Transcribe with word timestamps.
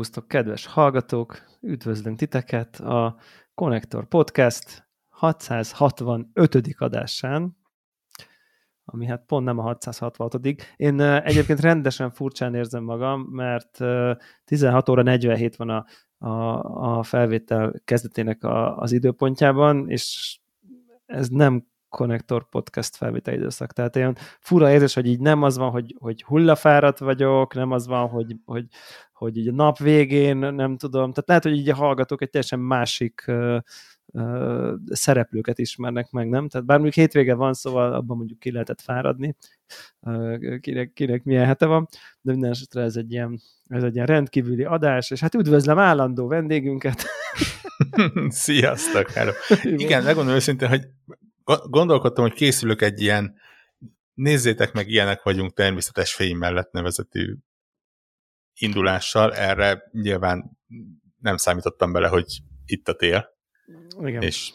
Szerbusztok, 0.00 0.28
kedves 0.28 0.66
hallgatók! 0.66 1.42
Üdvözlünk 1.60 2.18
titeket 2.18 2.80
a 2.80 3.16
Connector 3.54 4.06
Podcast 4.08 4.88
665. 5.08 6.74
adásán, 6.78 7.56
ami 8.84 9.06
hát 9.06 9.24
pont 9.26 9.44
nem 9.44 9.58
a 9.58 9.62
666. 9.62 10.46
Én 10.76 11.00
egyébként 11.00 11.60
rendesen 11.60 12.10
furcsán 12.10 12.54
érzem 12.54 12.84
magam, 12.84 13.20
mert 13.20 13.78
16 14.44 14.88
óra 14.88 15.02
47 15.02 15.56
van 15.56 15.68
a, 15.68 15.84
a, 16.18 16.98
a 16.98 17.02
felvétel 17.02 17.80
kezdetének 17.84 18.44
a, 18.44 18.76
az 18.76 18.92
időpontjában, 18.92 19.90
és 19.90 20.38
ez 21.06 21.28
nem 21.28 21.66
Connector 21.90 22.48
Podcast 22.48 22.96
felvétel 22.96 23.34
időszak. 23.34 23.72
Tehát 23.72 23.96
olyan 23.96 24.16
fura 24.40 24.70
érzés, 24.70 24.94
hogy 24.94 25.06
így 25.06 25.20
nem 25.20 25.42
az 25.42 25.56
van, 25.56 25.70
hogy, 25.70 25.96
hogy 25.98 26.22
hullafáradt 26.22 26.98
vagyok, 26.98 27.54
nem 27.54 27.70
az 27.70 27.86
van, 27.86 28.08
hogy, 28.08 28.36
hogy, 28.44 28.66
hogy 29.12 29.36
így 29.36 29.48
a 29.48 29.52
nap 29.52 29.78
végén, 29.78 30.36
nem 30.36 30.76
tudom, 30.76 31.12
tehát 31.12 31.28
lehet, 31.28 31.42
hogy 31.42 31.56
így 31.56 31.68
a 31.68 31.74
hallgatók 31.74 32.22
egy 32.22 32.30
teljesen 32.30 32.58
másik 32.58 33.24
uh, 33.26 33.58
uh, 34.06 34.72
szereplőket 34.86 35.58
ismernek 35.58 36.10
meg, 36.10 36.28
nem? 36.28 36.48
Tehát 36.48 36.66
bár 36.66 36.78
mondjuk 36.78 37.04
hétvége 37.04 37.34
van, 37.34 37.52
szóval 37.52 37.92
abban 37.92 38.16
mondjuk 38.16 38.38
ki 38.38 38.52
lehetett 38.52 38.80
fáradni, 38.80 39.36
uh, 40.00 40.58
kinek, 40.60 40.92
kinek 40.92 41.24
milyen 41.24 41.46
hete 41.46 41.66
van, 41.66 41.88
de 42.20 42.32
minden 42.32 42.50
esetre 42.50 42.82
ez 42.82 42.96
egy 42.96 43.12
ilyen, 43.12 43.40
ez 43.68 43.82
egy 43.82 43.94
ilyen 43.94 44.06
rendkívüli 44.06 44.64
adás, 44.64 45.10
és 45.10 45.20
hát 45.20 45.34
üdvözlem 45.34 45.78
állandó 45.78 46.26
vendégünket. 46.26 47.04
Sziasztok, 48.28 49.10
hello. 49.10 49.32
Igen, 49.62 50.02
megmondom 50.02 50.34
őszintén, 50.34 50.68
hogy 50.68 50.88
gondolkodtam, 51.56 52.24
hogy 52.24 52.34
készülök 52.34 52.82
egy 52.82 53.00
ilyen 53.00 53.34
nézzétek 54.14 54.72
meg, 54.72 54.88
ilyenek 54.88 55.22
vagyunk 55.22 55.52
természetes 55.52 56.14
fény 56.14 56.36
mellett 56.36 56.72
nevezetű 56.72 57.36
indulással, 58.54 59.34
erre 59.34 59.82
nyilván 59.92 60.58
nem 61.18 61.36
számítottam 61.36 61.92
bele, 61.92 62.08
hogy 62.08 62.40
itt 62.64 62.88
a 62.88 62.94
tél. 62.94 63.28
Igen. 64.00 64.22
És 64.22 64.52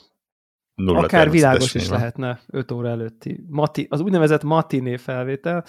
nulla 0.74 1.00
Akár 1.00 1.30
világos 1.30 1.74
is 1.74 1.88
van. 1.88 1.98
lehetne 1.98 2.42
5 2.48 2.72
óra 2.72 2.90
előtti. 2.90 3.44
Mati, 3.48 3.88
az 3.90 4.00
úgynevezett 4.00 4.44
matiné 4.44 4.98
felvétel, 4.98 5.66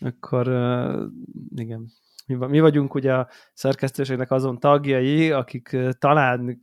akkor 0.00 0.48
uh, 0.48 1.02
igen, 1.54 1.92
mi, 2.28 2.46
mi 2.46 2.60
vagyunk 2.60 2.94
ugye 2.94 3.14
a 3.14 3.28
szerkesztőségnek 3.52 4.30
azon 4.30 4.58
tagjai, 4.58 5.30
akik 5.30 5.76
talán 5.98 6.58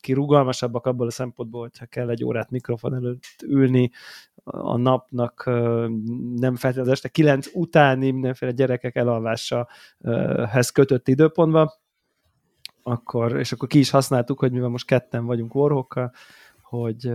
ki 0.00 0.12
rugalmasabbak 0.12 0.86
abból 0.86 1.06
a 1.06 1.10
szempontból, 1.10 1.60
hogyha 1.60 1.86
kell 1.86 2.10
egy 2.10 2.24
órát 2.24 2.50
mikrofon 2.50 2.94
előtt 2.94 3.22
ülni, 3.46 3.90
a 4.44 4.76
napnak 4.76 5.44
nem 6.34 6.56
feltétlenül 6.56 6.92
este 6.92 7.08
kilenc 7.08 7.46
utáni 7.54 8.10
mindenféle 8.10 8.52
gyerekek 8.52 8.96
elalvásahez 8.96 10.70
kötött 10.72 11.08
időpontban, 11.08 11.70
akkor, 12.82 13.38
és 13.38 13.52
akkor 13.52 13.68
ki 13.68 13.78
is 13.78 13.90
használtuk, 13.90 14.38
hogy 14.38 14.52
mivel 14.52 14.68
most 14.68 14.86
ketten 14.86 15.24
vagyunk 15.24 15.54
warhokkal, 15.54 16.12
hogy 16.62 17.06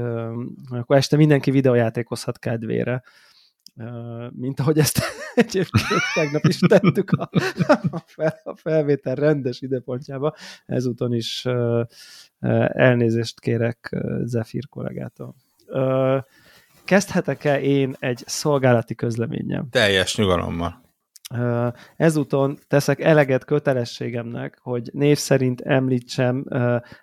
akkor 0.70 0.96
este 0.96 1.18
mindenki 1.18 1.52
videójátékozhat 1.52 2.40
kedvére 2.40 3.04
mint 4.32 4.60
ahogy 4.60 4.78
ezt 4.80 5.00
egyébként 5.36 6.02
tegnap 6.14 6.44
is 6.44 6.60
tettük 6.60 7.12
a, 7.12 7.30
a 8.44 8.56
felvétel 8.56 9.16
rendes 9.16 9.62
időpontjába. 9.62 10.36
Ezúton 10.66 11.14
is 11.14 11.46
elnézést 12.68 13.40
kérek 13.40 13.96
Zephyr 14.24 14.68
kollégától. 14.70 15.36
Kezdhetek-e 16.86 17.62
én 17.62 17.96
egy 18.00 18.24
szolgálati 18.26 18.96
közleményem? 18.96 19.70
Teljes 19.70 20.18
nyugalommal. 20.18 20.82
Ezúton 21.96 22.58
teszek 22.68 23.00
eleget 23.00 23.46
kötelességemnek, 23.46 24.58
hogy 24.62 24.90
név 24.94 25.18
szerint 25.18 25.62
említsem 25.62 26.46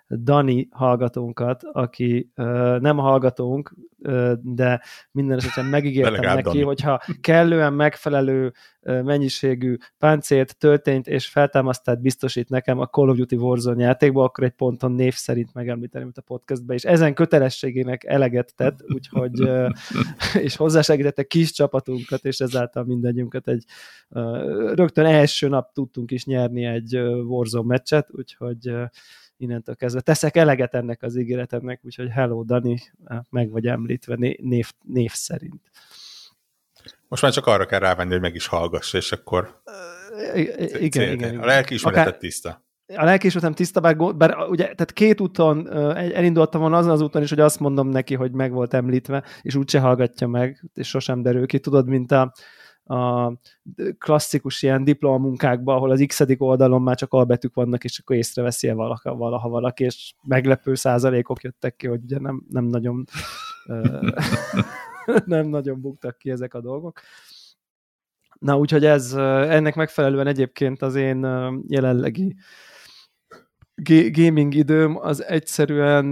Dani 0.09 0.67
hallgatónkat, 0.71 1.63
aki 1.63 2.31
nem 2.79 2.97
hallgatónk, 2.97 3.73
de 4.41 4.81
minden 5.11 5.37
esetben 5.37 5.65
megígértem 5.79 6.35
neki, 6.35 6.61
hogyha 6.61 7.01
kellően 7.21 7.73
megfelelő 7.73 8.53
mennyiségű 8.81 9.77
páncélt, 9.97 10.57
töltényt 10.57 11.07
és 11.07 11.27
feltámasztát 11.27 12.01
biztosít 12.01 12.49
nekem 12.49 12.79
a 12.79 12.85
Call 12.85 13.09
of 13.09 13.17
Duty 13.17 13.35
Warzone 13.35 13.83
játékba, 13.83 14.23
akkor 14.23 14.43
egy 14.43 14.51
ponton 14.51 14.91
név 14.91 15.13
szerint 15.13 15.53
megemlíteném 15.53 16.07
itt 16.07 16.17
a 16.17 16.21
podcastbe, 16.21 16.73
és 16.73 16.83
ezen 16.83 17.13
kötelességének 17.13 18.03
eleget 18.03 18.55
tett, 18.55 18.79
úgyhogy 18.93 19.49
és 20.45 20.55
hozzásegítette 20.55 21.23
kis 21.23 21.51
csapatunkat, 21.51 22.25
és 22.25 22.39
ezáltal 22.39 22.83
mindegyünket 22.83 23.47
egy 23.47 23.63
rögtön 24.73 25.05
első 25.05 25.47
nap 25.47 25.73
tudtunk 25.73 26.11
is 26.11 26.25
nyerni 26.25 26.65
egy 26.65 26.97
Warzone 27.27 27.67
meccset, 27.67 28.07
úgyhogy 28.11 28.71
innentől 29.41 29.75
kezdve 29.75 30.01
teszek 30.01 30.35
eleget 30.35 30.73
ennek 30.73 31.03
az 31.03 31.15
ígéretemnek, 31.15 31.79
úgyhogy 31.83 32.09
hello 32.09 32.43
Dani, 32.43 32.79
meg 33.29 33.49
vagy 33.49 33.67
említve 33.67 34.15
név, 34.39 34.71
név 34.83 35.11
szerint. 35.11 35.71
Most 37.07 37.21
már 37.21 37.31
csak 37.31 37.45
arra 37.45 37.65
kell 37.65 37.79
rávenni, 37.79 38.11
hogy 38.11 38.21
meg 38.21 38.35
is 38.35 38.47
hallgass, 38.47 38.93
és 38.93 39.11
akkor 39.11 39.61
igen, 40.33 40.79
igen, 40.79 41.11
igen. 41.11 41.39
A 41.39 41.45
lelkiismeretet 41.45 42.07
Akár... 42.07 42.19
tiszta 42.19 42.63
a 42.95 43.03
lelkiismeretem 43.03 43.53
tiszta, 43.55 43.79
bár, 43.79 43.95
bár 44.15 44.37
ugye, 44.37 44.63
tehát 44.63 44.93
két 44.93 45.21
úton 45.21 45.71
elindultam 45.95 46.61
volna 46.61 46.77
azon 46.77 46.91
az 46.91 47.01
úton 47.01 47.21
is, 47.21 47.29
hogy 47.29 47.39
azt 47.39 47.59
mondom 47.59 47.89
neki, 47.89 48.15
hogy 48.15 48.31
meg 48.31 48.51
volt 48.51 48.73
említve, 48.73 49.23
és 49.41 49.55
úgyse 49.55 49.79
hallgatja 49.79 50.27
meg, 50.27 50.63
és 50.73 50.87
sosem 50.87 51.21
derül 51.21 51.45
ki. 51.45 51.59
Tudod, 51.59 51.87
mint 51.87 52.11
a, 52.11 52.33
a 52.91 53.33
klasszikus 53.97 54.61
ilyen 54.63 54.83
diplomamunkákban, 54.83 55.75
ahol 55.75 55.91
az 55.91 56.03
x 56.07 56.23
oldalon 56.37 56.81
már 56.81 56.95
csak 56.95 57.13
albetűk 57.13 57.53
vannak, 57.53 57.83
és 57.83 57.99
akkor 57.99 58.15
észreveszi 58.15 58.67
-e 58.67 58.73
valaha, 58.73 59.15
valaha 59.15 59.49
valaki, 59.49 59.83
és 59.83 60.13
meglepő 60.23 60.75
százalékok 60.75 61.41
jöttek 61.41 61.75
ki, 61.75 61.87
hogy 61.87 62.03
ugye 62.03 62.19
nem, 62.19 62.43
nem 62.49 62.65
nagyon 62.65 63.03
nem 65.25 65.47
nagyon 65.47 65.81
buktak 65.81 66.17
ki 66.17 66.29
ezek 66.29 66.53
a 66.53 66.61
dolgok. 66.61 66.99
Na, 68.39 68.57
úgyhogy 68.57 68.85
ez, 68.85 69.13
ennek 69.13 69.75
megfelelően 69.75 70.27
egyébként 70.27 70.81
az 70.81 70.95
én 70.95 71.27
jelenlegi 71.67 72.35
gaming 74.11 74.53
időm 74.53 74.97
az 74.97 75.23
egyszerűen 75.23 76.09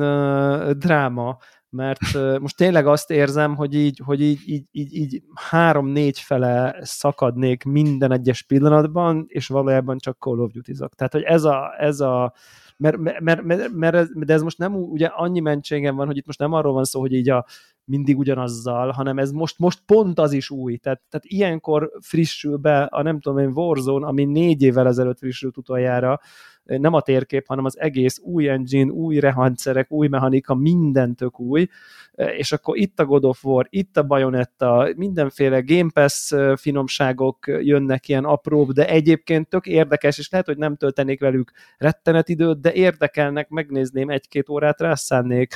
dráma, 0.78 1.38
mert 1.70 2.00
most 2.40 2.56
tényleg 2.56 2.88
azt 2.88 3.12
érzem, 3.12 3.56
hogy 3.56 3.74
így, 3.74 4.02
hogy 4.06 4.22
így, 4.22 4.40
így, 4.46 4.66
így, 4.72 4.94
így 4.96 5.24
három-négy 5.34 6.20
fele 6.20 6.80
szakadnék 6.82 7.64
minden 7.64 8.12
egyes 8.12 8.44
pillanatban, 8.44 9.26
és 9.28 9.48
valójában 9.48 9.98
csak 9.98 10.18
Call 10.20 10.40
of 10.40 10.52
duty 10.52 10.74
-zok. 10.74 10.96
Tehát, 10.96 11.14
hogy 11.14 11.24
ez 11.24 11.44
a, 11.44 11.76
ez 11.78 12.00
a 12.00 12.34
mert, 12.78 12.98
mert, 12.98 13.42
mert, 13.42 13.72
mert, 13.72 13.96
ez, 13.96 14.08
de 14.14 14.34
ez 14.34 14.42
most 14.42 14.58
nem 14.58 14.76
ugye 14.76 15.08
annyi 15.08 15.40
mentségem 15.40 15.96
van, 15.96 16.08
hogy 16.08 16.18
itt 16.18 16.26
most 16.26 16.40
nem 16.40 16.54
arról 16.54 16.74
van 16.74 16.84
szó, 16.84 17.00
hogy 17.00 17.14
így 17.14 17.30
a 17.30 17.46
mindig 17.84 18.18
ugyanazzal, 18.18 18.92
hanem 18.92 19.18
ez 19.18 19.32
most, 19.32 19.60
most 19.60 19.80
pont 19.86 20.20
az 20.20 20.32
is 20.34 20.50
új. 20.50 20.78
Tehát, 20.78 21.02
tehát 21.10 21.26
ilyenkor 21.26 21.92
frissül 22.02 22.58
be 22.58 22.84
a 22.84 23.02
nem 23.02 23.20
tudom 23.20 23.40
én 23.40 23.52
Warzone, 23.54 24.08
ami 24.08 24.26
négy 24.26 24.62
évvel 24.62 24.88
ezelőtt 24.88 25.18
frissült 25.18 25.58
utoljára, 25.58 26.20
nem 26.64 26.94
a 26.94 27.02
térkép, 27.02 27.48
hanem 27.48 27.66
az 27.66 27.80
egész 27.80 28.20
új 28.24 28.50
engine, 28.50 28.92
új 28.92 29.20
rehangszerek, 29.20 29.92
új 29.92 30.08
mechanika, 30.08 30.56
minden 30.56 31.16
tök 31.16 31.40
új, 31.40 31.68
és 32.16 32.52
akkor 32.52 32.78
itt 32.78 33.00
a 33.00 33.06
God 33.06 33.26
of 33.26 33.46
War, 33.46 33.68
itt 33.70 33.98
a 33.98 34.04
Bayonetta, 34.04 34.90
mindenféle 34.96 35.62
Game 35.62 35.90
Pass 35.94 36.34
finomságok 36.56 37.38
jönnek 37.48 38.08
ilyen 38.08 38.26
apróbb, 38.26 38.72
de 38.72 38.88
egyébként 38.88 39.50
tök 39.50 39.66
érdekes, 39.66 40.18
és 40.18 40.30
lehet, 40.30 40.46
hogy 40.46 40.58
nem 40.58 40.76
töltenék 40.76 41.20
velük 41.20 41.52
rettenet 41.78 42.30
időt, 42.30 42.62
de 42.62 42.74
érdekelnek, 42.74 43.50
megnézném 43.50 44.10
egy-két 44.10 44.50
órát, 44.50 44.82
rászánnék, 44.82 45.56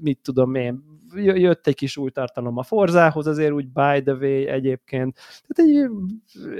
mit 0.00 0.18
tudom 0.22 0.54
én, 0.54 0.82
jött 1.14 1.66
egy 1.66 1.74
kis 1.74 1.96
új 1.96 2.10
tartalom 2.10 2.56
a 2.56 2.62
Forzához, 2.62 3.26
azért 3.26 3.52
úgy 3.52 3.68
by 3.68 4.02
the 4.02 4.12
way 4.12 4.46
egyébként, 4.46 5.18
tehát 5.46 5.70
egy, 5.72 5.90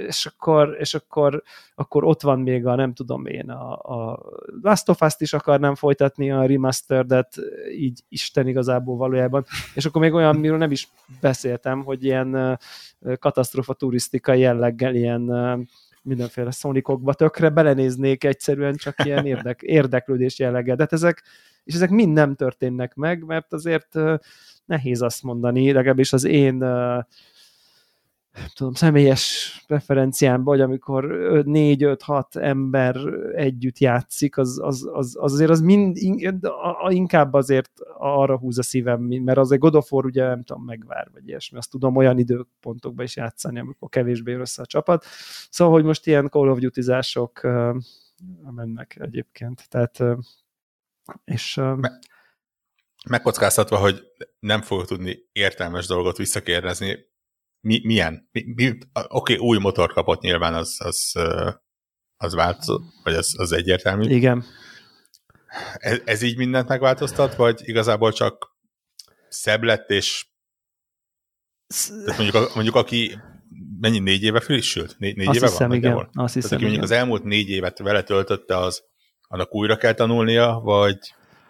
és 0.07 0.25
akkor, 0.25 0.75
és 0.79 0.93
akkor, 0.93 1.43
akkor 1.75 2.03
ott 2.03 2.21
van 2.21 2.39
még 2.39 2.65
a, 2.65 2.75
nem 2.75 2.93
tudom 2.93 3.25
én, 3.25 3.49
a, 3.49 3.58
a 3.59 4.19
Last 4.61 4.89
of 4.89 5.01
Us-t 5.01 5.21
is 5.21 5.33
akarnám 5.33 5.75
folytatni 5.75 6.31
a 6.31 6.45
remasteredet, 6.45 7.35
így 7.77 8.03
Isten 8.09 8.47
igazából 8.47 8.97
valójában, 8.97 9.45
és 9.73 9.85
akkor 9.85 10.01
még 10.01 10.13
olyan, 10.13 10.35
miről 10.35 10.57
nem 10.57 10.71
is 10.71 10.87
beszéltem, 11.21 11.83
hogy 11.83 12.03
ilyen 12.03 12.59
katasztrofa 13.19 13.73
turisztikai 13.73 14.39
jelleggel 14.39 14.95
ilyen 14.95 15.21
mindenféle 16.01 16.51
szonikokba 16.51 17.13
tökre 17.13 17.49
belenéznék 17.49 18.23
egyszerűen 18.23 18.75
csak 18.75 19.05
ilyen 19.05 19.25
érdek, 19.25 19.61
érdeklődés 19.79 20.39
jelleggel. 20.39 20.75
De 20.75 20.81
hát 20.81 20.93
ezek, 20.93 21.23
és 21.63 21.73
ezek 21.73 21.89
mind 21.89 22.13
nem 22.13 22.35
történnek 22.35 22.95
meg, 22.95 23.23
mert 23.23 23.53
azért 23.53 23.95
nehéz 24.65 25.01
azt 25.01 25.23
mondani, 25.23 25.71
legalábbis 25.71 26.13
az 26.13 26.23
én 26.23 26.63
tudom, 28.53 28.73
személyes 28.73 29.55
preferenciámba, 29.67 30.51
hogy 30.51 30.61
amikor 30.61 31.05
4-5-6 31.09 32.35
ember 32.35 32.95
együtt 33.35 33.77
játszik, 33.77 34.37
az, 34.37 34.59
az, 34.63 34.89
az, 34.93 35.15
az 35.19 35.33
azért 35.33 35.49
az 35.49 35.61
mind, 35.61 35.97
inkább 36.89 37.33
azért 37.33 37.71
arra 37.97 38.37
húz 38.37 38.57
a 38.57 38.63
szívem, 38.63 39.01
mert 39.01 39.37
azért 39.37 39.61
God 39.61 39.75
of 39.75 39.91
War 39.91 40.05
ugye 40.05 40.23
nem 40.23 40.43
tudom, 40.43 40.63
megvár, 40.63 41.07
vagy 41.13 41.27
ilyesmi, 41.27 41.57
azt 41.57 41.69
tudom 41.69 41.95
olyan 41.95 42.17
időpontokban 42.17 43.05
is 43.05 43.15
játszani, 43.15 43.59
amikor 43.59 43.89
kevésbé 43.89 44.31
jön 44.31 44.41
össze 44.41 44.61
a 44.61 44.65
csapat. 44.65 45.05
Szóval, 45.49 45.73
hogy 45.73 45.83
most 45.83 46.07
ilyen 46.07 46.29
Call 46.29 46.49
of 46.49 46.59
Duty-zások 46.59 47.41
mennek 48.51 48.97
egyébként, 48.99 49.69
tehát 49.69 50.03
és 51.25 51.57
uh, 51.57 51.79
megkockáztatva, 53.09 53.77
hogy 53.77 54.03
nem 54.39 54.61
fogok 54.61 54.85
tudni 54.85 55.19
értelmes 55.31 55.87
dolgot 55.87 56.17
visszakérdezni, 56.17 57.08
mi, 57.61 57.81
milyen? 57.83 58.29
Mi, 58.31 58.43
mi, 58.55 58.77
Oké, 58.93 59.33
okay, 59.33 59.37
új 59.37 59.57
motor 59.57 59.93
kapott 59.93 60.21
nyilván, 60.21 60.53
az, 60.53 60.75
az, 60.83 61.13
az 62.17 62.33
változott, 62.33 62.83
vagy 63.03 63.13
az, 63.13 63.35
az 63.37 63.51
egyértelmű. 63.51 64.09
Igen. 64.09 64.43
Ez, 65.73 65.99
ez 66.05 66.21
így 66.21 66.37
mindent 66.37 66.67
megváltoztat, 66.67 67.35
vagy 67.35 67.61
igazából 67.63 68.11
csak 68.11 68.57
szebb 69.29 69.63
lett, 69.63 69.89
és 69.89 70.27
tehát 72.05 72.19
mondjuk, 72.19 72.53
mondjuk 72.53 72.75
aki 72.75 73.19
mennyi, 73.79 73.99
négy 73.99 74.23
éve 74.23 74.39
frissült? 74.39 74.95
Négy, 74.97 75.15
négy 75.15 75.27
azt 75.27 75.37
éve 75.37 75.47
hiszem, 75.47 75.67
van? 75.67 75.77
Igen. 75.77 76.09
Azt 76.13 76.33
hiszem, 76.33 76.49
Tehát, 76.49 76.51
aki 76.51 76.63
mondjuk 76.63 76.83
az 76.83 76.91
elmúlt 76.91 77.23
négy 77.23 77.49
évet 77.49 77.79
vele 77.79 78.03
töltötte, 78.03 78.57
az 78.57 78.83
annak 79.27 79.55
újra 79.55 79.77
kell 79.77 79.93
tanulnia, 79.93 80.59
vagy, 80.63 80.97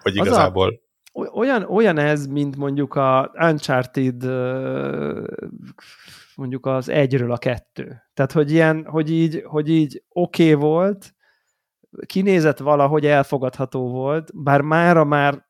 vagy 0.03 0.15
igazából 0.15 0.81
olyan, 1.11 1.63
olyan 1.63 1.97
ez, 1.97 2.27
mint 2.27 2.56
mondjuk 2.56 2.95
a 2.95 3.31
Uncharted 3.33 4.23
mondjuk 6.35 6.65
az 6.65 6.89
egyről 6.89 7.31
a 7.31 7.38
kettő. 7.38 8.01
Tehát, 8.13 8.31
hogy 8.31 8.51
ilyen, 8.51 8.85
hogy 8.85 9.11
így, 9.11 9.44
hogy 9.45 9.69
így 9.69 10.03
oké 10.09 10.53
okay 10.53 10.69
volt, 10.69 11.13
kinézett 12.06 12.57
valahogy 12.57 13.06
elfogadható 13.06 13.89
volt, 13.89 14.44
bár 14.44 14.61
mára 14.61 15.03
már 15.03 15.47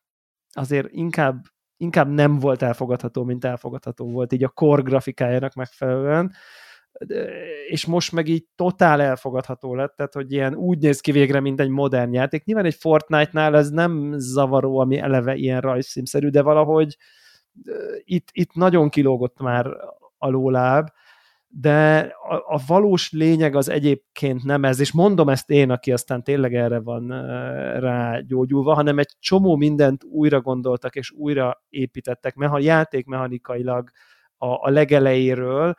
azért 0.52 0.88
inkább, 0.92 1.44
inkább 1.78 2.08
nem 2.08 2.40
volt 2.40 2.62
elfogadható, 2.62 3.24
mint 3.24 3.46
elfogadható 3.46 4.12
volt 4.12 4.34
így 4.34 4.44
a 4.44 4.50
core 4.50 4.82
grafikájának 4.82 5.54
megfelelően, 5.54 6.34
és 7.68 7.86
most 7.86 8.12
meg 8.12 8.28
így 8.28 8.46
totál 8.56 9.02
elfogadható 9.02 9.76
lett, 9.76 9.96
tehát 9.96 10.14
hogy 10.14 10.32
ilyen 10.32 10.56
úgy 10.56 10.78
néz 10.78 11.00
ki 11.00 11.12
végre, 11.12 11.40
mint 11.40 11.60
egy 11.60 11.70
modern 11.70 12.14
játék. 12.14 12.44
Nyilván 12.44 12.66
egy 12.66 12.76
Fortnite-nál 12.76 13.56
ez 13.56 13.70
nem 13.70 14.14
zavaró, 14.18 14.80
ami 14.80 14.98
eleve 14.98 15.36
ilyen 15.36 15.62
rajzszímszerű, 15.62 16.30
de 16.30 16.42
valahogy 16.42 16.98
itt, 18.04 18.28
itt 18.32 18.54
nagyon 18.54 18.90
kilógott 18.90 19.40
már 19.40 19.68
a 20.18 20.30
lóláb, 20.30 20.88
de 21.52 21.98
a, 22.30 22.36
a 22.36 22.60
valós 22.68 23.12
lényeg 23.12 23.56
az 23.56 23.70
egyébként 23.70 24.44
nem 24.44 24.64
ez, 24.64 24.80
és 24.80 24.92
mondom 24.92 25.30
ezt 25.30 25.50
én, 25.50 25.70
aki 25.70 25.92
aztán 25.92 26.24
tényleg 26.24 26.56
erre 26.56 26.80
van 26.80 27.08
rá 27.80 28.20
gyógyulva, 28.20 28.74
hanem 28.74 29.00
egy 29.00 29.16
csomó 29.20 29.56
mindent 29.56 30.04
újra 30.04 30.42
gondoltak, 30.42 30.96
és 30.96 31.12
újra 31.12 31.64
építettek, 31.70 32.36
meha, 32.36 32.60
játékmechanikailag 32.60 33.90
a, 34.38 34.48
a 34.48 34.70
legelejéről, 34.70 35.76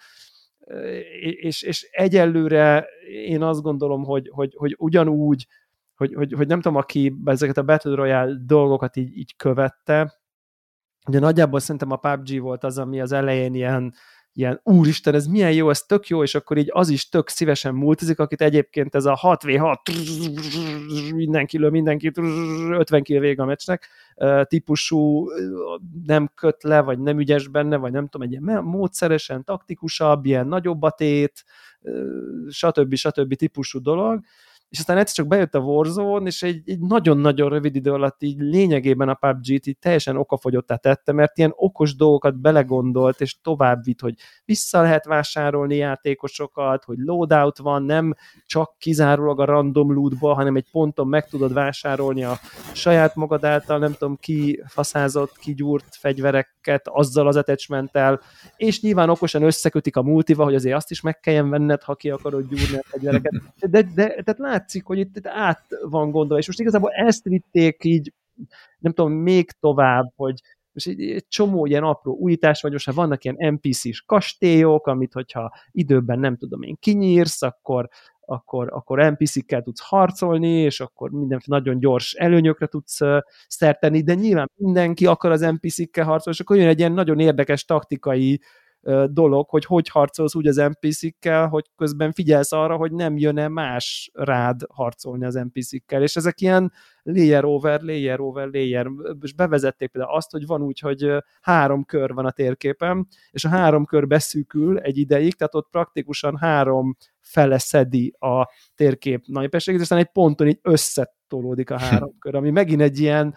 és, 1.20 1.62
és 1.62 1.88
egyelőre 1.90 2.86
én 3.08 3.42
azt 3.42 3.62
gondolom, 3.62 4.04
hogy, 4.04 4.28
hogy, 4.32 4.54
hogy 4.56 4.74
ugyanúgy, 4.78 5.46
hogy, 5.94 6.14
hogy, 6.14 6.32
hogy 6.32 6.46
nem 6.46 6.60
tudom, 6.60 6.76
aki 6.76 7.14
ezeket 7.24 7.58
a 7.58 7.62
Battle 7.62 7.94
Royale 7.94 8.36
dolgokat 8.44 8.96
így, 8.96 9.16
így 9.16 9.36
követte, 9.36 10.20
ugye 11.06 11.18
nagyjából 11.18 11.60
szerintem 11.60 11.90
a 11.90 11.96
PUBG 11.96 12.40
volt 12.40 12.64
az, 12.64 12.78
ami 12.78 13.00
az 13.00 13.12
elején 13.12 13.54
ilyen, 13.54 13.94
ilyen 14.40 14.60
úristen, 14.62 15.14
ez 15.14 15.26
milyen 15.26 15.52
jó, 15.52 15.70
ez 15.70 15.82
tök 15.82 16.08
jó, 16.08 16.22
és 16.22 16.34
akkor 16.34 16.56
így 16.56 16.68
az 16.72 16.88
is 16.88 17.08
tök 17.08 17.28
szívesen 17.28 17.74
multizik, 17.74 18.18
akit 18.18 18.40
egyébként 18.40 18.94
ez 18.94 19.04
a 19.04 19.18
6v6 19.22 19.76
mindenki 21.14 21.58
lő 21.58 21.70
mindenkit 21.70 22.18
50 22.18 23.02
kill 23.02 23.20
vége 23.20 23.42
a 23.42 23.46
meccsnek 23.46 23.88
típusú 24.42 25.26
nem 26.06 26.30
köt 26.34 26.62
le, 26.62 26.80
vagy 26.80 26.98
nem 26.98 27.18
ügyes 27.18 27.48
benne, 27.48 27.76
vagy 27.76 27.92
nem 27.92 28.08
tudom, 28.08 28.26
egy 28.26 28.40
ilyen 28.40 28.64
módszeresen, 28.64 29.44
taktikusabb, 29.44 30.24
ilyen 30.24 30.46
nagyobb 30.46 30.82
a 30.82 30.90
tét, 30.90 31.44
stb. 32.48 32.94
stb. 32.94 33.34
típusú 33.34 33.80
dolog, 33.80 34.20
és 34.70 34.78
aztán 34.78 34.96
egyszer 34.96 35.14
csak 35.14 35.26
bejött 35.26 35.54
a 35.54 35.58
Warzone, 35.58 36.26
és 36.26 36.42
egy, 36.42 36.62
egy 36.66 36.80
nagyon-nagyon 36.80 37.48
rövid 37.48 37.76
idő 37.76 37.92
alatt 37.92 38.22
így 38.22 38.40
lényegében 38.40 39.08
a 39.08 39.14
PUBG-t 39.14 39.66
így 39.66 39.78
teljesen 39.78 40.16
okafogyottá 40.16 40.76
tette, 40.76 41.12
mert 41.12 41.38
ilyen 41.38 41.52
okos 41.56 41.96
dolgokat 41.96 42.40
belegondolt, 42.40 43.20
és 43.20 43.40
tovább 43.42 43.84
vitt, 43.84 44.00
hogy 44.00 44.14
vissza 44.44 44.80
lehet 44.80 45.04
vásárolni 45.04 45.76
játékosokat, 45.76 46.84
hogy 46.84 46.98
loadout 46.98 47.58
van, 47.58 47.82
nem 47.82 48.14
csak 48.46 48.74
kizárólag 48.78 49.40
a 49.40 49.44
random 49.44 49.92
lootba, 49.92 50.34
hanem 50.34 50.56
egy 50.56 50.70
ponton 50.70 51.06
meg 51.06 51.28
tudod 51.28 51.52
vásárolni 51.52 52.24
a 52.24 52.38
saját 52.72 53.14
magad 53.14 53.44
által, 53.44 53.78
nem 53.78 53.92
tudom, 53.92 54.16
ki 54.16 54.62
faszázott, 54.66 55.36
kigyúrt 55.36 55.96
fegyvereket 55.96 56.88
azzal 56.88 57.26
az 57.26 57.36
attachmenttel, 57.36 58.20
és 58.56 58.80
nyilván 58.80 59.10
okosan 59.10 59.42
összekötik 59.42 59.96
a 59.96 60.02
multival, 60.02 60.44
hogy 60.44 60.54
azért 60.54 60.76
azt 60.76 60.90
is 60.90 61.00
meg 61.00 61.20
kelljen 61.20 61.50
venned, 61.50 61.82
ha 61.82 61.94
ki 61.94 62.10
akarod 62.10 62.48
gyúrni 62.48 62.76
a 62.76 62.84
fegyvereket. 62.84 63.32
De, 63.60 63.68
de, 63.68 63.88
de 63.94 64.22
tehát 64.22 64.38
látszik, 64.60 64.86
hogy 64.86 64.98
itt, 64.98 65.16
itt 65.16 65.26
át 65.26 65.66
van 65.88 66.10
gondolva, 66.10 66.38
és 66.38 66.46
most 66.46 66.60
igazából 66.60 66.90
ezt 66.90 67.24
vitték 67.24 67.84
így, 67.84 68.12
nem 68.78 68.92
tudom, 68.92 69.12
még 69.12 69.50
tovább, 69.50 70.12
hogy 70.16 70.40
most 70.72 70.86
egy, 70.86 71.00
egy 71.00 71.26
csomó 71.28 71.66
ilyen 71.66 71.82
apró 71.82 72.16
újítás, 72.16 72.62
vagy 72.62 72.72
most 72.72 72.86
ha 72.86 72.92
vannak 72.92 73.24
ilyen 73.24 73.54
NPC-s 73.54 74.02
kastélyok, 74.06 74.86
amit 74.86 75.12
hogyha 75.12 75.52
időben 75.70 76.18
nem 76.18 76.36
tudom 76.36 76.62
én 76.62 76.76
kinyírsz, 76.80 77.42
akkor, 77.42 77.88
akkor, 78.20 78.68
akkor 78.72 79.12
NPC-kkel 79.12 79.62
tudsz 79.62 79.80
harcolni, 79.80 80.48
és 80.48 80.80
akkor 80.80 81.10
mindenféle 81.10 81.56
nagyon 81.58 81.78
gyors 81.78 82.12
előnyökre 82.12 82.66
tudsz 82.66 82.98
szerteni, 83.48 84.02
de 84.02 84.14
nyilván 84.14 84.50
mindenki 84.54 85.06
akar 85.06 85.30
az 85.30 85.40
NPC-kkel 85.40 86.04
harcolni, 86.04 86.38
és 86.38 86.40
akkor 86.40 86.56
jön 86.56 86.68
egy 86.68 86.78
ilyen 86.78 86.92
nagyon 86.92 87.18
érdekes 87.18 87.64
taktikai 87.64 88.40
dolog, 89.06 89.48
hogy 89.48 89.64
hogy 89.64 89.88
harcolsz 89.88 90.34
úgy 90.34 90.46
az 90.46 90.56
NPC-kkel, 90.56 91.48
hogy 91.48 91.64
közben 91.76 92.12
figyelsz 92.12 92.52
arra, 92.52 92.76
hogy 92.76 92.92
nem 92.92 93.16
jön-e 93.16 93.48
más 93.48 94.10
rád 94.14 94.60
harcolni 94.68 95.24
az 95.24 95.34
NPC-kkel, 95.34 96.02
és 96.02 96.16
ezek 96.16 96.40
ilyen 96.40 96.72
layer 97.02 97.44
over, 97.44 97.80
layer 97.80 98.20
over, 98.20 98.48
layer, 98.48 98.86
és 99.20 99.32
bevezették 99.32 99.90
például 99.90 100.14
azt, 100.14 100.30
hogy 100.30 100.46
van 100.46 100.62
úgy, 100.62 100.78
hogy 100.78 101.12
három 101.40 101.84
kör 101.84 102.14
van 102.14 102.26
a 102.26 102.30
térképen, 102.30 103.06
és 103.30 103.44
a 103.44 103.48
három 103.48 103.84
kör 103.84 104.06
beszűkül 104.06 104.78
egy 104.78 104.98
ideig, 104.98 105.34
tehát 105.34 105.54
ott 105.54 105.68
praktikusan 105.70 106.36
három 106.36 106.96
fele 107.20 107.58
szedi 107.58 108.14
a 108.18 108.48
térkép 108.74 109.22
nagypességét, 109.26 109.80
aztán 109.80 109.98
egy 109.98 110.10
ponton 110.12 110.48
így 110.48 110.58
összetolódik 110.62 111.70
a 111.70 111.78
három 111.78 112.18
kör, 112.18 112.34
ami 112.34 112.50
megint 112.50 112.80
egy 112.80 112.98
ilyen 113.00 113.34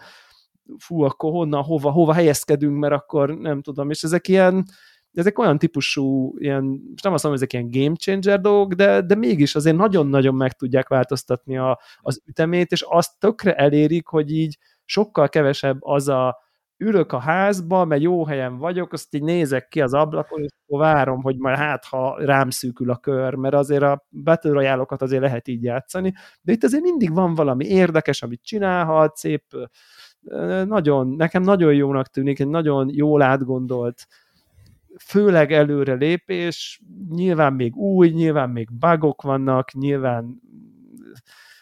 fú, 0.78 1.02
akkor 1.02 1.30
honnan, 1.30 1.62
hova, 1.62 1.90
hova 1.90 2.12
helyezkedünk, 2.12 2.78
mert 2.78 2.92
akkor 2.92 3.38
nem 3.38 3.62
tudom, 3.62 3.90
és 3.90 4.02
ezek 4.02 4.28
ilyen, 4.28 4.64
ezek 5.14 5.38
olyan 5.38 5.58
típusú, 5.58 6.34
ilyen, 6.38 6.64
most 6.64 7.04
nem 7.04 7.12
azt 7.12 7.22
mondom, 7.24 7.40
hogy 7.40 7.48
ezek 7.52 7.52
ilyen 7.52 7.70
game 7.70 7.96
changer 7.96 8.40
dolgok, 8.40 8.72
de, 8.72 9.00
de 9.00 9.14
mégis 9.14 9.54
azért 9.54 9.76
nagyon-nagyon 9.76 10.34
meg 10.34 10.52
tudják 10.52 10.88
változtatni 10.88 11.56
a, 11.56 11.80
az 12.00 12.22
ütemét, 12.26 12.72
és 12.72 12.84
azt 12.88 13.18
tökre 13.18 13.54
elérik, 13.54 14.06
hogy 14.06 14.30
így 14.30 14.58
sokkal 14.84 15.28
kevesebb 15.28 15.76
az 15.80 16.08
a 16.08 16.42
ülök 16.76 17.12
a 17.12 17.18
házba, 17.18 17.84
mert 17.84 18.02
jó 18.02 18.26
helyen 18.26 18.58
vagyok, 18.58 18.92
azt 18.92 19.14
így 19.14 19.22
nézek 19.22 19.68
ki 19.68 19.80
az 19.80 19.94
ablakon, 19.94 20.42
és 20.42 20.50
akkor 20.66 20.80
várom, 20.80 21.22
hogy 21.22 21.36
majd 21.36 21.56
hát, 21.56 21.84
ha 21.84 22.16
rám 22.18 22.50
szűkül 22.50 22.90
a 22.90 22.96
kör, 22.96 23.34
mert 23.34 23.54
azért 23.54 23.82
a 23.82 24.06
Battle 24.10 24.52
royale 24.52 24.84
azért 24.88 25.22
lehet 25.22 25.48
így 25.48 25.62
játszani, 25.62 26.14
de 26.40 26.52
itt 26.52 26.64
azért 26.64 26.82
mindig 26.82 27.14
van 27.14 27.34
valami 27.34 27.64
érdekes, 27.64 28.22
amit 28.22 28.42
csinálhat, 28.42 29.16
szép, 29.16 29.44
nagyon, 30.64 31.08
nekem 31.08 31.42
nagyon 31.42 31.74
jónak 31.74 32.08
tűnik, 32.08 32.40
egy 32.40 32.48
nagyon 32.48 32.88
jól 32.92 33.22
átgondolt 33.22 34.06
főleg 35.00 35.52
előre 35.52 35.94
lépés, 35.94 36.82
nyilván 37.08 37.52
még 37.52 37.76
új, 37.76 38.08
nyilván 38.08 38.50
még 38.50 38.68
bugok 38.72 39.22
vannak, 39.22 39.72
nyilván 39.72 40.40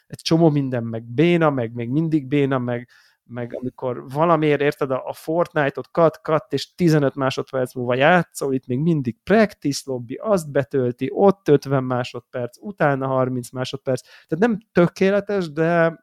egy 0.07 0.21
csomó 0.21 0.51
minden 0.51 0.85
meg 0.85 1.05
béna, 1.05 1.51
meg 1.51 1.73
még 1.73 1.89
mindig 1.89 2.27
béna, 2.27 2.59
meg, 2.59 2.89
meg 3.25 3.55
amikor 3.59 4.11
valamiért 4.11 4.61
érted 4.61 4.91
a, 4.91 5.03
a 5.07 5.13
Fortnite-ot 5.13 5.91
kat, 5.91 6.21
kat, 6.21 6.53
és 6.53 6.75
15 6.75 7.15
másodperc 7.15 7.75
múlva 7.75 7.95
játszol, 7.95 8.55
itt 8.55 8.67
még 8.67 8.79
mindig 8.79 9.17
practice 9.25 9.83
lobby, 9.85 10.15
azt 10.15 10.51
betölti, 10.51 11.09
ott 11.13 11.49
50 11.49 11.85
másodperc, 11.85 12.57
utána 12.61 13.07
30 13.07 13.51
másodperc, 13.51 14.01
tehát 14.01 14.47
nem 14.47 14.59
tökéletes, 14.73 15.53
de 15.53 16.01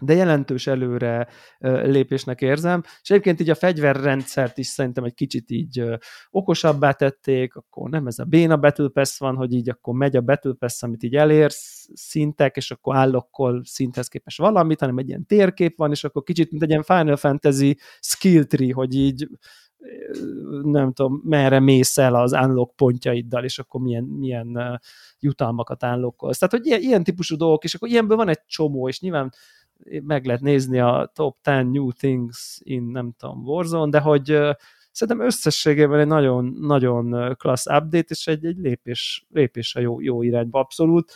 de 0.00 0.14
jelentős 0.14 0.66
előre 0.66 1.28
lépésnek 1.82 2.40
érzem, 2.40 2.82
és 3.02 3.10
egyébként 3.10 3.40
így 3.40 3.50
a 3.50 3.54
fegyverrendszert 3.54 4.58
is 4.58 4.66
szerintem 4.66 5.04
egy 5.04 5.14
kicsit 5.14 5.50
így 5.50 5.84
okosabbá 6.30 6.92
tették, 6.92 7.54
akkor 7.54 7.90
nem 7.90 8.06
ez 8.06 8.18
a 8.18 8.24
béna 8.24 8.56
Battle 8.56 8.88
Pass 8.88 9.18
van, 9.18 9.36
hogy 9.36 9.52
így 9.52 9.68
akkor 9.68 9.94
megy 9.94 10.16
a 10.16 10.20
Battle 10.20 10.54
Pass, 10.58 10.82
amit 10.82 11.02
így 11.02 11.14
elérsz 11.14 11.88
szintek, 11.94 12.56
és 12.56 12.70
akkor 12.70 12.96
állokkol 12.96 13.62
szinthez 13.64 14.08
képes 14.08 14.36
valamit, 14.36 14.80
hanem 14.80 14.98
egy 14.98 15.08
ilyen 15.08 15.26
térkép 15.26 15.76
van, 15.76 15.90
és 15.90 16.04
akkor 16.04 16.22
kicsit, 16.22 16.50
mint 16.50 16.62
egy 16.62 16.68
ilyen 16.68 16.82
Final 16.82 17.16
Fantasy 17.16 17.76
skill 18.00 18.44
tree, 18.44 18.74
hogy 18.74 18.94
így 18.94 19.28
nem 20.62 20.92
tudom, 20.92 21.20
merre 21.24 21.60
mész 21.60 21.98
el 21.98 22.14
az 22.14 22.32
unlock 22.32 22.76
pontjaiddal, 22.76 23.44
és 23.44 23.58
akkor 23.58 23.80
milyen, 23.80 24.04
milyen 24.04 24.80
jutalmakat 25.18 25.82
unlockolsz. 25.82 26.38
Tehát, 26.38 26.54
hogy 26.54 26.66
ilyen, 26.66 26.80
ilyen 26.80 27.04
típusú 27.04 27.36
dolgok, 27.36 27.64
és 27.64 27.74
akkor 27.74 27.88
ilyenből 27.88 28.16
van 28.16 28.28
egy 28.28 28.40
csomó, 28.46 28.88
és 28.88 29.00
nyilván 29.00 29.32
meg 30.02 30.24
lehet 30.24 30.40
nézni 30.40 30.78
a 30.78 31.10
top 31.14 31.36
10 31.42 31.54
new 31.54 31.92
things 31.92 32.58
in, 32.62 32.82
nem 32.82 33.14
tudom, 33.18 33.42
Warzone, 33.44 33.90
de 33.90 34.00
hogy 34.00 34.38
szerintem 34.94 35.26
összességében 35.26 36.00
egy 36.00 36.06
nagyon, 36.06 36.56
nagyon 36.60 37.34
klassz 37.36 37.66
update, 37.66 38.06
és 38.08 38.26
egy, 38.26 38.44
egy 38.44 38.56
lépés, 38.56 39.26
lépés 39.30 39.74
a 39.74 39.80
jó, 39.80 40.00
jó 40.00 40.22
irányba 40.22 40.58
abszolút. 40.58 41.12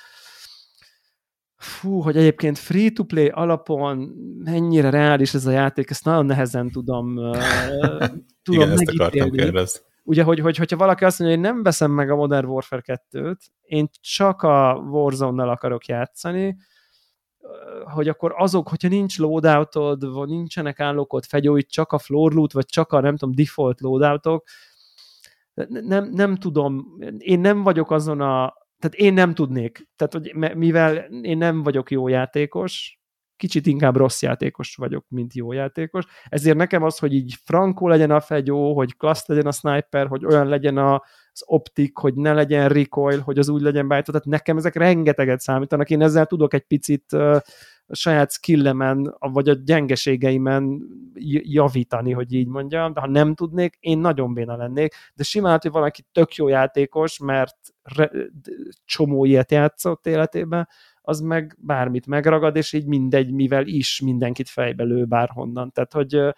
Fú, 1.56 2.00
hogy 2.00 2.16
egyébként 2.16 2.58
free-to-play 2.58 3.28
alapon 3.28 3.98
mennyire 4.44 4.90
reális 4.90 5.34
ez 5.34 5.46
a 5.46 5.50
játék, 5.50 5.90
ezt 5.90 6.04
nagyon 6.04 6.26
nehezen 6.26 6.70
tudom, 6.70 7.14
tudom 8.42 8.60
Igen, 8.60 8.70
ezt 8.70 8.88
akartam 8.88 9.30
kérdezni. 9.30 9.87
Ugye, 10.02 10.22
hogy, 10.22 10.40
hogy, 10.40 10.56
hogyha 10.56 10.76
valaki 10.76 11.04
azt 11.04 11.18
mondja, 11.18 11.38
hogy 11.38 11.46
nem 11.46 11.62
veszem 11.62 11.90
meg 11.90 12.10
a 12.10 12.16
Modern 12.16 12.46
Warfare 12.46 13.00
2-t, 13.10 13.38
én 13.62 13.88
csak 14.00 14.42
a 14.42 14.75
Warzone-nal 14.90 15.48
akarok 15.48 15.87
játszani, 15.87 16.56
hogy 17.84 18.08
akkor 18.08 18.34
azok, 18.36 18.68
hogyha 18.68 18.88
nincs 18.88 19.18
loadoutod, 19.18 20.12
vagy 20.12 20.28
nincsenek 20.28 20.80
állókod 20.80 21.24
fegyóid, 21.24 21.66
csak 21.66 21.92
a 21.92 21.98
floor 21.98 22.32
loot, 22.32 22.52
vagy 22.52 22.66
csak 22.66 22.92
a 22.92 23.00
nem 23.00 23.16
tudom, 23.16 23.34
default 23.34 23.80
loadoutok, 23.80 24.44
nem, 25.68 26.10
nem 26.10 26.36
tudom, 26.36 26.98
én 27.18 27.40
nem 27.40 27.62
vagyok 27.62 27.90
azon 27.90 28.20
a, 28.20 28.54
tehát 28.78 28.96
én 28.96 29.14
nem 29.14 29.34
tudnék, 29.34 29.88
tehát 29.96 30.12
hogy 30.12 30.54
mivel 30.56 30.96
én 31.22 31.38
nem 31.38 31.62
vagyok 31.62 31.90
jó 31.90 32.08
játékos, 32.08 32.97
kicsit 33.38 33.66
inkább 33.66 33.97
rossz 33.97 34.23
játékos 34.23 34.76
vagyok, 34.76 35.04
mint 35.09 35.35
jó 35.35 35.52
játékos, 35.52 36.04
ezért 36.28 36.57
nekem 36.57 36.83
az, 36.83 36.99
hogy 36.99 37.14
így 37.14 37.35
frankó 37.45 37.88
legyen 37.88 38.11
a 38.11 38.21
fegyó, 38.21 38.75
hogy 38.75 38.97
klassz 38.97 39.26
legyen 39.26 39.47
a 39.47 39.52
sniper, 39.52 40.07
hogy 40.07 40.25
olyan 40.25 40.47
legyen 40.47 40.76
a, 40.76 40.95
az 41.33 41.42
optik, 41.45 41.97
hogy 41.97 42.14
ne 42.14 42.33
legyen 42.33 42.68
recoil, 42.68 43.21
hogy 43.21 43.38
az 43.38 43.49
úgy 43.49 43.62
legyen 43.62 43.88
beállítva, 43.88 44.12
tehát 44.12 44.26
nekem 44.26 44.57
ezek 44.57 44.75
rengeteget 44.75 45.40
számítanak, 45.40 45.90
én 45.90 46.02
ezzel 46.02 46.26
tudok 46.26 46.54
egy 46.54 46.64
picit 46.64 47.12
a 47.12 47.95
saját 47.95 48.33
skillemen, 48.33 49.16
vagy 49.18 49.49
a 49.49 49.54
gyengeségeimen 49.64 50.83
javítani, 51.42 52.12
hogy 52.12 52.33
így 52.33 52.49
mondjam, 52.49 52.92
de 52.92 53.00
ha 53.00 53.09
nem 53.09 53.35
tudnék, 53.35 53.76
én 53.80 53.99
nagyon 53.99 54.35
béna 54.35 54.57
lennék, 54.57 54.95
de 55.14 55.23
simán, 55.23 55.59
hogy 55.62 55.71
valaki 55.71 56.04
tök 56.12 56.35
jó 56.35 56.49
játékos, 56.49 57.18
mert 57.18 57.57
re, 57.83 58.11
csomó 58.85 59.25
ilyet 59.25 59.50
játszott 59.50 60.07
életében, 60.07 60.68
az 61.08 61.20
meg 61.20 61.56
bármit 61.58 62.06
megragad, 62.06 62.56
és 62.56 62.72
így 62.72 62.86
mindegy, 62.86 63.32
mivel 63.32 63.66
is 63.66 64.00
mindenkit 64.00 64.48
fejbe 64.48 64.84
lő 64.84 65.04
bárhonnan. 65.04 65.72
Tehát, 65.72 65.92
hogy 65.92 66.34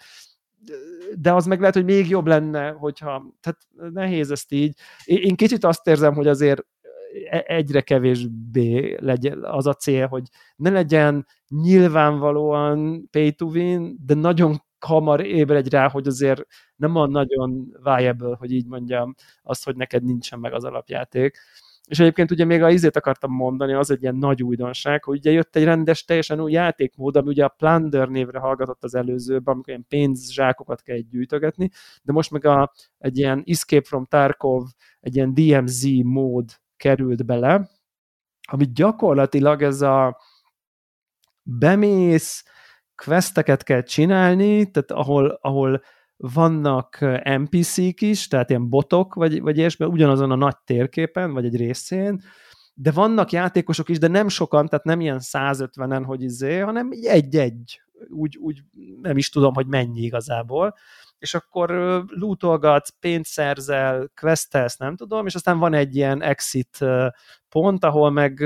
de 1.18 1.32
az 1.32 1.46
meg 1.46 1.58
lehet, 1.60 1.74
hogy 1.74 1.84
még 1.84 2.08
jobb 2.08 2.26
lenne, 2.26 2.70
hogyha, 2.70 3.34
tehát 3.40 3.58
nehéz 3.92 4.30
ezt 4.30 4.52
így. 4.52 4.78
Én 5.04 5.36
kicsit 5.36 5.64
azt 5.64 5.86
érzem, 5.86 6.14
hogy 6.14 6.26
azért 6.26 6.62
e, 7.30 7.44
egyre 7.46 7.80
kevésbé 7.80 8.96
legyen 9.00 9.44
az 9.44 9.66
a 9.66 9.74
cél, 9.74 10.06
hogy 10.06 10.22
ne 10.56 10.70
legyen 10.70 11.26
nyilvánvalóan 11.48 13.08
pay 13.10 13.32
to 13.32 13.46
win, 13.46 13.96
de 14.06 14.14
nagyon 14.14 14.62
hamar 14.78 15.26
ébredj 15.26 15.68
rá, 15.68 15.88
hogy 15.88 16.06
azért 16.06 16.42
nem 16.76 16.96
a 16.96 17.06
nagyon 17.06 17.76
viable, 17.82 18.36
hogy 18.36 18.52
így 18.52 18.66
mondjam, 18.66 19.14
az, 19.42 19.62
hogy 19.62 19.76
neked 19.76 20.04
nincsen 20.04 20.38
meg 20.38 20.52
az 20.52 20.64
alapjáték. 20.64 21.38
És 21.90 21.98
egyébként 21.98 22.30
ugye 22.30 22.44
még 22.44 22.62
a 22.62 22.70
izét 22.70 22.96
akartam 22.96 23.32
mondani, 23.32 23.72
az 23.72 23.90
egy 23.90 24.02
ilyen 24.02 24.16
nagy 24.16 24.42
újdonság, 24.42 25.04
hogy 25.04 25.18
ugye 25.18 25.30
jött 25.30 25.56
egy 25.56 25.64
rendes, 25.64 26.04
teljesen 26.04 26.40
új 26.40 26.52
játékmód, 26.52 27.16
ami 27.16 27.28
ugye 27.28 27.44
a 27.44 27.48
Plunder 27.48 28.08
névre 28.08 28.38
hallgatott 28.38 28.84
az 28.84 28.94
előzőben, 28.94 29.54
amikor 29.54 29.68
ilyen 29.68 29.86
pénzzsákokat 29.88 30.82
kell 30.82 30.96
gyűjtögetni, 30.96 31.70
de 32.02 32.12
most 32.12 32.30
meg 32.30 32.44
a, 32.44 32.72
egy 32.98 33.18
ilyen 33.18 33.42
Escape 33.46 33.86
from 33.86 34.04
Tarkov, 34.04 34.66
egy 35.00 35.16
ilyen 35.16 35.34
DMZ 35.34 35.86
mód 36.02 36.50
került 36.76 37.26
bele, 37.26 37.70
ami 38.50 38.72
gyakorlatilag 38.72 39.62
ez 39.62 39.80
a 39.80 40.20
bemész, 41.42 42.44
questeket 42.94 43.62
kell 43.62 43.82
csinálni, 43.82 44.70
tehát 44.70 44.90
ahol, 44.90 45.38
ahol 45.40 45.82
vannak 46.20 46.98
NPC-k 47.24 48.00
is, 48.00 48.28
tehát 48.28 48.50
ilyen 48.50 48.68
botok, 48.68 49.14
vagy, 49.14 49.40
vagy 49.40 49.58
ilyesmi, 49.58 49.86
ugyanazon 49.86 50.30
a 50.30 50.34
nagy 50.34 50.56
térképen, 50.64 51.32
vagy 51.32 51.44
egy 51.44 51.56
részén, 51.56 52.22
de 52.74 52.90
vannak 52.90 53.30
játékosok 53.30 53.88
is, 53.88 53.98
de 53.98 54.08
nem 54.08 54.28
sokan, 54.28 54.66
tehát 54.66 54.84
nem 54.84 55.00
ilyen 55.00 55.20
150-en, 55.22 56.02
hogy 56.06 56.22
izé, 56.22 56.58
hanem 56.58 56.90
egy-egy, 57.02 57.80
úgy, 58.08 58.36
úgy 58.36 58.62
nem 59.02 59.16
is 59.16 59.28
tudom, 59.28 59.54
hogy 59.54 59.66
mennyi 59.66 60.00
igazából, 60.00 60.74
és 61.18 61.34
akkor 61.34 61.70
lootolgatsz, 62.06 62.94
pénzt 63.00 63.30
szerzel, 63.30 64.10
questelsz, 64.20 64.76
nem 64.76 64.96
tudom, 64.96 65.26
és 65.26 65.34
aztán 65.34 65.58
van 65.58 65.74
egy 65.74 65.96
ilyen 65.96 66.22
exit 66.22 66.78
pont, 67.48 67.84
ahol 67.84 68.10
meg 68.10 68.42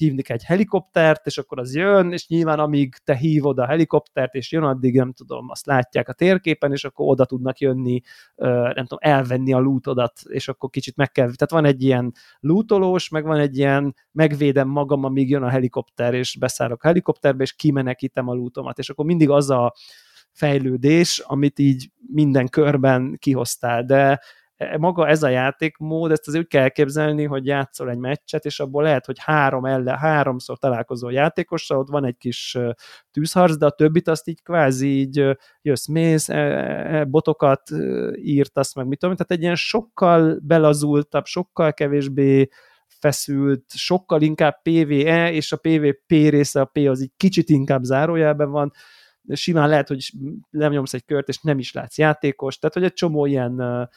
hívni 0.00 0.22
egy 0.26 0.44
helikoptert, 0.44 1.26
és 1.26 1.38
akkor 1.38 1.58
az 1.58 1.74
jön, 1.74 2.12
és 2.12 2.28
nyilván 2.28 2.58
amíg 2.58 2.94
te 3.04 3.16
hívod 3.16 3.58
a 3.58 3.66
helikoptert, 3.66 4.34
és 4.34 4.52
jön, 4.52 4.62
addig 4.62 4.94
nem 4.96 5.12
tudom, 5.12 5.50
azt 5.50 5.66
látják 5.66 6.08
a 6.08 6.12
térképen, 6.12 6.72
és 6.72 6.84
akkor 6.84 7.08
oda 7.08 7.24
tudnak 7.24 7.58
jönni, 7.58 8.00
nem 8.36 8.72
tudom, 8.74 8.98
elvenni 8.98 9.52
a 9.52 9.58
lootodat, 9.58 10.20
és 10.28 10.48
akkor 10.48 10.70
kicsit 10.70 10.96
meg 10.96 11.12
kell, 11.12 11.24
tehát 11.24 11.50
van 11.50 11.64
egy 11.64 11.82
ilyen 11.82 12.12
lootolós, 12.40 13.08
meg 13.08 13.24
van 13.24 13.38
egy 13.38 13.58
ilyen 13.58 13.94
megvédem 14.12 14.68
magam, 14.68 15.04
amíg 15.04 15.30
jön 15.30 15.42
a 15.42 15.48
helikopter, 15.48 16.14
és 16.14 16.36
beszállok 16.38 16.84
a 16.84 16.86
helikopterbe, 16.86 17.42
és 17.42 17.52
kimenekítem 17.52 18.28
a 18.28 18.34
lootomat, 18.34 18.78
és 18.78 18.90
akkor 18.90 19.04
mindig 19.04 19.30
az 19.30 19.50
a 19.50 19.74
fejlődés, 20.32 21.18
amit 21.18 21.58
így 21.58 21.90
minden 22.12 22.48
körben 22.48 23.16
kihoztál, 23.18 23.84
de 23.84 24.20
maga 24.78 25.08
ez 25.08 25.22
a 25.22 25.28
játékmód, 25.28 26.10
ezt 26.10 26.28
azért 26.28 26.44
úgy 26.44 26.50
kell 26.50 26.62
elképzelni, 26.62 27.24
hogy 27.24 27.46
játszol 27.46 27.90
egy 27.90 27.98
meccset, 27.98 28.44
és 28.44 28.60
abból 28.60 28.82
lehet, 28.82 29.06
hogy 29.06 29.16
három 29.18 29.64
ellen, 29.64 29.96
háromszor 29.96 30.58
találkozol 30.58 31.12
játékossal, 31.12 31.78
ott 31.78 31.88
van 31.88 32.04
egy 32.04 32.16
kis 32.16 32.58
tűzharc, 33.10 33.56
de 33.56 33.66
a 33.66 33.70
többit 33.70 34.08
azt 34.08 34.28
így 34.28 34.42
kvázi 34.42 34.98
így 34.98 35.36
jössz, 35.62 35.86
mész, 35.86 36.28
e, 36.28 36.36
e, 36.36 37.04
botokat 37.04 37.62
írtasz, 38.14 38.74
meg 38.74 38.86
mit 38.86 38.98
tudom, 38.98 39.16
tehát 39.16 39.32
egy 39.32 39.42
ilyen 39.42 39.54
sokkal 39.54 40.38
belazultabb, 40.42 41.24
sokkal 41.24 41.72
kevésbé 41.72 42.48
feszült, 43.00 43.64
sokkal 43.68 44.22
inkább 44.22 44.62
PvE, 44.62 45.32
és 45.32 45.52
a 45.52 45.56
PvP 45.56 46.08
része, 46.08 46.60
a 46.60 46.64
P 46.64 46.76
az 46.76 47.02
így 47.02 47.12
kicsit 47.16 47.48
inkább 47.48 47.82
zárójelben 47.82 48.50
van, 48.50 48.72
simán 49.32 49.68
lehet, 49.68 49.88
hogy 49.88 50.10
nem 50.50 50.72
nyomsz 50.72 50.94
egy 50.94 51.04
kört, 51.04 51.28
és 51.28 51.40
nem 51.40 51.58
is 51.58 51.72
látsz 51.72 51.98
játékos, 51.98 52.58
tehát 52.58 52.74
hogy 52.74 52.84
egy 52.84 52.92
csomó 52.92 53.26
ilyen 53.26 53.88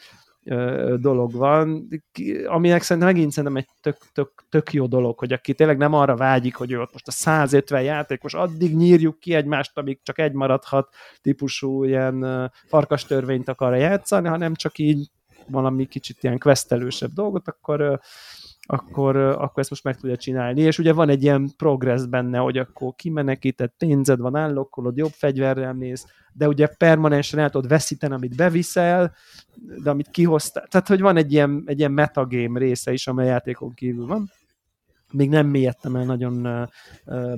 dolog 0.98 1.34
van, 1.34 1.88
aminek 2.46 2.82
szerintem 2.82 3.14
megint 3.14 3.32
szerintem 3.32 3.58
egy 3.58 3.68
tök, 3.82 3.98
tök, 4.14 4.46
tök 4.50 4.74
jó 4.74 4.86
dolog, 4.86 5.20
hogy 5.20 5.34
aki 5.34 5.54
tényleg 5.54 5.78
nem 5.78 5.94
arra 5.94 6.16
vágyik, 6.16 6.56
hogy 6.56 6.72
ő 6.72 6.82
ott 6.82 6.94
most 6.94 7.08
a 7.08 7.12
150 7.12 7.82
játékos, 7.82 8.34
addig 8.34 8.76
nyírjuk 8.76 9.20
ki 9.20 9.34
egymást, 9.34 9.78
amíg 9.78 10.00
csak 10.04 10.20
egy 10.20 10.34
maradhat 10.34 10.94
típusú 11.22 11.84
ilyen 11.84 12.52
farkas 12.68 13.06
törvényt 13.06 13.50
akar 13.50 13.76
játszani, 13.76 14.28
hanem 14.28 14.56
csak 14.56 14.78
így 14.78 15.10
valami 15.48 15.86
kicsit 15.86 16.24
ilyen 16.24 16.40
questelősebb 16.40 17.12
dolgot, 17.12 17.48
akkor 17.48 18.00
akkor, 18.66 19.16
akkor 19.16 19.60
ezt 19.60 19.70
most 19.70 19.84
meg 19.84 19.96
tudja 19.96 20.16
csinálni. 20.16 20.62
És 20.62 20.78
ugye 20.78 20.94
van 20.94 21.10
egy 21.10 21.24
ilyen 21.24 21.50
progress 21.58 22.06
benne, 22.06 22.38
hogy 22.38 22.58
akkor 22.58 22.94
kimenekített 22.96 23.74
pénzed 23.78 24.20
van, 24.20 24.36
állokkolod, 24.36 24.98
jobb 24.98 25.12
fegyverrel 25.12 25.74
mész, 25.74 26.06
de 26.34 26.48
ugye 26.48 26.68
permanensen 26.68 27.40
el 27.40 27.50
tudod 27.50 27.70
veszíteni, 27.70 28.14
amit 28.14 28.36
beviszel, 28.36 29.14
de 29.84 29.90
amit 29.90 30.10
kihoztál. 30.10 30.68
Tehát, 30.68 30.88
hogy 30.88 31.02
van 31.02 31.18
egy 31.18 31.32
ilyen, 31.32 31.64
egy 31.66 31.80
ilyen 31.80 31.92
metagame 31.92 32.60
része 32.60 32.92
is, 32.94 33.08
amely 33.08 33.28
játékon 33.28 33.74
kívül 33.74 34.06
van. 34.06 34.32
Még 35.12 35.30
nem 35.30 35.48
mélyedtem 35.48 35.96
el 35.96 36.06
nagyon 36.06 36.42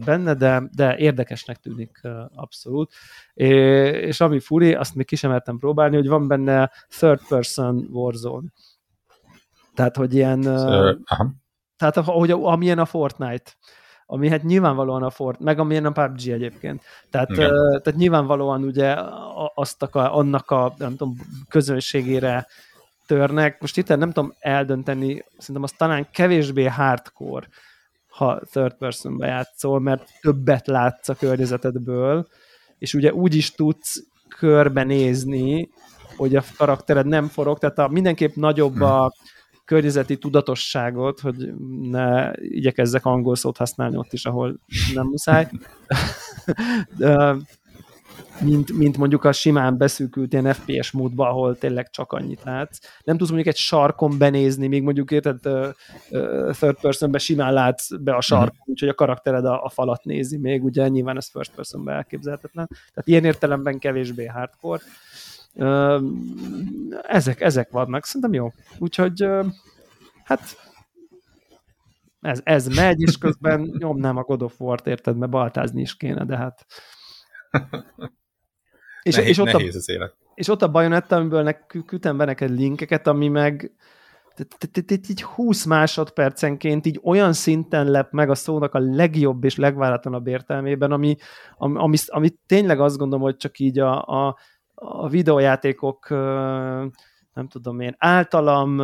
benne, 0.05 0.33
de, 0.33 0.69
de 0.75 0.97
érdekesnek 0.97 1.57
tűnik 1.57 2.01
abszolút. 2.35 2.93
És 3.33 4.21
ami 4.21 4.39
furi, 4.39 4.73
azt 4.73 4.95
még 4.95 5.05
ki 5.05 5.15
sem 5.15 5.41
próbálni, 5.59 5.95
hogy 5.95 6.07
van 6.07 6.27
benne 6.27 6.71
third 6.89 7.19
person 7.27 7.87
Warzone 7.91 8.47
tehát, 9.75 9.95
hogy 9.95 10.13
ilyen... 10.13 10.41
Szóval, 10.41 10.99
aha. 11.05 11.33
Tehát, 11.77 11.97
ahogy, 11.97 12.31
amilyen 12.31 12.79
a 12.79 12.85
Fortnite 12.85 13.51
ami 14.05 14.29
hát 14.29 14.43
nyilvánvalóan 14.43 15.03
a 15.03 15.09
Fort, 15.09 15.39
meg 15.39 15.59
amilyen 15.59 15.85
a 15.85 15.91
PUBG 15.91 16.27
egyébként. 16.27 16.81
Tehát, 17.09 17.29
uh, 17.29 17.37
tehát 17.81 17.95
nyilvánvalóan 17.95 18.63
ugye 18.63 18.95
azt 19.55 19.83
a, 19.83 20.17
annak 20.17 20.51
a 20.51 20.73
nem 20.77 20.95
tudom, 20.95 21.15
közönségére 21.49 22.47
törnek. 23.05 23.61
Most 23.61 23.77
itt 23.77 23.87
nem 23.87 24.11
tudom 24.11 24.33
eldönteni, 24.39 25.23
szerintem 25.37 25.63
az 25.63 25.71
talán 25.71 26.07
kevésbé 26.11 26.65
hardcore, 26.65 27.47
ha 28.07 28.39
third 28.51 28.73
person 28.73 29.17
játszol, 29.19 29.79
mert 29.79 30.09
többet 30.21 30.67
látsz 30.67 31.09
a 31.09 31.15
környezetedből, 31.15 32.27
és 32.77 32.93
ugye 32.93 33.13
úgy 33.13 33.35
is 33.35 33.51
tudsz 33.51 34.03
körbenézni, 34.37 35.69
hogy 36.17 36.35
a 36.35 36.43
karaktered 36.57 37.05
nem 37.05 37.27
forog, 37.27 37.57
tehát 37.57 37.79
a, 37.79 37.87
mindenképp 37.87 38.35
nagyobb 38.35 38.81
a, 38.81 39.01
hmm 39.01 39.33
környezeti 39.65 40.17
tudatosságot, 40.17 41.19
hogy 41.19 41.53
ne 41.81 42.31
igyekezzek 42.35 43.05
angol 43.05 43.35
szót 43.35 43.57
használni 43.57 43.97
ott 43.97 44.13
is, 44.13 44.25
ahol 44.25 44.59
nem 44.93 45.07
muszáj. 45.07 45.49
De, 46.97 47.35
mint, 48.41 48.77
mint 48.77 48.97
mondjuk 48.97 49.23
a 49.23 49.31
simán 49.31 49.77
beszűkült 49.77 50.33
ilyen 50.33 50.53
FPS 50.53 50.91
módban, 50.91 51.27
ahol 51.27 51.57
tényleg 51.57 51.89
csak 51.89 52.11
annyit 52.11 52.43
látsz. 52.43 52.79
Nem 53.03 53.17
tudsz 53.17 53.29
mondjuk 53.29 53.53
egy 53.53 53.59
sarkon 53.59 54.17
benézni, 54.17 54.67
még 54.67 54.83
mondjuk 54.83 55.11
érted 55.11 55.39
third 56.51 56.79
personbe 56.81 57.17
simán 57.17 57.53
látsz 57.53 57.91
be 57.99 58.15
a 58.15 58.21
sarkon, 58.21 58.57
mm. 58.67 58.71
úgyhogy 58.71 58.89
a 58.89 58.93
karaktered 58.93 59.45
a, 59.45 59.63
a 59.63 59.69
falat 59.69 60.03
nézi 60.03 60.37
még, 60.37 60.63
ugye 60.63 60.87
nyilván 60.87 61.17
ez 61.17 61.29
first 61.29 61.51
personbe 61.55 61.93
elképzelhetetlen. 61.93 62.67
Tehát 62.67 63.07
ilyen 63.07 63.25
értelemben 63.25 63.79
kevésbé 63.79 64.25
hardcore. 64.25 64.81
Ezek, 67.01 67.41
ezek 67.41 67.71
vannak, 67.71 68.05
szerintem 68.05 68.33
jó. 68.33 68.47
Úgyhogy 68.79 69.27
hát 70.23 70.41
ez, 72.21 72.41
ez 72.43 72.67
megy, 72.67 73.01
és 73.01 73.17
közben 73.17 73.75
nyomnám 73.77 74.17
a 74.17 74.21
God 74.21 74.41
of 74.41 74.59
War-t, 74.59 74.87
érted, 74.87 75.17
mert 75.17 75.31
baltázni 75.31 75.81
is 75.81 75.97
kéne, 75.97 76.25
de 76.25 76.37
hát 76.37 76.65
és, 79.03 79.15
nehéz, 79.15 79.29
és, 79.29 79.37
ott 79.37 79.51
nehéz 79.51 79.75
az 79.75 79.89
élet. 79.89 80.15
És 80.33 80.47
ott 80.47 80.61
a 80.61 80.71
Bayonetta, 80.71 81.15
amiből 81.15 81.57
küldtem 81.85 82.17
be 82.17 82.25
neked 82.25 82.49
linkeket, 82.49 83.07
ami 83.07 83.27
meg 83.27 83.71
így 85.07 85.21
20 85.21 85.65
másodpercenként 85.65 86.85
így 86.85 86.99
olyan 87.03 87.33
szinten 87.33 87.91
lep 87.91 88.11
meg 88.11 88.29
a 88.29 88.35
szónak 88.35 88.73
a 88.73 88.79
legjobb 88.79 89.43
és 89.43 89.55
legváratlanabb 89.55 90.27
értelmében, 90.27 90.91
ami, 90.91 91.15
ami, 91.57 91.77
ami, 91.79 91.97
ami 92.05 92.29
tényleg 92.45 92.79
azt 92.79 92.97
gondolom, 92.97 93.23
hogy 93.23 93.37
csak 93.37 93.59
így 93.59 93.79
a, 93.79 94.01
a, 94.01 94.37
a 94.75 95.09
videójátékok 95.09 96.09
nem 97.35 97.47
tudom 97.47 97.79
én, 97.79 97.95
általam 97.97 98.77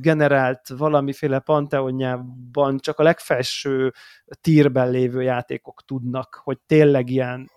generált 0.00 0.68
valamiféle 0.68 1.38
panteonjában 1.38 2.78
csak 2.78 2.98
a 2.98 3.02
legfelső 3.02 3.92
tírben 4.40 4.90
lévő 4.90 5.22
játékok 5.22 5.82
tudnak, 5.86 6.40
hogy 6.44 6.58
tényleg 6.66 7.10
ilyen, 7.10 7.50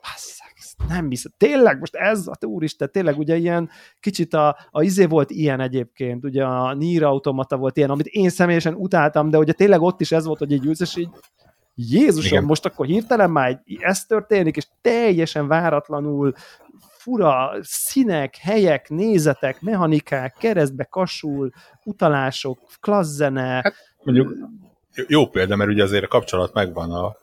nem 0.87 1.09
hiszem, 1.09 1.31
tényleg 1.37 1.79
most 1.79 1.95
ez, 1.95 2.27
a 2.27 2.45
úristen, 2.45 2.91
tényleg 2.91 3.17
ugye 3.17 3.35
ilyen 3.35 3.69
kicsit 3.99 4.33
a, 4.33 4.57
a 4.69 4.81
izé 4.81 5.05
volt 5.05 5.31
ilyen 5.31 5.59
egyébként, 5.59 6.23
ugye 6.25 6.45
a 6.45 6.73
Nier 6.73 7.03
Automata 7.03 7.57
volt 7.57 7.77
ilyen, 7.77 7.89
amit 7.89 8.05
én 8.05 8.29
személyesen 8.29 8.73
utáltam, 8.73 9.29
de 9.29 9.37
ugye 9.37 9.53
tényleg 9.53 9.81
ott 9.81 10.01
is 10.01 10.11
ez 10.11 10.25
volt, 10.25 10.39
hogy 10.39 10.51
így 10.51 10.65
ülsz, 10.65 10.79
és 10.79 10.95
így 10.95 11.09
Jézusom, 11.77 12.31
Igen. 12.31 12.43
most 12.43 12.65
akkor 12.65 12.85
hirtelen 12.85 13.31
már 13.31 13.63
ez 13.79 14.05
történik, 14.05 14.57
és 14.57 14.67
teljesen 14.81 15.47
váratlanul 15.47 16.33
fura 17.05 17.51
színek, 17.61 18.35
helyek, 18.35 18.89
nézetek, 18.89 19.61
mechanikák, 19.61 20.35
keresztbe 20.39 20.83
kasul, 20.83 21.51
utalások, 21.83 22.59
klassz 22.79 23.15
zene. 23.15 23.41
Hát 23.41 23.75
mondjuk 24.03 24.33
jó 25.07 25.27
példa, 25.27 25.55
mert 25.55 25.69
ugye 25.69 25.83
azért 25.83 26.03
a 26.03 26.07
kapcsolat 26.07 26.53
megvan 26.53 26.91
a 26.91 27.15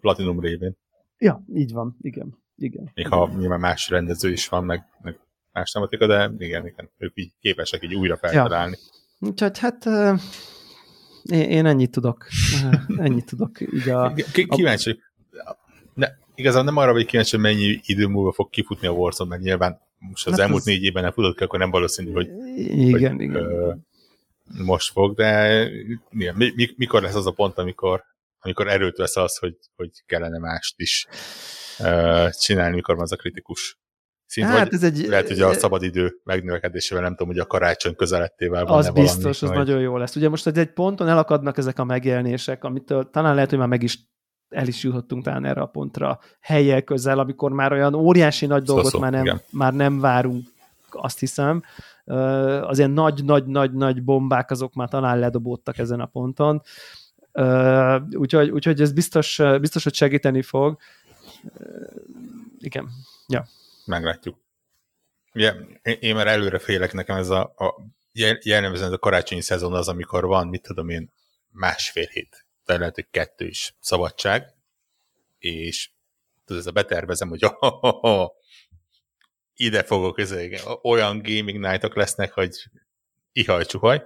Platinum 0.00 0.40
révén. 0.40 0.76
Ja, 1.18 1.42
így 1.54 1.72
van, 1.72 1.96
igen. 2.00 2.38
igen. 2.56 2.90
Még 2.94 3.08
ha 3.08 3.30
nyilván 3.38 3.60
más 3.60 3.88
rendező 3.88 4.30
is 4.30 4.48
van, 4.48 4.64
meg, 4.64 4.84
meg 5.02 5.18
más 5.52 5.70
tematika, 5.70 6.06
de 6.06 6.30
igen, 6.38 6.66
igen, 6.66 6.90
ők 6.98 7.12
így 7.14 7.32
képesek 7.40 7.84
így 7.84 7.94
újra 7.94 8.16
feltalálni. 8.16 8.78
Ja. 9.20 9.28
Úgyhogy 9.28 9.58
hát 9.58 9.86
én, 11.30 11.66
ennyit 11.66 11.90
tudok. 11.90 12.26
ennyit 12.98 13.26
tudok. 13.26 13.60
Így 13.60 13.88
a, 13.88 14.14
Kíváncsi. 14.32 15.00
Ne, 15.94 16.08
igazán 16.42 16.64
nem 16.64 16.76
arra 16.76 16.92
vagy 16.92 17.06
kíváncsi, 17.06 17.36
hogy 17.36 17.44
mennyi 17.44 17.80
idő 17.84 18.06
múlva 18.06 18.32
fog 18.32 18.50
kifutni 18.50 18.86
a 18.86 18.90
Warzone, 18.90 19.30
meg 19.30 19.40
nyilván 19.40 19.80
most 19.98 20.26
az 20.26 20.32
hát 20.32 20.40
elmúlt 20.40 20.60
az... 20.60 20.66
négy 20.66 20.82
évben 20.82 21.02
nem 21.02 21.12
futott 21.12 21.36
ki, 21.36 21.44
akkor 21.44 21.58
nem 21.58 21.70
valószínű, 21.70 22.12
hogy, 22.12 22.28
igen, 22.56 23.12
hogy 23.12 23.20
igen. 23.20 23.36
Ö, 23.36 23.72
most 24.64 24.92
fog, 24.92 25.14
de 25.14 25.62
igen, 26.10 26.34
mi, 26.34 26.70
mikor 26.76 27.02
lesz 27.02 27.14
az 27.14 27.26
a 27.26 27.30
pont, 27.30 27.58
amikor, 27.58 28.04
amikor 28.40 28.68
erőt 28.68 28.96
vesz 28.96 29.16
az, 29.16 29.36
hogy, 29.36 29.56
hogy 29.76 29.90
kellene 30.06 30.38
mást 30.38 30.80
is 30.80 31.06
ö, 31.78 32.26
csinálni, 32.30 32.74
mikor 32.74 32.94
van 32.94 33.04
az 33.04 33.12
a 33.12 33.16
kritikus 33.16 33.78
szint, 34.26 34.46
hát 34.46 34.72
ez 34.72 34.82
egy, 34.82 35.06
lehet, 35.06 35.28
hogy 35.28 35.40
a 35.40 35.52
szabadidő 35.52 36.20
megnövekedésével, 36.24 37.02
nem 37.02 37.12
tudom, 37.12 37.28
hogy 37.28 37.38
a 37.38 37.46
karácsony 37.46 37.94
közelettével 37.94 38.64
van 38.64 38.78
Az 38.78 38.90
biztos, 38.90 39.40
valami, 39.40 39.58
az 39.58 39.66
nagyon 39.66 39.82
jó 39.82 39.96
lesz. 39.96 40.16
Ugye 40.16 40.28
most 40.28 40.46
egy 40.46 40.72
ponton 40.72 41.08
elakadnak 41.08 41.58
ezek 41.58 41.78
a 41.78 41.84
megjelenések, 41.84 42.64
amitől 42.64 43.10
talán 43.10 43.34
lehet, 43.34 43.50
hogy 43.50 43.58
már 43.58 43.68
meg 43.68 43.82
is 43.82 43.98
el 44.52 44.66
is 44.66 44.82
jutottunk 44.82 45.24
talán 45.24 45.44
erre 45.44 45.60
a 45.60 45.66
pontra 45.66 46.18
helyek 46.40 46.84
közel, 46.84 47.18
amikor 47.18 47.52
már 47.52 47.72
olyan 47.72 47.94
óriási 47.94 48.46
nagy 48.46 48.62
dolgot 48.62 48.98
már, 48.98 49.12
nem, 49.12 49.40
már 49.50 49.74
nem 49.74 50.00
várunk, 50.00 50.46
azt 50.90 51.18
hiszem. 51.18 51.62
Az 52.60 52.78
ilyen 52.78 52.90
nagy-nagy-nagy-nagy 52.90 54.02
bombák 54.02 54.50
azok 54.50 54.74
már 54.74 54.88
talán 54.88 55.18
ledobódtak 55.18 55.78
ezen 55.78 56.00
a 56.00 56.06
ponton. 56.06 56.62
Úgyhogy, 58.10 58.50
úgyhogy 58.50 58.80
ez 58.80 58.92
biztos, 58.92 59.40
biztos, 59.60 59.84
hogy 59.84 59.94
segíteni 59.94 60.42
fog. 60.42 60.78
Igen. 62.58 62.88
Ja. 63.28 63.46
Meglátjuk. 63.84 64.40
Ugye, 65.34 65.54
én 66.00 66.14
már 66.14 66.26
előre 66.26 66.58
félek, 66.58 66.92
nekem 66.92 67.16
ez 67.16 67.28
a, 67.28 67.40
a 67.40 67.74
jellemzően 68.42 68.86
ez 68.86 68.92
a 68.92 68.98
karácsonyi 68.98 69.40
szezon 69.40 69.72
az, 69.72 69.88
amikor 69.88 70.26
van, 70.26 70.48
mit 70.48 70.62
tudom 70.62 70.88
én, 70.88 71.12
másfél 71.50 72.06
hét 72.06 72.41
de 72.64 72.78
lehet, 72.78 72.94
hogy 72.94 73.06
kettő 73.10 73.46
is 73.46 73.74
szabadság, 73.80 74.54
és 75.38 75.90
tudod, 76.44 76.62
ez 76.62 76.68
a 76.68 76.72
betervezem, 76.72 77.28
hogy 77.28 77.44
oh, 77.44 77.54
oh, 77.60 78.04
oh, 78.04 78.30
ide 79.54 79.82
fogok, 79.82 80.18
ez, 80.18 80.34
olyan 80.82 81.22
gaming 81.22 81.58
nightok 81.58 81.96
lesznek, 81.96 82.32
hogy 82.32 82.70
ihaj 83.32 83.64
csuhaj. 83.64 84.02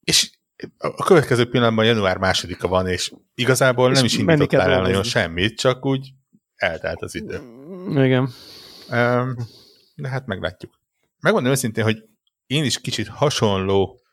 És 0.00 0.30
a 0.78 1.04
következő 1.04 1.48
pillanatban 1.48 1.84
január 1.84 2.18
másodika 2.18 2.68
van, 2.68 2.88
és 2.88 3.12
igazából 3.34 3.90
és 3.90 3.96
nem 3.96 4.04
is 4.04 4.16
indítottál 4.16 4.72
el 4.72 4.80
nagyon 4.80 5.02
semmit, 5.02 5.58
csak 5.58 5.86
úgy 5.86 6.12
eltelt 6.56 7.02
az 7.02 7.14
idő. 7.14 7.40
Igen. 8.04 8.30
De 9.94 10.08
hát 10.08 10.26
meglátjuk. 10.26 10.78
Megmondom 11.20 11.52
őszintén, 11.52 11.84
hogy 11.84 12.04
én 12.46 12.64
is 12.64 12.80
kicsit 12.80 13.08
hasonló 13.08 14.03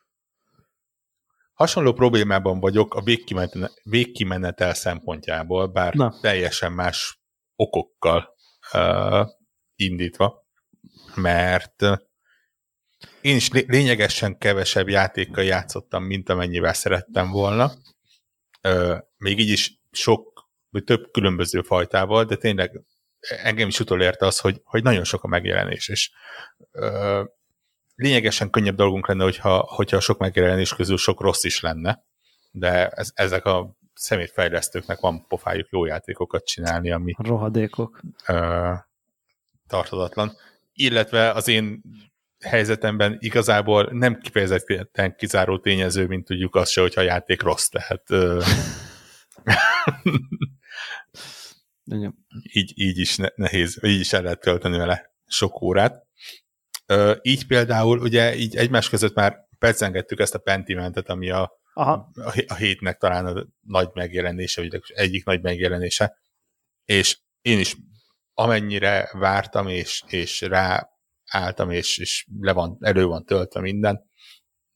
Hasonló 1.52 1.92
problémában 1.92 2.60
vagyok 2.60 2.94
a 2.94 3.02
végkimenetel 3.82 4.74
szempontjából, 4.74 5.66
bár 5.66 5.94
Na. 5.94 6.18
teljesen 6.20 6.72
más 6.72 7.20
okokkal 7.56 8.34
uh, 8.72 9.28
indítva, 9.74 10.46
mert 11.14 11.82
én 13.20 13.36
is 13.36 13.50
lényegesen 13.50 14.38
kevesebb 14.38 14.88
játékkal 14.88 15.44
játszottam, 15.44 16.04
mint 16.04 16.28
amennyivel 16.28 16.72
szerettem 16.72 17.30
volna. 17.30 17.72
Uh, 18.62 18.98
még 19.16 19.38
így 19.38 19.48
is 19.48 19.80
sok, 19.90 20.50
vagy 20.68 20.84
több 20.84 21.10
különböző 21.10 21.62
fajtával, 21.62 22.24
de 22.24 22.36
tényleg 22.36 22.80
engem 23.20 23.68
is 23.68 23.80
utolérte 23.80 24.26
az, 24.26 24.38
hogy, 24.38 24.60
hogy 24.64 24.82
nagyon 24.82 25.04
sok 25.04 25.22
a 25.22 25.28
megjelenés, 25.28 25.88
és 25.88 26.10
uh, 26.72 27.24
lényegesen 27.94 28.50
könnyebb 28.50 28.76
dolgunk 28.76 29.08
lenne, 29.08 29.22
hogyha, 29.22 29.58
hogyha 29.58 30.00
sok 30.00 30.18
megjelenés 30.18 30.74
közül 30.74 30.96
sok 30.96 31.20
rossz 31.20 31.44
is 31.44 31.60
lenne, 31.60 32.04
de 32.50 32.88
ez, 32.88 33.10
ezek 33.14 33.44
a 33.44 33.76
szemétfejlesztőknek 33.94 35.00
van 35.00 35.26
pofájuk 35.28 35.68
jó 35.70 35.84
játékokat 35.84 36.44
csinálni, 36.44 36.90
ami 36.90 37.14
rohadékok 37.18 38.00
ö, 38.26 38.72
tartadatlan. 39.66 40.32
Illetve 40.72 41.30
az 41.30 41.48
én 41.48 41.82
helyzetemben 42.40 43.16
igazából 43.20 43.88
nem 43.92 44.20
kifejezetten 44.20 45.14
kizáró 45.16 45.58
tényező, 45.58 46.06
mint 46.06 46.24
tudjuk 46.24 46.54
azt 46.54 46.70
se, 46.70 46.80
hogyha 46.80 47.00
a 47.00 47.04
játék 47.04 47.42
rossz, 47.42 47.68
tehát 47.68 48.10
ö, 48.10 48.42
így, 52.52 52.72
így 52.74 52.98
is 52.98 53.18
nehéz, 53.34 53.78
így 53.82 54.00
is 54.00 54.12
el 54.12 54.22
lehet 54.22 54.40
tölteni 54.40 54.76
vele 54.76 55.12
sok 55.26 55.62
órát. 55.62 56.06
Így 57.22 57.46
például 57.46 57.98
ugye 57.98 58.34
így 58.34 58.56
egymás 58.56 58.88
között 58.88 59.14
már 59.14 59.48
percengettük 59.58 60.20
ezt 60.20 60.34
a 60.34 60.38
Pentimentet, 60.38 61.08
ami 61.08 61.30
a, 61.30 61.52
Aha. 61.74 62.10
a 62.46 62.54
hétnek 62.54 62.98
talán 62.98 63.26
a 63.26 63.46
nagy 63.60 63.88
megjelenése, 63.94 64.60
vagy 64.60 64.82
egyik 64.86 65.24
nagy 65.24 65.42
megjelenése, 65.42 66.16
és 66.84 67.18
én 67.42 67.58
is 67.58 67.76
amennyire 68.34 69.10
vártam, 69.12 69.68
és, 69.68 70.02
és 70.06 70.40
rá 70.40 70.90
álltam, 71.30 71.70
és, 71.70 71.98
és 71.98 72.26
le 72.40 72.52
van, 72.52 72.76
elő 72.80 73.04
van 73.04 73.24
töltve 73.24 73.60
minden, 73.60 74.10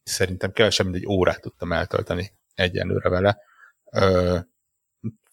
szerintem 0.02 0.52
kevesebb, 0.52 0.87
mint 0.87 0.98
egy 0.98 1.07
órát 1.07 1.40
tudtam 1.40 1.72
eltölteni 1.72 2.33
egyenlőre 2.55 3.09
vele. 3.09 3.38
Ö, 3.92 4.38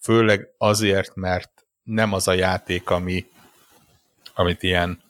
főleg 0.00 0.48
azért, 0.58 1.14
mert 1.14 1.66
nem 1.82 2.12
az 2.12 2.28
a 2.28 2.32
játék, 2.32 2.90
ami, 2.90 3.26
amit 4.34 4.62
ilyen 4.62 5.02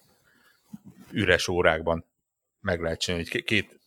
üres 1.14 1.48
órákban 1.48 2.06
meg 2.60 2.80
lehet 2.80 3.00
csinálni, 3.00 3.26
hogy 3.30 3.44
két, 3.44 3.80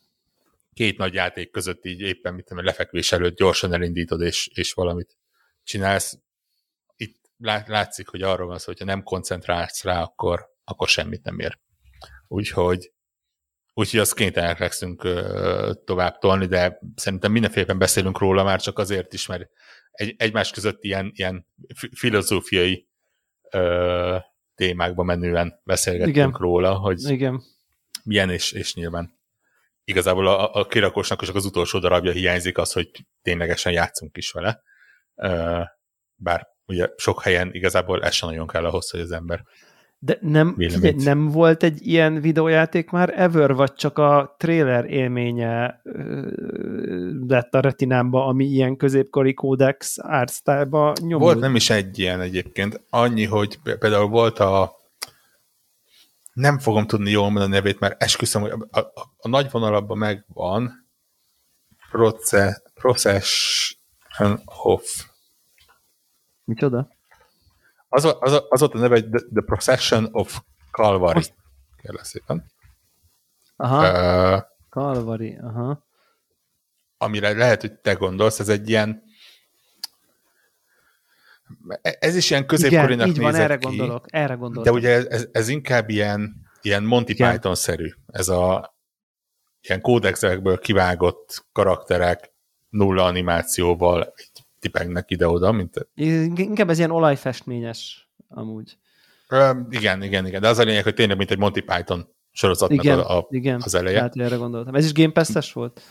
két 0.74 0.98
nagy 0.98 1.14
játék 1.14 1.52
között 1.52 1.86
így 1.86 2.00
éppen 2.00 2.34
mit 2.34 2.46
tudom, 2.46 2.66
lefekvés 2.66 3.12
előtt 3.12 3.38
gyorsan 3.38 3.74
elindítod, 3.74 4.22
és, 4.22 4.50
és 4.54 4.74
valamit 4.74 5.18
csinálsz. 5.64 6.20
Itt 6.96 7.16
látszik, 7.66 8.08
hogy 8.08 8.22
arról 8.22 8.48
van 8.48 8.58
szó, 8.58 8.66
hogyha 8.66 8.86
nem 8.86 9.04
koncentrálsz 9.04 9.84
rá, 9.84 10.02
akkor, 10.02 10.50
akkor 10.64 10.88
semmit 10.88 11.24
nem 11.24 11.40
ér. 11.40 11.60
Úgyhogy 12.28 12.92
Úgyhogy 13.74 14.00
azt 14.00 14.14
kénytelenek 14.14 14.60
leszünk 14.60 15.02
tovább 15.86 16.18
tolni, 16.18 16.46
de 16.46 16.80
szerintem 16.96 17.32
mindenféleképpen 17.32 17.80
beszélünk 17.80 18.20
róla 18.20 18.44
már 18.44 18.62
csak 18.62 18.80
azért 18.80 19.14
is, 19.14 19.26
mert 19.26 19.50
egy, 19.92 20.16
egymás 20.18 20.52
között 20.52 20.84
ilyen, 20.84 21.12
ilyen 21.16 21.48
filozófiai 21.92 22.88
témákba 24.58 25.04
menően 25.04 25.62
beszélgettünk 25.64 26.16
Igen. 26.16 26.32
róla, 26.32 26.74
hogy 26.74 27.10
Igen. 27.10 27.42
milyen, 28.04 28.30
és, 28.30 28.52
és 28.52 28.74
nyilván 28.74 29.20
igazából 29.84 30.28
a, 30.28 30.54
a 30.54 30.66
kirakósnak 30.66 31.24
csak 31.24 31.36
az 31.36 31.46
utolsó 31.46 31.80
darabja 31.80 32.12
hiányzik 32.12 32.58
az, 32.58 32.72
hogy 32.72 32.90
ténylegesen 33.22 33.72
játszunk 33.72 34.18
is 34.18 34.32
vele. 34.32 34.62
Bár 36.16 36.48
ugye 36.66 36.90
sok 36.96 37.22
helyen 37.22 37.54
igazából 37.54 38.04
ez 38.04 38.14
sem 38.14 38.30
nagyon 38.30 38.48
kell 38.48 38.66
ahhoz, 38.66 38.90
hogy 38.90 39.00
az 39.00 39.12
ember 39.12 39.44
De 40.00 40.18
nem, 40.22 40.56
figyelj, 40.58 40.94
nem 40.98 41.28
volt 41.28 41.64
egy 41.64 41.88
ilyen 41.88 42.22
videójáték 42.22 42.90
már 42.90 43.14
ever, 43.20 43.54
vagy 43.54 43.74
csak 43.74 43.98
a 43.98 44.36
trailer 44.38 44.86
élménye 44.86 45.82
lett 47.28 47.54
a 47.54 47.60
retinámba, 47.60 48.26
ami 48.26 48.46
ilyen 48.46 48.78
középkori 48.78 49.34
kódex 49.34 49.98
artstyle-ba 49.98 50.94
nyomult? 51.02 51.32
Volt 51.32 51.40
nem 51.40 51.56
is 51.56 51.70
egy 51.70 52.00
ilyen 52.00 52.22
egyébként. 52.22 52.82
Annyi, 52.90 53.26
hogy 53.26 53.60
például 53.80 54.08
volt 54.08 54.40
a 54.40 54.76
nem 56.34 56.60
fogom 56.60 56.88
tudni 56.88 57.12
jól 57.12 57.24
mondani 57.24 57.46
a 57.46 57.56
nevét, 57.56 57.80
mert 57.80 58.04
esküszöm, 58.04 58.42
hogy 58.42 58.52
a, 58.52 58.80
a, 58.80 58.92
a 59.18 59.28
nagy 59.28 59.52
vonalabban 59.52 59.98
megvan 59.98 60.88
proce, 61.92 62.62
Procession 62.74 64.42
of 64.46 65.06
Micsoda? 66.44 66.97
Az, 67.90 68.16
az, 68.20 68.44
az 68.50 68.60
volt 68.60 68.74
a 68.74 68.78
neve, 68.78 68.94
hogy 68.96 69.10
The, 69.10 69.20
the 69.34 69.42
Procession 69.46 70.08
of 70.12 70.42
Calvary. 70.72 71.24
Kérlek 71.82 72.04
szépen. 72.04 72.46
Aha, 73.56 74.36
Uh, 74.36 74.42
Calvary, 74.70 75.38
aha. 75.42 75.86
amire 76.98 77.34
lehet, 77.34 77.62
hogy 77.62 77.74
te 77.74 77.94
gondolsz, 77.94 78.40
ez 78.40 78.50
egy 78.50 78.70
ilyen 78.70 79.04
ez 81.82 82.16
is 82.16 82.30
ilyen 82.30 82.44
Igen, 82.44 82.58
középkorinak 82.58 83.08
így 83.08 83.18
van, 83.18 83.26
nézett 83.32 83.44
erre 83.44 83.58
ki. 83.58 83.68
gondolok, 83.68 84.06
erre 84.08 84.34
gondolok. 84.34 84.66
De 84.66 84.72
ugye 84.72 85.08
ez, 85.10 85.28
ez, 85.32 85.48
inkább 85.48 85.90
ilyen, 85.90 86.36
ilyen 86.62 86.84
Monty 86.84 87.10
Igen. 87.10 87.32
Python-szerű. 87.32 87.90
Ez 88.08 88.30
a 88.30 88.76
ilyen 89.62 89.82
kódexekből 89.82 90.60
kivágott 90.60 91.46
karakterek 91.52 92.34
nulla 92.70 93.04
animációval 93.04 94.14
tipegnek 94.68 95.12
ide-oda, 95.12 95.52
mint 95.52 95.88
Inkább 96.36 96.70
ez 96.70 96.78
ilyen 96.78 96.92
olajfestményes, 96.92 98.10
amúgy. 98.30 98.78
Ö, 99.30 99.52
igen, 99.70 100.04
igen, 100.04 100.26
igen. 100.28 100.42
De 100.42 100.48
az 100.48 100.60
a 100.60 100.64
lényeg, 100.64 100.84
hogy 100.84 100.94
tényleg 100.94 101.18
mint 101.18 101.32
egy 101.32 101.38
Monty 101.38 101.60
Python 101.60 102.08
sorozatnak 102.32 102.84
Igen, 102.84 103.00
a, 103.00 103.18
a, 103.18 103.28
igen. 103.30 103.62
az 103.64 103.74
eleje. 103.76 104.02
Hát 104.02 104.16
erre 104.18 104.36
gondoltam. 104.36 104.76
Ez 104.76 104.86
is 104.86 104.94
Game 104.94 105.12
Pass-es 105.12 105.54
volt? 105.54 105.82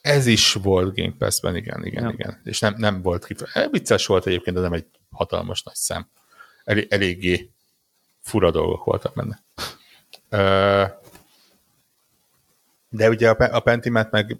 Ez 0.00 0.26
is 0.26 0.52
volt 0.52 0.94
Game 0.96 1.14
Pass-ben, 1.18 1.56
igen, 1.56 1.84
igen, 1.86 2.02
Ja. 2.02 2.10
igen. 2.10 2.40
És 2.44 2.58
nem, 2.60 2.74
nem 2.76 3.02
volt 3.02 3.26
kifejezetten. 3.26 3.70
Vicces 3.70 4.06
volt 4.06 4.26
egyébként, 4.26 4.56
de 4.56 4.62
nem 4.62 4.72
egy 4.72 4.86
hatalmas 5.10 5.62
nagy 5.62 5.74
szám. 5.74 6.08
Elég, 6.64 6.86
eléggé 6.90 7.50
fura 8.20 8.50
dolgok 8.50 8.84
voltak 8.84 9.14
benne. 9.14 9.44
Ö, 10.28 10.84
De 12.88 13.08
ugye 13.08 13.30
a, 13.30 13.56
a 13.56 13.60
Pentiment 13.60 14.10
meg 14.10 14.36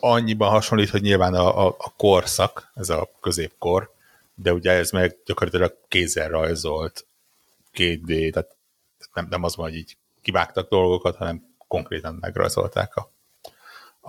annyiban 0.00 0.50
hasonlít, 0.50 0.90
hogy 0.90 1.02
nyilván 1.02 1.34
a, 1.34 1.66
a, 1.66 1.74
a 1.78 1.94
korszak, 1.96 2.70
ez 2.74 2.88
a 2.88 3.10
középkor, 3.20 3.94
de 4.34 4.52
ugye 4.52 4.70
ez 4.70 4.90
meg 4.90 5.16
gyakorlatilag 5.24 5.76
kézzel 5.88 6.28
rajzolt 6.28 7.06
2D, 7.74 8.32
tehát 8.32 8.56
nem, 9.12 9.26
nem 9.30 9.42
az 9.42 9.56
van, 9.56 9.68
hogy 9.68 9.76
így 9.76 9.96
kivágtak 10.22 10.68
dolgokat, 10.68 11.16
hanem 11.16 11.54
konkrétan 11.68 12.18
megrajzolták 12.20 12.96
a, 12.96 13.10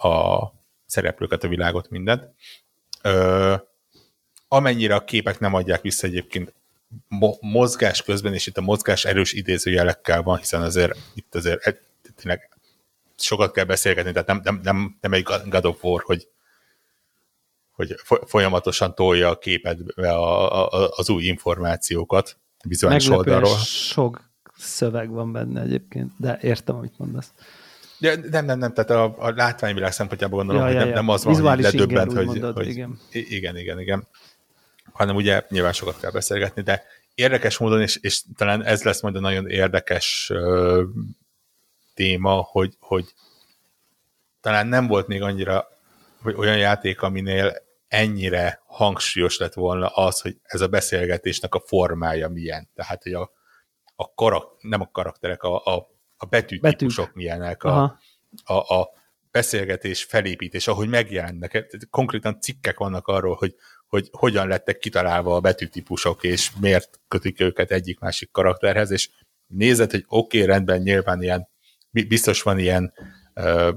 a 0.08 0.54
szereplőket, 0.86 1.44
a 1.44 1.48
világot, 1.48 1.90
mindent. 1.90 2.34
Ö, 3.02 3.56
amennyire 4.48 4.96
a 4.96 5.04
képek 5.04 5.40
nem 5.40 5.54
adják 5.54 5.82
vissza 5.82 6.08
egyébként 6.08 6.54
mo- 7.08 7.42
mozgás 7.42 8.04
közben, 8.04 8.34
és 8.34 8.48
itt 8.48 8.58
a 8.58 8.62
mozgás 8.62 9.06
erős 9.06 9.34
idézőjelekkel 9.34 10.22
van, 10.22 10.38
hiszen 10.38 10.62
azért 10.62 10.98
itt 11.14 11.36
azért 11.36 11.78
tényleg 12.16 12.57
sokat 13.18 13.52
kell 13.52 13.66
beszélgetni, 13.66 14.12
tehát 14.12 14.28
nem, 14.28 14.42
nem, 14.44 14.60
nem, 14.64 14.98
nem 15.02 15.14
egy 15.14 15.24
God 15.50 15.66
of 15.66 15.84
War, 15.84 16.02
hogy, 16.06 16.28
hogy 17.72 17.96
fo- 18.04 18.30
folyamatosan 18.30 18.96
tolja 18.96 19.30
a 19.30 19.38
képedbe 19.38 20.12
a, 20.12 20.66
a, 20.68 20.90
az 20.96 21.10
új 21.10 21.24
információkat 21.24 22.38
vizuális 22.64 23.08
Meglepően 23.08 23.36
oldalról. 23.36 23.60
sok 23.64 24.22
szöveg 24.58 25.10
van 25.10 25.32
benne 25.32 25.62
egyébként, 25.62 26.12
de 26.18 26.40
értem, 26.42 26.76
amit 26.76 26.98
mondasz. 26.98 27.32
De 28.00 28.16
nem, 28.30 28.46
nem, 28.46 28.60
nem, 28.60 28.74
tehát 28.74 28.90
a, 28.90 29.16
a 29.18 29.34
látványvilág 29.36 29.92
szempontjából 29.92 30.38
gondolom, 30.38 30.62
Ja, 30.62 30.68
hogy 30.68 30.78
ja, 30.78 30.82
nem, 30.82 30.90
ja. 30.90 30.96
nem 30.96 31.10
az 31.10 31.24
van, 31.24 31.56
hogy 31.56 31.62
ledöbbent, 31.62 32.14
hogy, 32.14 32.26
mondod, 32.26 32.56
hogy 32.56 32.68
igen. 32.68 33.00
igen, 33.12 33.58
igen, 33.58 33.80
igen. 33.80 34.08
Hanem 34.92 35.16
ugye 35.16 35.46
nyilván 35.50 35.74
sokat 35.74 36.00
kell 36.00 36.12
beszélgetni, 36.12 36.62
de 36.62 36.84
érdekes 37.16 37.58
módon, 37.58 37.82
és, 37.82 37.96
és 38.02 38.22
talán 38.36 38.64
ez 38.64 38.84
lesz 38.84 39.02
majd 39.02 39.16
a 39.16 39.20
nagyon 39.20 39.50
érdekes 39.50 40.30
ö, 40.34 40.84
téma, 41.98 42.32
hogy, 42.32 42.74
hogy 42.80 43.14
talán 44.42 44.68
nem 44.68 44.88
volt 44.88 45.08
még 45.08 45.22
annyira 45.22 45.68
vagy 46.22 46.36
olyan 46.36 46.58
játék, 46.58 47.02
aminél 47.02 47.56
ennyire 47.88 48.62
hangsúlyos 48.66 49.38
lett 49.38 49.54
volna 49.54 49.88
az, 49.88 50.22
hogy 50.22 50.38
ez 50.44 50.62
a 50.62 50.68
beszélgetésnek 50.68 51.56
a 51.56 51.64
formája 51.66 52.30
milyen. 52.30 52.70
Tehát, 52.74 53.04
hogy 53.04 53.14
a, 53.14 53.32
a 53.96 54.14
karak, 54.14 54.62
nem 54.62 54.82
a 54.82 54.90
karakterek, 54.92 55.44
a, 55.44 55.66
a, 55.66 55.88
a 56.18 56.26
betűtípusok 56.26 57.06
Betűk. 57.06 57.16
milyenek, 57.16 57.64
a, 57.64 57.70
Aha. 57.70 58.00
a, 58.44 58.76
a 58.76 58.90
beszélgetés 59.32 60.04
felépítés, 60.04 60.68
ahogy 60.68 60.88
megjelennek. 60.88 61.78
Konkrétan 61.90 62.42
cikkek 62.42 62.78
vannak 62.78 63.08
arról, 63.08 63.36
hogy, 63.36 63.56
hogy 63.88 64.10
hogyan 64.12 64.48
lettek 64.48 64.78
kitalálva 64.78 65.36
a 65.36 65.40
betűtípusok, 65.40 66.24
és 66.24 66.52
miért 66.60 67.00
kötik 67.08 67.40
őket 67.40 67.72
egyik-másik 67.72 68.32
karakterhez, 68.32 68.92
és 68.92 69.10
nézed, 69.48 69.92
hogy 69.92 70.04
oké, 70.08 70.42
okay, 70.42 70.50
rendben, 70.50 70.82
nyilván 70.82 71.22
ilyen, 71.22 71.48
biztos 72.04 72.42
van 72.42 72.60
ilyen 72.60 72.94
uh, 73.36 73.74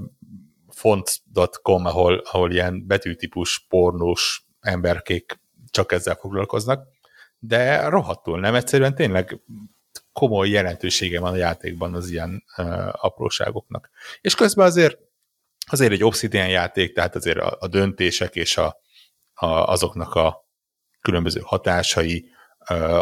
font.com, 0.68 1.86
ahol, 1.86 2.22
ahol 2.24 2.52
ilyen 2.52 2.86
betűtípus 2.86 3.66
pornós 3.68 4.44
emberkék 4.60 5.40
csak 5.70 5.92
ezzel 5.92 6.14
foglalkoznak, 6.14 6.88
de 7.38 7.88
rohadtul 7.88 8.40
nem, 8.40 8.54
egyszerűen 8.54 8.94
tényleg 8.94 9.40
komoly 10.12 10.48
jelentősége 10.48 11.20
van 11.20 11.32
a 11.32 11.36
játékban 11.36 11.94
az 11.94 12.10
ilyen 12.10 12.44
uh, 12.56 12.88
apróságoknak. 13.04 13.90
És 14.20 14.34
közben 14.34 14.66
azért 14.66 14.98
azért 15.70 15.92
egy 15.92 16.04
Obsidian 16.04 16.48
játék, 16.48 16.94
tehát 16.94 17.14
azért 17.14 17.38
a, 17.38 17.56
a 17.60 17.68
döntések 17.68 18.34
és 18.34 18.56
a, 18.56 18.80
a, 19.34 19.46
azoknak 19.46 20.14
a 20.14 20.48
különböző 21.00 21.40
hatásai, 21.44 22.30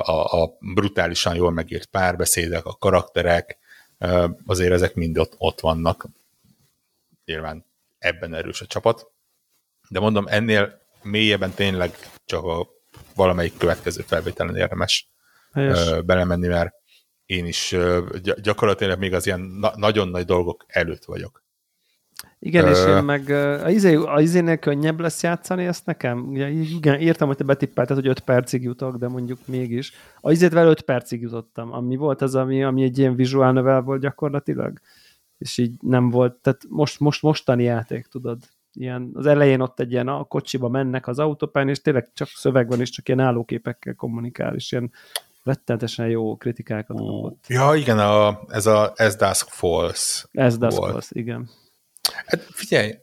a, 0.02 0.42
a 0.42 0.57
brutálisan 0.74 1.35
jól 1.35 1.50
megírt 1.50 1.87
párbeszédek, 1.87 2.64
a 2.64 2.76
karakterek, 2.76 3.59
azért 4.46 4.72
ezek 4.72 4.94
mind 4.94 5.18
ott, 5.18 5.34
ott 5.38 5.61
vannak. 5.61 6.06
Nyilván 7.24 7.64
ebben 7.98 8.34
erős 8.34 8.61
a 8.61 8.66
csapat. 8.66 9.11
De 9.88 10.00
mondom, 10.00 10.26
ennél 10.28 10.80
mélyebben 11.02 11.50
tényleg 11.50 11.96
csak 12.24 12.44
a 12.44 12.68
valamelyik 13.14 13.56
következő 13.58 14.02
felvételen 14.02 14.56
érdemes 14.56 15.08
Helyes. 15.52 16.02
belemenni, 16.04 16.46
mert 16.46 16.74
én 17.26 17.46
is 17.46 17.76
gyakorlatilag 18.42 18.98
még 18.98 19.14
az 19.14 19.26
ilyen 19.26 19.40
na- 19.40 19.76
nagyon 19.76 20.08
nagy 20.08 20.24
dolgok 20.24 20.64
előtt 20.68 21.04
vagyok. 21.04 21.42
Igen, 22.40 22.68
és 22.68 22.85
én 22.87 23.04
meg 23.04 23.31
a, 23.31 23.70
izé, 23.70 23.94
a 23.94 24.20
izénél 24.20 24.57
könnyebb 24.57 25.00
lesz 25.00 25.22
játszani, 25.22 25.66
ezt 25.66 25.87
nekem, 25.87 26.28
ugye, 26.28 26.48
igen, 26.48 27.00
írtam, 27.00 27.28
hogy 27.28 27.37
te 27.37 27.44
betippelted, 27.44 27.96
hogy 27.96 28.07
5 28.07 28.20
percig 28.20 28.62
jutok, 28.62 28.96
de 28.96 29.09
mondjuk 29.09 29.38
mégis. 29.44 29.92
A 30.20 30.31
izét 30.31 30.52
vele 30.52 30.70
5 30.70 30.81
percig 30.81 31.20
jutottam, 31.20 31.72
ami 31.72 31.96
volt 31.96 32.22
az, 32.22 32.35
ami, 32.35 32.64
ami 32.64 32.83
egy 32.83 32.98
ilyen 32.98 33.14
visual 33.14 33.52
novel 33.52 33.81
volt 33.81 34.00
gyakorlatilag, 34.00 34.81
és 35.38 35.59
így 35.59 35.72
nem 35.81 36.11
volt, 36.11 36.35
tehát 36.35 36.61
most, 36.68 37.00
most 37.00 37.22
mostani 37.22 37.62
játék, 37.62 38.07
tudod, 38.07 38.38
ilyen, 38.72 39.11
az 39.14 39.26
elején 39.26 39.61
ott 39.61 39.81
egy 39.81 39.92
ilyen 39.92 40.09
a 40.09 40.24
kocsiba 40.24 40.68
mennek 40.68 41.07
az 41.07 41.18
autópályán, 41.18 41.68
és 41.68 41.81
tényleg 41.81 42.11
csak 42.14 42.28
szöveg 42.28 42.68
van, 42.68 42.81
és 42.81 42.90
csak 42.90 43.09
ilyen 43.09 43.20
állóképekkel 43.20 43.94
kommunikál, 43.94 44.54
és 44.54 44.72
ilyen 44.72 44.92
rettenetesen 45.42 46.09
jó 46.09 46.37
kritikákat 46.37 46.96
kapott. 46.96 47.44
Ja, 47.48 47.74
igen, 47.74 47.98
a, 47.98 48.40
ez 48.48 48.66
a 48.66 48.92
As 48.96 49.16
Dusk 49.16 49.48
Falls. 49.48 50.26
Ez 50.33 50.59
Dusk. 50.59 50.76
Falls, 50.76 51.11
igen. 51.11 51.50
Hát 52.12 52.47
figyelj, 52.51 52.94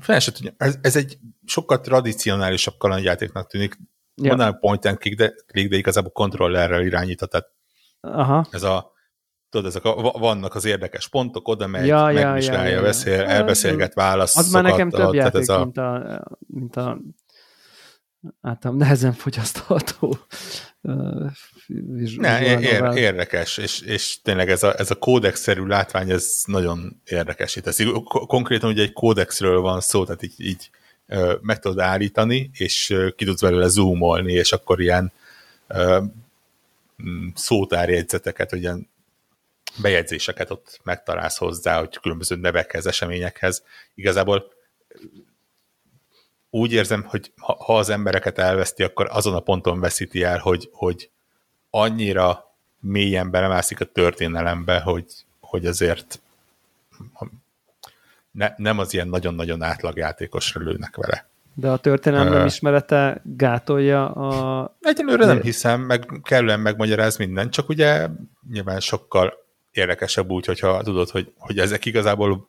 fel 0.00 0.20
se 0.20 0.32
tudja, 0.32 0.52
ez, 0.56 0.78
ez 0.82 0.96
egy 0.96 1.18
sokkal 1.46 1.80
tradicionálisabb 1.80 2.76
kalandjátéknak 2.78 3.50
tűnik. 3.50 3.78
Ja. 4.14 4.28
Mondanám 4.28 4.58
point 4.58 4.84
and 4.84 4.98
click, 4.98 5.16
de, 5.18 5.34
click, 5.46 5.70
de 5.70 5.76
igazából 5.76 6.10
kontrollerrel 6.10 6.82
irányított, 6.82 7.30
tehát 7.30 7.48
Aha. 8.00 8.46
ez 8.50 8.62
a 8.62 8.92
tudod, 9.50 9.66
ezek 9.66 9.84
a, 9.84 9.94
va- 9.94 10.18
vannak 10.18 10.54
az 10.54 10.64
érdekes 10.64 11.08
pontok, 11.08 11.48
oda 11.48 11.66
megy, 11.66 11.86
Ja, 11.86 12.10
ja, 12.10 12.24
megvizsgálja, 12.24 12.62
ja, 12.62 12.70
ja, 12.70 12.76
ja. 12.76 12.82
beszél, 12.82 13.20
elbeszélget, 13.20 13.94
válaszokat. 13.94 14.46
Az 14.46 14.52
már 14.52 14.62
nekem 14.62 14.90
több 14.90 15.06
ad, 15.06 15.14
tehát 15.14 15.32
játék, 15.32 15.40
ez 15.40 15.48
a, 15.48 15.64
mint 15.64 15.78
a, 15.78 16.22
mint 16.46 16.76
a 16.76 16.98
általán 18.40 18.76
nehezen 18.76 19.12
fogyasztható 19.12 20.18
Ne, 22.16 22.42
ér, 22.42 22.60
ér, 22.60 22.96
érdekes, 22.96 23.58
és, 23.58 23.80
és 23.80 24.18
tényleg 24.22 24.50
ez 24.50 24.62
a, 24.62 24.78
ez 24.78 24.90
a 24.90 24.94
kódex-szerű 24.94 25.66
látvány, 25.66 26.10
ez 26.10 26.42
nagyon 26.46 27.00
érdekes. 27.04 27.56
Itt 27.56 27.66
ez 27.66 27.76
ko- 28.04 28.26
konkrétan 28.26 28.70
ugye 28.70 28.82
egy 28.82 28.92
kódexről 28.92 29.60
van 29.60 29.80
szó, 29.80 30.04
tehát 30.04 30.22
így, 30.22 30.34
így 30.36 30.70
meg 31.40 31.58
tudod 31.58 31.78
állítani, 31.78 32.50
és 32.52 32.96
ki 33.16 33.24
tudsz 33.24 33.40
belőle 33.40 33.68
zoomolni, 33.68 34.32
és 34.32 34.52
akkor 34.52 34.80
ilyen 34.80 35.12
mm, 37.02 37.28
szótárjegyzeteket, 37.34 38.52
ugyan 38.52 38.88
bejegyzéseket 39.82 40.50
ott 40.50 40.80
megtalálsz 40.82 41.36
hozzá, 41.36 41.78
hogy 41.78 41.98
különböző 42.00 42.36
nevekhez, 42.36 42.86
eseményekhez. 42.86 43.62
Igazából 43.94 44.52
úgy 46.50 46.72
érzem, 46.72 47.04
hogy 47.04 47.32
ha, 47.36 47.56
ha 47.64 47.76
az 47.76 47.88
embereket 47.88 48.38
elveszti, 48.38 48.82
akkor 48.82 49.08
azon 49.10 49.34
a 49.34 49.40
ponton 49.40 49.80
veszíti 49.80 50.22
el, 50.22 50.38
hogy, 50.38 50.68
hogy 50.72 51.10
annyira 51.70 52.54
mélyen 52.80 53.30
belemászik 53.30 53.80
a 53.80 53.84
történelembe, 53.84 54.80
hogy, 54.80 55.04
hogy 55.40 55.66
azért 55.66 56.20
ne, 58.30 58.52
nem 58.56 58.78
az 58.78 58.94
ilyen 58.94 59.08
nagyon-nagyon 59.08 59.62
átlagjátékosra 59.62 60.60
lőnek 60.60 60.96
vele. 60.96 61.28
De 61.54 61.70
a 61.70 61.76
történelem 61.76 62.32
nem 62.32 62.46
ismerete 62.46 63.20
gátolja 63.24 64.10
a... 64.10 64.76
Egyelőre 64.80 65.26
nem 65.26 65.40
hiszem, 65.40 65.80
meg 65.80 66.20
kellően 66.22 66.60
megmagyaráz 66.60 67.16
minden, 67.16 67.50
csak 67.50 67.68
ugye 67.68 68.08
nyilván 68.50 68.80
sokkal 68.80 69.34
érdekesebb 69.70 70.30
úgy, 70.30 70.46
hogyha 70.46 70.82
tudod, 70.82 71.10
hogy, 71.10 71.32
hogy 71.38 71.58
ezek 71.58 71.84
igazából 71.84 72.48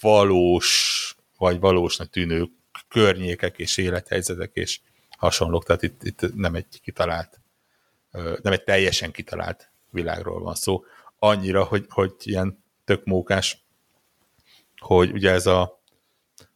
valós, 0.00 1.16
vagy 1.38 1.60
valósnak 1.60 2.10
tűnő 2.10 2.48
környékek 2.94 3.58
és 3.58 3.76
élethelyzetek 3.76 4.50
és 4.52 4.80
hasonlók, 5.18 5.64
tehát 5.64 5.82
itt, 5.82 6.02
itt 6.02 6.34
nem 6.34 6.54
egy 6.54 6.80
kitalált, 6.82 7.40
nem 8.42 8.52
egy 8.52 8.64
teljesen 8.64 9.10
kitalált 9.10 9.70
világról 9.90 10.40
van 10.40 10.54
szó. 10.54 10.84
Annyira, 11.18 11.64
hogy, 11.64 11.86
hogy 11.88 12.14
ilyen 12.18 12.64
tök 12.84 13.04
mókás, 13.04 13.64
hogy 14.78 15.12
ugye 15.12 15.30
ez 15.30 15.46
a 15.46 15.80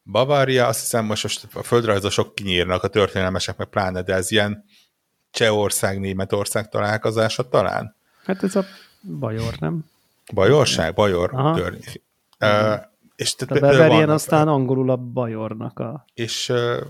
Bavária, 0.05 0.67
azt 0.67 0.81
hiszem 0.81 1.05
most, 1.05 1.23
most 1.23 1.47
a 1.55 1.63
földrajzosok 1.63 2.35
kinyírnak, 2.35 2.83
a 2.83 2.89
történelmesek 2.89 3.57
meg 3.57 3.67
pláne, 3.67 4.03
de 4.03 4.15
ez 4.15 4.31
ilyen 4.31 4.65
Csehország, 5.31 6.01
Németország 6.01 6.69
találkozása 6.69 7.49
talán? 7.49 7.95
Hát 8.25 8.43
ez 8.43 8.57
a 8.57 8.65
Bajor, 9.19 9.55
nem? 9.59 9.91
Bajorság? 10.35 10.95
Bajor 10.95 11.31
környék. 11.55 12.03
Uh, 12.41 12.75
és 13.19 13.35
a 13.47 13.59
Bavarian 13.59 14.11
aztán 14.11 14.49
angolul 14.49 14.91
a 14.91 14.97
Bajornak 14.97 15.79
a... 15.79 16.05
És 16.15 16.49
uh, 16.49 16.81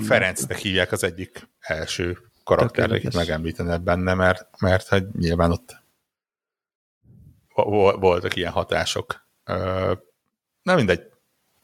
Ferencnek 0.00 0.58
hívják 0.58 0.92
az 0.92 1.04
egyik 1.04 1.48
első 1.60 2.18
karakter, 2.44 2.92
akit 2.92 3.14
megemlítened 3.14 3.82
benne, 3.82 4.14
mert, 4.14 4.60
mert 4.60 4.88
hogy 4.88 5.06
nyilván 5.18 5.50
ott 5.50 5.76
voltak 8.00 8.36
ilyen 8.36 8.52
hatások. 8.52 9.26
Uh, 9.46 9.98
na 10.62 10.74
mindegy, 10.74 11.10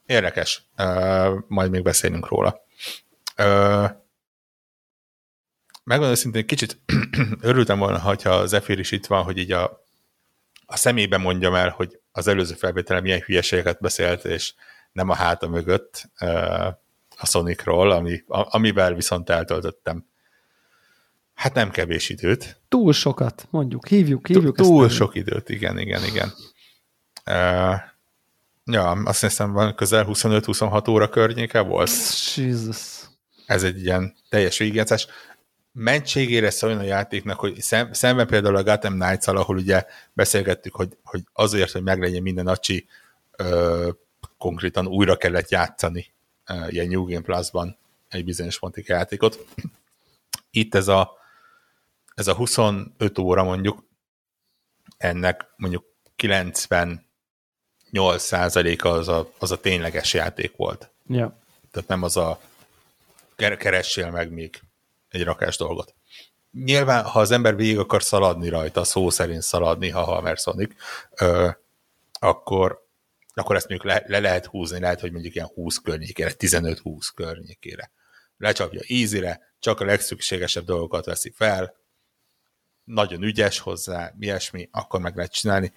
érdekes, 0.05 0.63
uh, 0.77 1.37
majd 1.47 1.71
még 1.71 1.83
beszélünk 1.83 2.27
róla. 2.27 2.61
Uh, 3.37 3.89
megmondom 5.83 6.15
őszintén, 6.15 6.45
kicsit 6.45 6.81
örültem 7.41 7.79
volna, 7.79 7.99
hogyha 7.99 8.45
Zephyr 8.45 8.79
is 8.79 8.91
itt 8.91 9.05
van, 9.05 9.23
hogy 9.23 9.37
így 9.37 9.51
a, 9.51 9.83
a 10.65 10.75
szemébe 10.75 11.17
mondjam 11.17 11.55
el, 11.55 11.69
hogy 11.69 11.98
az 12.11 12.27
előző 12.27 12.53
felvételem 12.53 13.03
milyen 13.03 13.19
hülyeségeket 13.25 13.79
beszélt, 13.79 14.25
és 14.25 14.53
nem 14.91 15.09
a 15.09 15.15
háta 15.15 15.47
mögött 15.47 16.09
a 17.17 17.25
Sonicról, 17.25 17.91
ami, 17.91 18.23
amivel 18.27 18.93
viszont 18.93 19.29
eltöltöttem 19.29 20.07
hát 21.39 21.53
nem 21.53 21.71
kevés 21.71 22.09
időt. 22.09 22.61
Túl 22.69 22.93
sokat, 22.93 23.47
mondjuk, 23.49 23.87
hívjuk, 23.87 24.27
hívjuk. 24.27 24.55
Túl 24.55 24.85
ezt 24.85 24.95
sok 24.95 25.15
időt, 25.15 25.49
igen, 25.49 25.77
igen, 25.77 26.03
igen. 26.03 26.33
Uh, 27.25 27.79
ja, 28.65 28.89
azt 28.89 29.21
hiszem 29.21 29.51
van 29.51 29.75
közel 29.75 30.05
25-26 30.07 30.89
óra 30.89 31.09
környéke 31.09 31.59
volt. 31.59 31.89
Jesus. 32.35 32.99
Ez 33.45 33.63
egy 33.63 33.83
ilyen 33.83 34.15
teljes 34.29 34.57
végigjátszás 34.57 35.07
mentségére 35.79 36.49
szóljon 36.49 36.79
a 36.79 36.83
játéknak, 36.83 37.39
hogy 37.39 37.61
szem, 37.61 37.93
szemben 37.93 38.27
például 38.27 38.55
a 38.55 38.63
Gotham 38.63 38.99
knights 38.99 39.27
ahol 39.27 39.57
ugye 39.57 39.85
beszélgettük, 40.13 40.75
hogy, 40.75 40.97
hogy 41.03 41.23
azért, 41.33 41.71
hogy 41.71 41.83
meglegyen 41.83 42.21
minden 42.21 42.47
acsi, 42.47 42.87
ö, 43.35 43.89
konkrétan 44.37 44.87
újra 44.87 45.17
kellett 45.17 45.49
játszani 45.49 46.13
ö, 46.45 46.67
ilyen 46.67 46.87
New 46.87 47.05
Game 47.05 47.21
Plus-ban 47.21 47.77
egy 48.09 48.25
bizonyos 48.25 48.59
pontig 48.59 48.87
játékot. 48.87 49.45
Itt 50.51 50.75
ez 50.75 50.87
a, 50.87 51.11
ez 52.15 52.27
a 52.27 52.35
25 52.35 53.17
óra 53.17 53.43
mondjuk, 53.43 53.83
ennek 54.97 55.45
mondjuk 55.55 55.85
98 56.15 57.01
százaléka 58.21 58.89
az 58.89 59.07
a, 59.07 59.31
az 59.37 59.51
a 59.51 59.59
tényleges 59.59 60.13
játék 60.13 60.55
volt. 60.55 60.89
Ja. 61.07 61.37
Tehát 61.71 61.89
nem 61.89 62.03
az 62.03 62.17
a 62.17 62.39
keressél 63.35 64.09
meg 64.11 64.31
még 64.31 64.61
egy 65.09 65.23
rakás 65.23 65.57
dolgot. 65.57 65.95
Nyilván, 66.51 67.03
ha 67.03 67.19
az 67.19 67.31
ember 67.31 67.55
végig 67.55 67.77
akar 67.77 68.03
szaladni 68.03 68.49
rajta, 68.49 68.83
szó 68.83 69.09
szerint 69.09 69.41
szaladni, 69.41 69.89
ha 69.89 70.03
Hammer 70.03 70.37
Sonic, 70.37 70.73
ö, 71.19 71.49
akkor, 72.19 72.87
akkor 73.33 73.55
ezt 73.55 73.67
mondjuk 73.69 73.91
le, 73.91 74.03
le 74.07 74.19
lehet 74.19 74.45
húzni, 74.45 74.79
lehet, 74.79 74.99
hogy 74.99 75.11
mondjuk 75.11 75.35
ilyen 75.35 75.47
20 75.53 75.77
környékére, 75.77 76.31
15-20 76.37 77.09
környékére. 77.15 77.91
Lecsapja 78.37 78.81
ízire, 78.87 79.53
csak 79.59 79.79
a 79.79 79.85
legszükségesebb 79.85 80.65
dolgokat 80.65 81.05
veszi 81.05 81.33
fel, 81.35 81.75
nagyon 82.83 83.23
ügyes 83.23 83.59
hozzá, 83.59 84.13
ilyesmi, 84.19 84.69
akkor 84.71 84.99
meg 84.99 85.15
lehet 85.15 85.31
csinálni. 85.31 85.73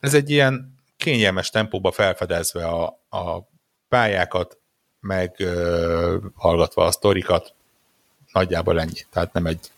Ez 0.00 0.14
egy 0.14 0.30
ilyen 0.30 0.74
kényelmes 0.96 1.50
tempóba 1.50 1.92
felfedezve 1.92 2.66
a, 2.66 2.86
a 3.08 3.48
pályákat, 3.88 4.58
meg 5.00 5.34
ö, 5.38 6.16
hallgatva 6.34 6.84
a 6.84 6.90
sztorikat, 6.90 7.54
nagyjából 8.32 8.80
ennyi. 8.80 9.06
Tehát 9.10 9.32
nem 9.32 9.46
egy, 9.46 9.70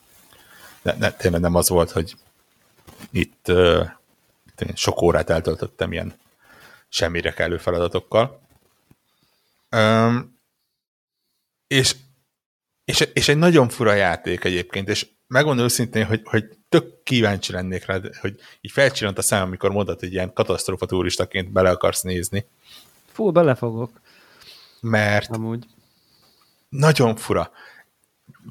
ne, 0.83 0.95
ne, 0.95 1.11
tényleg 1.11 1.41
nem 1.41 1.55
az 1.55 1.69
volt, 1.69 1.91
hogy 1.91 2.17
itt 3.11 3.49
uh, 3.49 3.89
sok 4.75 5.03
órát 5.03 5.31
eltöltöttem 5.31 5.93
ilyen 5.93 6.15
semmire 6.89 7.33
kellő 7.33 7.57
feladatokkal. 7.57 8.41
Um, 9.71 10.39
és, 11.67 11.97
és, 12.85 13.01
és 13.01 13.29
egy 13.29 13.37
nagyon 13.37 13.69
fura 13.69 13.93
játék 13.93 14.45
egyébként, 14.45 14.89
és 14.89 15.07
megmondom 15.27 15.65
őszintén, 15.65 16.07
hogy, 16.07 16.21
hogy 16.25 16.45
tök 16.69 17.03
kíváncsi 17.03 17.53
lennék 17.53 17.87
rá, 17.87 18.01
hogy 18.21 18.41
így 18.61 18.73
felcsillant 18.73 19.19
a 19.19 19.23
szám, 19.23 19.43
amikor 19.43 19.71
mondod, 19.71 19.99
hogy 19.99 20.13
ilyen 20.13 20.33
katasztrófa 20.33 20.87
turistaként 20.87 21.53
bele 21.53 21.71
akarsz 21.71 22.03
nézni. 22.03 22.47
Fú, 23.13 23.31
belefogok. 23.31 24.01
Mert 24.81 25.31
Amúgy. 25.31 25.67
nagyon 26.69 27.17
fura 27.17 27.51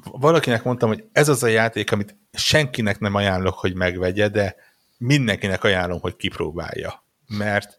valakinek 0.04 0.62
mondtam, 0.62 0.88
hogy 0.88 1.04
ez 1.12 1.28
az 1.28 1.42
a 1.42 1.46
játék, 1.46 1.92
amit 1.92 2.16
senkinek 2.32 2.98
nem 2.98 3.14
ajánlok, 3.14 3.58
hogy 3.58 3.74
megvegye, 3.74 4.28
de 4.28 4.56
mindenkinek 4.98 5.64
ajánlom, 5.64 6.00
hogy 6.00 6.16
kipróbálja. 6.16 7.04
Mert... 7.26 7.78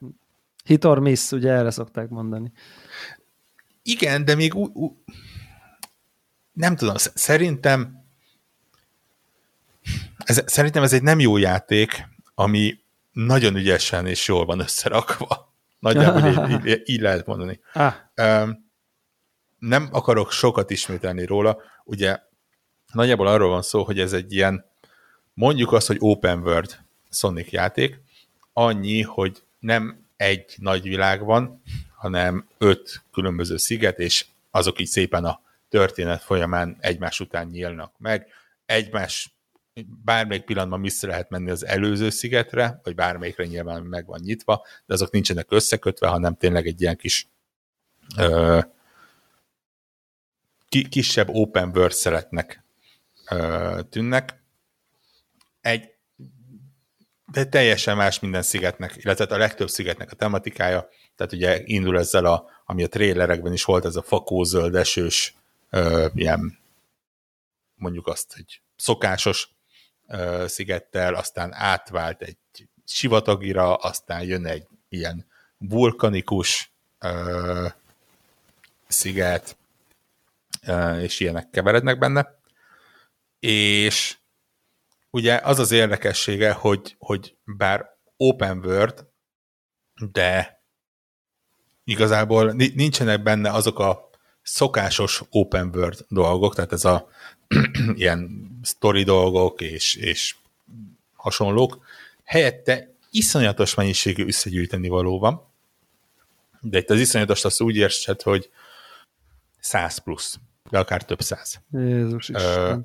Hit 0.63 0.85
or 0.85 0.99
miss, 0.99 1.31
ugye 1.31 1.51
erre 1.51 1.71
szokták 1.71 2.09
mondani. 2.09 2.51
Igen, 3.83 4.25
de 4.25 4.35
még 4.35 4.55
ú- 4.55 4.75
ú- 4.75 5.03
nem 6.53 6.75
tudom, 6.75 6.95
szerintem 6.97 8.01
ez, 10.17 10.43
szerintem 10.45 10.83
ez 10.83 10.93
egy 10.93 11.03
nem 11.03 11.19
jó 11.19 11.37
játék, 11.37 12.07
ami 12.35 12.79
nagyon 13.11 13.55
ügyesen 13.55 14.07
és 14.07 14.27
jól 14.27 14.45
van 14.45 14.59
összerakva. 14.59 15.53
Nagyjából 15.79 16.49
így, 16.49 16.65
így, 16.65 16.81
így 16.85 17.01
lehet 17.01 17.25
mondani. 17.25 17.59
Ah. 17.73 17.93
Um, 18.15 18.69
nem 19.59 19.89
akarok 19.91 20.31
sokat 20.31 20.69
ismételni 20.69 21.25
róla, 21.25 21.57
ugye 21.91 22.19
nagyjából 22.93 23.27
arról 23.27 23.49
van 23.49 23.61
szó, 23.61 23.83
hogy 23.83 23.99
ez 23.99 24.13
egy 24.13 24.33
ilyen, 24.33 24.65
mondjuk 25.33 25.71
azt, 25.71 25.87
hogy 25.87 25.97
open 25.99 26.39
world 26.39 26.79
Sonic 27.09 27.51
játék, 27.51 28.01
annyi, 28.53 29.01
hogy 29.01 29.43
nem 29.59 30.05
egy 30.15 30.55
nagy 30.57 30.81
világ 30.83 31.23
van, 31.23 31.61
hanem 31.95 32.47
öt 32.57 33.03
különböző 33.11 33.57
sziget, 33.57 33.99
és 33.99 34.25
azok 34.51 34.79
így 34.79 34.87
szépen 34.87 35.25
a 35.25 35.41
történet 35.69 36.21
folyamán 36.21 36.77
egymás 36.79 37.19
után 37.19 37.47
nyílnak 37.47 37.93
meg. 37.97 38.27
Egymás 38.65 39.33
bármelyik 40.03 40.43
pillanatban 40.43 40.81
vissza 40.81 41.07
lehet 41.07 41.29
menni 41.29 41.49
az 41.49 41.65
előző 41.65 42.09
szigetre, 42.09 42.79
vagy 42.83 42.95
bármelyikre 42.95 43.45
nyilván 43.45 43.83
meg 43.83 44.05
van 44.05 44.19
nyitva, 44.23 44.65
de 44.85 44.93
azok 44.93 45.11
nincsenek 45.11 45.51
összekötve, 45.51 46.07
hanem 46.07 46.35
tényleg 46.35 46.67
egy 46.67 46.81
ilyen 46.81 46.97
kis 46.97 47.27
ö, 48.17 48.59
kisebb 50.89 51.29
open 51.29 51.71
world 51.75 51.91
szeretnek 51.91 52.63
tűnnek. 53.89 54.43
Egy, 55.61 55.93
de 57.31 57.45
teljesen 57.45 57.97
más 57.97 58.19
minden 58.19 58.41
szigetnek, 58.41 58.95
illetve 58.95 59.25
a 59.25 59.37
legtöbb 59.37 59.69
szigetnek 59.69 60.11
a 60.11 60.15
tematikája, 60.15 60.89
tehát 61.15 61.33
ugye 61.33 61.61
indul 61.63 61.99
ezzel, 61.99 62.25
a, 62.25 62.49
ami 62.65 62.83
a 62.83 62.87
trailerekben 62.87 63.53
is 63.53 63.63
volt, 63.63 63.85
ez 63.85 63.95
a 63.95 64.01
fakózöld 64.01 64.75
esős, 64.75 65.35
ö, 65.69 66.07
ilyen 66.13 66.59
mondjuk 67.75 68.07
azt, 68.07 68.33
hogy 68.33 68.61
szokásos 68.75 69.49
ö, 70.07 70.45
szigettel, 70.47 71.13
aztán 71.13 71.53
átvált 71.53 72.21
egy 72.21 72.37
sivatagira, 72.85 73.75
aztán 73.75 74.23
jön 74.23 74.45
egy 74.45 74.67
ilyen 74.89 75.25
vulkanikus 75.57 76.71
ö, 76.99 77.67
sziget, 78.87 79.57
és 81.01 81.19
ilyenek 81.19 81.49
keverednek 81.49 81.97
benne. 81.97 82.39
És 83.39 84.17
ugye 85.09 85.39
az 85.43 85.59
az 85.59 85.71
érdekessége, 85.71 86.51
hogy, 86.51 86.95
hogy 86.99 87.35
bár 87.43 87.97
open 88.17 88.57
world, 88.57 89.05
de 90.11 90.61
igazából 91.83 92.51
nincsenek 92.51 93.23
benne 93.23 93.49
azok 93.51 93.79
a 93.79 94.09
szokásos 94.41 95.21
open 95.29 95.71
world 95.75 96.05
dolgok, 96.07 96.55
tehát 96.55 96.71
ez 96.71 96.85
a 96.85 97.09
ilyen 97.95 98.49
story 98.63 99.03
dolgok 99.03 99.61
és, 99.61 99.95
és 99.95 100.35
hasonlók, 101.15 101.85
helyette 102.23 102.95
iszonyatos 103.11 103.73
mennyiségű 103.73 104.25
összegyűjteni 104.25 104.87
való 104.87 105.19
van, 105.19 105.49
de 106.61 106.77
itt 106.77 106.89
az 106.89 106.99
iszonyatos 106.99 107.45
azt 107.45 107.61
úgy 107.61 107.75
értsed, 107.75 108.21
hogy 108.21 108.49
100 109.59 109.97
plusz, 109.97 110.39
de 110.71 110.79
akár 110.79 111.05
több 111.05 111.21
száz. 111.21 111.61
Jézus 111.71 112.29
Ö, 112.29 112.75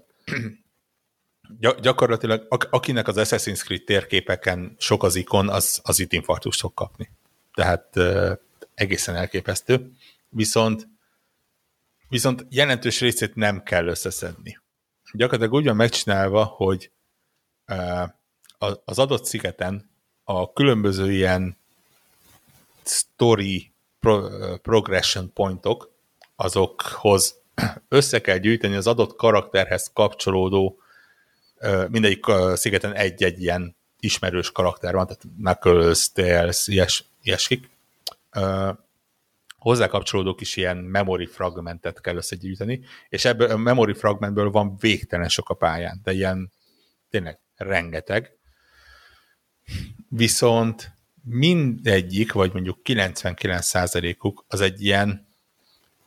gyakorlatilag 1.80 2.46
akinek 2.70 3.08
az 3.08 3.16
Assassin's 3.18 3.64
Creed 3.64 3.82
térképeken 3.84 4.74
sok 4.78 5.02
az 5.02 5.14
ikon, 5.14 5.48
az, 5.48 5.80
az 5.82 5.98
itt 5.98 6.12
infarktust 6.12 6.60
fog 6.60 6.74
kapni. 6.74 7.10
Tehát 7.54 7.96
egészen 8.74 9.16
elképesztő. 9.16 9.90
Viszont 10.28 10.88
viszont 12.08 12.46
jelentős 12.48 13.00
részét 13.00 13.34
nem 13.34 13.62
kell 13.62 13.86
összeszedni. 13.86 14.58
Gyakorlatilag 15.12 15.60
úgy 15.60 15.64
van 15.64 15.76
megcsinálva, 15.76 16.44
hogy 16.44 16.90
az 18.84 18.98
adott 18.98 19.24
szigeten 19.24 19.90
a 20.24 20.52
különböző 20.52 21.12
ilyen 21.12 21.56
story 22.84 23.72
progression 24.62 25.32
pointok, 25.32 25.90
azokhoz 26.36 27.40
össze 27.88 28.20
kell 28.20 28.36
gyűjteni 28.36 28.74
az 28.74 28.86
adott 28.86 29.16
karakterhez 29.16 29.90
kapcsolódó, 29.92 30.80
mindegyik 31.88 32.24
szigeten 32.54 32.94
egy-egy 32.94 33.42
ilyen 33.42 33.76
ismerős 34.00 34.52
karakter 34.52 34.94
van, 34.94 35.06
tehát 35.06 35.22
Knuckles, 35.38 36.12
Tails, 36.12 36.66
ilyes, 36.66 37.04
ilyesik 37.22 37.68
hozzá 39.58 39.86
kapcsolódó 39.86 40.34
kis 40.34 40.56
ilyen 40.56 40.76
memory 40.76 41.26
fragmentet 41.26 42.00
kell 42.00 42.16
összegyűjteni, 42.16 42.84
és 43.08 43.24
ebből 43.24 43.50
a 43.50 43.56
memory 43.56 43.94
fragmentből 43.94 44.50
van 44.50 44.76
végtelen 44.80 45.28
sok 45.28 45.48
a 45.48 45.54
pályán, 45.54 46.00
de 46.02 46.12
ilyen 46.12 46.52
tényleg 47.10 47.38
rengeteg. 47.56 48.36
Viszont 50.08 50.92
mindegyik, 51.22 52.32
vagy 52.32 52.52
mondjuk 52.52 52.78
99%-uk 52.84 54.44
az 54.48 54.60
egy 54.60 54.84
ilyen 54.84 55.26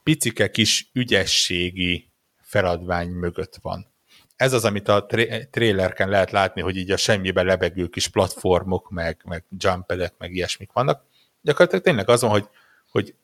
picike 0.09 0.51
kis 0.51 0.89
ügyességi 0.93 2.09
feladvány 2.41 3.09
mögött 3.09 3.55
van. 3.61 3.87
Ez 4.35 4.53
az, 4.53 4.65
amit 4.65 4.87
a 4.87 5.05
tra- 5.05 5.49
trailerken 5.49 6.09
lehet 6.09 6.31
látni, 6.31 6.61
hogy 6.61 6.77
így 6.77 6.91
a 6.91 6.97
semmibe 6.97 7.41
lebegő 7.41 7.87
kis 7.87 8.07
platformok, 8.07 8.89
meg, 8.89 9.21
meg 9.25 9.43
jumpadek, 9.57 10.13
meg 10.17 10.33
ilyesmik 10.33 10.71
vannak. 10.71 11.05
Gyakorlatilag 11.41 11.83
tényleg 11.83 12.09
azon, 12.09 12.29
hogy, 12.29 12.47
hogy 12.91 13.15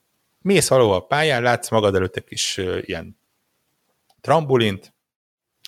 mész 0.41 0.67
valahol 0.67 0.95
a 0.95 0.99
pályán, 1.05 1.41
látsz 1.41 1.69
magad 1.69 1.95
előtt 1.95 2.15
egy 2.15 2.23
kis 2.23 2.57
uh, 2.57 2.77
ilyen 2.81 3.17
trambulint, 4.21 4.93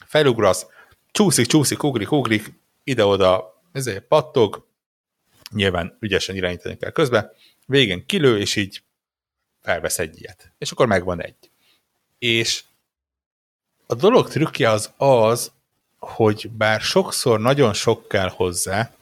felugrasz, 0.06 0.66
csúszik, 1.12 1.46
csúszik, 1.46 1.84
ugrik, 1.84 2.12
ugrik, 2.12 2.54
ide-oda, 2.84 3.62
ezért 3.72 4.04
pattog, 4.04 4.68
nyilván 5.52 5.98
ügyesen 6.00 6.36
irányítani 6.36 6.78
kell 6.78 6.92
közben, 6.92 7.32
végén 7.66 8.06
kilő, 8.06 8.40
és 8.40 8.56
így 8.56 8.82
felvesz 9.68 10.00
egy 10.00 10.22
ilyet. 10.22 10.54
És 10.58 10.72
akkor 10.72 10.88
megvan 10.88 11.22
egy. 11.22 11.52
És 12.18 12.64
a 13.88 13.96
dolog 13.96 14.30
trükkje 14.30 14.70
az 14.70 14.94
az, 14.98 15.52
hogy 16.00 16.50
bár 16.50 16.82
sokszor 16.82 17.40
nagyon 17.40 17.74
sok 17.74 18.08
kell 18.08 18.30
hozzá, 18.30 18.96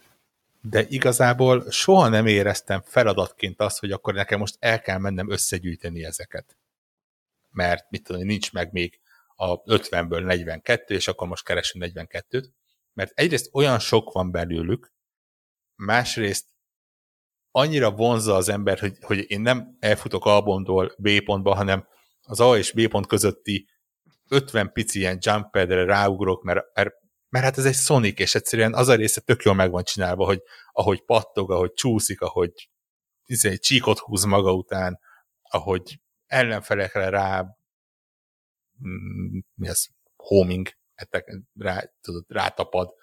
de 0.62 0.86
igazából 0.90 1.72
soha 1.72 2.08
nem 2.08 2.26
éreztem 2.26 2.82
feladatként 2.86 3.62
azt, 3.62 3.80
hogy 3.80 3.92
akkor 3.92 4.14
nekem 4.14 4.40
most 4.40 4.56
el 4.60 4.82
kell 4.82 4.98
mennem 4.98 5.32
összegyűjteni 5.32 6.04
ezeket. 6.04 6.58
Mert 7.52 7.90
mit 7.90 8.04
tudom, 8.04 8.22
nincs 8.22 8.54
meg 8.54 8.72
még 8.72 9.00
a 9.36 9.62
50-ből 9.62 10.24
42, 10.24 10.96
és 10.96 11.08
akkor 11.08 11.28
most 11.28 11.46
keresünk 11.46 11.86
42-t, 11.88 12.46
mert 12.94 13.12
egyrészt 13.16 13.50
olyan 13.52 13.80
sok 13.80 14.12
van 14.12 14.32
belőlük, 14.32 14.92
másrészt 15.76 16.46
annyira 17.56 17.92
vonza 17.92 18.36
az 18.36 18.50
ember, 18.50 18.80
hogy, 18.80 18.98
hogy 19.02 19.32
én 19.32 19.42
nem 19.42 19.78
elfutok 19.80 20.26
A 20.26 20.42
B 20.98 21.24
pontba, 21.24 21.56
hanem 21.56 21.88
az 22.22 22.40
A 22.40 22.58
és 22.58 22.72
B 22.72 22.88
pont 22.88 23.08
közötti 23.08 23.68
50 24.30 24.72
pici 24.72 25.00
ilyen 25.00 25.18
jump 25.22 25.52
padre 25.52 25.86
ráugrok, 25.86 26.44
mert, 26.44 26.66
mert 26.74 26.94
mert 27.30 27.48
hát 27.48 27.58
ez 27.58 27.66
egy 27.66 27.76
Sonic, 27.76 28.20
és 28.20 28.36
egyszerűen 28.36 28.74
az 28.74 28.88
a 28.88 28.96
része 28.96 29.22
tök 29.22 29.44
jól 29.44 29.54
meg 29.54 29.72
van 29.72 29.84
csinálva, 29.84 30.26
hogy 30.26 30.42
ahogy 30.72 31.04
pattog, 31.06 31.52
ahogy 31.52 31.74
csúszik, 31.74 32.22
ahogy 32.22 32.70
izé, 33.26 33.56
csíkot 33.56 34.00
húz 34.00 34.24
maga 34.24 34.54
után, 34.54 35.00
ahogy 35.42 36.00
ellenfelekre 36.26 37.10
rá 37.10 37.42
mm, 38.88 39.40
mi 39.54 39.70
az, 39.70 39.90
homing, 40.16 40.70
rá, 41.54 41.84
tudod, 42.02 42.26
rátapad. 42.28 42.94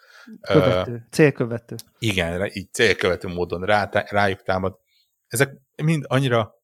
Követő, 0.41 0.93
uh, 0.93 1.01
célkövető. 1.11 1.75
Igen, 1.99 2.51
így 2.53 2.73
célkövető 2.73 3.29
módon 3.29 3.65
rá, 3.65 3.89
rájuk 3.93 4.43
támad. 4.43 4.79
Ezek 5.27 5.51
mind 5.83 6.05
annyira 6.09 6.55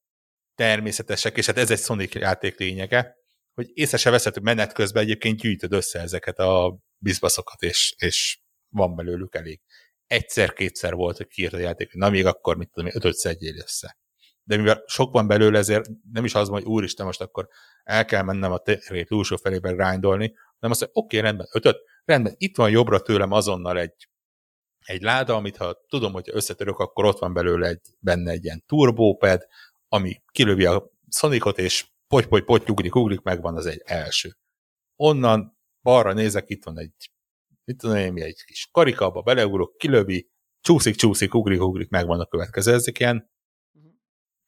természetesek, 0.54 1.36
és 1.36 1.46
hát 1.46 1.58
ez 1.58 1.70
egy 1.70 1.78
Sonic 1.78 2.14
játék 2.14 2.58
lényege, 2.58 3.16
hogy 3.54 3.70
észre 3.74 3.96
se 3.96 4.10
veszed, 4.10 4.42
menet 4.42 4.72
közben 4.72 5.02
egyébként 5.02 5.40
gyűjtöd 5.40 5.72
össze 5.72 6.00
ezeket 6.00 6.38
a 6.38 6.78
bizbaszokat, 6.98 7.62
és, 7.62 7.94
és 7.98 8.40
van 8.68 8.96
belőlük 8.96 9.34
elég. 9.34 9.60
Egyszer-kétszer 10.06 10.94
volt, 10.94 11.16
hogy 11.16 11.26
kiírt 11.26 11.52
a 11.52 11.58
játék, 11.58 11.92
na 11.92 12.10
még 12.10 12.26
akkor, 12.26 12.56
mit 12.56 12.70
tudom, 12.72 12.90
ötöt 12.94 13.14
szedjél 13.14 13.56
össze. 13.56 13.96
De 14.42 14.56
mivel 14.56 14.82
sok 14.86 15.12
van 15.12 15.26
belőle, 15.26 15.58
ezért 15.58 15.86
nem 16.12 16.24
is 16.24 16.34
az, 16.34 16.48
hogy 16.48 16.64
úristen, 16.64 17.06
most 17.06 17.20
akkor 17.20 17.48
el 17.84 18.04
kell 18.04 18.22
mennem 18.22 18.52
a 18.52 18.58
térét 18.58 19.06
túlsó 19.06 19.36
felébe 19.36 19.70
grindolni, 19.70 20.34
hanem 20.54 20.70
azt 20.70 20.80
mondja, 20.80 20.88
oké, 20.92 21.16
okay, 21.16 21.20
rendben, 21.20 21.46
ötöt, 21.52 21.76
rendben, 22.08 22.34
itt 22.36 22.56
van 22.56 22.70
jobbra 22.70 23.00
tőlem 23.00 23.32
azonnal 23.32 23.78
egy, 23.78 24.08
egy 24.78 25.02
láda, 25.02 25.34
amit 25.34 25.56
ha 25.56 25.84
tudom, 25.88 26.12
hogy 26.12 26.28
összetörök, 26.32 26.78
akkor 26.78 27.04
ott 27.04 27.18
van 27.18 27.32
belőle 27.32 27.68
egy, 27.68 27.80
benne 27.98 28.30
egy 28.30 28.44
ilyen 28.44 28.64
turbóped, 28.66 29.46
ami 29.88 30.22
kilövi 30.32 30.64
a 30.64 30.90
Sonicot, 31.10 31.58
és 31.58 31.86
poty, 32.06 32.26
poty, 32.26 32.44
poty, 32.44 32.70
ugrik, 32.70 32.94
ugrik, 32.94 33.20
megvan 33.20 33.56
az 33.56 33.66
egy 33.66 33.82
első. 33.84 34.36
Onnan 34.96 35.58
balra 35.82 36.12
nézek, 36.12 36.48
itt 36.48 36.64
van 36.64 36.78
egy, 36.78 37.10
itt 37.64 37.82
van 37.82 37.94
egy, 37.94 38.18
egy 38.18 38.44
kis 38.44 38.68
karikába, 38.72 39.22
beleugrok, 39.22 39.76
kilövi, 39.76 40.30
csúszik, 40.60 40.94
csúszik, 40.94 41.34
ugrik, 41.34 41.62
ugrik, 41.62 41.88
megvan 41.88 42.20
a 42.20 42.26
következő. 42.26 42.72
Ezek 42.72 42.98
ilyen 42.98 43.30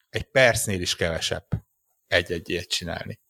egy 0.09 0.31
percnél 0.31 0.81
is 0.81 0.96
kevesebb 0.96 1.46
egy-egy 2.07 2.49
ilyet 2.49 2.68
csinálni. 2.68 3.20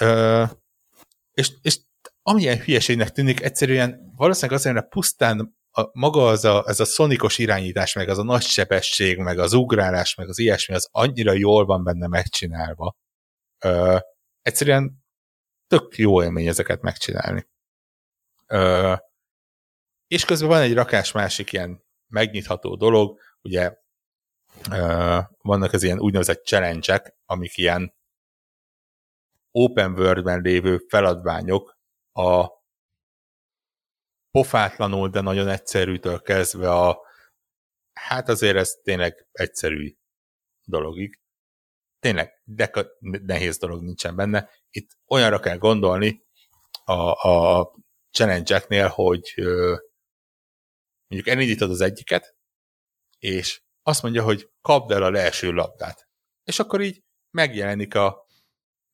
Ö, 0.00 0.44
és, 1.32 1.52
és 1.62 1.78
amilyen 2.28 2.58
hülyeségnek 2.58 3.10
tűnik, 3.10 3.42
egyszerűen 3.42 4.12
valószínűleg 4.16 4.58
azért, 4.58 4.74
mert 4.74 4.88
pusztán 4.88 5.56
a, 5.70 5.88
maga 5.92 6.26
az 6.28 6.44
a, 6.44 6.64
ez 6.66 6.80
a 6.80 6.84
szonikos 6.84 7.38
irányítás, 7.38 7.92
meg 7.92 8.08
az 8.08 8.18
a 8.18 8.22
nagy 8.22 8.42
sebesség, 8.42 9.18
meg 9.18 9.38
az 9.38 9.52
ugrálás, 9.52 10.14
meg 10.14 10.28
az 10.28 10.38
ilyesmi, 10.38 10.74
az 10.74 10.88
annyira 10.90 11.32
jól 11.32 11.64
van 11.64 11.84
benne 11.84 12.06
megcsinálva. 12.06 12.96
Ö, 13.64 13.98
egyszerűen 14.42 15.04
tök 15.66 15.96
jó 15.96 16.22
élmény 16.22 16.46
ezeket 16.46 16.80
megcsinálni. 16.80 17.46
Ö, 18.46 18.94
és 20.06 20.24
közben 20.24 20.48
van 20.48 20.60
egy 20.60 20.74
rakás 20.74 21.12
másik 21.12 21.52
ilyen 21.52 21.84
megnyitható 22.06 22.76
dolog, 22.76 23.20
ugye 23.42 23.76
ö, 24.70 25.18
vannak 25.38 25.72
az 25.72 25.82
ilyen 25.82 26.00
úgynevezett 26.00 26.44
challenge 26.44 27.14
amik 27.24 27.56
ilyen 27.56 27.94
open 29.50 29.92
world-ben 29.92 30.40
lévő 30.40 30.78
feladványok 30.88 31.75
a 32.16 32.64
pofátlanul, 34.30 35.08
de 35.08 35.20
nagyon 35.20 35.48
egyszerűtől 35.48 36.22
kezdve 36.22 36.70
a 36.70 37.00
hát 37.92 38.28
azért 38.28 38.56
ez 38.56 38.70
tényleg 38.82 39.28
egyszerű 39.32 39.96
dologig 40.64 41.20
tényleg 42.06 42.40
de 42.44 42.70
nehéz 43.00 43.58
dolog 43.58 43.82
nincsen 43.82 44.16
benne. 44.16 44.50
Itt 44.70 44.90
olyanra 45.06 45.40
kell 45.40 45.58
gondolni 45.58 46.24
a, 46.84 47.28
a 47.28 47.70
challenge 48.10 48.88
hogy 48.88 49.34
mondjuk 51.06 51.34
elindítod 51.34 51.70
az 51.70 51.80
egyiket, 51.80 52.36
és 53.18 53.62
azt 53.82 54.02
mondja, 54.02 54.22
hogy 54.22 54.50
kapd 54.60 54.90
el 54.90 55.02
a 55.02 55.10
leeső 55.10 55.52
labdát. 55.52 56.08
És 56.44 56.58
akkor 56.58 56.80
így 56.80 57.02
megjelenik 57.30 57.94
a 57.94 58.25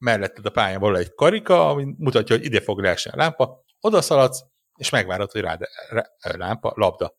melletted 0.03 0.47
a 0.47 0.51
pályán 0.51 0.81
való 0.81 0.97
egy 0.97 1.15
karika, 1.15 1.69
ami 1.69 1.95
mutatja, 1.99 2.37
hogy 2.37 2.45
ide 2.45 2.61
fog 2.61 2.81
leesni 2.81 3.11
a 3.11 3.17
lámpa, 3.17 3.65
oda 3.81 4.03
szaladsz, 4.03 4.45
és 4.79 4.91
megvárod, 4.91 5.31
hogy 5.31 5.41
rád, 5.41 5.61
rá, 5.89 6.05
lámpa, 6.21 6.73
labda. 6.75 7.15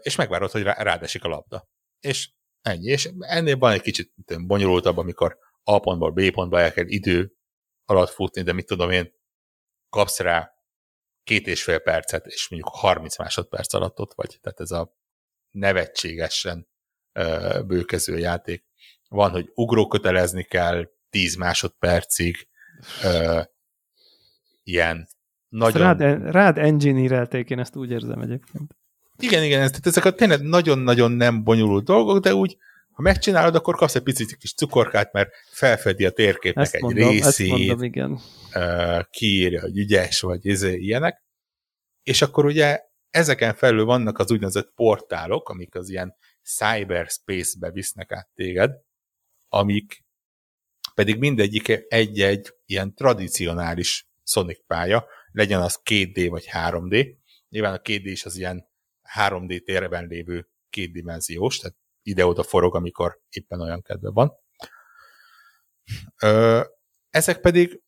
és 0.00 0.16
megvárod, 0.16 0.50
hogy 0.50 0.62
rád 0.62 1.02
esik 1.02 1.24
a 1.24 1.28
labda. 1.28 1.68
És 2.00 2.28
Ennyi. 2.62 2.90
És 2.90 3.10
ennél 3.18 3.56
van 3.56 3.72
egy 3.72 3.80
kicsit 3.80 4.12
bonyolultabb, 4.46 4.96
amikor 4.96 5.38
A 5.62 5.78
pontból 5.78 6.10
B 6.10 6.30
pontba 6.30 6.60
el 6.60 6.72
kell 6.72 6.86
idő 6.86 7.32
alatt 7.84 8.10
futni, 8.10 8.42
de 8.42 8.52
mit 8.52 8.66
tudom 8.66 8.90
én, 8.90 9.12
kapsz 9.88 10.18
rá 10.18 10.52
két 11.22 11.46
és 11.46 11.62
fél 11.62 11.78
percet, 11.78 12.26
és 12.26 12.48
mondjuk 12.48 12.74
30 12.74 13.18
másodperc 13.18 13.74
alatt 13.74 13.98
ott 13.98 14.14
vagy. 14.14 14.38
Tehát 14.40 14.60
ez 14.60 14.70
a 14.70 14.96
nevetségesen 15.50 16.68
ö, 17.12 17.60
bőkező 17.66 18.18
játék. 18.18 18.66
Van, 19.08 19.30
hogy 19.30 19.50
ugrókötelezni 19.54 20.44
kell 20.44 20.90
10 21.10 21.36
másodpercig, 21.36 22.48
ö, 23.04 23.40
ilyen 24.62 25.08
nagyon... 25.48 25.82
Rád, 25.82 26.30
rád 26.32 26.58
engineerelték, 26.58 27.50
én 27.50 27.58
ezt 27.58 27.76
úgy 27.76 27.90
érzem 27.90 28.20
egyébként. 28.20 28.76
Igen, 29.18 29.42
igen, 29.42 29.60
ez, 29.60 29.70
tehát 29.70 29.86
ezek 29.86 30.04
a 30.04 30.12
tényleg 30.12 30.42
nagyon-nagyon 30.42 31.10
nem 31.12 31.44
bonyolult 31.44 31.84
dolgok, 31.84 32.22
de 32.22 32.34
úgy, 32.34 32.56
ha 32.90 33.02
megcsinálod, 33.02 33.54
akkor 33.54 33.76
kapsz 33.76 33.94
egy 33.94 34.02
picit 34.02 34.36
kis 34.36 34.54
cukorkát, 34.54 35.12
mert 35.12 35.30
felfedi 35.50 36.04
a 36.04 36.10
térképnek 36.10 36.64
ezt 36.64 36.74
egy 36.74 36.82
mondom, 36.82 37.08
részét, 37.08 37.26
ezt 37.26 37.48
mondom, 37.48 37.82
igen. 37.82 38.20
Kiírja, 39.10 39.60
hogy 39.60 39.78
ügyes 39.78 40.20
vagy, 40.20 40.46
izé, 40.46 40.76
ilyenek. 40.76 41.24
És 42.02 42.22
akkor 42.22 42.44
ugye 42.44 42.80
ezeken 43.10 43.54
felül 43.54 43.84
vannak 43.84 44.18
az 44.18 44.30
úgynevezett 44.30 44.72
portálok, 44.74 45.48
amik 45.48 45.74
az 45.74 45.88
ilyen 45.88 46.14
cyberspace-be 46.42 47.70
visznek 47.70 48.12
át 48.12 48.28
téged, 48.34 48.70
amik 49.48 50.04
pedig 50.98 51.18
mindegyik 51.18 51.68
egy-egy 51.88 52.54
ilyen 52.66 52.94
tradicionális 52.94 54.08
Sonic 54.24 54.66
pálya, 54.66 55.06
legyen 55.32 55.60
az 55.60 55.80
2D 55.84 56.26
vagy 56.30 56.48
3D. 56.52 57.16
Nyilván 57.48 57.74
a 57.74 57.78
2D 57.78 58.02
is 58.04 58.24
az 58.24 58.36
ilyen 58.36 58.68
3D 59.16 59.62
térben 59.64 60.06
lévő 60.06 60.48
kétdimenziós, 60.70 61.58
tehát 61.58 61.76
ide-oda 62.02 62.42
forog, 62.42 62.74
amikor 62.74 63.20
éppen 63.28 63.60
olyan 63.60 63.82
kedve 63.82 64.10
van. 64.10 64.32
Ezek 67.10 67.40
pedig, 67.40 67.82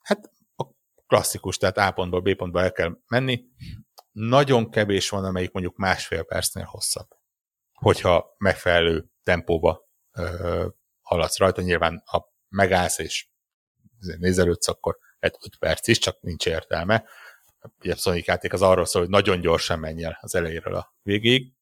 hát 0.00 0.30
a 0.56 0.64
klasszikus, 1.06 1.56
tehát 1.56 1.78
A 1.78 1.90
pontból 1.90 2.20
B 2.20 2.34
pontba 2.34 2.62
el 2.62 2.72
kell 2.72 2.98
menni. 3.06 3.44
Nagyon 4.12 4.70
kevés 4.70 5.08
van, 5.08 5.24
amelyik 5.24 5.52
mondjuk 5.52 5.76
másfél 5.76 6.22
percnél 6.22 6.64
hosszabb. 6.64 7.08
Hogyha 7.72 8.34
megfelelő 8.38 9.10
tempóba 9.22 9.88
ö, 10.12 10.66
haladsz 11.02 11.38
rajta, 11.38 11.62
nyilván 11.62 12.02
ha 12.06 12.32
megállsz 12.54 12.98
és 12.98 13.26
nézelődsz, 14.18 14.68
akkor 14.68 14.98
lehet 15.18 15.38
5 15.44 15.56
perc 15.58 15.88
is, 15.88 15.98
csak 15.98 16.20
nincs 16.20 16.46
értelme. 16.46 17.04
Ugye 17.80 17.92
a 17.92 17.96
Sonic 17.96 18.26
játék 18.26 18.52
az 18.52 18.62
arról 18.62 18.84
szól, 18.84 19.02
hogy 19.02 19.10
nagyon 19.10 19.40
gyorsan 19.40 19.78
menj 19.78 20.04
el 20.04 20.18
az 20.20 20.34
elejéről 20.34 20.74
a 20.74 20.94
végig, 21.02 21.52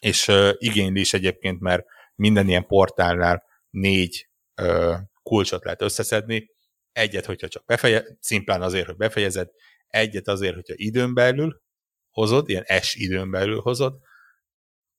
és 0.00 0.28
uh, 0.28 0.50
igényli 0.58 1.00
is 1.00 1.12
egyébként, 1.12 1.60
mert 1.60 1.84
minden 2.14 2.48
ilyen 2.48 2.66
portálnál 2.66 3.44
négy 3.70 4.28
uh, 4.62 4.96
kulcsot 5.22 5.64
lehet 5.64 5.82
összeszedni, 5.82 6.50
egyet, 6.92 7.24
hogyha 7.24 7.48
csak 7.48 7.64
befeje, 7.64 8.04
szimplán 8.20 8.62
azért, 8.62 8.86
hogy 8.86 8.96
befejezed, 8.96 9.50
egyet 9.86 10.28
azért, 10.28 10.54
hogyha 10.54 10.74
időn 10.76 11.14
belül 11.14 11.62
hozod, 12.10 12.48
ilyen 12.48 12.64
S 12.80 12.94
időn 12.94 13.30
belül 13.30 13.60
hozod, 13.60 13.98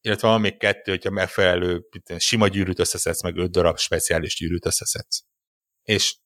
illetve 0.06 0.28
van 0.28 0.42
még 0.42 0.58
kettő, 0.58 0.92
hogyha 0.92 1.10
megfelelő 1.10 1.88
sima 2.18 2.48
gyűrűt 2.48 2.80
összeszedsz, 2.80 3.24
meg 3.24 3.38
öt 3.38 3.52
darab 3.52 3.78
speciális 3.78 4.36
gyűrűt 4.36 4.66
összeszedsz. 4.66 5.24
És 5.84 6.18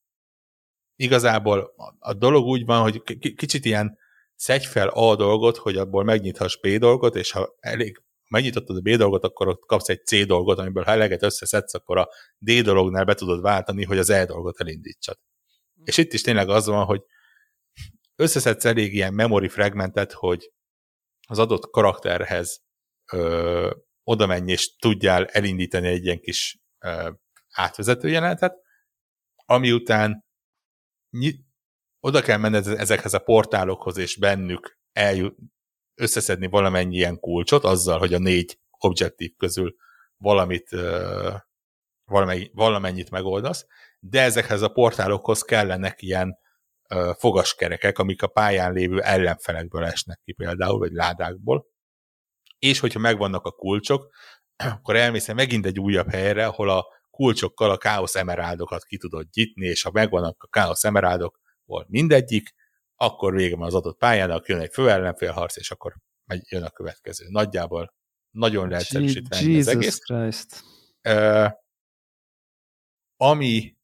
igazából 0.96 1.74
a 2.00 2.14
dolog 2.14 2.46
úgy 2.46 2.66
van, 2.66 2.82
hogy 2.82 3.02
kicsit 3.36 3.66
ilyen 3.66 3.98
szedj 4.36 4.66
fel 4.66 4.88
A 4.88 5.16
dolgot, 5.16 5.58
hogy 5.58 5.78
abból 5.78 6.04
megnyithass 6.04 6.58
B 6.58 6.68
dolgot, 6.68 7.16
és 7.16 7.32
ha 7.32 7.56
elég 7.60 8.02
megnyitottad 8.30 8.78
a 8.78 8.82
B 8.82 8.90
dolgot, 8.90 9.24
akkor 9.24 9.48
ott 9.48 9.66
kapsz 9.66 9.90
egy 9.90 10.06
C 10.06 10.26
dolgot, 10.26 10.60
amiből 10.60 10.84
ha 10.84 10.92
eleget 10.92 11.24
összeszedsz, 11.24 11.74
akkor 11.74 11.98
a 11.98 12.10
D 12.38 12.62
dolognál 12.62 13.06
be 13.06 13.14
tudod 13.14 13.42
váltani, 13.42 13.84
hogy 13.84 13.98
az 13.98 14.10
E 14.10 14.26
dolgot 14.26 14.60
elindítsad. 14.60 15.20
És 15.84 15.98
itt 15.98 16.14
is 16.14 16.22
tényleg 16.22 16.50
az 16.50 16.66
van, 16.66 16.86
hogy 16.86 17.02
összeszedsz 18.16 18.66
elég 18.66 18.94
ilyen 18.94 19.14
memory 19.14 19.48
fragmentet, 19.48 20.12
hogy 20.12 20.52
az 21.28 21.40
adott 21.40 21.70
karakterhez 21.70 22.68
ö, 23.12 23.72
oda 24.03 24.26
menj, 24.26 24.51
és 24.51 24.76
tudjál 24.76 25.26
elindítani 25.26 25.88
egy 25.88 26.05
ilyen 26.05 26.20
kis 26.20 26.60
ö, 26.80 27.10
átvezető 27.51 28.10
jelenetet, 28.10 28.53
ami 29.45 29.72
után 29.72 30.26
oda 31.99 32.22
kell 32.22 32.38
menned 32.38 32.68
ezekhez 32.68 33.14
a 33.14 33.20
portálokhoz, 33.20 33.97
és 33.97 34.18
bennük 34.18 34.80
eljut, 34.91 35.38
összeszedni 35.95 36.47
valamennyi 36.47 36.95
ilyen 36.95 37.20
kulcsot, 37.20 37.64
azzal, 37.64 37.99
hogy 37.99 38.14
a 38.14 38.20
négy 38.20 38.60
objektív 38.78 39.36
közül 39.38 39.76
valamit, 40.18 40.70
valamennyi, 42.05 42.51
valamennyit 42.53 43.10
megoldasz, 43.10 43.66
de 43.99 44.22
ezekhez 44.22 44.62
a 44.62 44.70
portálokhoz 44.70 45.41
kellenek 45.41 46.01
ilyen 46.01 46.38
fogaskerekek, 47.18 47.97
amik 47.97 48.22
a 48.22 48.28
pályán 48.28 48.74
lévő 48.74 49.01
ellenfelekből 49.01 49.86
esnek 49.86 50.20
ki 50.24 50.34
például, 50.34 50.78
vagy 50.78 50.91
ládákból, 50.91 51.66
és 52.60 52.80
hogyha 52.80 52.99
megvannak 52.99 53.45
a 53.45 53.51
kulcsok, 53.51 54.10
akkor 54.76 54.95
elmész 54.95 55.28
megint 55.28 55.66
egy 55.66 55.80
újabb 55.80 56.10
helyre, 56.10 56.45
ahol 56.45 56.70
a 56.70 56.86
kulcsokkal 57.10 57.72
a 57.72 57.78
káosz 57.78 58.16
emeráldokat 58.16 58.84
ki 58.84 58.97
tudod 58.97 59.28
nyitni, 59.34 59.66
és 59.66 59.82
ha 59.82 59.91
megvannak 59.91 60.43
a 60.43 60.47
káosz 60.47 60.84
emeraldokból 60.84 61.86
mindegyik, 61.88 62.53
akkor 62.95 63.34
vége 63.34 63.55
van 63.55 63.68
az 63.68 63.74
adott 63.74 63.97
pályának, 63.97 64.47
jön 64.47 64.60
egy 64.60 64.74
főellenfélharc, 64.74 65.57
és 65.57 65.72
akkor 65.72 65.95
megy, 66.26 66.41
jön 66.49 66.64
a 66.64 66.70
következő. 66.70 67.26
Nagyjából 67.30 67.93
nagyon 68.32 68.70
leegyszerűsítve 68.70 69.38
az 69.57 69.68
egész. 69.68 69.97
Christ. 69.97 70.64
Uh, 71.03 71.49
ami 73.18 73.78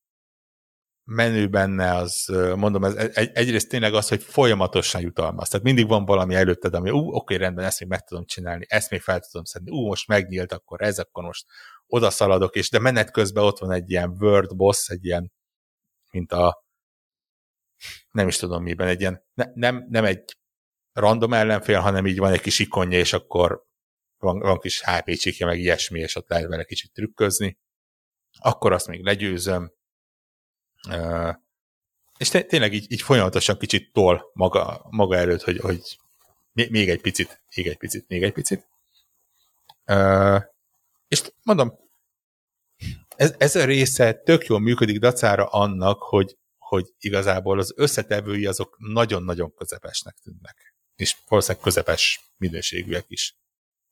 menő 1.06 1.47
benne, 1.47 1.95
az 1.95 2.26
mondom, 2.56 2.84
ez 2.84 2.95
egy, 2.95 3.32
egyrészt 3.34 3.70
tényleg 3.70 3.93
az, 3.93 4.08
hogy 4.08 4.24
folyamatosan 4.24 5.01
jutalmaz. 5.01 5.49
Tehát 5.49 5.66
mindig 5.66 5.88
van 5.88 6.06
valami 6.06 6.36
előtted, 6.36 6.74
ami 6.74 6.89
ú, 6.89 7.14
oké, 7.14 7.36
rendben, 7.36 7.66
ezt 7.66 7.80
még 7.80 7.89
meg 7.89 8.03
tudom 8.03 8.26
csinálni, 8.26 8.66
ezt 8.68 8.89
még 8.89 9.01
fel 9.01 9.20
tudom 9.20 9.43
szedni, 9.43 9.72
ú, 9.72 9.86
most 9.86 10.08
megnyílt, 10.08 10.51
akkor 10.51 10.82
ez, 10.82 10.99
akkor 10.99 11.24
most 11.24 11.45
oda 11.88 12.10
szaladok, 12.10 12.56
és 12.56 12.70
de 12.70 12.80
menet 12.80 13.12
közben 13.12 13.43
ott 13.43 13.60
van 13.60 13.72
egy 13.72 13.91
ilyen 13.91 14.16
word 14.20 14.56
boss, 14.56 14.89
egy 14.89 15.06
ilyen, 15.06 15.32
mint 16.12 16.32
a 16.32 16.64
nem 18.12 18.28
is 18.28 18.38
tudom 18.38 18.64
miben, 18.64 18.88
egy 18.88 18.99
ilyen, 18.99 19.24
ne, 19.34 19.45
nem, 19.53 19.86
nem 19.89 20.06
egy 20.06 20.38
random 20.93 21.34
ellenfél, 21.34 21.80
hanem 21.80 22.06
így 22.06 22.18
van 22.18 22.32
egy 22.32 22.41
kis 22.41 22.60
ikonja, 22.60 22.99
és 22.99 23.14
akkor 23.14 23.64
van, 24.18 24.39
van 24.39 24.60
kis 24.60 24.84
HP 24.84 25.16
csikja, 25.16 25.45
meg 25.45 25.60
ilyesmi, 25.60 25.99
és 25.99 26.16
ott 26.16 26.30
lehet 26.30 26.47
vele 26.47 26.64
kicsit 26.64 26.93
trükközni. 26.93 27.58
Akkor 28.39 28.72
azt 28.72 28.88
még 28.88 29.03
legyőzöm. 29.03 29.74
És 32.17 32.29
tényleg 32.29 32.73
így, 32.73 32.91
így 32.91 33.01
folyamatosan 33.01 33.57
kicsit 33.57 33.93
tol 33.93 34.31
maga, 34.33 34.86
maga 34.89 35.15
előtt, 35.15 35.41
hogy, 35.41 35.57
hogy 35.57 35.99
még 36.51 36.89
egy 36.89 37.01
picit, 37.01 37.41
még 37.55 37.67
egy 37.67 37.77
picit, 37.77 38.07
még 38.07 38.23
egy 38.23 38.33
picit. 38.33 38.67
És 41.07 41.31
mondom, 41.43 41.79
ez, 43.15 43.36
ez 43.38 43.55
a 43.55 43.65
része 43.65 44.13
tök 44.13 44.45
jól 44.45 44.59
működik 44.59 44.99
dacára 44.99 45.45
annak, 45.45 46.01
hogy 46.01 46.38
hogy 46.65 46.93
igazából 46.97 47.59
az 47.59 47.73
összetevői 47.75 48.45
azok 48.45 48.75
nagyon-nagyon 48.79 49.53
közepesnek 49.53 50.15
tűnnek. 50.23 50.75
És 50.95 51.15
valószínűleg 51.27 51.63
közepes 51.63 52.31
minőségűek 52.38 53.05
is. 53.07 53.36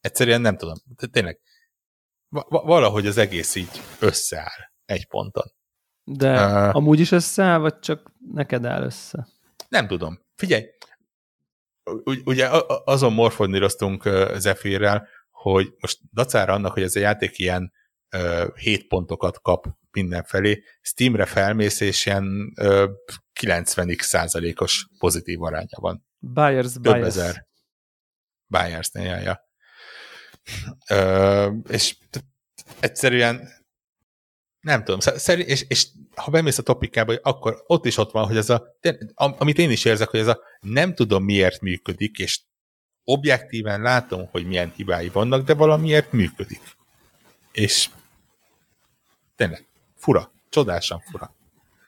Egyszerűen 0.01 0.41
nem 0.41 0.57
tudom. 0.57 0.77
Tényleg 1.11 1.39
valahogy 2.49 3.07
az 3.07 3.17
egész 3.17 3.55
így 3.55 3.81
összeáll 3.99 4.71
egy 4.85 5.07
ponton. 5.07 5.51
De 6.03 6.45
uh, 6.45 6.75
amúgy 6.75 6.99
is 6.99 7.11
összeáll, 7.11 7.59
vagy 7.59 7.79
csak 7.79 8.11
neked 8.33 8.65
áll 8.65 8.83
össze? 8.83 9.27
Nem 9.69 9.87
tudom. 9.87 10.19
Figyelj, 10.35 10.65
ugye 12.23 12.49
azon 12.85 13.13
morfondíroztunk 13.13 14.09
Zephyrrel, 14.35 15.07
hogy 15.31 15.73
most 15.79 15.99
dacára 16.11 16.53
annak, 16.53 16.73
hogy 16.73 16.83
ez 16.83 16.95
a 16.95 16.99
játék 16.99 17.37
ilyen 17.37 17.71
7 18.55 18.87
pontokat 18.87 19.41
kap 19.41 19.65
mindenfelé, 19.91 20.63
Steamre 20.81 21.25
felmész, 21.25 21.79
és 21.79 22.05
ilyen 22.05 22.53
90 23.33 23.95
százalékos 23.99 24.87
pozitív 24.97 25.41
aránya 25.41 25.77
van. 25.79 26.05
Buyers 26.19 26.73
Több 26.73 26.81
bias. 26.81 27.05
ezer. 27.07 27.47
Buyers, 28.47 28.89
ne 28.91 29.01
ja. 29.03 29.39
Ö, 30.89 31.51
és 31.69 31.97
egyszerűen 32.79 33.49
nem 34.63 34.83
tudom, 34.83 34.99
szerint, 34.99 35.47
és, 35.47 35.65
és 35.67 35.87
ha 36.15 36.31
bemész 36.31 36.57
a 36.57 36.61
topikába, 36.61 37.13
akkor 37.21 37.63
ott 37.67 37.85
is 37.85 37.97
ott 37.97 38.11
van, 38.11 38.25
hogy 38.25 38.37
ez 38.37 38.49
a, 38.49 38.75
amit 39.15 39.57
én 39.57 39.71
is 39.71 39.85
érzek, 39.85 40.09
hogy 40.09 40.19
ez 40.19 40.27
a 40.27 40.39
nem 40.59 40.93
tudom 40.93 41.23
miért 41.23 41.61
működik, 41.61 42.17
és 42.17 42.39
objektíven 43.03 43.81
látom, 43.81 44.27
hogy 44.31 44.45
milyen 44.45 44.73
hibái 44.75 45.09
vannak, 45.09 45.45
de 45.45 45.53
valamiért 45.53 46.11
működik. 46.11 46.61
És 47.51 47.89
tényleg 49.35 49.65
fura, 49.95 50.31
csodásan 50.49 50.99
fura. 50.99 51.33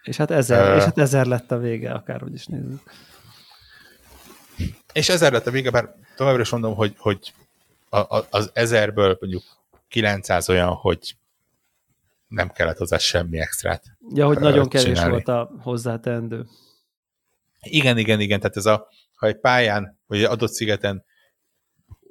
És 0.04 0.18
hát 0.18 0.32
ezer, 0.32 0.70
uh, 0.70 0.76
és 0.76 0.84
hát 0.84 0.98
ezer 0.98 1.26
lett 1.26 1.52
a 1.52 1.58
vége, 1.58 1.92
akárhogy 1.92 2.34
is 2.34 2.46
nézzük. 2.46 2.82
És 4.94 5.10
ezer 5.10 5.32
lett 5.32 5.48
a 5.48 5.52
vége, 5.52 5.70
bár 5.70 5.96
továbbra 6.16 6.42
is 6.42 6.50
mondom, 6.50 6.76
hogy, 6.76 6.96
hogy 6.98 7.34
az 8.30 8.50
ezerből 8.54 9.18
mondjuk 9.20 9.44
900 9.88 10.50
olyan, 10.50 10.74
hogy 10.74 11.16
nem 12.28 12.50
kellett 12.50 12.78
hozzá 12.78 12.98
semmi 12.98 13.40
extrát. 13.40 13.84
Ja, 14.14 14.26
hogy 14.26 14.40
nagyon 14.40 14.70
kevés 14.70 15.04
volt 15.04 15.28
a 15.28 15.52
hozzáteendő. 15.62 16.46
Igen, 17.60 17.98
igen, 17.98 18.20
igen, 18.20 18.40
tehát 18.40 18.58
ez 18.58 18.66
a 18.66 18.88
ha 19.16 19.28
egy 19.28 19.40
pályán, 19.40 20.00
vagy 20.06 20.18
egy 20.18 20.24
adott 20.24 20.52
szigeten 20.52 21.06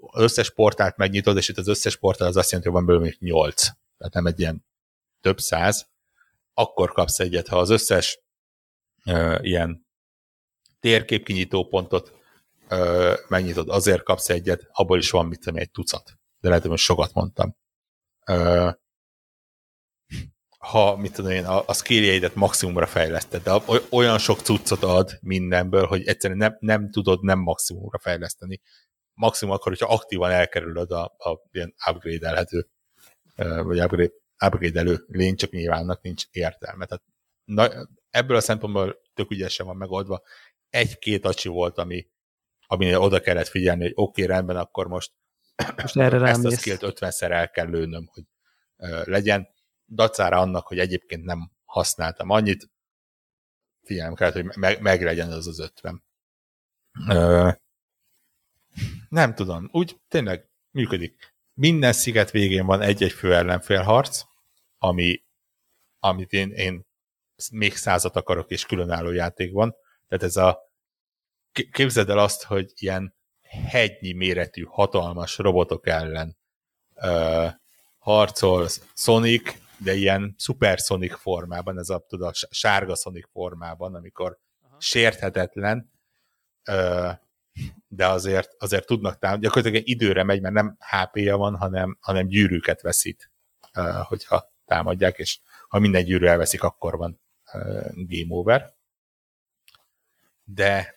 az 0.01 0.23
összes 0.23 0.51
portált 0.51 0.97
megnyitod, 0.97 1.37
és 1.37 1.49
itt 1.49 1.59
az 1.59 1.69
összes 1.69 1.97
portál 1.97 2.29
az 2.29 2.37
azt 2.37 2.51
jelenti, 2.51 2.71
hogy 2.71 2.81
van 2.81 2.87
belőle 2.87 3.05
még 3.05 3.31
8. 3.31 3.63
Tehát 3.99 4.15
nem 4.15 4.27
egy 4.27 4.41
ilyen 4.41 4.65
több 5.21 5.41
száz, 5.41 5.89
akkor 6.55 6.93
kapsz 6.93 7.19
egyet. 7.19 7.49
Ha 7.49 7.59
az 7.59 7.71
összes 7.71 8.21
uh, 9.05 9.39
ilyen 9.41 9.87
térképkinyitó 10.81 11.67
pontot 11.67 12.13
uh, 12.71 13.15
megnyitod, 13.29 13.69
azért 13.69 14.03
kapsz 14.03 14.29
egyet, 14.29 14.69
abból 14.73 14.99
is 14.99 15.11
van, 15.11 15.27
mit 15.27 15.41
tudom, 15.41 15.57
egy 15.57 15.71
tucat. 15.71 16.19
De 16.41 16.49
lehet, 16.49 16.65
hogy 16.65 16.79
sokat 16.79 17.13
mondtam. 17.13 17.57
Uh, 18.27 18.73
ha, 20.65 20.97
mit 20.97 21.13
tudom 21.13 21.31
én, 21.31 21.45
a, 21.45 21.63
a 21.67 21.73
skilljeidet 21.73 22.35
maximumra 22.35 22.87
fejleszted, 22.87 23.43
de 23.43 23.53
olyan 23.91 24.19
sok 24.19 24.41
cuccot 24.41 24.83
ad 24.83 25.19
mindenből, 25.21 25.87
hogy 25.87 26.07
egyszerűen 26.07 26.39
nem, 26.39 26.57
nem 26.61 26.91
tudod 26.91 27.23
nem 27.23 27.39
maximumra 27.39 27.99
fejleszteni. 27.99 28.61
Maximum 29.15 29.55
akkor, 29.55 29.73
hogyha 29.73 29.95
aktívan 29.95 30.31
elkerülöd 30.31 30.91
a, 30.91 31.05
a 31.05 31.41
ilyen 31.51 31.75
upgrade-elhető, 31.91 32.69
vagy 33.37 33.81
upgrade, 33.81 34.13
upgrade-elő 34.47 35.05
lény, 35.07 35.37
csak 35.37 35.51
nyilvánnak 35.51 36.03
nincs 36.03 36.25
értelme. 36.31 36.85
Tehát 36.85 37.03
na, 37.45 37.89
ebből 38.11 38.37
a 38.37 38.41
szempontból 38.41 39.01
tök 39.15 39.31
ügyesen 39.31 39.67
van 39.67 39.77
megoldva. 39.77 40.23
Egy-két 40.71 41.25
acsi 41.25 41.49
volt, 41.49 41.79
ami, 41.79 42.07
aminél 42.67 42.99
oda 42.99 43.21
kellett 43.21 43.49
figyelni, 43.49 43.83
hogy 43.83 43.93
oké, 43.95 44.23
okay, 44.23 44.35
rendben, 44.35 44.57
akkor 44.57 44.87
most, 44.87 45.13
most 45.83 45.97
erre 45.97 46.29
ezt 46.29 46.45
a 46.45 46.51
skillt 46.51 46.81
50-szer 46.85 47.31
el 47.31 47.51
kell 47.51 47.69
lőnöm, 47.69 48.07
hogy 48.13 48.25
uh, 48.77 49.07
legyen 49.07 49.54
dacára 49.87 50.39
annak, 50.39 50.67
hogy 50.67 50.79
egyébként 50.79 51.25
nem 51.25 51.51
használtam 51.65 52.31
annyit, 52.31 52.71
figyelem 53.83 54.15
kellett, 54.15 54.35
hogy 54.35 54.57
meg, 54.57 54.81
meglegyen 54.81 55.33
az 55.33 55.47
az 55.47 55.59
50. 55.59 56.05
Ö, 57.09 57.51
nem 59.09 59.35
tudom, 59.35 59.69
úgy 59.73 60.01
tényleg 60.09 60.49
működik. 60.71 61.35
Minden 61.55 61.93
sziget 61.93 62.31
végén 62.31 62.67
van 62.67 62.81
egy-egy 62.81 63.13
fő 63.13 63.35
ellenfél 63.35 63.83
harc, 63.83 64.23
ami, 64.79 65.23
amit 65.99 66.33
én, 66.33 66.51
én 66.51 66.87
még 67.53 67.77
százat 67.77 68.17
akarok, 68.17 68.51
és 68.51 68.67
különálló 68.67 69.11
játék 69.11 69.53
van. 69.53 69.75
Tehát 70.09 70.25
ez 70.25 70.37
a 70.37 70.73
képzeld 71.71 72.09
el 72.09 72.19
azt, 72.19 72.43
hogy 72.43 72.73
ilyen 72.75 73.15
hegynyi 73.43 74.13
méretű, 74.13 74.63
hatalmas 74.63 75.39
robotok 75.39 75.87
ellen 75.87 76.37
ö, 76.95 77.47
harcol 77.99 78.69
Sonic, 78.95 79.64
de 79.85 79.95
ilyen 79.95 80.35
supersonic 80.39 81.17
formában, 81.17 81.79
ez 81.79 81.89
a, 81.89 82.05
tudod, 82.09 82.29
a 82.29 82.47
sárga 82.51 82.95
sonic 82.95 83.29
formában, 83.31 83.95
amikor 83.95 84.39
Aha. 84.63 84.81
sérthetetlen, 84.81 85.93
de 87.89 88.07
azért, 88.07 88.55
azért 88.59 88.87
tudnak 88.87 89.19
támadni, 89.19 89.45
gyakorlatilag 89.45 89.89
időre 89.89 90.23
megy, 90.23 90.41
mert 90.41 90.55
nem 90.55 90.77
HP-ja 90.79 91.37
van, 91.37 91.57
hanem, 91.57 91.99
hanem 92.01 92.27
gyűrűket 92.27 92.81
veszít, 92.81 93.31
hogyha 94.03 94.53
támadják, 94.65 95.19
és 95.19 95.41
ha 95.69 95.79
minden 95.79 96.05
gyűrű 96.05 96.27
elveszik, 96.27 96.63
akkor 96.63 96.97
van 96.97 97.21
game 97.95 98.35
over. 98.35 98.75
De 100.45 100.95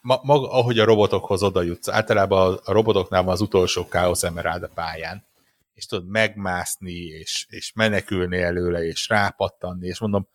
maga, 0.00 0.50
ahogy 0.50 0.78
a 0.78 0.84
robotokhoz 0.84 1.42
oda 1.42 1.62
jutsz, 1.62 1.88
általában 1.88 2.60
a 2.64 2.72
robotoknál 2.72 3.22
van 3.22 3.32
az 3.32 3.40
utolsó 3.40 3.84
Chaos 3.84 4.22
Emerald 4.22 4.62
a 4.62 4.68
pályán, 4.68 5.27
és 5.78 5.86
tudod 5.86 6.08
megmászni, 6.08 6.92
és, 6.92 7.46
és 7.48 7.72
menekülni 7.74 8.40
előle, 8.40 8.84
és 8.84 9.08
rápattanni, 9.08 9.86
és 9.86 9.98
mondom, 9.98 10.28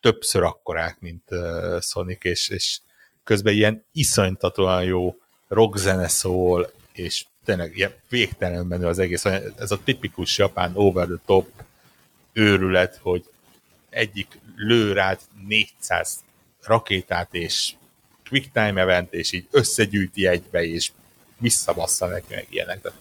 többször 0.00 0.42
akkorák, 0.42 1.00
mint 1.00 1.22
uh, 1.30 1.80
Sonic, 1.80 2.24
és, 2.24 2.48
és 2.48 2.78
közben 3.24 3.54
ilyen 3.54 3.84
iszonytatóan 3.92 4.84
jó 4.84 5.16
rockzene 5.48 6.08
szól, 6.08 6.72
és 6.92 7.24
tényleg 7.44 7.76
ilyen 7.76 7.94
végtelen 8.08 8.66
menő 8.66 8.86
az 8.86 8.98
egész. 8.98 9.24
Ez 9.56 9.70
a 9.70 9.82
tipikus 9.84 10.38
japán 10.38 10.72
over 10.74 11.06
the 11.06 11.16
top 11.26 11.48
őrület, 12.32 12.96
hogy 12.96 13.24
egyik 13.90 14.40
lő 14.56 14.92
rád 14.92 15.18
400 15.46 16.24
rakétát, 16.62 17.34
és 17.34 17.72
quick 18.28 18.52
time 18.52 18.80
event, 18.80 19.12
és 19.12 19.32
így 19.32 19.46
összegyűjti 19.50 20.26
egybe, 20.26 20.64
és 20.64 20.90
visszabassza 21.38 22.06
neki 22.06 22.34
meg 22.34 22.46
ilyenek. 22.50 22.80
Tehát 22.80 22.98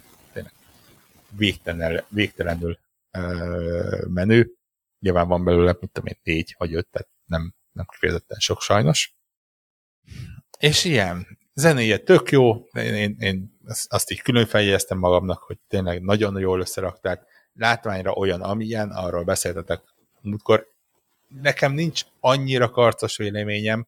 végtelenül, 1.30 2.04
végtelenül 2.10 2.80
ö, 3.12 4.06
menő. 4.08 4.52
Nyilván 5.00 5.28
van 5.28 5.44
belőle, 5.44 5.78
mint 5.80 5.92
tudom 5.92 6.10
én, 6.10 6.20
négy 6.24 6.56
vagy 6.58 6.74
öt, 6.74 6.88
tehát 6.88 7.10
nem, 7.26 7.54
nem 7.72 7.86
kifejezetten 7.86 8.40
sok 8.40 8.62
sajnos. 8.62 9.16
És 10.60 10.84
ilyen, 10.84 11.38
zenéje 11.54 11.98
tök 11.98 12.32
jó, 12.32 12.68
én, 12.74 12.94
én, 12.94 13.16
én 13.20 13.58
azt 13.88 14.12
így 14.12 14.22
külön 14.22 14.46
fejeztem 14.46 14.98
magamnak, 14.98 15.44
hogy 15.44 15.58
tényleg 15.68 16.02
nagyon 16.02 16.40
jól 16.40 16.60
összerakták, 16.60 17.26
látványra 17.54 18.12
olyan, 18.12 18.42
amilyen, 18.42 18.92
arról 18.92 19.24
beszéltetek 19.24 19.82
múltkor. 20.22 20.68
Nekem 21.28 21.74
nincs 21.74 22.02
annyira 22.20 22.70
karcos 22.70 23.18
véleményem, 23.18 23.88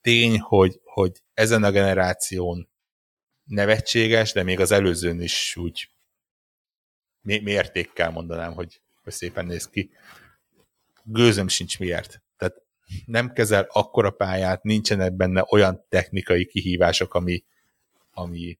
tény, 0.00 0.40
hogy, 0.40 0.80
hogy 0.84 1.22
ezen 1.34 1.64
a 1.64 1.70
generáción 1.70 2.68
nevetséges, 3.44 4.32
de 4.32 4.42
még 4.42 4.60
az 4.60 4.70
előzőn 4.70 5.20
is 5.20 5.56
úgy 5.56 5.90
mértékkel 7.36 8.10
mondanám, 8.10 8.52
hogy, 8.52 8.80
hogy 9.02 9.12
szépen 9.12 9.46
néz 9.46 9.68
ki. 9.68 9.90
Gőzöm 11.02 11.48
sincs 11.48 11.78
miért. 11.78 12.22
Tehát 12.36 12.62
nem 13.04 13.32
kezel 13.32 13.66
akkora 13.72 14.10
pályát, 14.10 14.62
nincsenek 14.62 15.12
benne 15.12 15.44
olyan 15.48 15.84
technikai 15.88 16.46
kihívások, 16.46 17.14
ami, 17.14 17.44
ami 18.10 18.58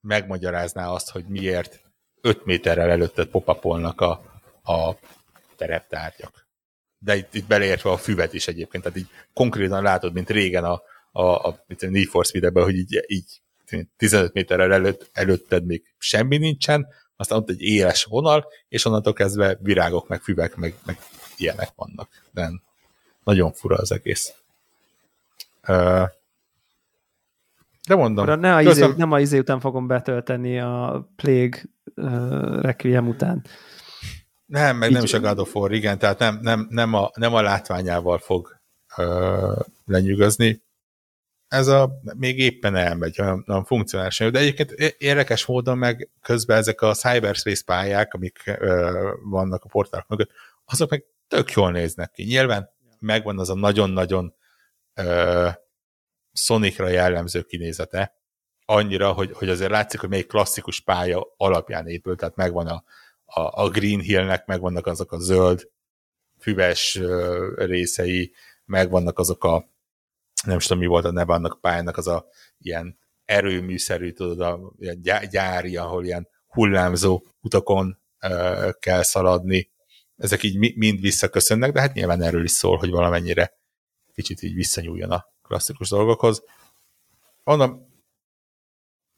megmagyarázná 0.00 0.88
azt, 0.88 1.10
hogy 1.10 1.24
miért 1.24 1.80
5 2.20 2.44
méterrel 2.44 2.90
előtted 2.90 3.28
popapolnak 3.28 4.00
a, 4.00 4.10
a 4.62 4.96
tereptárgyak. 5.56 6.48
De 6.98 7.16
itt, 7.16 7.34
itt 7.34 7.46
beleértve 7.46 7.90
a 7.90 7.96
füvet 7.96 8.32
is 8.32 8.48
egyébként, 8.48 8.82
tehát 8.82 8.98
így 8.98 9.08
konkrétan 9.32 9.82
látod, 9.82 10.12
mint 10.12 10.30
régen 10.30 10.64
a, 10.64 10.82
a, 11.12 11.22
a, 11.22 11.48
a 11.48 11.86
Need 11.86 12.08
for 12.08 12.24
Speed-ben, 12.24 12.64
hogy 12.64 12.76
így, 12.76 13.04
így 13.06 13.40
15 13.96 14.32
méterrel 14.32 14.72
előtt, 14.72 15.10
előtted 15.12 15.64
még 15.64 15.94
semmi 15.98 16.36
nincsen, 16.36 16.86
aztán 17.16 17.38
ott 17.38 17.50
egy 17.50 17.62
éles 17.62 18.04
vonal, 18.04 18.46
és 18.68 18.84
onnantól 18.84 19.12
kezdve 19.12 19.58
virágok, 19.60 20.08
meg 20.08 20.20
füvek, 20.20 20.56
meg, 20.56 20.74
meg 20.84 20.98
ilyenek 21.36 21.70
vannak. 21.76 22.08
De 22.30 22.50
nagyon 23.24 23.52
fura 23.52 23.76
az 23.76 23.92
egész. 23.92 24.34
De 27.86 27.94
mondom. 27.94 28.40
Ne 28.40 28.54
a 28.54 28.60
izé, 28.60 28.86
nem 28.96 29.12
a 29.12 29.20
izé 29.20 29.38
után 29.38 29.60
fogom 29.60 29.86
betölteni 29.86 30.60
a 30.60 31.08
Plague 31.16 31.62
uh, 31.94 32.60
Requiem 32.60 33.08
után. 33.08 33.44
Nem, 34.46 34.76
meg 34.76 34.88
Így, 34.88 34.94
nem 34.94 35.04
is 35.04 35.12
a 35.12 35.20
God 35.20 35.38
of 35.38 35.54
War, 35.54 35.72
igen, 35.72 35.98
tehát 35.98 36.18
nem, 36.18 36.38
nem, 36.42 36.66
nem, 36.70 36.94
a, 36.94 37.10
nem 37.14 37.34
a 37.34 37.42
látványával 37.42 38.18
fog 38.18 38.58
uh, 38.96 39.58
lenyűgözni 39.86 40.62
ez 41.56 41.66
a 41.66 42.00
még 42.16 42.38
éppen 42.38 42.76
elmegy, 42.76 43.20
olyan, 43.20 43.44
olyan 43.48 43.64
funkcionális. 43.64 44.18
De 44.18 44.38
egyébként 44.38 44.70
érdekes 44.98 45.46
módon 45.46 45.78
meg 45.78 46.10
közben 46.22 46.56
ezek 46.56 46.80
a 46.80 46.94
cyberspace 46.94 47.62
pályák, 47.66 48.14
amik 48.14 48.42
ö, 48.44 49.10
vannak 49.22 49.64
a 49.64 49.68
portálok 49.68 50.08
mögött, 50.08 50.30
azok 50.64 50.90
meg 50.90 51.04
tök 51.28 51.50
jól 51.50 51.70
néznek 51.70 52.10
ki. 52.10 52.22
Nyilván 52.22 52.70
megvan 52.98 53.38
az 53.38 53.50
a 53.50 53.54
nagyon-nagyon 53.54 54.34
ö, 54.94 55.48
Sonicra 56.32 56.88
jellemző 56.88 57.42
kinézete, 57.42 58.14
annyira, 58.64 59.12
hogy, 59.12 59.30
hogy 59.32 59.48
azért 59.48 59.70
látszik, 59.70 60.00
hogy 60.00 60.08
még 60.08 60.26
klasszikus 60.26 60.80
pálya 60.80 61.34
alapján 61.36 61.86
épül, 61.86 62.16
tehát 62.16 62.36
megvan 62.36 62.66
a, 62.66 62.84
a, 63.24 63.62
a 63.62 63.68
Green 63.68 64.00
Hillnek, 64.00 64.46
megvannak 64.46 64.86
azok 64.86 65.12
a 65.12 65.18
zöld 65.18 65.70
füves 66.38 67.00
részei, 67.54 68.32
megvannak 68.64 69.18
azok 69.18 69.44
a 69.44 69.74
nem 70.44 70.58
tudom, 70.58 70.78
mi 70.78 70.86
volt 70.86 71.04
a 71.04 71.38
a 71.44 71.58
pályának, 71.60 71.96
az 71.96 72.06
a 72.06 72.26
ilyen 72.58 72.98
erőműszerű, 73.24 74.12
tudod, 74.12 74.40
a 74.40 74.72
gyári, 75.30 75.76
ahol 75.76 76.04
ilyen 76.04 76.28
hullámzó 76.46 77.22
utakon 77.40 77.98
uh, 78.20 78.70
kell 78.78 79.02
szaladni. 79.02 79.70
Ezek 80.16 80.42
így 80.42 80.76
mind 80.76 81.00
visszaköszönnek, 81.00 81.72
de 81.72 81.80
hát 81.80 81.94
nyilván 81.94 82.22
erről 82.22 82.44
is 82.44 82.50
szól, 82.50 82.76
hogy 82.76 82.90
valamennyire 82.90 83.52
kicsit 84.14 84.42
így 84.42 84.54
visszanyúljon 84.54 85.10
a 85.10 85.26
klasszikus 85.42 85.88
dolgokhoz. 85.88 86.42
Mondom, 87.44 87.94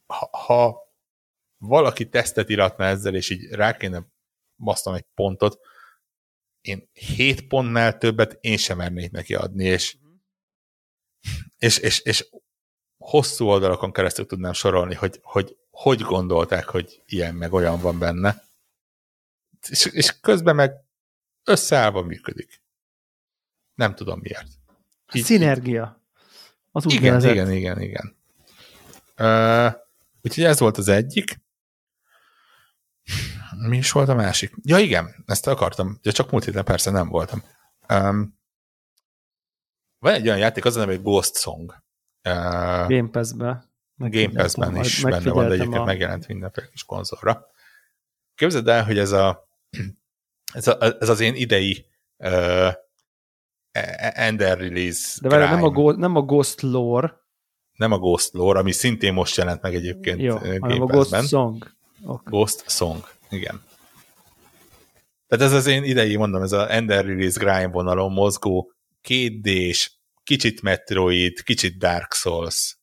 ha, 0.06 0.28
ha 0.32 0.78
valaki 1.58 2.08
tesztet 2.08 2.48
iratna 2.48 2.84
ezzel, 2.84 3.14
és 3.14 3.30
így 3.30 3.50
rá 3.50 3.76
kéne 3.76 4.06
basztam 4.56 4.94
egy 4.94 5.06
pontot, 5.14 5.58
én 6.60 6.88
7 6.92 7.46
pontnál 7.46 7.98
többet 7.98 8.38
én 8.40 8.56
sem 8.56 8.76
mernék 8.76 9.10
neki 9.10 9.34
adni, 9.34 9.64
és 9.64 9.96
és, 11.58 11.78
és, 11.78 12.00
és 12.00 12.28
hosszú 12.98 13.46
oldalakon 13.46 13.92
keresztül 13.92 14.26
tudnám 14.26 14.52
sorolni, 14.52 14.94
hogy, 14.94 15.20
hogy 15.22 15.56
hogy 15.78 16.00
gondolták, 16.00 16.68
hogy 16.68 17.02
ilyen 17.06 17.34
meg 17.34 17.52
olyan 17.52 17.80
van 17.80 17.98
benne. 17.98 18.42
És, 19.68 19.84
és 19.84 20.20
közben 20.20 20.54
meg 20.54 20.72
összeállva 21.44 22.02
működik. 22.02 22.62
Nem 23.74 23.94
tudom 23.94 24.20
miért. 24.20 24.48
Így, 25.12 25.24
Szinergia. 25.24 26.02
Az 26.72 26.86
úgy 26.86 26.92
igen, 26.92 27.04
nevezett. 27.04 27.32
igen, 27.32 27.52
igen, 27.52 27.80
igen. 27.80 28.16
Uh, 29.18 29.74
úgyhogy 30.22 30.44
ez 30.44 30.58
volt 30.58 30.78
az 30.78 30.88
egyik. 30.88 31.40
Mi 33.68 33.76
is 33.76 33.92
volt 33.92 34.08
a 34.08 34.14
másik? 34.14 34.54
Ja, 34.62 34.78
igen, 34.78 35.24
ezt 35.26 35.46
akartam. 35.46 35.98
Ja, 36.02 36.12
csak 36.12 36.30
múlt 36.30 36.44
héten 36.44 36.64
persze 36.64 36.90
nem 36.90 37.08
voltam. 37.08 37.42
Um, 37.88 38.37
van 39.98 40.12
egy 40.12 40.26
olyan 40.26 40.38
játék, 40.38 40.64
az 40.64 40.76
a 40.76 40.78
neve, 40.78 40.92
hogy 40.92 41.02
Ghost 41.02 41.36
Song. 41.36 41.74
Uh, 42.28 42.88
Game 42.88 43.08
Pass-be. 43.10 43.64
Game 43.96 44.42
Pass-ben 44.42 44.76
is 44.76 45.02
benne 45.02 45.30
van, 45.30 45.48
de 45.48 45.54
egyébként 45.54 45.80
a... 45.80 45.84
megjelent 45.84 46.28
mindenféle 46.28 46.68
kis 46.68 46.84
konzolra. 46.84 47.46
Képzeld 48.34 48.68
el, 48.68 48.84
hogy 48.84 48.98
ez 48.98 49.12
a 49.12 49.48
ez, 50.52 50.66
a, 50.66 50.96
ez 51.00 51.08
az 51.08 51.20
én 51.20 51.34
idei 51.34 51.86
uh, 52.16 52.72
Ender 54.12 54.58
Release 54.58 55.18
De 55.20 55.28
várj, 55.28 55.50
nem 55.54 55.64
a, 55.64 55.70
Go- 55.70 55.96
nem 55.96 56.16
a 56.16 56.22
Ghost 56.22 56.60
Lore. 56.60 57.26
Nem 57.72 57.92
a 57.92 57.98
Ghost 57.98 58.32
Lore, 58.32 58.58
ami 58.58 58.72
szintén 58.72 59.12
most 59.12 59.36
jelent 59.36 59.62
meg 59.62 59.74
egyébként 59.74 60.20
Jó, 60.20 60.36
Game 60.36 60.58
hanem 60.60 60.82
a 60.82 60.86
Ghost 60.86 61.26
Song. 61.28 61.74
Okay. 62.02 62.22
Ghost 62.24 62.70
Song, 62.70 63.08
igen. 63.30 63.62
Tehát 65.26 65.44
ez 65.44 65.52
az 65.52 65.66
én 65.66 65.84
idei, 65.84 66.16
mondom, 66.16 66.42
ez 66.42 66.52
a 66.52 66.72
Ender 66.72 67.04
Release 67.04 67.44
grind 67.44 67.72
vonalon 67.72 68.12
mozgó, 68.12 68.72
2 69.08 69.72
kicsit 70.22 70.62
Metroid, 70.62 71.42
kicsit 71.42 71.78
Dark 71.78 72.12
Souls, 72.12 72.78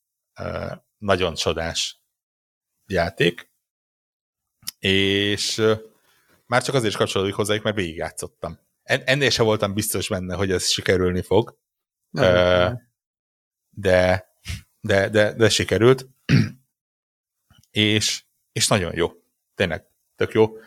nagyon 0.98 1.34
csodás 1.34 2.02
játék, 2.86 3.52
és 4.80 5.56
már 6.46 6.64
csak 6.64 6.76
azért 6.76 6.92
is 6.92 6.98
kapcsolódik 6.98 7.34
hozzájuk, 7.34 7.64
mert 7.64 7.76
végigjátszottam. 7.76 8.60
En- 8.84 9.04
ennél 9.06 9.30
sem 9.30 9.46
voltam 9.46 9.74
biztos 9.74 10.10
benne, 10.10 10.36
hogy 10.36 10.52
ez 10.52 10.70
sikerülni 10.70 11.22
fog, 11.22 11.60
uh, 12.12 12.72
de, 13.70 14.28
de, 14.80 15.10
de, 15.10 15.34
de 15.34 15.50
sikerült, 15.50 16.10
és, 17.72 18.24
és 18.52 18.68
nagyon 18.68 18.96
jó. 18.96 19.12
Tényleg, 19.54 19.86
tök 20.16 20.32
jó. 20.32 20.58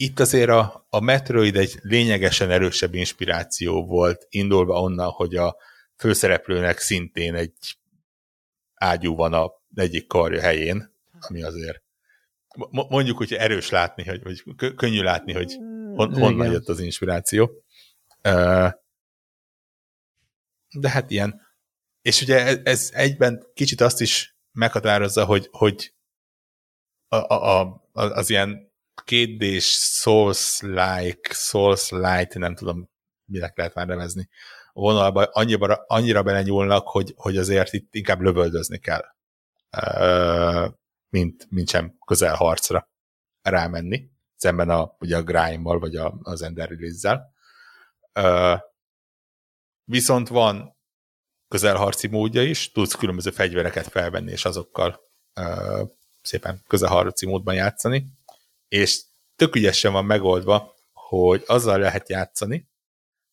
Itt 0.00 0.20
azért 0.20 0.48
a, 0.48 0.86
a 0.90 1.00
Metroid 1.00 1.56
egy 1.56 1.78
lényegesen 1.82 2.50
erősebb 2.50 2.94
inspiráció 2.94 3.86
volt, 3.86 4.26
indulva 4.28 4.80
onnan, 4.80 5.10
hogy 5.10 5.36
a 5.36 5.56
főszereplőnek 5.96 6.78
szintén 6.78 7.34
egy 7.34 7.78
ágyú 8.74 9.14
van 9.14 9.32
a 9.32 9.52
egyik 9.74 10.06
karja 10.06 10.40
helyén, 10.40 10.94
ami 11.20 11.42
azért 11.42 11.82
mondjuk, 12.70 13.16
hogy 13.16 13.32
erős 13.32 13.70
látni, 13.70 14.04
hogy, 14.04 14.22
vagy 14.22 14.42
könnyű 14.76 15.02
látni, 15.02 15.32
hogy 15.32 15.54
hon, 15.94 16.14
honnan 16.14 16.32
Igen. 16.32 16.52
jött 16.52 16.68
az 16.68 16.80
inspiráció. 16.80 17.50
De 20.70 20.90
hát 20.90 21.10
ilyen. 21.10 21.40
És 22.02 22.22
ugye 22.22 22.44
ez, 22.44 22.58
ez 22.64 22.90
egyben 22.92 23.46
kicsit 23.54 23.80
azt 23.80 24.00
is 24.00 24.36
meghatározza, 24.52 25.24
hogy, 25.24 25.48
hogy 25.50 25.94
a, 27.08 27.16
a, 27.16 27.60
a, 27.60 27.82
az 27.92 28.30
ilyen 28.30 28.67
kétdés 29.04 29.64
Souls-like, 30.00 31.32
Souls-light, 31.32 32.34
nem 32.34 32.54
tudom, 32.54 32.90
minek 33.24 33.56
lehet 33.56 33.74
már 33.74 33.86
nevezni, 33.86 34.28
a 34.72 34.80
vonalba 34.80 35.24
annyira, 35.24 35.84
annyira 35.86 36.22
belenyúlnak, 36.22 36.88
hogy, 36.88 37.12
hogy 37.16 37.36
azért 37.36 37.72
itt 37.72 37.94
inkább 37.94 38.20
lövöldözni 38.20 38.78
kell, 38.78 39.04
mint, 41.08 41.46
mint 41.50 41.68
sem 41.68 41.98
közel 42.06 42.34
harcra 42.34 42.90
rámenni, 43.42 44.10
szemben 44.36 44.70
a, 44.70 44.96
ugye 44.98 45.16
a 45.16 45.22
Grime-val, 45.22 45.78
vagy 45.78 45.96
a, 45.96 46.18
az 46.22 46.42
Ender 46.42 46.68
Release-zel. 46.68 47.32
Viszont 49.84 50.28
van 50.28 50.76
közelharci 51.48 52.06
módja 52.06 52.42
is, 52.42 52.72
tudsz 52.72 52.94
különböző 52.94 53.30
fegyvereket 53.30 53.86
felvenni, 53.86 54.30
és 54.30 54.44
azokkal 54.44 55.00
szépen 56.22 56.62
közelharci 56.66 57.26
módban 57.26 57.54
játszani, 57.54 58.06
és 58.68 59.02
tök 59.36 59.56
ügyesen 59.56 59.92
van 59.92 60.04
megoldva, 60.04 60.74
hogy 60.92 61.42
azzal 61.46 61.78
lehet 61.78 62.08
játszani, 62.08 62.68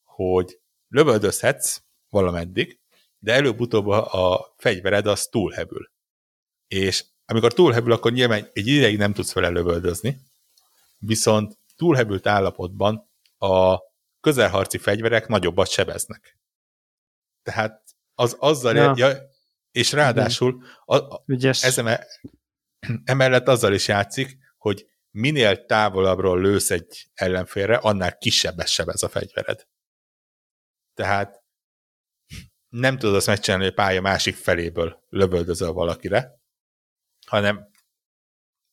hogy 0.03 0.59
lövöldözhetsz 0.87 1.81
valameddig, 2.09 2.79
de 3.19 3.33
előbb-utóbb 3.33 3.87
a 3.87 4.53
fegyvered 4.57 5.07
az 5.07 5.27
túlhebül. 5.27 5.91
És 6.67 7.05
amikor 7.25 7.53
túlhebül, 7.53 7.91
akkor 7.91 8.11
nyilván 8.11 8.49
egy 8.53 8.67
ideig 8.67 8.97
nem 8.97 9.13
tudsz 9.13 9.33
vele 9.33 9.49
lövöldözni, 9.49 10.21
viszont 10.97 11.57
túlhebült 11.75 12.27
állapotban 12.27 13.09
a 13.37 13.77
közelharci 14.19 14.77
fegyverek 14.77 15.27
nagyobbat 15.27 15.69
sebeznek. 15.69 16.37
Tehát 17.43 17.83
az 18.15 18.35
azzal, 18.39 18.75
ja. 18.75 18.93
Ja, 18.95 19.33
és 19.71 19.91
ráadásul 19.91 20.63
a, 20.85 20.95
a, 20.95 21.23
ez 21.61 21.77
emellett 23.03 23.47
azzal 23.47 23.73
is 23.73 23.87
játszik, 23.87 24.37
hogy 24.57 24.89
minél 25.15 25.65
távolabbról 25.65 26.41
lősz 26.41 26.71
egy 26.71 27.09
ellenfélre, 27.13 27.75
annál 27.75 28.17
kisebbes 28.17 28.71
sebez 28.71 29.03
a 29.03 29.09
fegyvered. 29.09 29.67
Tehát 30.93 31.43
nem 32.69 32.97
tudod 32.97 33.15
azt 33.15 33.27
megcsinálni, 33.27 33.63
hogy 33.63 33.73
a 33.73 33.81
pálya 33.81 34.01
másik 34.01 34.35
feléből 34.35 35.03
lövöldözöl 35.09 35.71
valakire, 35.71 36.39
hanem 37.27 37.69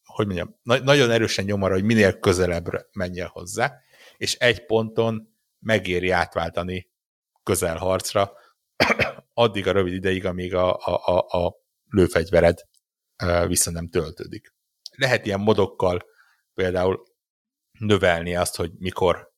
hogy 0.04 0.26
mondjam, 0.26 0.58
na- 0.62 0.78
nagyon 0.78 1.10
erősen 1.10 1.44
nyom 1.44 1.62
arra, 1.62 1.74
hogy 1.74 1.84
minél 1.84 2.18
közelebbre 2.18 2.86
menjél 2.92 3.26
hozzá, 3.26 3.80
és 4.16 4.34
egy 4.34 4.66
ponton 4.66 5.36
megéri 5.58 6.10
átváltani 6.10 6.90
közelharcra, 7.42 8.32
addig 9.34 9.66
a 9.66 9.72
rövid 9.72 9.92
ideig, 9.92 10.24
amíg 10.24 10.54
a, 10.54 10.76
a, 10.76 11.16
a, 11.16 11.44
a 11.44 11.56
lőfegyvered 11.88 12.58
vissza 13.46 13.70
nem 13.70 13.88
töltődik. 13.88 14.54
Lehet 14.96 15.26
ilyen 15.26 15.40
modokkal 15.40 16.10
például 16.54 17.02
növelni 17.78 18.36
azt, 18.36 18.56
hogy 18.56 18.72
mikor 18.78 19.32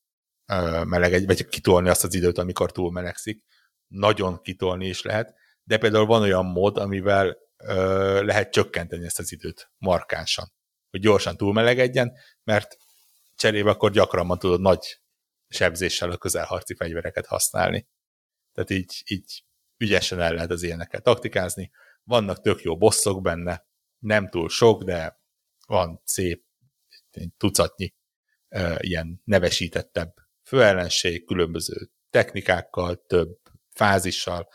meleg, 0.85 1.27
vagy 1.27 1.47
kitolni 1.47 1.89
azt 1.89 2.05
az 2.05 2.15
időt, 2.15 2.39
amikor 2.39 2.73
túl 2.73 2.93
melegszik. 2.93 3.45
Nagyon 3.87 4.41
kitolni 4.43 4.87
is 4.87 5.03
lehet, 5.03 5.35
de 5.63 5.79
például 5.79 6.07
van 6.07 6.23
olyan 6.23 6.45
mód, 6.45 6.79
amivel 6.79 7.37
ö, 7.57 8.25
lehet 8.25 8.53
csökkenteni 8.53 9.05
ezt 9.05 9.19
az 9.19 9.33
időt 9.33 9.71
markánsan, 9.79 10.53
hogy 10.91 11.01
gyorsan 11.01 11.37
túlmelegedjen, 11.37 12.13
mert 12.45 12.77
cserébe 13.35 13.71
akkor 13.71 13.91
gyakran 13.91 14.39
tudod 14.39 14.61
nagy 14.61 15.01
sebzéssel 15.49 16.11
a 16.11 16.17
közelharci 16.17 16.75
fegyvereket 16.75 17.27
használni. 17.27 17.89
Tehát 18.53 18.71
így, 18.71 19.03
így 19.07 19.45
ügyesen 19.77 20.21
el 20.21 20.33
lehet 20.33 20.51
az 20.51 20.63
ilyeneket 20.63 21.03
taktikázni. 21.03 21.71
Vannak 22.03 22.41
tök 22.41 22.63
jó 22.63 22.77
bosszok 22.77 23.23
benne, 23.23 23.67
nem 23.99 24.29
túl 24.29 24.49
sok, 24.49 24.83
de 24.83 25.21
van 25.67 26.01
szép 26.05 26.45
tucatnyi 27.37 27.95
uh, 28.49 28.77
ilyen 28.79 29.21
nevesítettebb 29.25 30.15
főellenség, 30.47 31.27
különböző 31.27 31.91
technikákkal, 32.11 33.05
több 33.07 33.39
fázissal. 33.71 34.49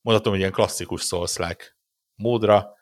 Mondhatom, 0.00 0.32
hogy 0.32 0.40
ilyen 0.40 0.52
klasszikus 0.52 1.02
souls 1.02 1.36
módra. 2.14 2.74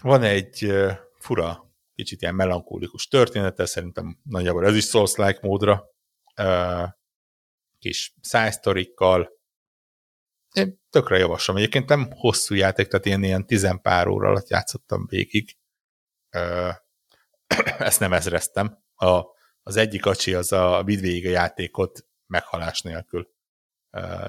Van 0.00 0.22
egy 0.22 0.72
fura, 1.18 1.74
kicsit 1.94 2.22
ilyen 2.22 2.34
melankólikus 2.34 3.06
története, 3.06 3.66
szerintem 3.66 4.20
nagyjából 4.22 4.66
ez 4.66 4.76
is 4.76 4.84
souls 4.84 5.40
módra. 5.40 5.84
Kis 7.78 8.14
szájsztorikkal. 8.20 9.34
Én 10.52 10.80
tökre 10.90 11.18
javaslom. 11.18 11.56
Egyébként 11.56 11.88
nem 11.88 12.10
hosszú 12.10 12.54
játék, 12.54 12.86
tehát 12.88 13.06
ilyen, 13.06 13.22
ilyen 13.22 13.46
tizenpár 13.46 14.06
óra 14.06 14.28
alatt 14.28 14.48
játszottam 14.48 15.06
végig. 15.06 15.58
Ezt 17.78 18.00
nem 18.00 18.12
ezreztem. 18.12 18.82
A, 18.94 19.22
az 19.62 19.76
egyik 19.76 20.06
acsi 20.06 20.34
az 20.34 20.52
a 20.52 20.82
vidd 20.84 21.00
végig 21.00 21.26
a 21.26 21.30
játékot 21.30 22.06
meghalás 22.26 22.82
nélkül 22.82 23.34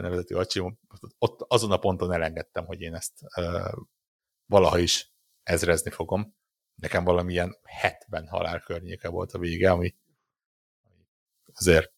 nevezetű 0.01 0.35
acsi. 0.35 0.77
Ott 1.17 1.45
azon 1.47 1.71
a 1.71 1.77
ponton 1.77 2.11
elengedtem, 2.11 2.65
hogy 2.65 2.81
én 2.81 2.95
ezt 2.95 3.13
valaha 4.45 4.77
is 4.77 5.11
ezrezni 5.43 5.91
fogom. 5.91 6.35
Nekem 6.75 7.03
valamilyen 7.03 7.57
70 7.63 8.27
halál 8.27 8.59
környéke 8.59 9.09
volt 9.09 9.31
a 9.31 9.39
vége, 9.39 9.71
ami 9.71 9.95
azért 11.53 11.91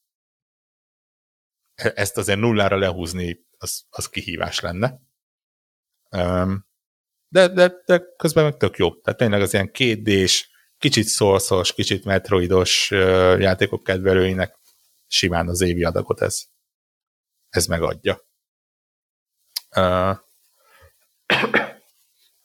ezt 1.75 2.17
azért 2.17 2.39
nullára 2.39 2.77
lehúzni, 2.77 3.45
az, 3.57 3.85
az 3.89 4.09
kihívás 4.09 4.59
lenne. 4.59 4.99
De, 7.27 7.47
de, 7.47 7.73
de 7.85 8.01
közben 8.17 8.43
meg 8.43 8.57
tök 8.57 8.77
jó. 8.77 8.95
Tehát 8.95 9.19
tényleg 9.19 9.41
az 9.41 9.53
ilyen 9.53 9.71
kétdés, 9.71 10.48
kicsit 10.79 11.05
szorszos, 11.05 11.73
kicsit 11.73 12.05
metroidos 12.05 12.91
játékok 13.39 13.83
kedvelőinek 13.83 14.57
simán 15.07 15.47
az 15.47 15.61
évi 15.61 15.83
adagot 15.83 16.21
ez, 16.21 16.43
ez 17.49 17.65
megadja. 17.65 18.21
Uh, 19.75 20.17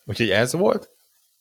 úgyhogy 0.05 0.31
ez 0.31 0.53
volt. 0.53 0.91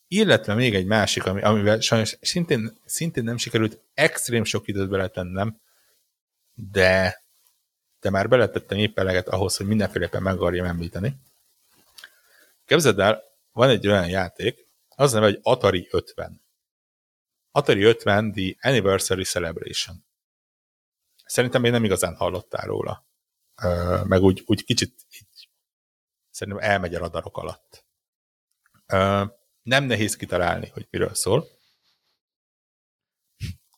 Illetve 0.08 0.54
még 0.54 0.76
egy 0.76 0.86
másik, 0.86 1.26
ami, 1.26 1.42
amivel 1.42 1.80
sajnos 1.80 2.18
szintén, 2.22 2.78
szintén 2.86 3.24
nem 3.24 3.38
sikerült 3.38 3.80
extrém 3.94 4.44
sok 4.44 4.68
időt 4.68 4.90
beletennem, 4.90 5.62
de 6.54 7.24
de 8.04 8.10
már 8.10 8.30
beletettem 8.30 8.78
épp 8.78 9.00
eleget 9.00 9.28
ahhoz, 9.28 9.58
hogy 9.58 9.68
mindenféleképpen 9.68 10.22
meg 10.22 10.36
akarjam 10.36 10.66
említeni. 10.66 11.16
Képzeld 12.66 13.00
el, 13.00 13.24
van 13.52 13.70
egy 13.70 13.88
olyan 13.88 14.10
játék, 14.10 14.68
az 14.96 15.12
neve, 15.12 15.26
hogy 15.26 15.40
Atari 15.42 15.88
50. 15.92 16.43
Atari 17.56 17.84
50 17.84 18.32
The 18.32 18.56
Anniversary 18.70 19.24
Celebration. 19.24 20.06
Szerintem 21.26 21.62
még 21.62 21.72
nem 21.72 21.84
igazán 21.84 22.16
hallottál 22.16 22.66
róla. 22.66 23.08
Meg 24.04 24.22
úgy, 24.22 24.44
úgy 24.46 24.64
kicsit 24.64 25.06
így 25.10 25.50
szerintem 26.30 26.64
elmegy 26.64 26.96
a 26.96 27.00
radarok 27.00 27.38
alatt. 27.38 27.86
Nem 29.62 29.84
nehéz 29.84 30.16
kitalálni, 30.16 30.68
hogy 30.68 30.88
miről 30.90 31.14
szól. 31.14 31.48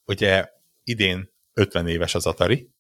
Ugye 0.06 0.52
idén 0.84 1.34
50 1.54 1.88
éves 1.88 2.16
az 2.16 2.26
Atari, 2.26 2.74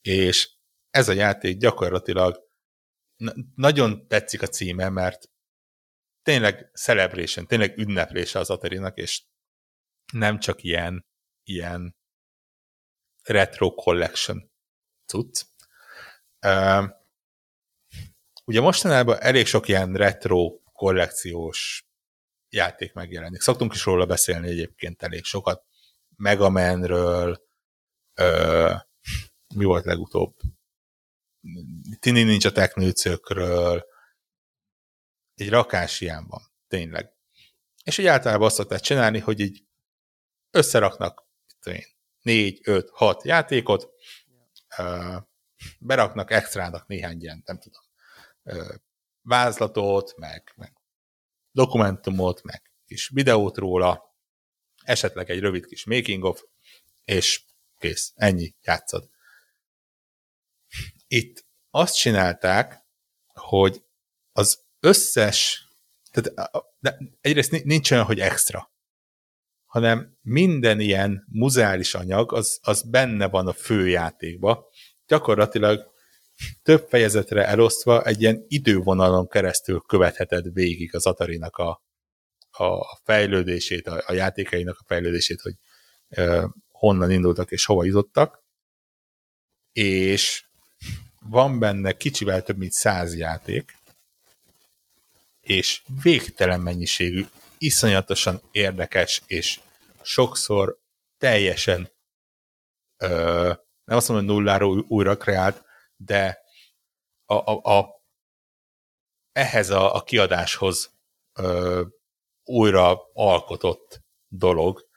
és 0.00 0.50
ez 0.90 1.08
a 1.08 1.12
játék 1.12 1.56
gyakorlatilag 1.56 2.50
nagyon 3.54 4.08
tetszik 4.08 4.42
a 4.42 4.46
címe, 4.46 4.88
mert 4.88 5.30
tényleg 6.22 6.70
celebration, 6.74 7.46
tényleg 7.46 7.78
ünneplése 7.78 8.38
az 8.38 8.50
Atari-nak, 8.50 8.96
és 8.96 9.22
nem 10.12 10.38
csak 10.38 10.62
ilyen, 10.62 11.06
ilyen 11.42 11.96
retro 13.22 13.74
collection 13.74 14.52
cucc. 15.06 15.44
Ugye 18.44 18.60
mostanában 18.60 19.20
elég 19.20 19.46
sok 19.46 19.68
ilyen 19.68 19.94
retro 19.94 20.60
kollekciós 20.72 21.86
játék 22.48 22.92
megjelenik. 22.92 23.40
Szoktunk 23.40 23.74
is 23.74 23.84
róla 23.84 24.06
beszélni 24.06 24.48
egyébként 24.48 25.02
elég 25.02 25.24
sokat. 25.24 25.64
Mega 26.16 26.48
Man-ről, 26.48 27.46
mi 29.54 29.64
volt 29.64 29.84
legutóbb? 29.84 30.36
Tini 31.98 32.22
Ninja 32.22 32.50
Teknőcökről, 32.50 33.86
egy 35.34 35.48
rakás 35.48 36.00
ilyen 36.00 36.26
van, 36.26 36.42
tényleg. 36.68 37.12
És 37.84 37.98
így 37.98 38.06
általában 38.06 38.46
azt 38.46 38.56
szokták 38.56 38.80
csinálni, 38.80 39.18
hogy 39.18 39.40
így 39.40 39.64
összeraknak 40.52 41.26
négy, 42.22 42.60
öt, 42.64 42.90
hat 42.90 43.24
játékot, 43.24 43.88
beraknak 45.78 46.30
extrának 46.30 46.86
néhány 46.86 47.20
ilyen, 47.20 47.42
nem 47.44 47.58
tudom, 47.58 47.82
vázlatot, 49.22 50.16
meg, 50.16 50.52
meg 50.56 50.72
dokumentumot, 51.50 52.42
meg 52.42 52.72
kis 52.86 53.08
videót 53.08 53.56
róla, 53.56 54.16
esetleg 54.82 55.30
egy 55.30 55.40
rövid 55.40 55.66
kis 55.66 55.84
making 55.84 56.24
of, 56.24 56.42
és 57.04 57.44
kész, 57.78 58.12
ennyi, 58.14 58.54
játszad. 58.60 59.10
Itt 61.06 61.46
azt 61.70 61.96
csinálták, 61.96 62.84
hogy 63.26 63.84
az 64.32 64.64
összes, 64.80 65.68
tehát 66.10 66.52
egyrészt 67.20 67.64
nincs 67.64 67.90
olyan, 67.90 68.04
hogy 68.04 68.20
extra, 68.20 68.71
hanem 69.72 70.18
minden 70.22 70.80
ilyen 70.80 71.24
muzális 71.28 71.94
anyag, 71.94 72.32
az, 72.32 72.58
az 72.62 72.82
benne 72.82 73.28
van 73.28 73.46
a 73.46 73.52
főjátékba. 73.52 74.68
Gyakorlatilag 75.06 75.92
több 76.62 76.88
fejezetre 76.88 77.46
elosztva 77.46 78.02
egy 78.02 78.20
ilyen 78.20 78.44
idővonalon 78.48 79.28
keresztül 79.28 79.80
követheted 79.80 80.52
végig 80.52 80.94
az 80.94 81.06
Atari-nak 81.06 81.56
a, 81.56 81.82
a 82.50 83.00
fejlődését, 83.04 83.86
a, 83.86 84.02
a 84.06 84.12
játékainak 84.12 84.78
a 84.78 84.84
fejlődését, 84.86 85.40
hogy 85.40 85.54
e, 86.08 86.48
honnan 86.70 87.10
indultak 87.10 87.50
és 87.50 87.64
hova 87.64 87.84
jutottak. 87.84 88.44
És 89.72 90.44
van 91.20 91.58
benne 91.58 91.92
kicsivel 91.92 92.42
több 92.42 92.56
mint 92.56 92.72
száz 92.72 93.16
játék, 93.16 93.76
és 95.40 95.82
végtelen 96.02 96.60
mennyiségű, 96.60 97.24
iszonyatosan 97.62 98.40
érdekes, 98.50 99.22
és 99.26 99.60
sokszor 100.02 100.78
teljesen 101.18 101.92
ö, 102.96 103.52
nem 103.84 103.96
azt 103.96 104.08
mondom, 104.08 104.26
hogy 104.26 104.36
nulláról 104.36 104.84
újra 104.88 105.16
kreált, 105.16 105.64
de 105.96 106.38
a, 107.24 107.34
a, 107.34 107.78
a, 107.78 108.02
ehhez 109.32 109.70
a, 109.70 109.94
a 109.94 110.02
kiadáshoz 110.02 110.90
ö, 111.38 111.82
újra 112.44 113.10
alkotott 113.12 114.00
dolog, 114.28 114.88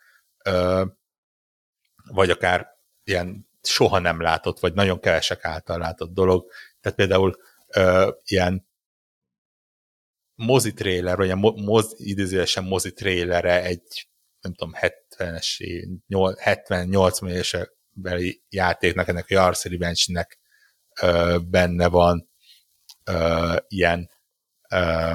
ö, 0.43 0.85
vagy 2.03 2.29
akár 2.29 2.67
ilyen 3.03 3.49
soha 3.61 3.99
nem 3.99 4.21
látott, 4.21 4.59
vagy 4.59 4.73
nagyon 4.73 4.99
kevesek 4.99 5.45
által 5.45 5.77
látott 5.77 6.13
dolog. 6.13 6.51
Tehát 6.79 6.97
például 6.97 7.37
ö, 7.67 8.11
ilyen 8.23 8.67
mozi 10.35 10.73
trailer, 10.73 11.17
vagy 11.17 11.29
a 11.29 11.35
moz, 11.35 11.93
idézőesen 11.97 12.63
mozi 12.63 12.93
trailere 12.93 13.63
egy, 13.63 14.09
nem 14.41 14.53
tudom, 14.53 14.73
70-es, 14.79 15.59
70-80 16.09 17.29
éves 17.29 17.55
beli 17.91 18.43
játéknak, 18.49 19.07
ennek 19.07 19.25
a 19.29 19.33
Yars 19.33 19.63
Revenge-nek 19.63 20.39
ö, 21.01 21.37
benne 21.49 21.87
van 21.87 22.29
ö, 23.03 23.55
ilyen 23.67 24.09
ö, 24.69 25.13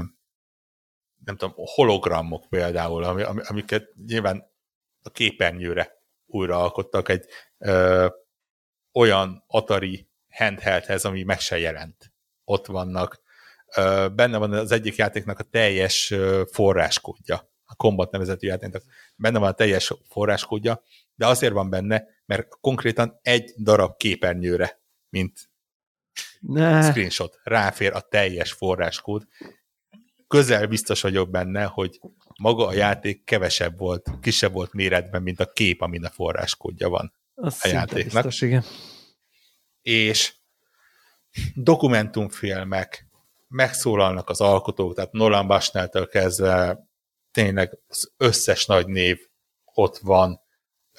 nem 1.25 1.37
tudom, 1.37 1.53
hologramok 1.55 2.47
például, 2.49 3.05
ami, 3.05 3.23
amiket 3.23 3.95
nyilván 4.07 4.51
a 5.03 5.11
képernyőre 5.11 5.93
újraalkottak 6.27 7.09
egy 7.09 7.25
ö, 7.59 8.09
olyan 8.93 9.45
Atari 9.47 10.09
handheldhez, 10.31 11.05
ami 11.05 11.23
meg 11.23 11.41
se 11.41 11.59
jelent. 11.59 12.13
Ott 12.45 12.67
vannak 12.67 13.23
benne 14.15 14.37
van 14.37 14.53
az 14.53 14.73
egyik 14.73 14.97
játéknak 14.97 15.39
a 15.39 15.43
teljes 15.43 16.15
forráskódja, 16.53 17.51
a 17.65 17.75
Combat 17.75 18.11
nevezetű 18.11 18.47
játéknak 18.47 18.83
benne 19.17 19.39
van 19.39 19.49
a 19.49 19.55
teljes 19.55 19.95
forráskódja, 20.09 20.83
de 21.15 21.27
azért 21.27 21.53
van 21.53 21.71
benne, 21.71 22.05
mert 22.27 22.49
konkrétan 22.61 23.19
egy 23.23 23.53
darab 23.57 23.97
képernyőre, 23.97 24.81
mint 25.09 25.51
ne. 26.41 26.91
screenshot, 26.91 27.41
ráfér 27.43 27.93
a 27.93 28.01
teljes 28.01 28.53
forráskód. 28.53 29.27
Közel 30.27 30.67
biztos 30.67 31.01
vagyok 31.01 31.31
benne, 31.31 31.65
hogy 31.65 32.01
maga 32.41 32.67
a 32.67 32.73
játék 32.73 33.25
kevesebb 33.25 33.79
volt, 33.79 34.11
kisebb 34.21 34.53
volt 34.53 34.73
méretben, 34.73 35.23
mint 35.23 35.41
a 35.41 35.53
kép, 35.53 35.81
amin 35.81 36.05
a 36.05 36.11
forráskódja 36.11 36.89
van 36.89 37.13
Az 37.35 37.59
a 37.63 37.69
játéknak. 37.69 38.13
Biztos, 38.13 38.41
igen. 38.41 38.65
És 39.83 40.35
dokumentumfilmek, 41.55 43.10
megszólalnak 43.51 44.29
az 44.29 44.41
alkotók, 44.41 44.95
tehát 44.95 45.13
Nolan 45.13 45.47
Bushnell-től 45.47 46.09
kezdve 46.09 46.89
tényleg 47.31 47.79
az 47.87 48.13
összes 48.17 48.67
nagy 48.67 48.87
név 48.87 49.19
ott 49.65 49.99
van, 49.99 50.41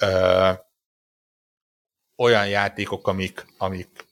ö, 0.00 0.50
olyan 2.16 2.48
játékok, 2.48 3.08
amik, 3.08 3.46
amik 3.58 4.06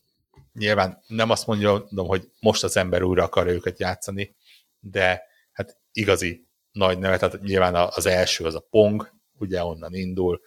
nyilván 0.52 1.02
nem 1.06 1.30
azt 1.30 1.46
mondom, 1.46 2.06
hogy 2.06 2.30
most 2.40 2.64
az 2.64 2.76
ember 2.76 3.02
újra 3.02 3.24
akarja 3.24 3.52
őket 3.52 3.78
játszani, 3.78 4.36
de 4.78 5.22
hát 5.52 5.78
igazi 5.92 6.48
nagy 6.72 6.98
neve, 6.98 7.16
tehát 7.18 7.40
nyilván 7.40 7.74
az 7.74 8.06
első 8.06 8.44
az 8.44 8.54
a 8.54 8.66
Pong, 8.70 9.12
ugye 9.38 9.64
onnan 9.64 9.94
indul, 9.94 10.40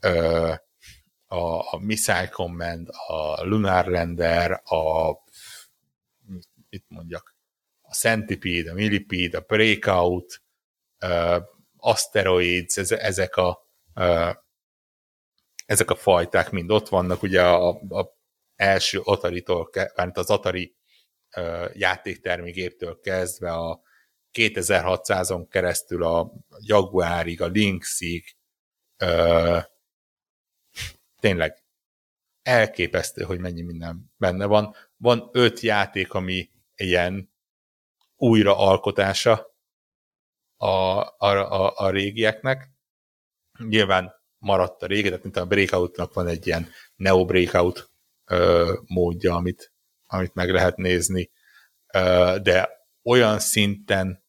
ö, 0.00 0.52
a, 1.26 1.72
a 1.74 1.78
Missile 1.80 2.28
Command, 2.28 2.88
a 3.06 3.44
Lunar 3.44 3.86
Lander, 3.86 4.62
a 4.64 5.12
mit 6.74 6.84
mondjak, 6.88 7.36
a 7.80 7.94
Centipede, 7.94 8.70
a 8.70 8.74
Millipede, 8.74 9.38
a 9.38 9.40
Breakout, 9.40 10.42
uh, 11.00 11.42
Asteroids, 11.76 12.76
ezek 12.90 13.36
a 13.36 13.68
uh, 13.94 14.34
ezek 15.66 15.90
a 15.90 15.94
fajták 15.94 16.50
mind 16.50 16.70
ott 16.70 16.88
vannak, 16.88 17.22
ugye 17.22 17.42
a, 17.42 17.68
a 17.68 18.16
első 18.56 19.00
Atari-tól, 19.04 19.70
mert 19.94 20.16
az 20.16 20.30
Atari 20.30 20.76
uh, 21.36 21.76
játéktermégéptől 21.76 23.00
kezdve 23.00 23.52
a 23.52 23.82
2600-on 24.32 25.46
keresztül 25.50 26.04
a 26.04 26.32
Jaguarig, 26.58 27.40
a 27.40 27.46
Lynxig, 27.46 28.36
uh, 29.04 29.62
tényleg 31.20 31.64
elképesztő, 32.42 33.22
hogy 33.22 33.38
mennyi 33.38 33.62
minden 33.62 34.12
benne 34.16 34.46
van. 34.46 34.74
Van 34.96 35.28
öt 35.32 35.60
játék, 35.60 36.12
ami 36.12 36.50
ilyen 36.76 37.32
újraalkotása 38.16 39.56
a, 40.56 40.66
a, 40.66 41.16
a, 41.18 41.72
a 41.76 41.90
régieknek. 41.90 42.70
Nyilván 43.58 44.12
maradt 44.38 44.82
a 44.82 44.86
régi, 44.86 45.08
tehát 45.08 45.22
mint 45.22 45.36
a 45.36 45.46
Breakoutnak 45.46 46.14
van 46.14 46.26
egy 46.26 46.46
ilyen 46.46 46.68
Neo 46.96 47.24
Breakout 47.24 47.90
ö, 48.24 48.72
módja, 48.86 49.34
amit, 49.34 49.72
amit 50.06 50.34
meg 50.34 50.50
lehet 50.50 50.76
nézni, 50.76 51.30
ö, 51.92 52.36
de 52.42 52.70
olyan 53.02 53.38
szinten 53.38 54.24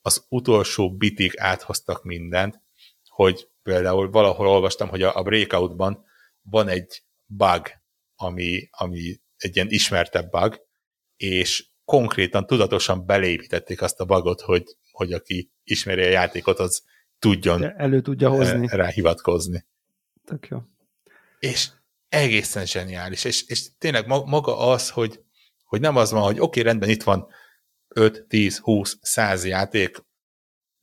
az 0.00 0.26
utolsó 0.28 0.96
bitig 0.96 1.32
áthoztak 1.38 2.04
mindent, 2.04 2.60
hogy 3.08 3.48
például 3.62 4.10
valahol 4.10 4.48
olvastam, 4.48 4.88
hogy 4.88 5.02
a, 5.02 5.16
a 5.16 5.22
Breakoutban 5.22 6.04
van 6.42 6.68
egy 6.68 7.02
bug 7.26 7.68
ami, 8.16 8.68
ami 8.70 9.20
egy 9.36 9.56
ilyen 9.56 9.70
ismertebb 9.70 10.30
bug, 10.30 10.65
és 11.16 11.66
konkrétan, 11.84 12.46
tudatosan 12.46 13.06
belépítették 13.06 13.82
azt 13.82 14.00
a 14.00 14.04
bugot, 14.04 14.40
hogy, 14.40 14.76
hogy 14.90 15.12
aki 15.12 15.50
ismeri 15.64 16.02
a 16.02 16.08
játékot, 16.08 16.58
az 16.58 16.82
tudjon 17.18 17.64
elő 17.78 18.00
tudja 18.00 18.28
hozni. 18.28 18.66
rá 18.70 18.86
hivatkozni. 18.86 19.66
Tök 20.24 20.48
jó. 20.48 20.58
És 21.38 21.68
egészen 22.08 22.66
zseniális, 22.66 23.24
és, 23.24 23.46
és 23.46 23.76
tényleg 23.78 24.06
maga 24.06 24.58
az, 24.58 24.90
hogy, 24.90 25.20
hogy 25.64 25.80
nem 25.80 25.96
az 25.96 26.10
van, 26.10 26.22
hogy 26.22 26.34
oké, 26.34 26.44
okay, 26.44 26.62
rendben, 26.62 26.88
itt 26.88 27.02
van 27.02 27.28
5, 27.88 28.26
10, 28.28 28.58
20, 28.58 28.98
100 29.00 29.44
játék, 29.44 30.04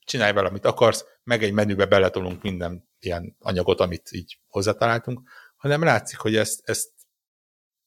csinálj 0.06 0.34
vele, 0.34 0.48
amit 0.48 0.66
akarsz, 0.66 1.06
meg 1.24 1.44
egy 1.44 1.52
menübe 1.52 1.86
beletolunk 1.86 2.42
minden 2.42 2.90
ilyen 3.00 3.36
anyagot, 3.40 3.80
amit 3.80 4.12
így 4.12 4.40
hozzátaláltunk, 4.48 5.30
hanem 5.56 5.84
látszik, 5.84 6.18
hogy 6.18 6.36
ezt, 6.36 6.62
ezt 6.64 6.90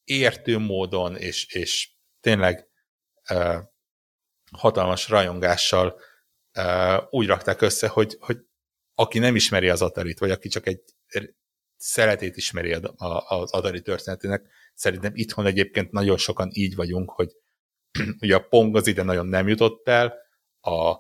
értő 0.05 0.59
módon, 0.59 1.17
és, 1.17 1.47
és 1.55 1.91
tényleg 2.27 2.69
uh, 3.31 3.63
hatalmas 4.53 5.09
rajongással 5.09 6.01
uh, 6.59 7.03
úgy 7.11 7.27
rakták 7.27 7.61
össze, 7.61 7.89
hogy, 7.89 8.17
hogy 8.21 8.39
aki 8.95 9.19
nem 9.19 9.35
ismeri 9.35 9.69
az 9.69 9.83
Atari-t, 9.83 10.19
vagy 10.19 10.31
aki 10.31 10.49
csak 10.49 10.67
egy 10.67 10.83
szeretét 11.77 12.37
ismeri 12.37 12.73
az 12.73 13.53
Atari 13.53 13.83
történetének, 13.83 14.47
szerintem 14.75 15.13
itthon 15.15 15.47
egyébként 15.47 15.91
nagyon 15.91 16.17
sokan 16.17 16.51
így 16.53 16.75
vagyunk, 16.75 17.11
hogy 17.11 17.31
ugye 18.23 18.35
a 18.35 18.47
Pong 18.49 18.77
az 18.77 18.87
ide 18.87 19.03
nagyon 19.03 19.27
nem 19.27 19.49
jutott 19.49 19.89
el, 19.89 20.15
a, 20.61 20.97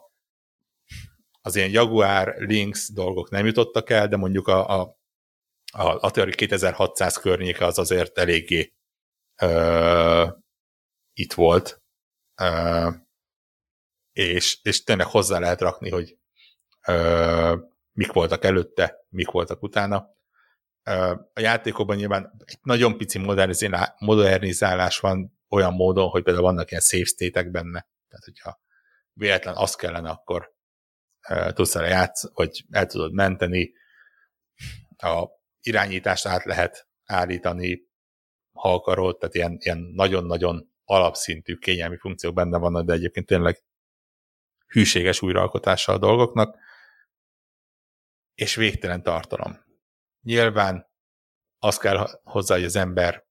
az 1.41 1.57
ilyen 1.57 1.71
Jaguar, 1.71 2.35
Lynx 2.39 2.93
dolgok 2.93 3.31
nem 3.31 3.47
jutottak 3.47 3.91
el, 3.91 4.09
de 4.09 4.17
mondjuk 4.17 4.49
a, 4.49 4.81
a, 4.81 4.81
a 5.73 6.07
Atari 6.07 6.35
2600 6.35 7.17
környéke 7.17 7.65
az 7.65 7.79
azért 7.79 8.19
eléggé 8.19 8.75
ö, 9.41 10.27
itt 11.19 11.33
volt, 11.33 11.83
és, 14.13 14.59
és 14.63 14.83
tényleg 14.83 15.07
hozzá 15.07 15.39
lehet 15.39 15.61
rakni, 15.61 15.91
hogy 15.91 16.19
ö, 16.87 17.57
mik 17.93 18.13
voltak 18.13 18.45
előtte, 18.45 19.07
mik 19.09 19.31
voltak 19.31 19.63
utána. 19.63 20.15
A 21.33 21.41
játékokban 21.41 21.97
nyilván 21.97 22.37
egy 22.45 22.59
nagyon 22.63 22.97
pici 22.97 23.19
modernizálás 23.99 24.99
van 24.99 25.39
olyan 25.49 25.73
módon, 25.73 26.09
hogy 26.09 26.23
például 26.23 26.45
vannak 26.45 26.71
ilyen 26.71 26.83
save 26.83 27.05
state 27.05 27.43
benne. 27.43 27.89
Tehát, 28.09 28.25
hogyha 28.25 28.61
véletlen 29.13 29.55
az 29.57 29.75
kellene, 29.75 30.11
akkor 30.11 30.55
tudsz 31.49 31.75
el 31.75 31.87
játsz, 31.87 32.35
vagy 32.35 32.65
el 32.71 32.87
tudod 32.87 33.13
menteni, 33.13 33.73
a 34.97 35.27
irányítást 35.61 36.27
át 36.27 36.45
lehet 36.45 36.89
állítani, 37.05 37.89
ha 38.53 38.75
akarod, 38.75 39.19
tehát 39.19 39.59
ilyen 39.65 39.79
nagyon-nagyon 39.79 40.75
alapszintű 40.87 41.57
kényelmi 41.57 41.97
funkciók 41.97 42.35
benne 42.35 42.59
vannak, 42.59 42.87
de 42.87 42.93
egyébként 42.93 43.27
tényleg 43.27 43.63
hűséges 44.67 45.23
újraalkotása 45.23 45.93
a 45.93 45.99
dolgoknak, 45.99 46.59
és 48.35 48.55
végtelen 48.55 49.03
tartalom. 49.03 49.65
Nyilván 50.23 50.91
az 51.59 51.79
kell 51.79 52.21
hozzá, 52.23 52.55
hogy 52.55 52.65
az 52.65 52.77
ember 52.77 53.27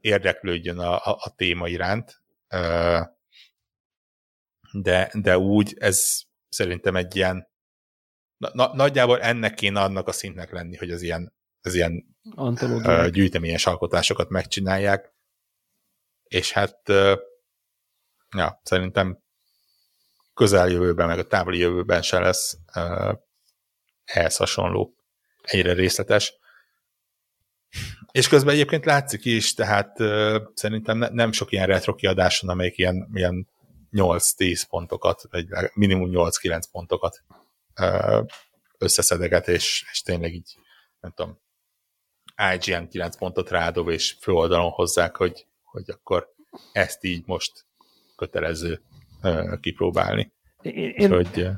érdeklődjön 0.00 0.78
a, 0.78 0.94
a, 0.94 1.18
a 1.20 1.34
téma 1.34 1.68
iránt, 1.68 2.22
de, 4.72 5.10
de 5.12 5.38
úgy 5.38 5.74
ez 5.78 6.22
szerintem 6.48 6.96
egy 6.96 7.16
ilyen 7.16 7.48
na, 8.36 8.74
nagyjából 8.74 9.20
ennek 9.20 9.54
kéne 9.54 9.80
annak 9.80 10.08
a 10.08 10.12
szintnek 10.12 10.50
lenni, 10.50 10.76
hogy 10.76 10.90
az 10.90 11.02
ilyen, 11.02 11.34
az 11.60 11.74
ilyen 11.74 12.16
gyűjteményes 13.10 13.66
alkotásokat 13.66 14.28
megcsinálják, 14.28 15.15
és 16.28 16.52
hát 16.52 16.78
ja, 18.36 18.60
szerintem 18.62 19.18
közeljövőben, 20.34 21.06
meg 21.06 21.18
a 21.18 21.26
távoli 21.26 21.58
jövőben 21.58 22.02
se 22.02 22.18
lesz 22.18 22.58
ehhez 24.04 24.36
hasonló 24.36 24.94
egyre 25.42 25.72
részletes. 25.72 26.34
És 28.12 28.28
közben 28.28 28.54
egyébként 28.54 28.84
látszik 28.84 29.24
is, 29.24 29.54
tehát 29.54 29.96
szerintem 30.54 30.98
ne, 30.98 31.08
nem 31.08 31.32
sok 31.32 31.52
ilyen 31.52 31.66
retro 31.66 31.94
kiadáson, 31.94 32.50
amelyik 32.50 32.78
ilyen, 32.78 33.10
ilyen 33.12 33.48
8-10 33.92 34.62
pontokat, 34.68 35.22
vagy 35.30 35.46
minimum 35.74 36.10
8-9 36.12 36.62
pontokat 36.72 37.22
uh, 37.80 38.26
összeszedeget, 38.78 39.48
és, 39.48 39.84
és 39.92 40.02
tényleg 40.02 40.34
így, 40.34 40.56
nem 41.00 41.12
tudom, 41.14 41.40
IGN 42.54 42.88
9 42.88 43.16
pontot 43.16 43.50
rádob, 43.50 43.88
és 43.88 44.16
főoldalon 44.20 44.70
hozzák, 44.70 45.16
hogy, 45.16 45.46
hogy 45.76 45.90
akkor 45.90 46.28
ezt 46.72 47.04
így 47.04 47.22
most 47.26 47.66
kötelező 48.16 48.80
uh, 49.22 49.60
kipróbálni. 49.60 50.32
Én, 50.62 50.92
én, 50.96 51.10
hogy, 51.10 51.48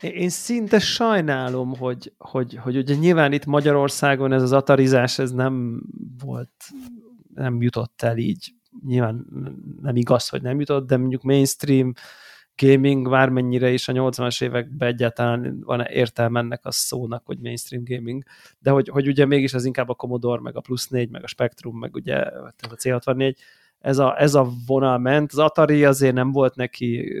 én 0.00 0.28
szinte 0.28 0.78
sajnálom, 0.78 1.76
hogy, 1.76 2.12
hogy, 2.18 2.56
hogy 2.56 2.76
ugye 2.76 2.94
nyilván 2.94 3.32
itt 3.32 3.44
Magyarországon 3.44 4.32
ez 4.32 4.42
az 4.42 4.52
atarizás, 4.52 5.18
ez 5.18 5.32
nem 5.32 5.82
volt, 6.24 6.50
nem 7.34 7.62
jutott 7.62 8.02
el 8.02 8.16
így. 8.16 8.54
Nyilván 8.86 9.26
nem 9.82 9.96
igaz, 9.96 10.28
hogy 10.28 10.42
nem 10.42 10.58
jutott, 10.58 10.86
de 10.86 10.96
mondjuk 10.96 11.22
mainstream 11.22 11.92
gaming, 12.56 13.10
bármennyire 13.10 13.70
is 13.70 13.88
a 13.88 13.92
80-as 13.92 14.42
években 14.42 14.88
egyáltalán 14.88 15.60
van 15.64 15.80
értelme 15.80 16.40
ennek 16.40 16.60
a 16.64 16.72
szónak, 16.72 17.22
hogy 17.24 17.38
mainstream 17.38 17.84
gaming, 17.86 18.22
de 18.58 18.70
hogy, 18.70 18.88
hogy 18.88 19.08
ugye 19.08 19.26
mégis 19.26 19.54
az 19.54 19.64
inkább 19.64 19.88
a 19.88 19.94
Commodore, 19.94 20.40
meg 20.40 20.56
a 20.56 20.60
Plus 20.60 20.86
4, 20.86 21.10
meg 21.10 21.22
a 21.22 21.26
Spectrum, 21.26 21.78
meg 21.78 21.94
ugye 21.94 22.16
a 22.16 22.54
C64, 22.82 23.36
ez 23.80 23.98
a, 23.98 24.20
ez 24.20 24.34
a 24.34 24.48
vonal 24.66 24.98
ment. 24.98 25.32
Az 25.32 25.38
Atari 25.38 25.84
azért 25.84 26.14
nem 26.14 26.32
volt 26.32 26.54
neki, 26.54 27.12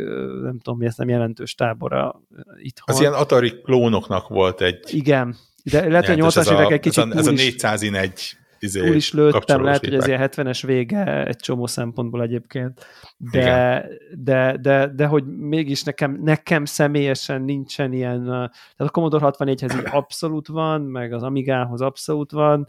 nem 0.42 0.58
tudom, 0.58 0.78
mi 0.78 0.86
ezt 0.86 0.98
nem 0.98 1.08
jelentős 1.08 1.54
tábora 1.54 2.22
itthon. 2.56 2.94
Az 2.94 3.00
ilyen 3.00 3.12
Atari 3.12 3.60
klónoknak 3.60 4.28
volt 4.28 4.60
egy... 4.60 4.94
Igen, 4.94 5.36
de 5.62 5.88
lehet, 5.88 6.06
hogy 6.06 6.18
80-as 6.20 6.52
évek 6.52 6.70
egy 6.70 6.80
kicsit 6.80 7.04
ez 7.04 7.10
a, 7.10 7.18
ez 7.18 7.26
a 7.26 7.30
401 7.30 8.36
izé, 8.66 8.94
is 8.94 9.12
lőttem, 9.12 9.62
lehet, 9.62 9.84
hogy 9.84 9.94
ez 9.94 10.06
ilyen 10.06 10.28
70-es 10.32 10.62
vége 10.66 11.26
egy 11.26 11.36
csomó 11.36 11.66
szempontból 11.66 12.22
egyébként, 12.22 12.86
de, 13.16 13.86
de, 14.18 14.56
de, 14.60 14.86
de, 14.94 15.06
hogy 15.06 15.24
mégis 15.26 15.82
nekem, 15.82 16.20
nekem 16.22 16.64
személyesen 16.64 17.42
nincsen 17.42 17.92
ilyen, 17.92 18.24
tehát 18.24 18.52
a 18.76 18.90
Commodore 18.90 19.30
64-hez 19.30 19.74
így 19.78 19.88
abszolút 19.90 20.48
van, 20.48 20.80
meg 20.80 21.12
az 21.12 21.22
Amigához 21.22 21.80
abszolút 21.80 22.30
van, 22.30 22.68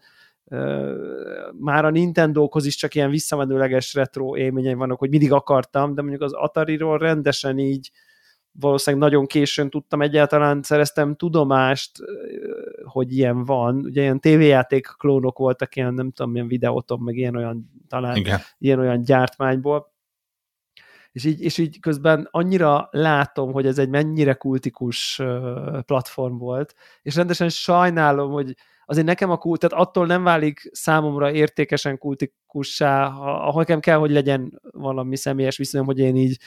már 1.60 1.86
a 1.86 1.90
Nintendo-hoz 1.90 2.66
is 2.66 2.76
csak 2.76 2.96
ilyen 2.96 3.10
visszamenőleges 3.10 3.94
retro 3.94 4.38
élményei 4.38 4.74
vannak, 4.74 5.00
hogy 5.00 5.10
mindig 5.10 5.32
akartam, 5.32 5.94
de 5.94 6.02
mondjuk 6.02 6.22
az 6.22 6.34
Atari-ról 6.34 6.98
rendesen 6.98 7.60
így 7.60 7.92
valószínűleg 8.60 9.10
nagyon 9.10 9.26
későn 9.26 9.70
tudtam 9.70 10.02
egyáltalán, 10.02 10.62
szereztem 10.62 11.16
tudomást, 11.16 11.92
hogy 12.84 13.14
ilyen 13.14 13.46
van. 13.46 13.76
Ugye 13.76 14.02
ilyen 14.02 14.20
tévéjáték 14.20 14.88
klónok 14.98 15.38
voltak, 15.38 15.76
ilyen 15.76 15.94
nem 15.94 16.12
tudom, 16.12 16.32
milyen 16.32 16.48
videóton, 16.48 17.00
meg 17.00 17.16
ilyen 17.16 17.36
olyan, 17.36 17.72
talán 17.88 18.16
Igen. 18.16 18.40
ilyen 18.58 18.80
olyan 18.80 19.04
gyártmányból. 19.04 19.96
És 21.12 21.26
így, 21.26 21.42
és 21.42 21.58
így 21.58 21.80
közben 21.80 22.28
annyira 22.32 22.88
látom, 22.92 23.52
hogy 23.52 23.66
ez 23.66 23.78
egy 23.78 23.90
mennyire 23.90 24.34
kultikus 24.34 25.22
platform 25.86 26.38
volt, 26.38 26.76
és 27.02 27.16
rendesen 27.16 27.50
sajnálom, 27.50 28.32
hogy 28.32 28.56
azért 28.90 29.06
nekem 29.06 29.30
a 29.30 29.38
kult, 29.38 29.60
tehát 29.60 29.86
attól 29.86 30.06
nem 30.06 30.24
válik 30.24 30.70
számomra 30.72 31.32
értékesen 31.32 31.98
kultikussá, 31.98 33.06
ahol 33.20 33.60
nekem 33.60 33.80
kell, 33.80 33.98
hogy 33.98 34.12
legyen 34.12 34.62
valami 34.72 35.16
személyes 35.16 35.58
viszonyom, 35.58 35.86
hogy 35.86 36.00
én 36.00 36.16
így 36.16 36.40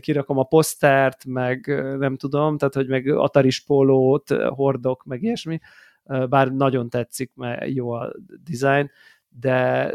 kirakom 0.00 0.38
a 0.38 0.42
posztert, 0.42 1.24
meg 1.24 1.66
nem 1.98 2.16
tudom, 2.16 2.58
tehát 2.58 2.74
hogy 2.74 2.88
meg 2.88 3.06
Ataris 3.06 3.60
pólót 3.60 4.30
hordok, 4.48 5.04
meg 5.04 5.22
ilyesmi, 5.22 5.58
bár 6.28 6.52
nagyon 6.52 6.88
tetszik, 6.88 7.30
mert 7.34 7.68
jó 7.68 7.90
a 7.90 8.12
design, 8.50 8.90
de, 9.40 9.92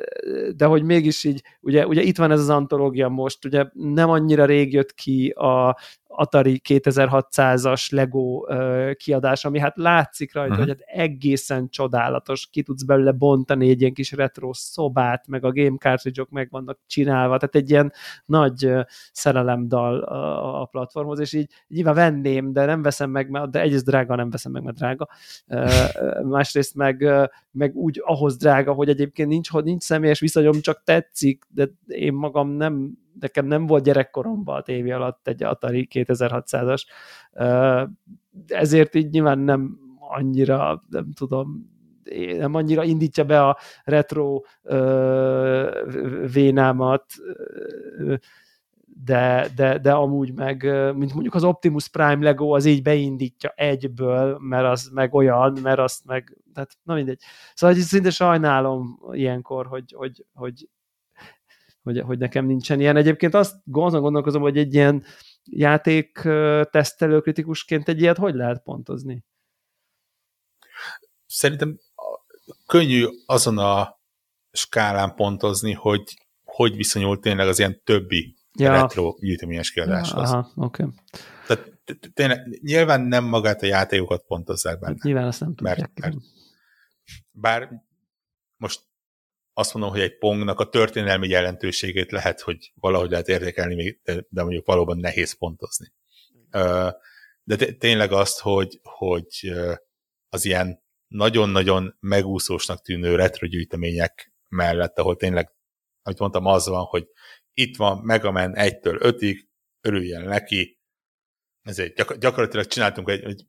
de 0.56 0.66
hogy 0.66 0.84
mégis 0.84 1.24
így, 1.24 1.44
ugye, 1.62 1.88
ugye 1.88 2.02
itt 2.02 2.18
van 2.18 2.32
ez 2.32 2.40
az 2.40 2.50
antológia 2.50 3.10
most, 3.10 3.46
ugye 3.46 3.66
nem 3.74 4.10
annyira 4.10 4.46
rég 4.46 4.74
jött 4.74 4.94
ki 4.94 5.30
a, 5.30 5.78
Atari 6.18 6.62
2600-as 6.70 7.92
Lego 7.92 8.46
kiadás, 8.94 9.46
ami 9.46 9.60
hát 9.60 9.78
látszik 9.78 10.34
rajta, 10.34 10.52
uh-huh. 10.52 10.68
hogy 10.68 10.78
hát 10.80 11.00
egészen 11.00 11.70
csodálatos, 11.70 12.48
ki 12.52 12.64
tudsz 12.64 12.84
belőle 12.84 13.12
bontani 13.12 13.70
egy 13.70 13.82
ilyen 13.82 13.94
kis 13.94 14.12
retro 14.12 14.54
szobát, 14.54 15.28
meg 15.28 15.44
a 15.46 15.52
game 15.52 15.78
cartridge-ok 15.78 16.30
meg 16.30 16.48
vannak 16.50 16.80
csinálva, 16.88 17.38
tehát 17.38 17.56
egy 17.56 17.70
ilyen 17.70 17.94
nagy 18.26 18.72
szerelemdal 19.12 20.00
a, 20.00 20.66
platformhoz, 20.66 21.20
és 21.20 21.34
így 21.34 21.50
nyilván 21.68 21.96
venném, 21.96 22.54
de 22.54 22.66
nem 22.66 22.82
veszem 22.82 23.10
meg, 23.10 23.50
de 23.50 23.62
egyrészt 23.62 23.86
drága, 23.86 24.16
nem 24.16 24.30
veszem 24.30 24.52
meg, 24.52 24.64
mert 24.64 24.78
drága, 24.78 25.08
másrészt 26.24 26.76
meg, 26.76 27.06
meg 27.52 27.76
úgy 27.76 28.02
ahhoz 28.06 28.38
drága, 28.38 28.74
hogy 28.74 28.90
egyébként 28.90 29.30
nincs, 29.30 29.50
hogy 29.50 29.64
nincs 29.64 29.84
személyes 29.84 30.20
viszonyom, 30.20 30.62
csak 30.62 30.84
tetszik, 30.84 31.44
de 31.50 31.68
én 31.88 32.14
magam 32.14 32.50
nem 32.50 33.04
nekem 33.20 33.46
nem 33.46 33.66
volt 33.66 33.84
gyerekkoromban 33.84 34.56
a 34.56 34.62
tévé 34.62 34.92
alatt 34.92 35.28
egy 35.28 35.44
Atari 35.44 35.88
2600-as, 35.92 36.84
ezért 38.48 38.96
így 38.96 39.10
nyilván 39.10 39.40
nem 39.40 39.78
annyira, 40.00 40.84
nem 40.90 41.12
tudom, 41.12 41.74
nem 42.38 42.54
annyira 42.54 42.84
indítja 42.84 43.24
be 43.24 43.44
a 43.44 43.58
retro 43.84 44.42
ö, 44.64 45.82
vénámat, 46.34 47.06
de, 49.04 49.48
de, 49.56 49.78
de 49.78 49.94
amúgy 49.94 50.34
meg, 50.34 50.64
mint 50.96 51.14
mondjuk 51.14 51.34
az 51.34 51.44
Optimus 51.44 51.88
Prime 51.88 52.24
Lego, 52.24 52.56
az 52.56 52.66
így 52.66 52.82
beindítja 52.82 53.50
egyből, 53.50 54.38
mert 54.40 54.66
az 54.66 54.90
meg 54.94 55.14
olyan, 55.14 55.58
mert 55.62 55.80
azt 55.80 56.06
meg, 56.06 56.38
tehát 56.54 56.78
na 56.84 56.94
mindegy. 56.94 57.22
Szóval 57.54 57.76
hogy 57.76 57.86
szinte 57.86 58.10
sajnálom 58.10 59.00
ilyenkor, 59.12 59.68
hogy, 59.68 59.94
hogy, 59.98 60.26
hogy, 60.34 60.70
hogy, 61.86 62.00
hogy 62.00 62.18
nekem 62.18 62.46
nincsen 62.46 62.80
ilyen. 62.80 62.96
Egyébként 62.96 63.34
azt 63.34 63.56
gondolkozom, 63.64 64.42
hogy 64.42 64.58
egy 64.58 64.74
ilyen 64.74 65.04
játék 65.44 66.12
tesztelő 66.72 67.22
kritikusként 67.22 67.88
egy 67.88 68.02
ilyet 68.02 68.18
hogy 68.18 68.36
lehet 68.36 68.64
pontozni? 68.64 69.26
Szerintem 71.26 71.80
könnyű 72.66 73.06
azon 73.26 73.58
a 73.58 74.00
skálán 74.52 75.16
pontozni, 75.16 75.74
hogy 75.74 76.04
hogy 76.44 76.76
viszonyult 76.76 77.22
tényleg 77.22 77.48
az 77.48 77.60
ilyen 77.60 77.82
többi 77.84 78.36
ja. 78.54 78.72
retro 78.72 79.16
gyűjteményes 79.20 79.72
kiadáshoz. 79.72 80.30
Aha, 80.30 80.52
oké. 80.56 80.84
Okay. 80.84 80.96
Tehát 81.48 81.74
tényleg 82.14 82.60
nyilván 82.62 83.02
nem 83.02 83.24
magát 83.24 83.62
a 83.62 83.66
játékokat 83.66 84.26
pontozzák 84.28 84.80
benne. 84.80 84.98
Nyilván 85.02 85.28
azt 85.28 85.40
nem 85.40 85.56
tudják. 85.56 85.78
Mert, 85.78 86.00
mert 86.00 86.16
bár 87.32 87.70
most 88.58 88.82
azt 89.58 89.74
mondom, 89.74 89.92
hogy 89.92 90.02
egy 90.02 90.18
pongnak 90.18 90.60
a 90.60 90.70
történelmi 90.70 91.28
jelentőségét 91.28 92.12
lehet, 92.12 92.42
hogy 92.42 92.72
valahogy 92.76 93.10
lehet 93.10 93.28
értékelni, 93.28 94.02
de 94.04 94.42
mondjuk 94.44 94.66
valóban 94.66 94.98
nehéz 94.98 95.38
pontozni. 95.38 95.94
De 97.44 97.74
tényleg 97.78 98.12
azt, 98.12 98.40
hogy, 98.40 98.80
hogy 98.84 99.54
az 100.30 100.46
ilyen 100.46 100.84
nagyon-nagyon 101.08 101.98
megúszósnak 102.00 102.82
tűnő 102.82 103.16
retrogyűjtemények 103.16 104.34
mellett, 104.50 104.98
ahol 104.98 105.16
tényleg, 105.16 105.54
amit 106.02 106.20
mondtam, 106.20 106.46
az 106.46 106.68
van, 106.68 106.84
hogy 106.84 107.08
itt 107.54 107.78
van 107.78 107.98
Mega 107.98 108.32
Man 108.32 108.52
1-től 108.56 109.00
5-ig, 109.00 109.38
örüljen 109.82 110.24
neki, 110.24 110.80
ezért 111.62 111.96
gyak- 111.96 112.20
gyakorlatilag 112.20 112.66
csináltunk 112.66 113.10
egy, 113.10 113.24
egy 113.24 113.46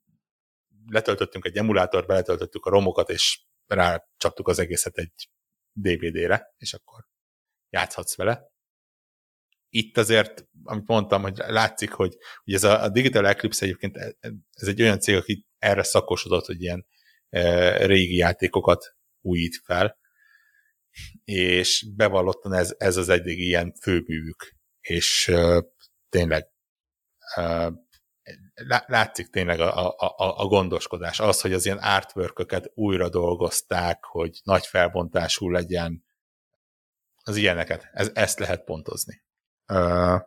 letöltöttünk 0.87 1.45
egy 1.45 1.57
emulátort, 1.57 2.07
beletöltöttük 2.07 2.65
a 2.65 2.71
romokat, 2.71 3.11
és 3.11 3.41
rácsaptuk 3.67 4.49
az 4.49 4.59
egészet 4.59 4.97
egy 4.97 5.29
DVD-re, 5.77 6.55
és 6.57 6.75
akkor 6.75 7.07
játszhatsz 7.71 8.17
vele. 8.17 8.55
Itt 9.69 9.97
azért, 9.97 10.47
amit 10.63 10.87
mondtam, 10.87 11.23
hogy 11.23 11.37
látszik, 11.37 11.91
hogy, 11.91 12.17
hogy 12.45 12.55
ez 12.55 12.65
a, 12.65 12.83
a 12.83 12.89
Digital 12.89 13.27
Eclipse 13.27 13.65
egyébként 13.65 13.97
e, 13.97 14.17
ez 14.53 14.69
egy 14.69 14.83
olyan 14.83 15.01
cég, 15.01 15.17
aki 15.17 15.47
erre 15.59 15.83
szakosodott, 15.83 16.47
hogy 16.47 16.63
ilyen 16.63 16.87
e, 17.29 17.87
régi 17.87 18.17
játékokat 18.17 18.97
újít 19.21 19.61
fel, 19.65 19.99
és 21.25 21.87
bevallottan 21.97 22.53
ez, 22.53 22.75
ez 22.79 22.97
az 22.97 23.09
egyik 23.09 23.39
ilyen 23.39 23.75
főművük, 23.83 24.55
és 24.81 25.29
e, 25.29 25.65
tényleg 26.09 26.47
e, 27.35 27.73
látszik 28.87 29.31
tényleg 29.31 29.61
a, 29.61 29.89
a, 29.89 30.15
a 30.17 30.47
gondoskodás, 30.47 31.21
az, 31.21 31.41
hogy 31.41 31.53
az 31.53 31.65
ilyen 31.65 31.79
artwork 31.79 32.71
újra 32.75 33.09
dolgozták, 33.09 34.05
hogy 34.05 34.41
nagy 34.45 34.67
felbontású 34.67 35.51
legyen, 35.51 36.05
az 37.23 37.37
ilyeneket, 37.37 37.89
ez, 37.93 38.11
ezt 38.15 38.39
lehet 38.39 38.65
pontozni. 38.65 39.23
Uh, 39.69 40.21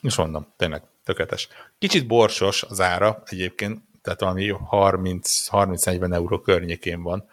és 0.00 0.16
mondom, 0.16 0.54
tényleg 0.56 0.82
tökéletes. 1.04 1.48
Kicsit 1.78 2.06
borsos 2.06 2.62
az 2.62 2.80
ára 2.80 3.22
egyébként, 3.24 3.82
tehát 4.02 4.20
valami 4.20 4.54
30-40 4.70 6.14
euró 6.14 6.40
környékén 6.40 7.02
van. 7.02 7.28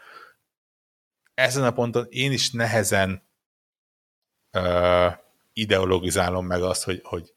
Ezen 1.33 1.63
a 1.63 1.71
ponton 1.71 2.07
én 2.09 2.31
is 2.31 2.51
nehezen 2.51 3.23
uh, 4.53 5.13
ideologizálom 5.53 6.45
meg 6.45 6.61
azt, 6.61 6.83
hogy, 6.83 7.01
hogy 7.03 7.34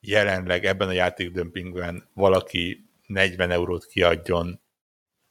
jelenleg 0.00 0.64
ebben 0.64 0.88
a 0.88 0.92
játékdömpingben 0.92 2.08
valaki 2.12 2.88
40 3.06 3.50
eurót 3.50 3.86
kiadjon 3.86 4.60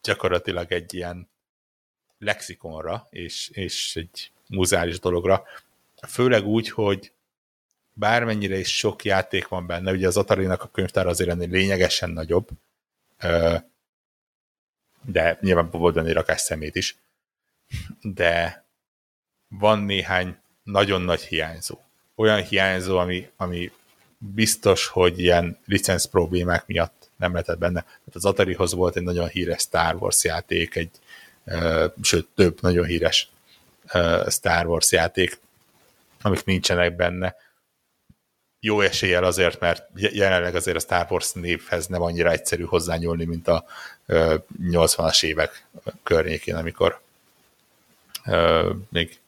gyakorlatilag 0.02 0.72
egy 0.72 0.94
ilyen 0.94 1.30
lexikonra, 2.20 3.08
és, 3.10 3.50
és 3.50 3.96
egy 3.96 4.32
muzális 4.48 5.00
dologra. 5.00 5.44
Főleg 6.08 6.46
úgy, 6.46 6.70
hogy 6.70 7.12
bármennyire 7.94 8.58
is 8.58 8.78
sok 8.78 9.04
játék 9.04 9.48
van 9.48 9.68
benne, 9.68 9.92
ugye 9.92 10.08
az 10.08 10.18
atari 10.18 10.46
a 10.46 10.72
könyvtár 10.72 11.08
azért 11.08 11.30
ennél 11.30 11.50
lényegesen 11.50 12.10
nagyobb, 12.10 12.48
de 15.02 15.38
nyilván 15.42 15.70
volt 15.70 15.98
ennél 15.98 16.14
rakás 16.14 16.42
szemét 16.42 16.76
is, 16.76 16.98
de 18.02 18.66
van 19.48 19.80
néhány 19.80 20.38
nagyon 20.64 21.02
nagy 21.02 21.22
hiányzó. 21.22 21.78
Olyan 22.16 22.44
hiányzó, 22.44 22.98
ami, 22.98 23.30
ami 23.36 23.72
biztos, 24.18 24.88
hogy 24.88 25.20
ilyen 25.20 25.58
licenc 25.66 26.06
problémák 26.06 26.66
miatt 26.66 27.10
nem 27.18 27.32
lehetett 27.32 27.58
benne. 27.58 27.82
Tehát 27.82 28.14
az 28.14 28.26
Atarihoz 28.26 28.74
volt 28.74 28.96
egy 28.96 29.04
nagyon 29.04 29.28
híres 29.28 29.62
Star 29.62 29.96
Wars 29.96 30.24
játék, 30.24 30.76
egy, 30.76 30.92
sőt 32.02 32.28
több 32.36 32.62
nagyon 32.62 32.86
híres 32.86 33.30
uh, 33.94 34.30
Star 34.30 34.66
Wars 34.66 34.92
játék, 34.92 35.40
amik 36.22 36.44
nincsenek 36.44 36.96
benne. 36.96 37.36
Jó 38.60 38.82
eséllyel 38.82 39.24
azért, 39.24 39.60
mert 39.60 39.90
jelenleg 39.96 40.56
azért 40.56 40.78
a 40.78 40.80
Star 40.80 41.08
Wars 41.10 41.32
névhez 41.32 41.88
nem 41.88 42.02
annyira 42.02 42.32
egyszerű 42.32 42.64
hozzányúlni, 42.64 43.26
mint 43.26 43.48
a 43.48 43.66
uh, 44.08 44.34
80-as 44.62 45.24
évek 45.24 45.66
környékén, 46.04 46.56
amikor 46.56 47.02
még 48.90 49.20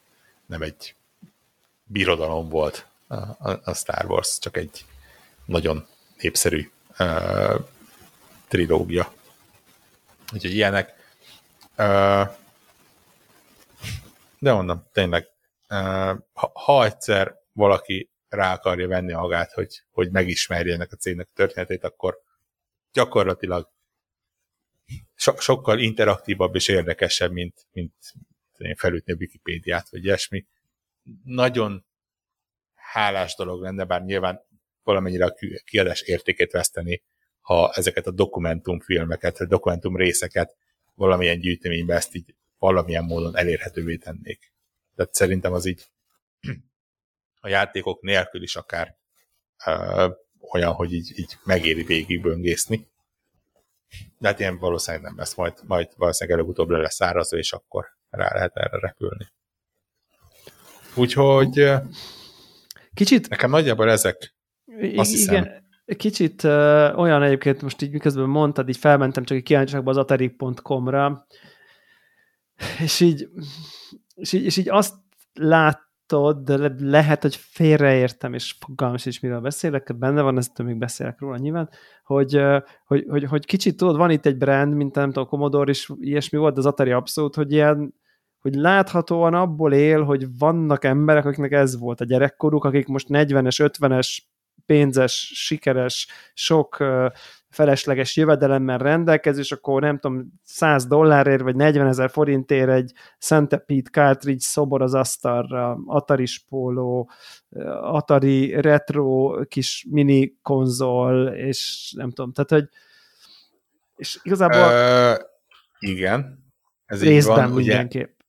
nem 0.46 0.62
egy 0.62 0.94
birodalom 1.84 2.48
volt 2.48 2.86
a, 3.10 3.60
a 3.64 3.74
Star 3.74 4.06
Wars, 4.06 4.38
csak 4.38 4.56
egy 4.56 4.84
nagyon 5.44 5.86
népszerű 6.20 6.70
uh, 6.98 7.64
trilógia. 8.48 9.12
Úgyhogy 10.32 10.54
ilyenek. 10.54 11.14
Uh, 11.76 12.28
de 14.38 14.52
mondom, 14.52 14.86
tényleg, 14.92 15.26
uh, 15.68 16.18
ha, 16.32 16.50
ha 16.52 16.84
egyszer 16.84 17.38
valaki 17.52 18.10
rá 18.28 18.52
akarja 18.52 18.88
venni 18.88 19.12
magát, 19.12 19.52
hogy, 19.52 19.82
hogy 19.90 20.10
megismerje 20.10 20.74
ennek 20.74 20.92
a 20.92 20.96
cégnek 20.96 21.28
a 21.30 21.34
történetét, 21.34 21.84
akkor 21.84 22.18
gyakorlatilag 22.92 23.70
so, 25.14 25.40
sokkal 25.40 25.78
interaktívabb 25.78 26.54
és 26.54 26.68
érdekesebb, 26.68 27.32
mint, 27.32 27.66
mint 27.72 27.94
felütni 28.76 29.12
a 29.12 29.16
Wikipédiát, 29.16 29.88
vagy 29.88 30.04
ilyesmi. 30.04 30.46
Nagyon 31.24 31.84
hálás 32.90 33.34
dolog 33.34 33.62
lenne, 33.62 33.84
bár 33.84 34.02
nyilván 34.02 34.40
valamennyire 34.82 35.24
a 35.24 35.34
kiadás 35.64 36.00
értékét 36.00 36.50
veszteni, 36.50 37.02
ha 37.40 37.72
ezeket 37.74 38.06
a 38.06 38.10
dokumentumfilmeket, 38.10 39.40
a 39.40 39.46
dokumentum 39.46 39.96
részeket 39.96 40.56
valamilyen 40.94 41.40
gyűjteménybe 41.40 41.94
ezt 41.94 42.14
így 42.14 42.34
valamilyen 42.58 43.04
módon 43.04 43.36
elérhetővé 43.36 43.96
tennék. 43.96 44.52
Tehát 44.96 45.14
szerintem 45.14 45.52
az 45.52 45.66
így 45.66 45.90
a 47.40 47.48
játékok 47.48 48.02
nélkül 48.02 48.42
is 48.42 48.56
akár 48.56 48.96
uh, 49.66 50.16
olyan, 50.52 50.72
hogy 50.72 50.92
így, 50.92 51.18
így 51.18 51.36
megéri 51.44 51.82
végigböngészni. 51.82 52.88
De 54.18 54.28
hát 54.28 54.40
ilyen 54.40 54.58
valószínűleg 54.58 55.06
nem 55.06 55.18
lesz, 55.18 55.34
majd, 55.34 55.54
majd 55.66 55.88
valószínűleg 55.96 56.38
előbb-utóbb 56.38 56.68
le 56.68 56.78
lesz 56.78 56.94
szárazva, 56.94 57.36
és 57.36 57.52
akkor 57.52 57.86
rá 58.10 58.34
lehet 58.34 58.56
erre 58.56 58.78
repülni. 58.78 59.28
Úgyhogy 60.94 61.72
Kicsit... 62.94 63.28
Nekem 63.28 63.50
nagyjából 63.50 63.90
ezek, 63.90 64.34
azt 64.96 65.10
hiszem. 65.10 65.34
Igen, 65.34 65.68
kicsit 65.96 66.44
uh, 66.44 66.98
olyan 66.98 67.22
egyébként, 67.22 67.62
most 67.62 67.82
így 67.82 67.92
miközben 67.92 68.28
mondtad, 68.28 68.68
így 68.68 68.76
felmentem 68.76 69.24
csak 69.24 69.36
egy 69.36 69.42
kíváncsiságba 69.42 69.90
az 69.90 69.96
atari.com-ra, 69.96 71.26
és 72.82 73.00
így, 73.00 73.28
és 74.14 74.32
így, 74.32 74.44
és 74.44 74.56
így 74.56 74.68
azt 74.68 74.94
látod, 75.32 76.38
de 76.44 76.56
le, 76.56 76.74
lehet, 76.78 77.22
hogy 77.22 77.36
félreértem, 77.36 78.34
és 78.34 78.56
fogalmam 78.66 78.96
is, 79.04 79.20
miről 79.20 79.40
beszélek, 79.40 79.98
benne 79.98 80.22
van, 80.22 80.36
ezt 80.36 80.62
még 80.62 80.78
beszélek 80.78 81.20
róla 81.20 81.36
nyilván, 81.36 81.70
hogy, 82.04 82.40
hogy, 82.84 83.04
hogy, 83.08 83.24
hogy 83.24 83.46
kicsit 83.46 83.76
tudod, 83.76 83.96
van 83.96 84.10
itt 84.10 84.26
egy 84.26 84.36
brand, 84.36 84.74
mint 84.74 84.94
nem 84.94 85.12
tudom, 85.12 85.28
Commodore 85.28 85.70
is 85.70 85.88
ilyesmi 86.00 86.38
volt, 86.38 86.58
az 86.58 86.66
Atari 86.66 86.90
abszolút, 86.90 87.34
hogy 87.34 87.52
ilyen 87.52 87.94
hogy 88.40 88.54
láthatóan 88.54 89.34
abból 89.34 89.72
él, 89.72 90.02
hogy 90.02 90.38
vannak 90.38 90.84
emberek, 90.84 91.24
akiknek 91.24 91.52
ez 91.52 91.78
volt 91.78 92.00
a 92.00 92.04
gyerekkoruk, 92.04 92.64
akik 92.64 92.86
most 92.86 93.06
40-es, 93.10 93.70
50-es, 93.78 94.18
pénzes, 94.66 95.30
sikeres, 95.34 96.06
sok 96.34 96.76
felesleges 97.48 98.16
jövedelemmel 98.16 98.78
rendelkező, 98.78 99.40
és 99.40 99.52
akkor 99.52 99.80
nem 99.80 99.98
tudom, 99.98 100.32
100 100.44 100.86
dollárért, 100.86 101.42
vagy 101.42 101.56
40 101.56 101.86
ezer 101.86 102.10
forintért 102.10 102.70
egy 102.70 102.92
Centipede 103.18 103.90
cartridge 103.90 104.44
szobor 104.44 104.82
az 104.82 104.94
asztalra, 104.94 105.78
Atari 105.86 106.26
spóló, 106.26 107.10
Atari 107.80 108.60
retro 108.60 109.40
kis 109.48 109.86
mini 109.90 110.34
konzol, 110.42 111.26
és 111.26 111.92
nem 111.96 112.10
tudom, 112.10 112.32
tehát, 112.32 112.50
hogy 112.50 112.68
és 113.96 114.18
igazából... 114.22 114.58
Uh, 114.58 115.18
igen 115.78 116.44
Ez 116.86 117.02
Részben 117.02 117.36
van, 117.36 117.50
mindenképp. 117.50 118.19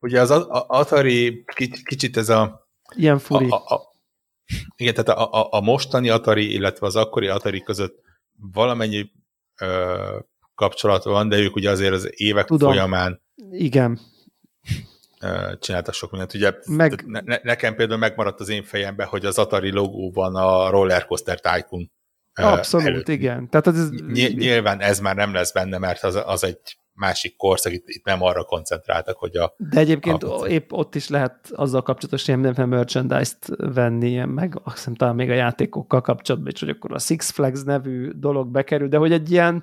Ugye, 0.00 0.20
az 0.20 0.30
Atari 0.50 1.44
kicsit 1.84 2.16
ez 2.16 2.28
a... 2.28 2.68
Ilyen 2.96 3.18
furi. 3.18 3.48
A, 3.48 3.54
a, 3.54 3.74
a, 3.74 3.80
igen, 4.76 4.94
tehát 4.94 5.20
a, 5.20 5.32
a, 5.32 5.48
a 5.50 5.60
mostani 5.60 6.08
Atari, 6.08 6.52
illetve 6.52 6.86
az 6.86 6.96
akkori 6.96 7.28
Atari 7.28 7.62
között 7.62 7.94
valamennyi 8.52 9.10
ö, 9.60 10.18
kapcsolat 10.54 11.04
van, 11.04 11.28
de 11.28 11.38
ők 11.38 11.54
ugye 11.54 11.70
azért 11.70 11.92
az 11.92 12.10
évek 12.20 12.46
Tudom. 12.46 12.70
folyamán 12.70 13.22
igen. 13.50 14.00
csináltak 15.58 15.94
sok 15.94 16.10
mindent. 16.10 16.34
Ugye 16.34 16.54
Meg... 16.66 17.04
ne, 17.06 17.38
nekem 17.42 17.74
például 17.74 17.98
megmaradt 17.98 18.40
az 18.40 18.48
én 18.48 18.62
fejemben, 18.62 19.06
hogy 19.06 19.24
az 19.26 19.38
Atari 19.38 19.70
logó 19.70 20.12
van 20.12 20.36
a 20.36 20.70
Rollercoaster 20.70 21.40
Tycoon 21.40 21.90
Abszolút, 22.34 22.86
előtt. 22.86 23.08
igen. 23.08 23.48
Tehát 23.48 23.90
Ny- 23.90 24.36
nyilván 24.36 24.80
ez 24.80 25.00
már 25.00 25.16
nem 25.16 25.32
lesz 25.32 25.52
benne, 25.52 25.78
mert 25.78 26.02
az, 26.02 26.22
az 26.24 26.44
egy 26.44 26.78
másik 27.00 27.36
korszak, 27.36 27.72
itt, 27.72 27.88
itt 27.88 28.04
nem 28.04 28.22
arra 28.22 28.44
koncentráltak, 28.44 29.18
hogy 29.18 29.36
a... 29.36 29.54
De 29.56 29.80
egyébként 29.80 30.22
a... 30.22 30.48
épp 30.48 30.72
ott 30.72 30.94
is 30.94 31.08
lehet 31.08 31.50
azzal 31.52 31.82
kapcsolatos 31.82 32.26
ilyen 32.26 32.40
mindenféle 32.40 32.76
merchandise-t 32.76 33.48
venni, 33.56 34.24
meg 34.24 34.60
azt 34.64 34.76
hiszem 34.76 34.94
talán 34.94 35.14
még 35.14 35.30
a 35.30 35.34
játékokkal 35.34 36.00
kapcsolatban 36.00 36.52
is, 36.52 36.60
hogy 36.60 36.68
akkor 36.68 36.92
a 36.92 36.98
Six 36.98 37.30
Flags 37.30 37.62
nevű 37.62 38.10
dolog 38.10 38.48
bekerül, 38.48 38.88
de 38.88 38.96
hogy 38.96 39.12
egy 39.12 39.30
ilyen 39.30 39.62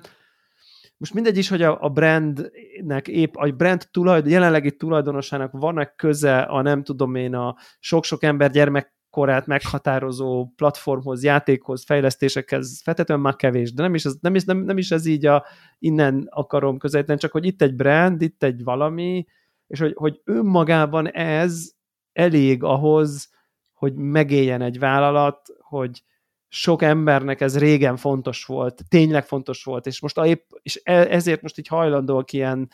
most 0.96 1.14
mindegy 1.14 1.36
is, 1.36 1.48
hogy 1.48 1.62
a, 1.62 1.78
a 1.80 1.88
brandnek 1.88 3.08
épp, 3.08 3.34
a 3.34 3.50
brand 3.50 3.88
tulajdon, 3.90 4.30
jelenlegi 4.30 4.76
tulajdonosának 4.76 5.50
van-e 5.52 5.84
köze 5.96 6.38
a 6.38 6.62
nem 6.62 6.82
tudom 6.82 7.14
én 7.14 7.34
a 7.34 7.56
sok-sok 7.78 8.22
ember 8.22 8.50
gyermek 8.50 8.97
korát 9.18 9.46
meghatározó 9.46 10.52
platformhoz, 10.56 11.24
játékhoz, 11.24 11.84
fejlesztésekhez 11.84 12.80
feltétlenül 12.82 13.24
már 13.24 13.36
kevés, 13.36 13.72
de 13.72 13.82
nem 13.82 13.94
is, 13.94 14.04
ez, 14.04 14.14
nem 14.20 14.34
is, 14.34 14.44
nem, 14.44 14.58
nem 14.58 14.78
is 14.78 14.90
ez 14.90 15.06
így 15.06 15.26
a, 15.26 15.44
innen 15.78 16.26
akarom 16.30 16.78
közelíteni, 16.78 17.18
csak 17.18 17.32
hogy 17.32 17.46
itt 17.46 17.62
egy 17.62 17.74
brand, 17.74 18.22
itt 18.22 18.42
egy 18.42 18.64
valami, 18.64 19.26
és 19.66 19.80
hogy, 19.80 19.92
hogy 19.96 20.20
önmagában 20.24 21.12
ez 21.12 21.70
elég 22.12 22.62
ahhoz, 22.62 23.30
hogy 23.72 23.94
megéljen 23.94 24.62
egy 24.62 24.78
vállalat, 24.78 25.48
hogy 25.58 26.02
sok 26.48 26.82
embernek 26.82 27.40
ez 27.40 27.58
régen 27.58 27.96
fontos 27.96 28.44
volt, 28.44 28.82
tényleg 28.88 29.24
fontos 29.24 29.64
volt, 29.64 29.86
és 29.86 30.00
most 30.00 30.18
épp, 30.18 30.50
és 30.62 30.80
e, 30.84 30.92
ezért 30.92 31.42
most 31.42 31.58
így 31.58 31.66
hajlandóak 31.66 32.32
ilyen 32.32 32.70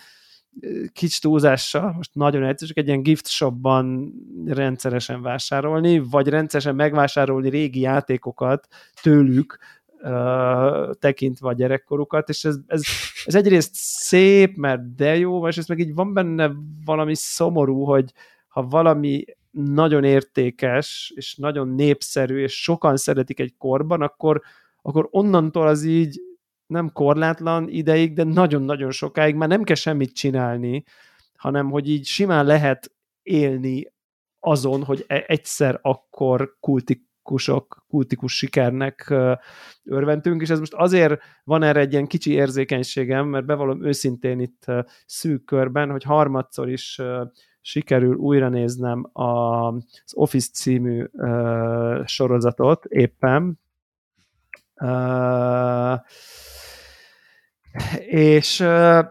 kicsi 0.93 1.21
túlzással, 1.21 1.93
most 1.97 2.15
nagyon 2.15 2.45
egyszerű, 2.45 2.69
csak 2.69 2.79
egy 2.79 2.87
ilyen 2.87 3.03
gift 3.03 3.29
shopban 3.29 4.13
rendszeresen 4.47 5.23
vásárolni, 5.23 5.99
vagy 5.99 6.29
rendszeresen 6.29 6.75
megvásárolni 6.75 7.49
régi 7.49 7.81
játékokat 7.81 8.69
tőlük, 9.03 9.59
uh, 10.01 10.91
tekintve 10.99 11.49
a 11.49 11.53
gyerekkorukat, 11.53 12.29
és 12.29 12.45
ez, 12.45 12.57
ez, 12.67 12.83
ez 13.25 13.35
egyrészt 13.35 13.71
szép, 13.75 14.57
mert 14.57 14.95
de 14.95 15.17
jó, 15.17 15.49
és 15.49 15.57
ez 15.57 15.67
meg 15.67 15.79
így 15.79 15.95
van 15.95 16.13
benne 16.13 16.53
valami 16.85 17.15
szomorú, 17.15 17.85
hogy 17.85 18.13
ha 18.49 18.63
valami 18.63 19.25
nagyon 19.51 20.05
értékes, 20.05 21.13
és 21.15 21.35
nagyon 21.37 21.69
népszerű, 21.69 22.43
és 22.43 22.63
sokan 22.63 22.97
szeretik 22.97 23.41
egy 23.41 23.55
korban, 23.59 24.03
akkor, 24.03 24.41
akkor 24.83 25.09
onnantól 25.11 25.67
az 25.67 25.85
így 25.85 26.21
nem 26.75 26.93
korlátlan 26.93 27.69
ideig, 27.69 28.13
de 28.13 28.25
nagyon-nagyon 28.25 28.91
sokáig 28.91 29.35
már 29.35 29.49
nem 29.49 29.63
kell 29.63 29.77
semmit 29.77 30.15
csinálni, 30.15 30.85
hanem 31.37 31.71
hogy 31.71 31.89
így 31.89 32.05
simán 32.05 32.47
lehet 32.47 32.93
élni 33.23 33.93
azon, 34.41 34.85
hogy 34.85 35.05
e- 35.07 35.25
egyszer 35.27 35.79
akkor 35.83 36.57
kultikusok, 36.61 37.85
kultikus 37.89 38.37
sikernek 38.37 39.15
örventünk, 39.85 40.43
és 40.43 40.51
ez 40.51 40.59
most 40.59 40.75
azért 40.75 41.21
van 41.45 41.63
erre 41.63 41.81
egy 41.81 41.93
ilyen 41.93 42.07
kicsi 42.07 42.33
érzékenységem, 42.33 43.27
mert 43.27 43.47
bevallom 43.47 43.85
őszintén 43.85 44.41
itt 44.41 44.65
szűk 45.07 45.45
körben, 45.45 45.91
hogy 45.91 46.03
harmadszor 46.03 46.69
is 46.71 47.01
sikerül 47.61 48.15
újra 48.17 48.49
néznem 48.49 49.11
az 49.13 50.13
Office 50.13 50.51
című 50.53 51.05
sorozatot 52.05 52.85
éppen, 52.85 53.59
és, 58.09 58.65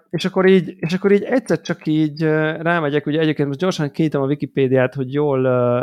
és, 0.09 0.25
akkor 0.25 0.45
így, 0.45 0.75
és 0.79 0.93
akkor 0.93 1.11
így 1.11 1.23
egyszer 1.23 1.61
csak 1.61 1.85
így 1.85 2.21
rámegyek, 2.59 3.05
ugye 3.05 3.19
egyébként 3.19 3.47
most 3.47 3.59
gyorsan 3.59 3.91
kinyitom 3.91 4.21
a 4.21 4.25
Wikipédiát, 4.25 4.93
hogy 4.93 5.13
jól 5.13 5.41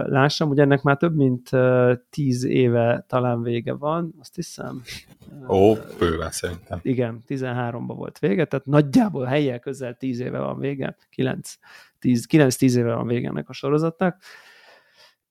lássam, 0.09 0.49
ugye 0.49 0.62
ennek 0.62 0.83
már 0.83 0.97
több 0.97 1.16
mint 1.16 1.51
tíz 2.11 2.45
éve 2.45 3.05
talán 3.09 3.43
vége 3.43 3.74
van, 3.74 4.14
azt 4.20 4.35
hiszem. 4.35 4.83
Ó, 5.49 5.74
bőven 5.99 6.31
szerintem. 6.31 6.78
Igen, 6.83 7.24
13-ban 7.28 7.95
volt 7.97 8.18
vége, 8.18 8.45
tehát 8.45 8.66
nagyjából 8.66 9.24
helyjel 9.24 9.59
közel 9.59 9.95
tíz 9.95 10.20
éve 10.20 10.39
van 10.39 10.59
vége, 10.59 10.97
9-10 11.16 12.76
éve 12.76 12.95
van 12.95 13.07
vége 13.07 13.28
ennek 13.28 13.49
a 13.49 13.53
sorozatnak. 13.53 14.16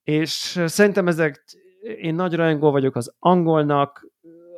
És 0.04 0.62
szerintem 0.66 1.08
ezek, 1.08 1.44
én 2.02 2.16
nagy 2.16 2.34
rajongó 2.34 2.72
vagyok 2.72 2.96
az 2.96 3.16
angolnak, 3.20 4.08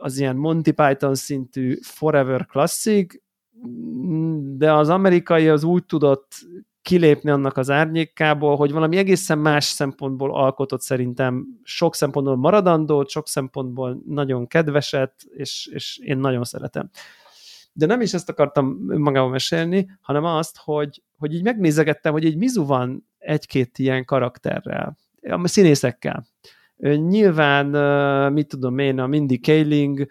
az 0.02 0.18
ilyen 0.18 0.36
Monty 0.36 0.72
Python 0.72 1.16
szintű 1.16 1.78
Forever 1.82 2.45
Classic, 2.45 3.16
de 4.58 4.74
az 4.74 4.89
amerikai 4.89 5.47
az 5.47 5.64
úgy 5.64 5.86
tudott 5.86 6.32
kilépni 6.82 7.30
annak 7.30 7.58
az 7.58 7.70
árnyékából, 7.70 8.56
hogy 8.56 8.72
valami 8.72 8.97
egészen 8.97 9.38
más 9.38 9.66
szempontból 9.66 10.34
alkotott 10.34 10.82
szerintem 10.82 11.45
sok 11.64 11.95
szempontból 11.95 12.36
maradandót, 12.36 13.10
sok 13.10 13.28
szempontból 13.28 14.02
nagyon 14.08 14.47
kedveset, 14.47 15.14
és, 15.36 15.70
és 15.74 15.97
én 16.04 16.18
nagyon 16.18 16.43
szeretem. 16.43 16.89
De 17.74 17.86
nem 17.86 18.02
is 18.02 18.14
ezt 18.14 18.30
akartam 18.30 18.66
magában 18.88 19.30
mesélni, 19.30 19.89
hanem 20.02 20.24
azt, 20.24 20.58
hogy, 20.58 21.04
hogy 21.18 21.34
így 21.34 21.43
megnézegettem, 21.43 22.12
hogy 22.12 22.26
egy 22.26 22.38
Mizu 22.38 22.66
van 22.66 23.08
egy-két 23.18 23.78
ilyen 23.78 24.06
karakterrel, 24.06 24.97
a 25.22 25.47
színészekkel. 25.47 26.26
Nyilván, 26.82 27.68
mit 28.34 28.48
tudom 28.48 28.78
én, 28.78 29.00
a 29.00 29.08
Mindy 29.08 29.40
Kaling, 29.40 30.08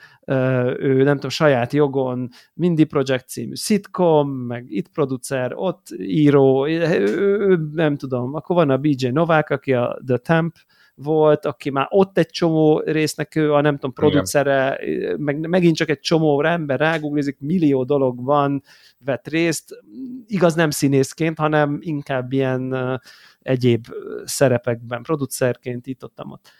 ő 0.79 1.03
nem 1.03 1.14
tudom, 1.14 1.31
saját 1.31 1.73
jogon 1.73 2.29
Mindy 2.55 2.85
Project 2.85 3.29
című 3.29 3.55
szitkom, 3.55 4.31
meg 4.31 4.64
itt 4.68 4.89
producer, 4.89 5.53
ott 5.55 5.86
író, 5.99 6.69
ő, 6.69 7.59
nem 7.73 7.97
tudom, 7.97 8.35
akkor 8.35 8.57
van 8.57 8.70
a 8.70 8.77
BJ 8.77 9.07
Novák, 9.09 9.51
aki 9.51 9.73
a 9.73 10.01
The 10.07 10.16
Temp, 10.16 10.55
volt, 11.03 11.47
aki 11.47 11.70
már 11.70 11.86
ott 11.89 12.19
egy 12.19 12.31
csomó 12.31 12.81
résznek 12.81 13.35
ő 13.35 13.53
a 13.53 13.61
nem 13.61 13.74
tudom, 13.74 13.93
producere, 13.93 14.81
meg, 15.16 15.49
megint 15.49 15.77
csak 15.77 15.89
egy 15.89 16.01
csomó 16.01 16.43
ember 16.43 16.78
ráguglizik, 16.78 17.36
millió 17.40 17.85
dolog 17.85 18.24
van, 18.24 18.62
vett 19.05 19.28
részt, 19.28 19.82
igaz 20.27 20.55
nem 20.55 20.70
színészként, 20.70 21.39
hanem 21.39 21.78
inkább 21.81 22.32
ilyen 22.32 23.01
egyéb 23.43 23.86
szerepekben, 24.24 25.03
producerként 25.03 25.86
itt 25.86 26.05
ott, 26.05 26.20
ott. 26.24 26.51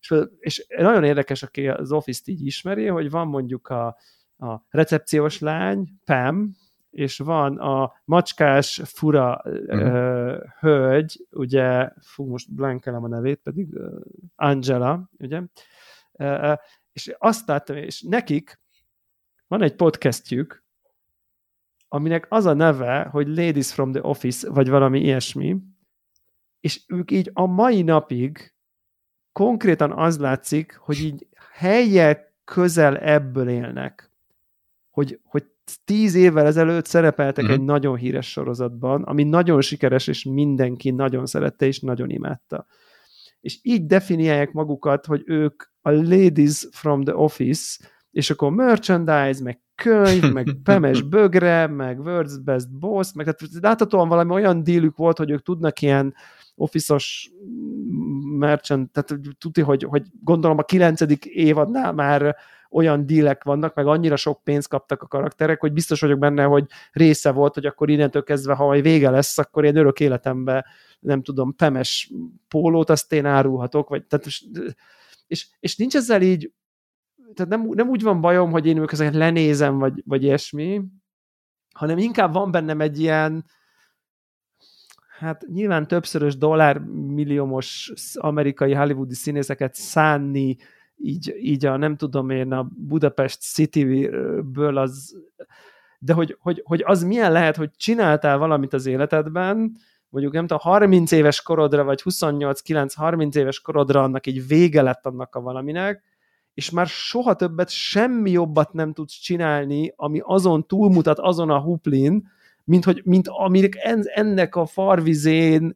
És, 0.00 0.14
és 0.38 0.66
nagyon 0.76 1.04
érdekes, 1.04 1.42
aki 1.42 1.68
az 1.68 1.92
Office-t 1.92 2.28
így 2.28 2.46
ismeri, 2.46 2.86
hogy 2.86 3.10
van 3.10 3.28
mondjuk 3.28 3.68
a, 3.68 3.86
a 4.38 4.64
recepciós 4.70 5.38
lány, 5.38 5.88
Pam, 6.04 6.52
és 6.90 7.18
van 7.18 7.58
a 7.58 7.92
macskás, 8.04 8.80
fura 8.84 9.42
uh-huh. 9.44 9.80
uh, 9.80 10.36
hölgy, 10.58 11.26
ugye, 11.30 11.90
fú, 12.00 12.26
most 12.26 12.54
blankelem 12.54 13.04
a 13.04 13.08
nevét, 13.08 13.40
pedig 13.42 13.74
uh, 13.74 14.00
Angela, 14.34 15.10
ugye, 15.18 15.42
uh, 16.12 16.56
és 16.92 17.14
azt 17.18 17.48
láttam, 17.48 17.76
és 17.76 18.02
nekik 18.02 18.60
van 19.46 19.62
egy 19.62 19.74
podcastjük, 19.74 20.64
aminek 21.88 22.26
az 22.28 22.46
a 22.46 22.52
neve, 22.52 23.02
hogy 23.02 23.28
Ladies 23.28 23.72
from 23.72 23.92
the 23.92 24.02
Office, 24.02 24.50
vagy 24.50 24.68
valami 24.68 25.00
ilyesmi, 25.00 25.56
és 26.60 26.84
ők 26.88 27.10
így 27.10 27.30
a 27.32 27.46
mai 27.46 27.82
napig 27.82 28.54
konkrétan 29.38 29.92
az 29.92 30.18
látszik, 30.18 30.78
hogy 30.80 30.98
így 30.98 31.26
helyek 31.52 32.32
közel 32.44 32.96
ebből 32.96 33.48
élnek. 33.48 34.10
Hogy, 34.90 35.20
hogy 35.24 35.44
tíz 35.84 36.14
évvel 36.14 36.46
ezelőtt 36.46 36.86
szerepeltek 36.86 37.44
uh-huh. 37.44 37.58
egy 37.58 37.64
nagyon 37.64 37.96
híres 37.96 38.30
sorozatban, 38.30 39.02
ami 39.02 39.22
nagyon 39.24 39.60
sikeres, 39.60 40.06
és 40.06 40.24
mindenki 40.24 40.90
nagyon 40.90 41.26
szerette, 41.26 41.66
és 41.66 41.80
nagyon 41.80 42.10
imádta. 42.10 42.66
És 43.40 43.58
így 43.62 43.86
definiálják 43.86 44.52
magukat, 44.52 45.06
hogy 45.06 45.22
ők 45.26 45.62
a 45.80 45.90
ladies 45.90 46.66
from 46.70 47.04
the 47.04 47.16
office, 47.16 47.84
és 48.10 48.30
akkor 48.30 48.50
merchandise, 48.50 49.42
meg 49.42 49.60
könyv, 49.74 50.32
meg 50.32 50.56
Pemes 50.64 51.02
Bögre, 51.02 51.66
meg 51.66 51.98
World's 52.02 52.38
Best 52.44 52.78
Boss, 52.78 53.12
meg 53.12 53.24
tehát 53.24 53.62
láthatóan 53.62 54.08
valami 54.08 54.32
olyan 54.32 54.62
dílük 54.62 54.96
volt, 54.96 55.18
hogy 55.18 55.30
ők 55.30 55.42
tudnak 55.42 55.82
ilyen 55.82 56.14
office-os 56.54 57.30
merchant, 58.38 58.90
tehát 58.92 59.36
tudni, 59.38 59.62
hogy, 59.62 59.82
hogy 59.82 60.06
gondolom 60.22 60.58
a 60.58 60.62
kilencedik 60.62 61.24
évadnál 61.24 61.92
már 61.92 62.36
olyan 62.70 63.06
dílek 63.06 63.44
vannak, 63.44 63.74
meg 63.74 63.86
annyira 63.86 64.16
sok 64.16 64.44
pénzt 64.44 64.68
kaptak 64.68 65.02
a 65.02 65.06
karakterek, 65.06 65.60
hogy 65.60 65.72
biztos 65.72 66.00
vagyok 66.00 66.18
benne, 66.18 66.42
hogy 66.42 66.64
része 66.92 67.30
volt, 67.30 67.54
hogy 67.54 67.66
akkor 67.66 67.90
innentől 67.90 68.22
kezdve, 68.22 68.54
ha 68.54 68.66
majd 68.66 68.82
vége 68.82 69.10
lesz, 69.10 69.38
akkor 69.38 69.64
én 69.64 69.76
örök 69.76 70.00
életemben 70.00 70.64
nem 71.00 71.22
tudom, 71.22 71.54
pemes 71.56 72.12
pólót, 72.48 72.90
azt 72.90 73.12
én 73.12 73.26
árulhatok, 73.26 73.88
vagy, 73.88 74.04
tehát, 74.04 74.26
és, 75.26 75.48
és 75.60 75.76
nincs 75.76 75.96
ezzel 75.96 76.22
így, 76.22 76.52
tehát 77.34 77.50
nem, 77.50 77.68
nem 77.74 77.88
úgy 77.88 78.02
van 78.02 78.20
bajom, 78.20 78.50
hogy 78.50 78.66
én 78.66 78.76
ők 78.78 78.92
ezeket 78.92 79.14
lenézem, 79.14 79.78
vagy, 79.78 80.02
vagy 80.06 80.22
ilyesmi, 80.22 80.82
hanem 81.74 81.98
inkább 81.98 82.32
van 82.32 82.50
bennem 82.50 82.80
egy 82.80 83.00
ilyen, 83.00 83.44
hát 85.18 85.44
nyilván 85.52 85.86
többszörös 85.86 86.36
dollármilliómos 86.36 87.92
amerikai 88.14 88.72
hollywoodi 88.72 89.14
színészeket 89.14 89.74
szánni, 89.74 90.56
így, 90.96 91.34
így 91.40 91.66
a 91.66 91.76
nem 91.76 91.96
tudom 91.96 92.30
én 92.30 92.52
a 92.52 92.68
Budapest 92.76 93.40
City-ből 93.40 94.76
az, 94.76 95.16
de 95.98 96.12
hogy, 96.12 96.36
hogy, 96.40 96.62
hogy 96.64 96.82
az 96.86 97.02
milyen 97.02 97.32
lehet, 97.32 97.56
hogy 97.56 97.70
csináltál 97.76 98.38
valamit 98.38 98.72
az 98.72 98.86
életedben, 98.86 99.76
mondjuk 100.08 100.34
nem 100.34 100.46
tudom, 100.46 100.58
30 100.62 101.12
éves 101.12 101.42
korodra, 101.42 101.84
vagy 101.84 102.02
28-9-30 102.04 103.34
éves 103.36 103.60
korodra 103.60 104.02
annak 104.02 104.26
egy 104.26 104.46
vége 104.46 104.82
lett 104.82 105.06
annak 105.06 105.34
a 105.34 105.40
valaminek, 105.40 106.02
és 106.54 106.70
már 106.70 106.86
soha 106.86 107.34
többet 107.34 107.68
semmi 107.68 108.30
jobbat 108.30 108.72
nem 108.72 108.92
tudsz 108.92 109.14
csinálni, 109.14 109.92
ami 109.96 110.20
azon 110.24 110.66
túlmutat 110.66 111.18
azon 111.18 111.50
a 111.50 111.60
huplin, 111.60 112.28
mint, 112.68 112.84
hogy, 112.84 113.02
mint 113.04 113.28
amik 113.28 113.76
ennek 114.14 114.56
a 114.56 114.66
farvizén 114.66 115.72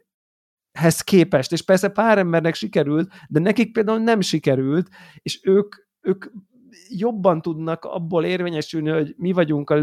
hez 0.79 1.01
képest, 1.01 1.53
és 1.53 1.63
persze 1.63 1.89
pár 1.89 2.19
embernek 2.19 2.55
sikerült, 2.55 3.13
de 3.29 3.41
nekik 3.41 3.73
például 3.73 3.99
nem 3.99 4.21
sikerült, 4.21 4.89
és 5.23 5.41
ők, 5.43 5.75
ők 6.01 6.25
jobban 6.89 7.43
tudnak 7.43 7.85
abból 7.85 8.25
érvényesülni, 8.25 8.91
hogy 8.91 9.15
mi 9.17 9.33
vagyunk 9.33 9.71
a 9.71 9.75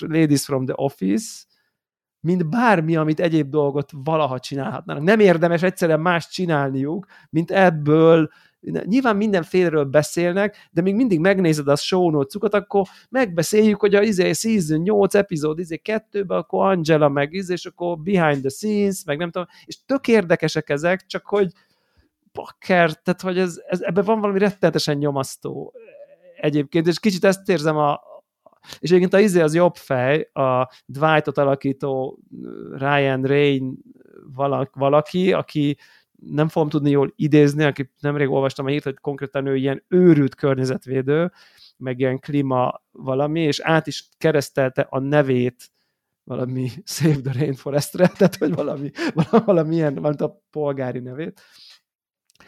ladies 0.00 0.44
from 0.44 0.64
the 0.64 0.74
office, 0.76 1.44
mint 2.20 2.48
bármi, 2.48 2.96
amit 2.96 3.20
egyéb 3.20 3.50
dolgot 3.50 3.90
valaha 3.94 4.38
csinálhatnának. 4.38 5.02
Nem 5.02 5.20
érdemes 5.20 5.62
egyszerűen 5.62 6.00
más 6.00 6.28
csinálniuk, 6.28 7.06
mint 7.30 7.50
ebből 7.50 8.30
nyilván 8.60 9.16
mindenféleről 9.16 9.84
beszélnek, 9.84 10.68
de 10.70 10.82
még 10.82 10.94
mindig 10.94 11.20
megnézed 11.20 11.68
a 11.68 11.76
show 11.76 12.10
notes 12.10 12.52
akkor 12.52 12.86
megbeszéljük, 13.08 13.80
hogy 13.80 13.94
a 13.94 14.02
izé, 14.02 14.32
season 14.32 14.80
8 14.80 15.14
epizód 15.14 15.58
izé 15.58 15.76
kettőben, 15.76 16.38
akkor 16.38 16.66
Angela 16.66 17.08
meg 17.08 17.32
izé, 17.32 17.52
és 17.52 17.66
akkor 17.66 17.98
behind 17.98 18.40
the 18.40 18.48
scenes, 18.48 19.04
meg 19.04 19.18
nem 19.18 19.30
tudom, 19.30 19.48
és 19.64 19.84
tök 19.84 20.08
érdekesek 20.08 20.70
ezek, 20.70 21.06
csak 21.06 21.26
hogy 21.26 21.52
bakker, 22.32 22.92
tehát 22.92 23.20
hogy 23.20 23.38
ez, 23.38 23.60
ez, 23.68 23.80
ebben 23.80 24.04
van 24.04 24.20
valami 24.20 24.38
rettenetesen 24.38 24.96
nyomasztó 24.96 25.74
egyébként, 26.40 26.86
és 26.86 27.00
kicsit 27.00 27.24
ezt 27.24 27.48
érzem 27.48 27.76
a, 27.76 28.00
és 28.78 28.90
egyébként 28.90 29.14
a 29.14 29.20
izé 29.20 29.40
az 29.40 29.54
jobb 29.54 29.76
fej, 29.76 30.30
a 30.32 30.70
Dwightot 30.86 31.38
alakító 31.38 32.18
Ryan 32.72 33.22
Rain 33.22 33.78
valaki, 34.72 35.32
aki 35.32 35.76
nem 36.26 36.48
fogom 36.48 36.68
tudni 36.68 36.90
jól 36.90 37.12
idézni, 37.16 37.64
aki 37.64 37.90
nemrég 38.00 38.28
olvastam 38.28 38.66
a 38.66 38.68
hírt, 38.68 38.84
hogy 38.84 38.98
konkrétan 38.98 39.46
ő 39.46 39.56
ilyen 39.56 39.84
őrült 39.88 40.34
környezetvédő, 40.34 41.32
meg 41.76 41.98
ilyen 41.98 42.18
klíma 42.18 42.82
valami, 42.90 43.40
és 43.40 43.60
át 43.60 43.86
is 43.86 44.08
keresztelte 44.18 44.86
a 44.90 44.98
nevét 44.98 45.70
valami 46.24 46.70
Save 46.84 47.20
the 47.20 47.32
Rainforest-re, 47.32 48.08
tehát 48.18 48.36
hogy 48.36 48.54
valami, 48.54 48.90
valami 49.44 49.74
ilyen, 49.74 49.94
valamint 49.94 50.20
a 50.20 50.42
polgári 50.50 50.98
nevét. 50.98 51.40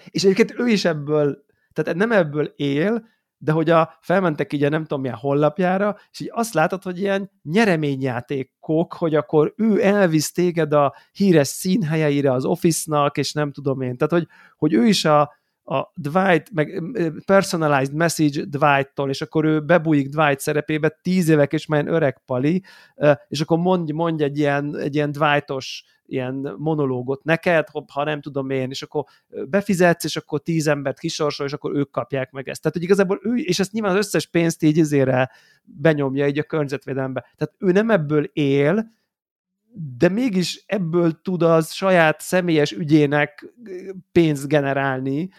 És 0.07 0.25
egyébként 0.25 0.55
ő 0.59 0.67
is 0.67 0.85
ebből, 0.85 1.45
tehát 1.73 1.99
nem 1.99 2.13
ebből 2.13 2.53
él, 2.57 3.09
de 3.43 3.53
hogy 3.53 3.71
a, 3.71 3.97
felmentek 4.01 4.53
így 4.53 4.65
a 4.65 4.69
nem 4.69 4.83
tudom 4.83 5.01
milyen 5.01 5.17
honlapjára, 5.17 5.97
és 6.11 6.21
így 6.21 6.31
azt 6.33 6.55
látod, 6.55 6.83
hogy 6.83 6.99
ilyen 6.99 7.31
nyereményjátékok, 7.43 8.93
hogy 8.93 9.15
akkor 9.15 9.55
ő 9.57 9.85
elvisz 9.85 10.33
téged 10.33 10.73
a 10.73 10.95
híres 11.13 11.49
színhelyeire 11.49 12.33
az 12.33 12.45
Office-nak, 12.45 13.17
és 13.17 13.33
nem 13.33 13.53
tudom 13.53 13.81
én. 13.81 13.97
Tehát, 13.97 14.13
hogy, 14.13 14.27
hogy 14.57 14.73
ő 14.73 14.87
is 14.87 15.05
a, 15.05 15.40
a 15.71 15.93
Dwight, 15.95 16.51
meg 16.53 16.83
personalized 17.27 17.95
message 17.95 18.45
Dwight-tól, 18.45 19.09
és 19.11 19.23
akkor 19.23 19.45
ő 19.45 19.61
bebújik 19.61 20.09
Dwight 20.09 20.41
szerepébe, 20.41 20.99
tíz 21.03 21.29
évek 21.29 21.53
és 21.53 21.67
már 21.67 21.87
öreg 21.87 22.23
pali, 22.27 22.63
és 23.29 23.41
akkor 23.41 23.59
mondj, 23.59 23.93
mondj 23.93 24.23
egy 24.23 24.39
ilyen, 24.39 24.77
egy 24.77 24.95
ilyen 24.95 25.13
Dwightos 25.13 25.85
ilyen 26.07 26.55
monológot 26.59 27.25
neked, 27.25 27.67
ha 27.93 28.05
nem 28.05 28.21
tudom 28.21 28.51
én, 28.51 28.71
és 28.71 28.83
akkor 28.83 29.05
befizetsz, 29.49 30.05
és 30.05 30.17
akkor 30.17 30.41
tíz 30.41 30.67
embert 30.67 30.99
kisorsol, 30.99 31.47
és 31.47 31.53
akkor 31.53 31.77
ők 31.77 31.91
kapják 31.91 32.31
meg 32.31 32.49
ezt. 32.49 32.63
Tehát, 32.63 32.77
hogy 32.77 32.87
igazából 32.87 33.21
ő, 33.23 33.35
és 33.35 33.59
ezt 33.59 33.73
nyilván 33.73 33.93
az 33.93 34.07
összes 34.07 34.27
pénzt 34.27 34.63
így 34.63 34.77
izére 34.77 35.31
benyomja 35.65 36.27
így 36.27 36.39
a 36.39 36.43
környezetvédelembe. 36.43 37.21
Tehát 37.37 37.55
ő 37.59 37.73
nem 37.73 37.91
ebből 37.91 38.25
él, 38.33 38.93
de 39.99 40.09
mégis 40.09 40.65
ebből 40.67 41.21
tud 41.23 41.43
az 41.43 41.73
saját 41.73 42.21
személyes 42.21 42.73
ügyének 42.73 43.53
pénzt 44.13 44.49
generálni. 44.49 45.31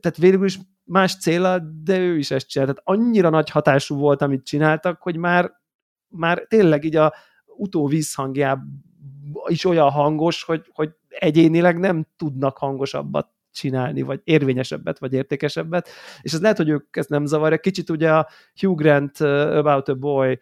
Tehát 0.00 0.16
végül 0.16 0.44
is 0.44 0.58
más 0.84 1.16
célra, 1.16 1.58
de 1.82 1.98
ő 1.98 2.16
is 2.18 2.30
ezt 2.30 2.48
csinál. 2.48 2.66
Tehát 2.66 2.82
annyira 2.84 3.30
nagy 3.30 3.50
hatású 3.50 3.96
volt, 3.96 4.22
amit 4.22 4.44
csináltak, 4.44 5.02
hogy 5.02 5.16
már, 5.16 5.52
már 6.08 6.44
tényleg 6.48 6.84
így 6.84 6.96
a 6.96 7.14
utó 7.46 7.86
vízhangjában 7.86 8.84
is 9.46 9.64
olyan 9.64 9.90
hangos, 9.90 10.42
hogy, 10.42 10.70
hogy 10.72 10.90
egyénileg 11.08 11.78
nem 11.78 12.06
tudnak 12.16 12.58
hangosabbat 12.58 13.28
csinálni, 13.52 14.02
vagy 14.02 14.20
érvényesebbet, 14.24 14.98
vagy 14.98 15.12
értékesebbet, 15.12 15.88
és 16.20 16.32
ez 16.32 16.40
lehet, 16.40 16.56
hogy 16.56 16.68
ők 16.68 16.96
ezt 16.96 17.08
nem 17.08 17.24
zavarja. 17.24 17.58
Kicsit 17.58 17.90
ugye 17.90 18.12
a 18.12 18.28
Hugh 18.60 18.76
Grant 18.76 19.20
uh, 19.20 19.28
About 19.56 19.88
a 19.88 19.94
Boy 19.94 20.38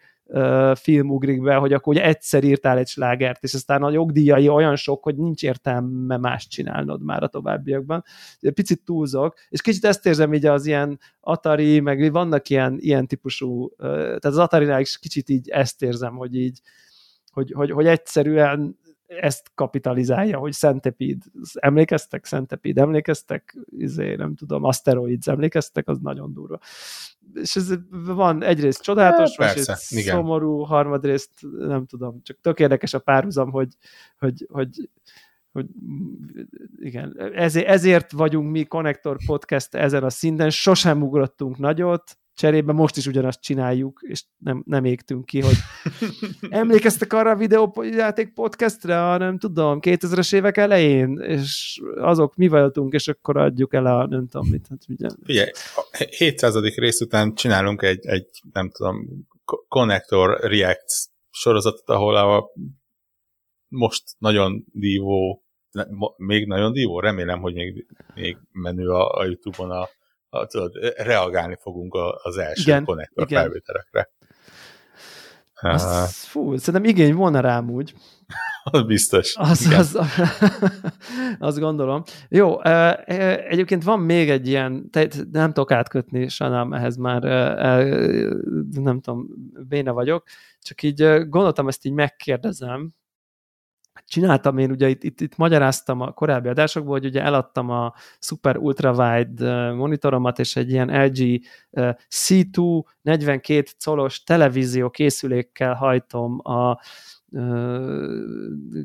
film 0.75 1.09
ugrik 1.09 1.41
be, 1.41 1.55
hogy 1.55 1.73
akkor 1.73 1.93
ugye 1.93 2.05
egyszer 2.05 2.43
írtál 2.43 2.77
egy 2.77 2.87
slágert, 2.87 3.43
és 3.43 3.53
aztán 3.53 3.83
a 3.83 3.91
jogdíjai 3.91 4.49
olyan 4.49 4.75
sok, 4.75 5.03
hogy 5.03 5.15
nincs 5.15 5.43
értelme 5.43 6.17
más 6.17 6.47
csinálnod 6.47 7.03
már 7.03 7.23
a 7.23 7.27
továbbiakban. 7.27 8.03
Picit 8.53 8.81
túlzok, 8.85 9.35
és 9.49 9.61
kicsit 9.61 9.85
ezt 9.85 10.05
érzem 10.05 10.33
így 10.33 10.45
az 10.45 10.65
ilyen 10.65 10.99
Atari, 11.19 11.79
meg 11.79 12.11
vannak 12.11 12.49
ilyen, 12.49 12.75
ilyen 12.79 13.07
típusú, 13.07 13.69
tehát 13.77 14.25
az 14.25 14.37
Atari-nál 14.37 14.79
is 14.79 14.99
kicsit 14.99 15.29
így 15.29 15.49
ezt 15.49 15.81
érzem, 15.81 16.15
hogy 16.15 16.35
így 16.35 16.61
hogy, 17.31 17.51
hogy, 17.51 17.71
hogy 17.71 17.85
egyszerűen 17.85 18.77
ezt 19.07 19.51
kapitalizálja, 19.55 20.37
hogy 20.37 20.53
Centipede, 20.53 21.25
emlékeztek? 21.53 22.25
Centipede, 22.25 22.81
emlékeztek? 22.81 23.57
Izé, 23.65 24.15
nem 24.15 24.35
tudom, 24.35 24.63
Asteroids, 24.63 25.27
emlékeztek? 25.27 25.87
Az 25.87 25.99
nagyon 25.99 26.33
durva. 26.33 26.59
És 27.33 27.55
ez 27.55 27.73
van 27.89 28.43
egyrészt 28.43 28.81
csodálatos, 28.81 29.37
másrészt 29.37 29.75
szomorú, 29.75 30.57
harmadrészt 30.57 31.31
nem 31.57 31.85
tudom, 31.85 32.19
csak 32.23 32.37
tök 32.41 32.59
érdekes 32.59 32.93
a 32.93 32.99
párhuzam, 32.99 33.51
hogy, 33.51 33.73
hogy, 34.17 34.45
hogy 34.51 34.89
hogy 35.51 35.65
igen, 36.77 37.33
ezért, 37.33 37.67
ezért 37.67 38.11
vagyunk 38.11 38.51
mi 38.51 38.63
Connector 38.63 39.17
Podcast 39.25 39.75
ezen 39.75 40.03
a 40.03 40.09
szinten, 40.09 40.49
sosem 40.49 41.01
ugrottunk 41.03 41.57
nagyot, 41.57 42.17
cserébe 42.35 42.73
most 42.73 42.97
is 42.97 43.05
ugyanazt 43.05 43.41
csináljuk, 43.41 43.99
és 44.01 44.23
nem, 44.37 44.63
nem 44.65 44.85
égtünk 44.85 45.25
ki, 45.25 45.41
hogy 45.41 45.55
emlékeztek 46.49 47.13
arra 47.13 47.29
a 47.29 47.35
videójáték 47.35 48.33
podcastre, 48.33 49.09
a 49.09 49.17
nem 49.17 49.37
tudom, 49.37 49.79
2000-es 49.81 50.35
évek 50.35 50.57
elején, 50.57 51.17
és 51.17 51.81
azok 51.95 52.35
mi 52.35 52.47
voltunk, 52.47 52.93
és 52.93 53.07
akkor 53.07 53.37
adjuk 53.37 53.73
el 53.73 53.85
a 53.85 54.07
nem 54.07 54.27
tudom 54.27 54.47
mit. 54.47 54.67
Hát, 54.69 54.79
ugye. 54.87 55.07
Ugye, 55.27 55.51
a 55.75 56.05
700. 56.17 56.55
rész 56.75 57.01
után 57.01 57.35
csinálunk 57.35 57.81
egy, 57.81 58.05
egy 58.05 58.27
nem 58.53 58.69
tudom, 58.69 59.25
Connector 59.67 60.39
Reacts 60.39 61.05
sorozatot, 61.29 61.89
ahol 61.89 62.15
a 62.15 62.51
most 63.67 64.03
nagyon 64.17 64.65
dívó, 64.71 65.43
még 66.17 66.47
nagyon 66.47 66.71
dívó, 66.71 66.99
remélem, 66.99 67.41
hogy 67.41 67.53
még, 67.53 67.85
még 68.13 68.37
menő 68.51 68.89
a, 68.89 69.17
a 69.17 69.25
Youtube-on 69.25 69.71
a 69.71 69.87
tudod, 70.47 70.75
reagálni 70.97 71.57
fogunk 71.61 71.95
az 72.23 72.37
első 72.37 72.61
igen, 72.61 72.83
konnektor 72.83 73.25
igen. 73.25 73.41
felvételekre. 73.41 74.09
Azt, 75.61 76.15
fú, 76.15 76.57
szerintem 76.57 76.89
igény 76.89 77.13
volna 77.13 77.39
rám 77.39 77.69
úgy. 77.69 77.93
az 78.63 78.83
biztos. 78.83 79.35
Az, 79.35 79.65
az, 79.65 79.99
azt 81.39 81.59
gondolom. 81.59 82.03
Jó, 82.29 82.63
egyébként 83.47 83.83
van 83.83 83.99
még 83.99 84.29
egy 84.29 84.47
ilyen, 84.47 84.89
nem 85.31 85.53
tudok 85.53 85.71
átkötni, 85.71 86.27
sajnálom, 86.27 86.73
ehhez 86.73 86.95
már 86.95 87.21
nem 88.71 88.99
tudom, 89.01 89.27
béne 89.67 89.91
vagyok, 89.91 90.23
csak 90.59 90.83
így 90.83 91.27
gondoltam, 91.27 91.67
ezt 91.67 91.85
így 91.85 91.93
megkérdezem, 91.93 92.93
csináltam 94.07 94.57
én, 94.57 94.71
ugye 94.71 94.89
itt, 94.89 95.03
itt, 95.03 95.21
itt 95.21 95.37
magyaráztam 95.37 96.01
a 96.01 96.11
korábbi 96.11 96.47
adásokból, 96.47 96.99
hogy 96.99 97.05
ugye 97.05 97.21
eladtam 97.21 97.69
a 97.69 97.93
super 98.19 98.57
ultrawide 98.57 99.71
monitoromat, 99.71 100.39
és 100.39 100.55
egy 100.55 100.71
ilyen 100.71 101.05
LG 101.05 101.41
C2 102.09 102.83
42 103.01 103.63
colos 103.85 104.23
televízió 104.23 104.89
készülékkel 104.89 105.73
hajtom 105.73 106.39
a 106.43 106.79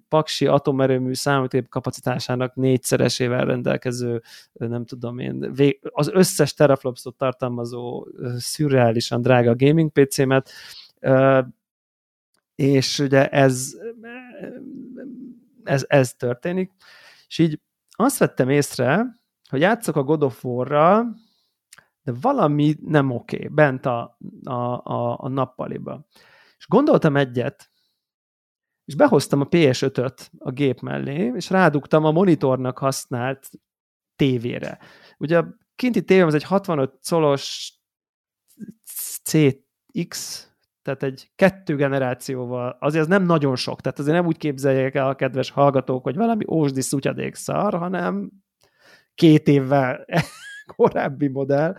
paksi 0.09 0.47
atomerőmű 0.47 1.15
számítép 1.15 1.69
kapacitásának 1.69 2.55
négyszeresével 2.55 3.45
rendelkező, 3.45 4.23
nem 4.53 4.85
tudom 4.85 5.19
én, 5.19 5.53
az 5.83 6.11
összes 6.13 6.55
teraflopsot 6.55 7.17
tartalmazó 7.17 8.07
szürreálisan 8.37 9.23
drága 9.23 9.55
gaming 9.57 9.91
PC-met, 9.93 10.51
és 12.55 12.99
ugye 12.99 13.29
ez 13.29 13.73
ez, 15.65 15.85
ez 15.89 16.15
történik, 16.15 16.73
és 17.27 17.39
így 17.39 17.61
azt 17.91 18.19
vettem 18.19 18.49
észre, 18.49 19.07
hogy 19.49 19.61
játszok 19.61 19.97
a 19.97 20.03
God 20.03 20.23
of 20.23 20.45
War-ral, 20.45 21.17
de 22.03 22.13
valami 22.21 22.77
nem 22.81 23.11
oké, 23.11 23.37
okay, 23.37 23.49
bent 23.49 23.87
a, 23.87 24.19
a, 24.45 24.53
a, 24.93 25.19
a 25.21 25.29
nappaliba. 25.29 26.07
És 26.57 26.67
gondoltam 26.69 27.17
egyet, 27.17 27.71
és 28.85 28.95
behoztam 28.95 29.41
a 29.41 29.49
PS5-öt 29.49 30.31
a 30.39 30.51
gép 30.51 30.81
mellé, 30.81 31.33
és 31.35 31.51
rádugtam 31.51 32.05
a 32.05 32.11
monitornak 32.11 32.79
használt 32.79 33.51
tévére. 34.17 34.79
Ugye 35.19 35.39
a 35.39 35.55
kinti 35.75 36.05
tévém 36.05 36.27
az 36.27 36.35
egy 36.35 36.43
65 36.43 36.99
colos 37.09 37.75
CX, 39.25 40.49
tehát 40.97 41.15
egy 41.15 41.31
kettő 41.37 41.77
generációval, 41.77 42.77
azért 42.81 43.03
az 43.03 43.09
nem 43.09 43.23
nagyon 43.23 43.57
sok, 43.57 43.81
tehát 43.81 43.99
azért 43.99 44.17
nem 44.17 44.27
úgy 44.27 44.37
képzeljék 44.37 44.95
el 44.95 45.09
a 45.09 45.15
kedves 45.15 45.51
hallgatók, 45.51 46.03
hogy 46.03 46.17
valami 46.17 46.45
ósdi 46.49 46.81
szutyadék 46.81 47.35
szar, 47.35 47.75
hanem 47.75 48.31
két 49.15 49.49
évvel 49.49 50.07
korábbi 50.77 51.29
modell, 51.29 51.77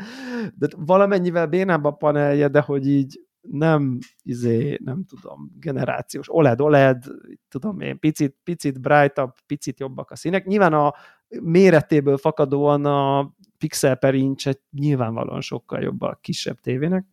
de 0.55 0.67
valamennyivel 0.77 1.47
bénább 1.47 1.83
a 1.83 1.91
panelje, 1.91 2.47
de 2.47 2.61
hogy 2.61 2.87
így 2.87 3.19
nem, 3.41 3.97
izé, 4.23 4.77
nem 4.83 5.03
tudom, 5.03 5.51
generációs 5.59 6.27
OLED, 6.29 6.61
OLED, 6.61 7.03
tudom 7.49 7.79
én, 7.79 7.99
picit, 7.99 8.35
picit 8.43 8.81
brightabb, 8.81 9.33
picit 9.45 9.79
jobbak 9.79 10.11
a 10.11 10.15
színek. 10.15 10.45
Nyilván 10.45 10.73
a 10.73 10.93
méretéből 11.41 12.17
fakadóan 12.17 12.85
a 12.85 13.31
pixel 13.57 13.95
per 13.95 14.13
inch 14.13 14.59
nyilvánvalóan 14.71 15.41
sokkal 15.41 15.81
jobb 15.81 16.01
a 16.01 16.17
kisebb 16.21 16.59
tévének. 16.59 17.05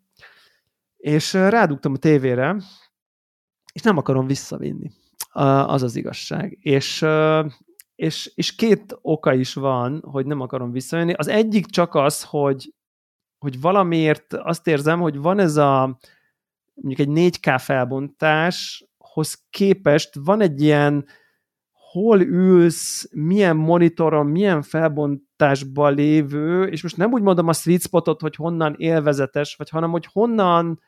És 0.99 1.33
rádugtam 1.33 1.93
a 1.93 1.97
tévére, 1.97 2.57
és 3.73 3.83
nem 3.83 3.97
akarom 3.97 4.27
visszavinni. 4.27 4.91
Az 5.66 5.83
az 5.83 5.97
igazság. 5.97 6.59
És, 6.61 7.07
és, 7.95 8.33
és 8.35 8.55
két 8.55 8.99
oka 9.01 9.35
is 9.35 9.55
van, 9.55 10.01
hogy 10.01 10.27
nem 10.27 10.41
akarom 10.41 10.73
visszavinni. 10.73 11.12
Az 11.12 11.29
egyik 11.29 11.66
csak 11.66 11.95
az, 11.95 12.25
hogy, 12.25 12.75
hogy 13.39 13.61
valamiért 13.61 14.33
azt 14.33 14.66
érzem, 14.66 15.01
hogy 15.01 15.16
van 15.16 15.39
ez 15.39 15.57
a 15.57 15.99
mondjuk 16.75 17.09
egy 17.09 17.39
4K 17.41 17.57
felbontáshoz 17.59 19.47
képest 19.51 20.19
van 20.25 20.41
egy 20.41 20.62
ilyen 20.62 21.07
hol 21.70 22.20
ülsz, 22.20 23.09
milyen 23.12 23.57
monitoron, 23.57 24.27
milyen 24.27 24.62
felbontásban 24.62 25.95
lévő, 25.95 26.65
és 26.65 26.83
most 26.83 26.97
nem 26.97 27.12
úgy 27.12 27.23
mondom 27.23 27.49
a 27.49 27.53
sweet 27.53 27.83
spotot, 27.83 28.20
hogy 28.20 28.35
honnan 28.35 28.75
élvezetes, 28.79 29.55
vagy 29.57 29.69
hanem, 29.69 29.91
hogy 29.91 30.07
honnan 30.12 30.81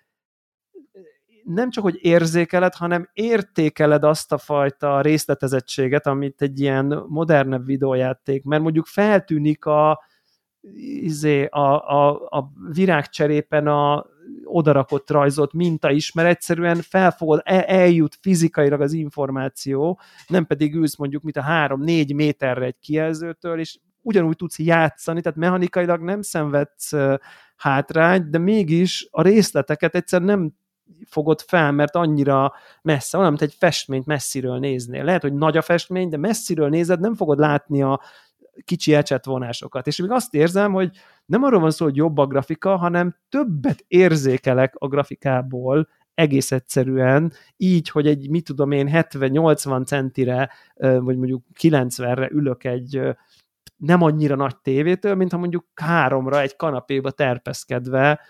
nem 1.45 1.71
csak, 1.71 1.83
hogy 1.83 1.99
érzékeled, 2.01 2.75
hanem 2.75 3.09
értékeled 3.12 4.05
azt 4.05 4.33
a 4.33 4.39
fajta 4.39 5.01
részletezettséget, 5.01 6.07
amit 6.07 6.43
egy 6.43 6.61
ilyen 6.61 7.05
modernebb 7.09 7.67
videójáték, 7.67 8.45
mert 8.45 8.62
mondjuk 8.62 8.87
feltűnik 8.87 9.65
a, 9.65 10.05
izé, 11.01 11.45
a, 11.45 11.89
a, 11.89 12.11
a 12.11 12.51
virágcserépen 12.73 13.67
a 13.67 14.07
odarakott 14.45 15.11
rajzolt 15.11 15.53
minta 15.53 15.91
is, 15.91 16.12
mert 16.12 16.29
egyszerűen 16.29 16.77
felfogod, 16.83 17.41
el, 17.45 17.62
eljut 17.62 18.19
fizikailag 18.21 18.81
az 18.81 18.93
információ, 18.93 20.01
nem 20.27 20.47
pedig 20.47 20.75
ülsz 20.75 20.97
mondjuk, 20.97 21.23
mint 21.23 21.37
a 21.37 21.43
három-négy 21.43 22.15
méterre 22.15 22.65
egy 22.65 22.79
kijelzőtől, 22.81 23.59
és 23.59 23.79
ugyanúgy 24.03 24.37
tudsz 24.37 24.59
játszani, 24.59 25.21
tehát 25.21 25.39
mechanikailag 25.39 26.01
nem 26.01 26.23
szenvedsz 26.23 26.93
hátrányt, 27.57 28.31
de 28.31 28.39
mégis 28.39 29.09
a 29.11 29.23
részleteket 29.23 29.95
egyszer 29.95 30.23
nem 30.23 30.53
fogod 31.07 31.41
fel, 31.41 31.73
mert 31.73 31.97
annyira 31.97 32.53
messze, 32.83 33.19
olyan, 33.19 33.29
mint 33.29 33.43
egy 33.43 33.55
festményt 33.59 34.07
messziről 34.07 34.59
néznél. 34.59 35.05
Lehet, 35.05 35.23
hogy 35.23 35.35
nagy 35.35 35.57
a 35.57 35.62
festmény, 35.62 36.09
de 36.09 36.17
messziről 36.17 36.69
nézed, 36.69 37.01
nem 37.01 37.15
fogod 37.15 37.39
látni 37.39 37.83
a 37.83 38.01
kicsi 38.65 38.95
ecsetvonásokat. 38.95 39.87
És 39.87 39.97
még 39.97 40.11
azt 40.11 40.35
érzem, 40.35 40.73
hogy 40.73 40.91
nem 41.27 41.43
arról 41.43 41.61
van 41.61 41.71
szó, 41.71 41.85
hogy 41.85 41.97
jobb 41.97 42.19
a 42.19 42.27
grafika, 42.27 42.77
hanem 42.77 43.17
többet 43.29 43.85
érzékelek 43.89 44.75
a 44.79 44.89
grafikából, 44.89 45.89
egész 46.15 46.53
egyszerűen, 46.53 47.33
így, 47.57 47.89
hogy 47.89 48.07
egy, 48.07 48.31
mit 48.31 48.45
tudom 48.45 48.71
én, 48.71 48.89
70-80 48.93 49.87
centire, 49.87 50.51
vagy 50.77 51.17
mondjuk 51.17 51.45
90-re 51.61 52.29
ülök 52.31 52.65
egy 52.65 53.01
nem 53.77 54.03
annyira 54.03 54.35
nagy 54.35 54.57
tévétől, 54.57 55.15
mint 55.15 55.31
ha 55.31 55.39
mondjuk 55.39 55.66
háromra 55.74 56.41
egy 56.41 56.57
kanapéba 56.57 57.11
terpeszkedve 57.11 58.20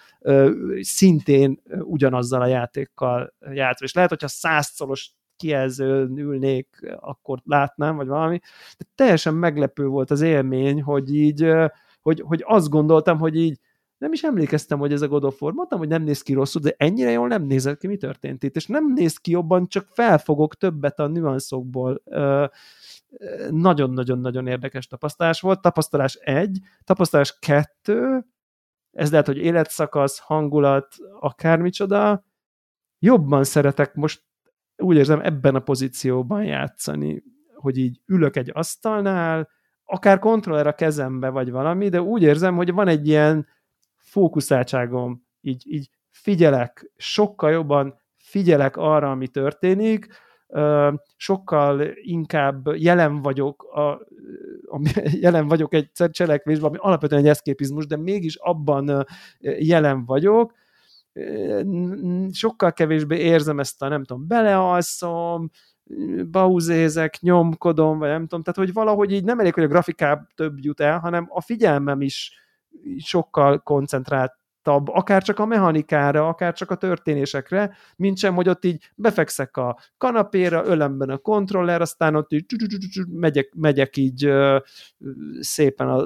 szintén 0.80 1.62
ugyanazzal 1.78 2.42
a 2.42 2.46
játékkal 2.46 3.34
játszva. 3.52 3.84
És 3.84 3.92
lehet, 3.92 4.10
hogyha 4.10 4.28
százszoros 4.28 5.12
kijelzőn 5.36 6.18
ülnék, 6.18 6.96
akkor 7.00 7.38
látnám, 7.44 7.96
vagy 7.96 8.06
valami. 8.06 8.38
De 8.78 8.84
teljesen 8.94 9.34
meglepő 9.34 9.86
volt 9.86 10.10
az 10.10 10.20
élmény, 10.20 10.82
hogy 10.82 11.14
így, 11.14 11.52
hogy, 12.00 12.22
hogy 12.26 12.44
azt 12.46 12.68
gondoltam, 12.68 13.18
hogy 13.18 13.36
így 13.36 13.58
nem 13.98 14.12
is 14.12 14.22
emlékeztem, 14.22 14.78
hogy 14.78 14.92
ez 14.92 15.02
a 15.02 15.08
God 15.08 15.24
of 15.24 15.42
War. 15.42 15.52
Mondtam, 15.52 15.78
hogy 15.78 15.88
nem 15.88 16.02
néz 16.02 16.22
ki 16.22 16.32
rosszul, 16.32 16.60
de 16.60 16.74
ennyire 16.76 17.10
jól 17.10 17.28
nem 17.28 17.42
nézett 17.42 17.78
ki, 17.78 17.86
mi 17.86 17.96
történt 17.96 18.42
itt. 18.42 18.56
És 18.56 18.66
nem 18.66 18.92
néz 18.92 19.16
ki 19.16 19.30
jobban, 19.30 19.68
csak 19.68 19.86
felfogok 19.92 20.54
többet 20.54 20.98
a 20.98 21.06
nüanszokból. 21.06 22.02
Nagyon-nagyon-nagyon 23.50 24.46
érdekes 24.46 24.86
tapasztalás 24.86 25.40
volt. 25.40 25.60
Tapasztalás 25.60 26.14
egy, 26.14 26.58
tapasztalás 26.84 27.38
kettő, 27.38 28.24
ez 28.92 29.10
lehet, 29.10 29.26
hogy 29.26 29.36
életszakasz, 29.36 30.18
hangulat, 30.18 30.94
akármicsoda. 31.20 32.24
Jobban 32.98 33.44
szeretek 33.44 33.94
most 33.94 34.22
úgy 34.76 34.96
érzem 34.96 35.20
ebben 35.20 35.54
a 35.54 35.60
pozícióban 35.60 36.44
játszani, 36.44 37.22
hogy 37.54 37.76
így 37.78 38.00
ülök 38.06 38.36
egy 38.36 38.50
asztalnál, 38.52 39.48
akár 39.84 40.18
kontroller 40.18 40.66
a 40.66 40.74
kezembe, 40.74 41.28
vagy 41.28 41.50
valami, 41.50 41.88
de 41.88 42.02
úgy 42.02 42.22
érzem, 42.22 42.56
hogy 42.56 42.72
van 42.72 42.88
egy 42.88 43.08
ilyen 43.08 43.46
fókuszáltságom, 43.96 45.26
így, 45.40 45.62
így 45.66 45.90
figyelek, 46.10 46.90
sokkal 46.96 47.50
jobban 47.50 48.00
figyelek 48.16 48.76
arra, 48.76 49.10
ami 49.10 49.28
történik, 49.28 50.08
sokkal 51.16 51.80
inkább 52.02 52.76
jelen 52.76 53.22
vagyok, 53.22 53.62
a, 53.62 53.90
a, 54.64 54.80
jelen 55.20 55.48
vagyok 55.48 55.74
egy 55.74 55.90
cselekvésben, 56.10 56.68
ami 56.68 56.78
alapvetően 56.80 57.20
egy 57.20 57.28
eszképizmus, 57.28 57.86
de 57.86 57.96
mégis 57.96 58.36
abban 58.36 59.06
jelen 59.58 60.04
vagyok, 60.04 60.52
sokkal 62.30 62.72
kevésbé 62.72 63.18
érzem 63.18 63.60
ezt 63.60 63.82
a, 63.82 63.88
nem 63.88 64.04
tudom, 64.04 64.26
belealszom, 64.26 65.50
bauzézek, 66.30 67.20
nyomkodom, 67.20 67.98
vagy 67.98 68.08
nem 68.08 68.20
tudom, 68.20 68.42
tehát 68.42 68.58
hogy 68.58 68.72
valahogy 68.72 69.12
így 69.12 69.24
nem 69.24 69.40
elég, 69.40 69.54
hogy 69.54 69.64
a 69.64 69.68
grafikám 69.68 70.28
több 70.34 70.58
jut 70.58 70.80
el, 70.80 70.98
hanem 70.98 71.26
a 71.28 71.40
figyelmem 71.40 72.00
is 72.00 72.32
sokkal 72.98 73.62
koncentráltabb, 74.62 74.88
akár 74.88 75.22
csak 75.22 75.38
a 75.38 75.46
mechanikára, 75.46 76.28
akár 76.28 76.54
csak 76.54 76.70
a 76.70 76.74
történésekre, 76.74 77.76
mint 77.96 78.18
sem, 78.18 78.34
hogy 78.34 78.48
ott 78.48 78.64
így 78.64 78.90
befekszek 78.94 79.56
a 79.56 79.78
kanapéra, 79.98 80.66
ölemben 80.66 81.10
a 81.10 81.18
kontroller, 81.18 81.80
aztán 81.80 82.14
ott 82.14 82.32
így 82.32 82.44
megyek, 83.08 83.52
megyek 83.56 83.96
így 83.96 84.32
szépen 85.40 85.88
a 85.88 86.04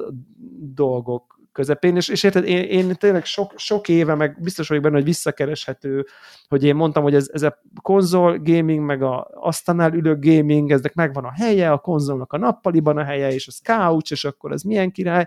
dolgok 0.74 1.32
közepén, 1.52 1.96
és, 1.96 2.08
és 2.08 2.22
érted, 2.22 2.44
én, 2.44 2.62
én 2.62 2.94
tényleg 2.94 3.24
sok, 3.24 3.52
sok 3.56 3.88
éve, 3.88 4.14
meg 4.14 4.36
biztos 4.40 4.68
vagyok 4.68 4.82
benne, 4.82 4.94
hogy 4.94 5.04
visszakereshető, 5.04 6.06
hogy 6.48 6.64
én 6.64 6.74
mondtam, 6.74 7.02
hogy 7.02 7.14
ez, 7.14 7.30
ez 7.32 7.42
a 7.42 7.62
konzol 7.82 8.38
gaming, 8.38 8.84
meg 8.84 9.02
a 9.02 9.28
asztalnál 9.34 9.94
ülő 9.94 10.18
gaming, 10.20 10.70
eznek 10.70 10.94
megvan 10.94 11.24
a 11.24 11.32
helye, 11.32 11.72
a 11.72 11.78
konzolnak 11.78 12.32
a 12.32 12.38
nappaliban 12.38 12.96
a 12.96 13.04
helye, 13.04 13.32
és 13.32 13.46
az 13.46 13.60
couch, 13.62 14.12
és 14.12 14.24
akkor 14.24 14.52
ez 14.52 14.62
milyen 14.62 14.90
király, 14.90 15.26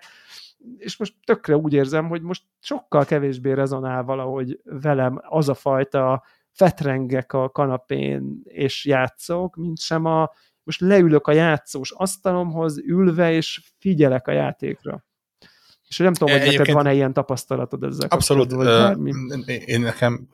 és 0.77 0.97
most 0.97 1.13
tökre 1.25 1.57
úgy 1.57 1.73
érzem, 1.73 2.07
hogy 2.07 2.21
most 2.21 2.43
sokkal 2.59 3.05
kevésbé 3.05 3.51
rezonál 3.51 4.03
valahogy 4.03 4.59
velem 4.63 5.21
az 5.23 5.49
a 5.49 5.53
fajta 5.53 6.23
fetrengek 6.51 7.33
a 7.33 7.49
kanapén 7.49 8.41
és 8.43 8.85
játszok, 8.85 9.55
mint 9.55 9.79
sem 9.79 10.05
a 10.05 10.31
most 10.63 10.81
leülök 10.81 11.27
a 11.27 11.31
játszós 11.31 11.91
asztalomhoz, 11.91 12.77
ülve, 12.77 13.31
és 13.31 13.61
figyelek 13.79 14.27
a 14.27 14.31
játékra. 14.31 15.05
És 15.87 15.97
nem 15.97 16.13
tudom, 16.13 16.39
hogy 16.39 16.47
neked 16.47 16.73
van-e 16.73 16.93
ilyen 16.93 17.13
tapasztalatod 17.13 17.83
ezzel 17.83 18.07
Abszolút. 18.09 18.53
Uh, 18.53 19.07
én 19.65 19.81
nekem 19.81 20.29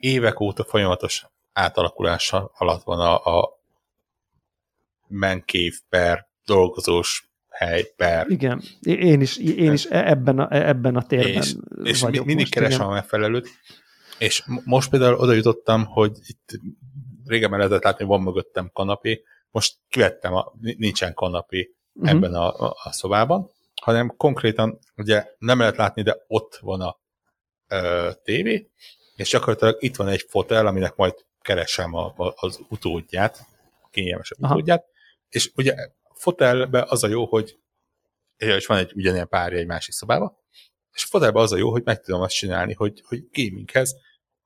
évek 0.00 0.40
óta 0.40 0.64
folyamatos 0.64 1.26
átalakulása 1.52 2.50
alatt 2.54 2.82
van 2.82 3.00
a, 3.00 3.38
a 3.38 3.60
menkév 5.08 5.78
per 5.88 6.28
dolgozós 6.44 7.30
hely 7.56 7.82
per. 7.96 8.26
Igen, 8.28 8.62
én 8.80 9.20
is, 9.20 9.36
én 9.36 9.72
is 9.72 9.84
e- 9.84 10.10
ebben 10.10 10.38
a, 10.38 10.48
e- 10.50 10.68
ebben 10.68 10.96
a 10.96 11.06
térben 11.06 11.32
És, 11.32 11.54
és 11.82 12.02
mindig 12.02 12.36
most, 12.36 12.52
keresem 12.52 12.78
igen. 12.78 12.90
a 12.90 12.94
megfelelőt, 12.94 13.48
és 14.18 14.44
most 14.64 14.90
például 14.90 15.14
oda 15.14 15.32
jutottam, 15.32 15.84
hogy 15.84 16.18
itt 16.26 16.60
régen 17.24 17.50
lehetett 17.50 17.82
látni, 17.82 18.04
van 18.04 18.22
mögöttem 18.22 18.70
kanapé, 18.72 19.22
most 19.50 19.76
kivettem, 19.88 20.34
a, 20.34 20.52
nincsen 20.60 21.14
kanapé 21.14 21.74
uh-huh. 21.92 22.10
ebben 22.10 22.34
a, 22.34 22.66
a, 22.66 22.76
a 22.84 22.92
szobában, 22.92 23.50
hanem 23.82 24.14
konkrétan 24.16 24.78
ugye 24.96 25.26
nem 25.38 25.58
lehet 25.58 25.76
látni, 25.76 26.02
de 26.02 26.16
ott 26.26 26.58
van 26.60 26.80
a 26.80 27.00
ö, 27.68 28.10
tévé, 28.22 28.70
és 29.16 29.30
gyakorlatilag 29.30 29.76
itt 29.78 29.96
van 29.96 30.08
egy 30.08 30.26
fotel, 30.28 30.66
aminek 30.66 30.96
majd 30.96 31.14
keresem 31.40 31.94
a, 31.94 32.14
a, 32.16 32.34
az 32.36 32.60
utódját, 32.68 33.46
kényelmesebb 33.90 34.38
Aha. 34.40 34.54
utódját, 34.54 34.84
és 35.28 35.50
ugye 35.54 35.74
fotelbe 36.18 36.84
az 36.88 37.02
a 37.04 37.08
jó, 37.08 37.26
hogy 37.26 37.58
és 38.36 38.66
van 38.66 38.78
egy 38.78 38.92
ugyanilyen 38.94 39.28
párja 39.28 39.58
egy 39.58 39.66
másik 39.66 39.94
szobába, 39.94 40.44
és 40.92 41.04
fotelbe 41.04 41.40
az 41.40 41.52
a 41.52 41.56
jó, 41.56 41.70
hogy 41.70 41.82
meg 41.84 42.00
tudom 42.00 42.20
azt 42.20 42.34
csinálni, 42.34 42.72
hogy, 42.72 43.02
hogy 43.06 43.28
gaminghez 43.32 43.94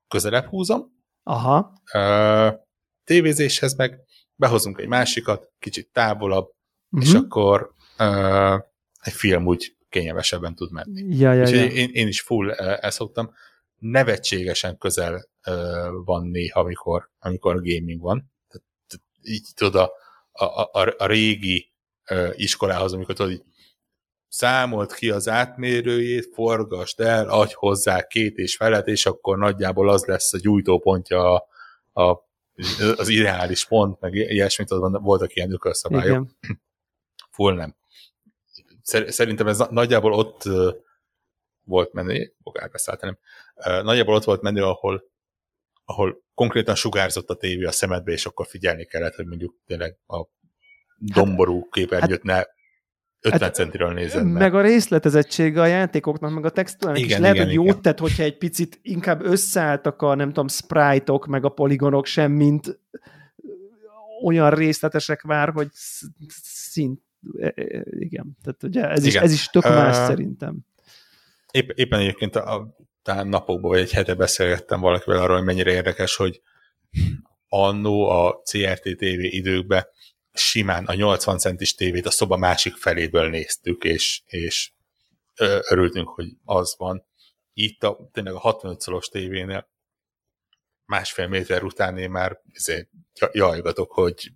közelebb 0.07 0.45
húzom, 0.45 0.99
Aha. 1.23 1.81
Uh, 1.93 2.59
tévézéshez 3.03 3.75
meg 3.75 3.99
behozunk 4.35 4.79
egy 4.79 4.87
másikat, 4.87 5.51
kicsit 5.59 5.89
távolabb, 5.91 6.53
uh-huh. 6.89 7.09
és 7.09 7.15
akkor 7.15 7.73
uh, 7.99 8.53
egy 8.99 9.13
film 9.13 9.45
úgy 9.45 9.75
kényelmesebben 9.89 10.55
tud 10.55 10.71
menni. 10.71 11.17
Ja, 11.17 11.33
ja, 11.33 11.47
ja. 11.47 11.65
Én, 11.65 11.89
én 11.93 12.07
is 12.07 12.21
full 12.21 12.51
ezt 12.51 12.97
szoktam. 12.97 13.33
Nevetségesen 13.77 14.77
közel 14.77 15.29
uh, 15.47 16.03
van 16.05 16.27
néha, 16.27 16.59
amikor, 16.59 17.09
amikor 17.19 17.55
gaming 17.55 18.01
van. 18.01 18.31
Tehát, 18.47 18.65
így 19.21 19.47
tudod, 19.55 19.75
a, 19.75 19.91
a, 20.31 20.61
a, 20.61 20.95
a 20.97 21.05
régi 21.05 21.71
iskolához, 22.35 22.93
amikor 22.93 23.15
tudod, 23.15 23.31
így 23.31 23.43
számolt 24.27 24.93
ki 24.93 25.09
az 25.09 25.27
átmérőjét, 25.27 26.29
forgast 26.33 26.99
el, 26.99 27.29
adj 27.29 27.53
hozzá 27.55 28.07
két 28.07 28.37
és 28.37 28.55
felet, 28.55 28.87
és 28.87 29.05
akkor 29.05 29.37
nagyjából 29.37 29.89
az 29.89 30.05
lesz 30.05 30.33
a 30.33 30.37
gyújtópontja 30.37 31.33
a, 31.33 31.47
a, 32.01 32.29
az 32.95 33.07
ideális 33.07 33.65
pont, 33.65 33.99
meg 33.99 34.13
ilyesmit, 34.13 34.69
voltak 34.79 35.35
ilyen 35.35 35.51
ökölszabályok. 35.51 36.27
Igen. 36.41 36.61
Full 37.35 37.53
nem. 37.53 37.75
Szerintem 39.07 39.47
ez 39.47 39.57
nagyjából 39.57 40.13
ott 40.13 40.43
volt 41.63 41.93
menő, 41.93 42.33
bogár 42.37 42.69
beszállt, 42.69 43.01
nem. 43.01 43.17
Nagyjából 43.83 44.15
ott 44.15 44.23
volt 44.23 44.41
menő, 44.41 44.63
ahol, 44.63 45.10
ahol 45.85 46.23
konkrétan 46.33 46.75
sugárzott 46.75 47.29
a 47.29 47.35
tévé 47.35 47.63
a 47.63 47.71
szemedbe, 47.71 48.11
és 48.11 48.25
akkor 48.25 48.47
figyelni 48.47 48.85
kellett, 48.85 49.15
hogy 49.15 49.25
mondjuk 49.25 49.55
tényleg 49.65 49.97
a 50.07 50.25
domború 50.97 51.69
képernyőt 51.69 52.21
hát, 52.23 52.23
ne 52.23 52.43
50 53.21 53.41
hát, 53.41 53.53
centiről 53.55 53.93
nézed 53.93 54.23
meg. 54.23 54.41
Meg 54.41 54.55
a 54.55 54.61
részletezettsége 54.61 55.61
a 55.61 55.65
játékoknak, 55.65 56.33
meg 56.33 56.45
a 56.45 56.49
textúrának 56.49 57.01
igen, 57.01 57.11
is 57.11 57.17
lehet, 57.17 57.35
igen, 57.35 57.47
hogy 57.47 57.55
jót 57.55 57.67
igen. 57.67 57.81
tett, 57.81 57.99
hogyha 57.99 58.23
egy 58.23 58.37
picit 58.37 58.79
inkább 58.81 59.25
összeálltak 59.25 60.01
a, 60.01 60.15
nem 60.15 60.27
tudom, 60.27 60.47
sprite-ok, 60.47 61.27
meg 61.27 61.45
a 61.45 61.49
poligonok 61.49 62.05
sem, 62.05 62.31
mint 62.31 62.79
olyan 64.23 64.49
részletesek 64.49 65.21
már, 65.21 65.49
hogy 65.49 65.67
szint, 66.43 67.01
e, 67.39 67.53
e, 67.55 67.83
igen, 67.89 68.37
tehát 68.43 68.63
ugye 68.63 68.89
ez, 68.89 69.05
igen. 69.05 69.09
is, 69.09 69.15
ez 69.15 69.31
is 69.31 69.45
tök 69.45 69.63
más 69.63 69.97
uh, 69.97 70.05
szerintem. 70.05 70.57
Épp, 71.51 71.69
éppen 71.69 71.99
egyébként 71.99 72.35
a, 72.35 72.55
a 72.55 72.75
talán 73.03 73.27
napokban 73.27 73.71
vagy 73.71 73.79
egy 73.79 73.91
hete 73.91 74.13
beszélgettem 74.13 74.79
valakivel 74.79 75.21
arról, 75.21 75.35
hogy 75.35 75.45
mennyire 75.45 75.71
érdekes, 75.71 76.15
hogy 76.15 76.41
annó 77.47 78.09
a 78.09 78.41
CRT 78.43 78.81
TV 78.81 79.19
időkben 79.19 79.87
simán 80.33 80.85
a 80.85 80.93
80 80.93 81.37
centis 81.37 81.75
tévét 81.75 82.05
a 82.05 82.11
szoba 82.11 82.37
másik 82.37 82.75
feléből 82.75 83.29
néztük, 83.29 83.83
és, 83.83 84.21
és 84.25 84.71
örültünk, 85.69 86.09
hogy 86.09 86.27
az 86.43 86.75
van. 86.77 87.05
Itt 87.53 87.83
a, 87.83 88.09
tényleg 88.11 88.33
a 88.33 88.39
65 88.39 88.79
szoros 88.79 89.07
tévénél 89.07 89.69
másfél 90.85 91.27
méter 91.27 91.63
után 91.63 91.97
én 91.97 92.09
már 92.09 92.41
ezért 92.53 92.89
jajgatok, 93.31 93.91
hogy 93.91 94.31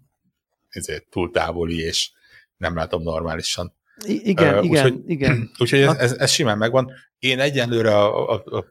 ezért 0.70 1.10
túl 1.10 1.32
távoli, 1.32 1.80
és 1.80 2.12
nem 2.58 2.76
látom 2.76 3.02
normálisan. 3.04 3.76
I- 4.06 4.30
igen, 4.30 4.58
uh, 4.58 4.64
igen, 4.64 4.86
úgyhogy, 4.86 5.10
igen. 5.10 5.50
Úgyhogy 5.60 5.80
ez, 5.80 5.98
ez, 5.98 6.12
ez 6.12 6.32
simán 6.32 6.58
megvan. 6.58 6.92
Én 7.26 7.40
egyenlőre 7.40 7.98
a, 7.98 8.30
a, 8.30 8.58
a 8.58 8.66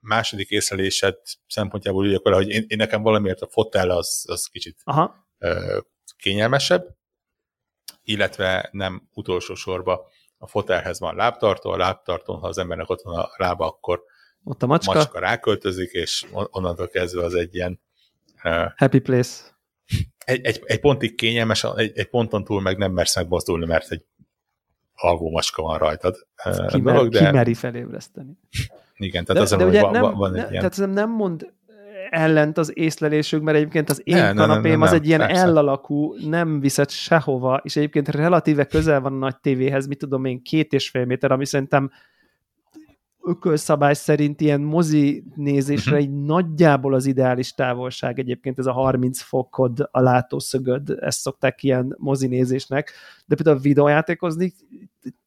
második 0.00 0.50
észlelésed 0.50 1.16
szempontjából 1.48 2.06
ügyek 2.06 2.22
vele, 2.22 2.36
hogy 2.36 2.48
én, 2.48 2.64
én 2.66 2.76
nekem 2.76 3.02
valamiért 3.02 3.40
a 3.40 3.48
fotel 3.48 3.90
az, 3.90 4.24
az 4.28 4.46
kicsit 4.46 4.80
Aha. 4.84 5.28
Kényelmesebb, 6.16 6.96
illetve 8.02 8.68
nem 8.72 9.08
utolsó 9.14 9.54
sorba 9.54 10.08
a 10.38 10.46
fotelhez 10.46 11.00
van 11.00 11.14
lábtartó, 11.14 11.70
a 11.70 11.76
lábtartón, 11.76 12.38
ha 12.38 12.46
az 12.46 12.58
embernek 12.58 12.90
ott 12.90 13.02
van 13.02 13.18
a 13.18 13.30
lába, 13.36 13.66
akkor 13.66 14.02
ott 14.44 14.62
a 14.62 14.66
macska, 14.66 14.92
macska 14.92 15.18
ráköltözik, 15.18 15.90
és 15.90 16.26
onnantól 16.32 16.88
kezdve 16.88 17.24
az 17.24 17.34
egy 17.34 17.54
ilyen 17.54 17.80
uh, 18.44 18.72
happy 18.76 19.00
place. 19.00 19.30
Egy, 20.18 20.44
egy, 20.44 20.62
egy 20.64 20.80
pontig 20.80 21.14
kényelmes, 21.14 21.64
egy, 21.64 21.98
egy 21.98 22.08
ponton 22.08 22.44
túl 22.44 22.60
meg 22.60 22.78
nem 22.78 22.92
mersz 22.92 23.16
megmozdulni, 23.16 23.66
mert 23.66 23.90
egy 23.90 24.04
alvó 24.96 25.30
macska 25.30 25.62
van 25.62 25.78
rajtad. 25.78 26.26
Ki, 26.66 26.80
mer, 26.80 26.94
dolog, 26.94 27.12
de... 27.12 27.26
ki 27.26 27.32
meri 27.32 27.54
felébreszteni. 27.54 28.38
Igen, 28.96 29.24
tehát 29.24 29.48
de, 29.48 29.54
az, 29.54 29.60
de 29.60 29.64
hogy 29.64 29.80
van, 29.80 29.90
nem, 29.90 30.14
van 30.14 30.34
egy 30.34 30.42
ne, 30.42 30.50
ilyen... 30.50 30.70
Tehát 30.70 30.94
nem 30.94 31.10
mond 31.10 31.54
ellent 32.10 32.58
az 32.58 32.78
észlelésük, 32.78 33.42
mert 33.42 33.56
egyébként 33.56 33.90
az 33.90 34.00
én 34.04 34.16
ne, 34.16 34.32
kanapém 34.32 34.62
ne, 34.62 34.68
ne, 34.70 34.76
ne, 34.76 34.84
az 34.84 34.92
egy 34.92 35.06
ilyen 35.06 35.20
persze. 35.20 35.42
ellalakú, 35.42 36.14
nem 36.28 36.60
viszed 36.60 36.90
sehova, 36.90 37.60
és 37.64 37.76
egyébként 37.76 38.08
relatíve 38.08 38.64
közel 38.64 39.00
van 39.00 39.12
a 39.12 39.16
nagy 39.16 39.36
tévéhez, 39.36 39.86
mit 39.86 39.98
tudom 39.98 40.24
én, 40.24 40.42
két 40.42 40.72
és 40.72 40.90
fél 40.90 41.04
méter, 41.04 41.32
ami 41.32 41.46
szerintem 41.46 41.90
ökölszabály 43.26 43.94
szerint 43.94 44.40
ilyen 44.40 44.60
mozi 44.60 45.24
nézésre 45.34 45.96
egy 45.96 46.12
nagyjából 46.12 46.94
az 46.94 47.06
ideális 47.06 47.52
távolság 47.52 48.18
egyébként 48.18 48.58
ez 48.58 48.66
a 48.66 48.72
30 48.72 49.20
fokod 49.20 49.88
a 49.90 50.00
látószögöd, 50.00 50.98
ezt 51.00 51.20
szokták 51.20 51.62
ilyen 51.62 51.94
mozi 51.98 52.26
nézésnek, 52.26 52.92
de 53.26 53.34
például 53.34 53.58
videójátékozni 53.58 54.52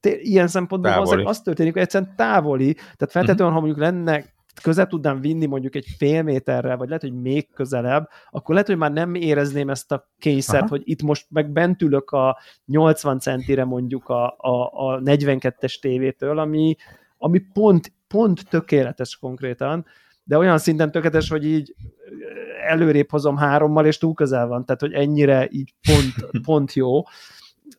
ilyen 0.02 0.48
szempontból 0.48 0.92
az, 0.92 1.16
az 1.24 1.42
történik, 1.42 1.74
hogy 1.74 1.82
egyszerűen 1.82 2.14
távoli, 2.16 2.74
tehát 2.74 3.12
feltétlenül, 3.12 3.54
ha 3.54 3.60
mondjuk 3.60 3.80
lenne 3.80 4.26
közel 4.62 4.88
tudnám 4.88 5.22
vinni 5.22 5.46
mondjuk 5.46 5.76
egy 5.76 5.86
fél 5.98 6.24
méterre, 6.24 6.76
vagy 6.76 6.88
lehet, 6.88 7.02
hogy 7.02 7.22
még 7.22 7.50
közelebb, 7.54 8.10
akkor 8.30 8.54
lehet, 8.54 8.70
hogy 8.70 8.78
már 8.78 8.92
nem 8.92 9.16
érezném 9.16 9.70
ezt 9.70 9.92
a 9.92 10.10
készet, 10.18 10.70
hogy 10.70 10.82
itt 10.86 11.02
most 11.02 11.26
meg 11.30 11.52
bent 11.52 11.82
ülök 11.82 12.10
a 12.10 12.38
80 12.66 13.20
centire 13.20 13.64
mondjuk 13.66 14.10
a, 14.10 14.36
a, 14.38 14.64
a 14.64 15.00
42-es 15.00 15.80
tévétől, 15.80 16.40
ami, 16.40 16.76
ami 17.20 17.40
pont, 17.54 17.94
pont 18.08 18.50
tökéletes 18.50 19.18
konkrétan, 19.18 19.86
de 20.24 20.38
olyan 20.38 20.58
szinten 20.58 20.92
tökéletes, 20.92 21.30
hogy 21.30 21.46
így 21.46 21.76
előrébb 22.68 23.10
hozom 23.10 23.38
hárommal, 23.38 23.86
és 23.86 23.98
túl 23.98 24.14
közel 24.14 24.48
van, 24.48 24.66
tehát 24.66 24.82
hogy 24.82 24.94
ennyire 24.94 25.48
így 25.52 25.74
pont, 25.82 26.32
pont 26.46 26.74
jó. 26.74 27.04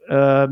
Uh, 0.08 0.50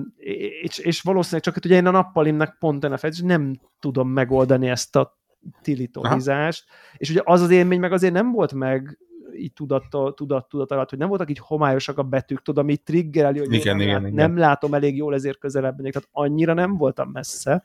és, 0.62 0.78
és 0.78 1.00
valószínűleg 1.00 1.42
csak, 1.42 1.54
hogy 1.54 1.64
ugye 1.66 1.76
én 1.76 1.86
a 1.86 1.90
nappalimnek 1.90 2.56
pont 2.58 2.84
a 2.84 2.98
és 3.02 3.20
nem 3.20 3.60
tudom 3.80 4.08
megoldani 4.08 4.68
ezt 4.68 4.96
a 4.96 5.18
tilitomizást, 5.62 6.64
és 6.96 7.10
ugye 7.10 7.20
az 7.24 7.40
az 7.40 7.50
élmény 7.50 7.80
meg 7.80 7.92
azért 7.92 8.12
nem 8.12 8.32
volt 8.32 8.52
meg 8.52 8.98
így 9.36 9.52
tudat, 9.52 9.84
tudat, 10.14 10.48
tudat 10.48 10.70
alatt, 10.70 10.90
hogy 10.90 10.98
nem 10.98 11.08
voltak 11.08 11.30
így 11.30 11.38
homályosak 11.38 11.98
a 11.98 12.02
betűk, 12.02 12.42
tudom, 12.42 12.64
ami 12.64 12.76
triggereli, 12.76 13.38
hogy 13.38 13.52
igen, 13.52 13.80
igen, 13.80 14.02
nem, 14.02 14.12
igen. 14.12 14.14
nem 14.14 14.38
látom 14.38 14.74
elég 14.74 14.96
jól, 14.96 15.14
ezért 15.14 15.38
közelebb 15.38 15.76
megyek, 15.76 15.92
tehát 15.92 16.08
annyira 16.12 16.54
nem 16.54 16.76
voltam 16.76 17.10
messze. 17.10 17.62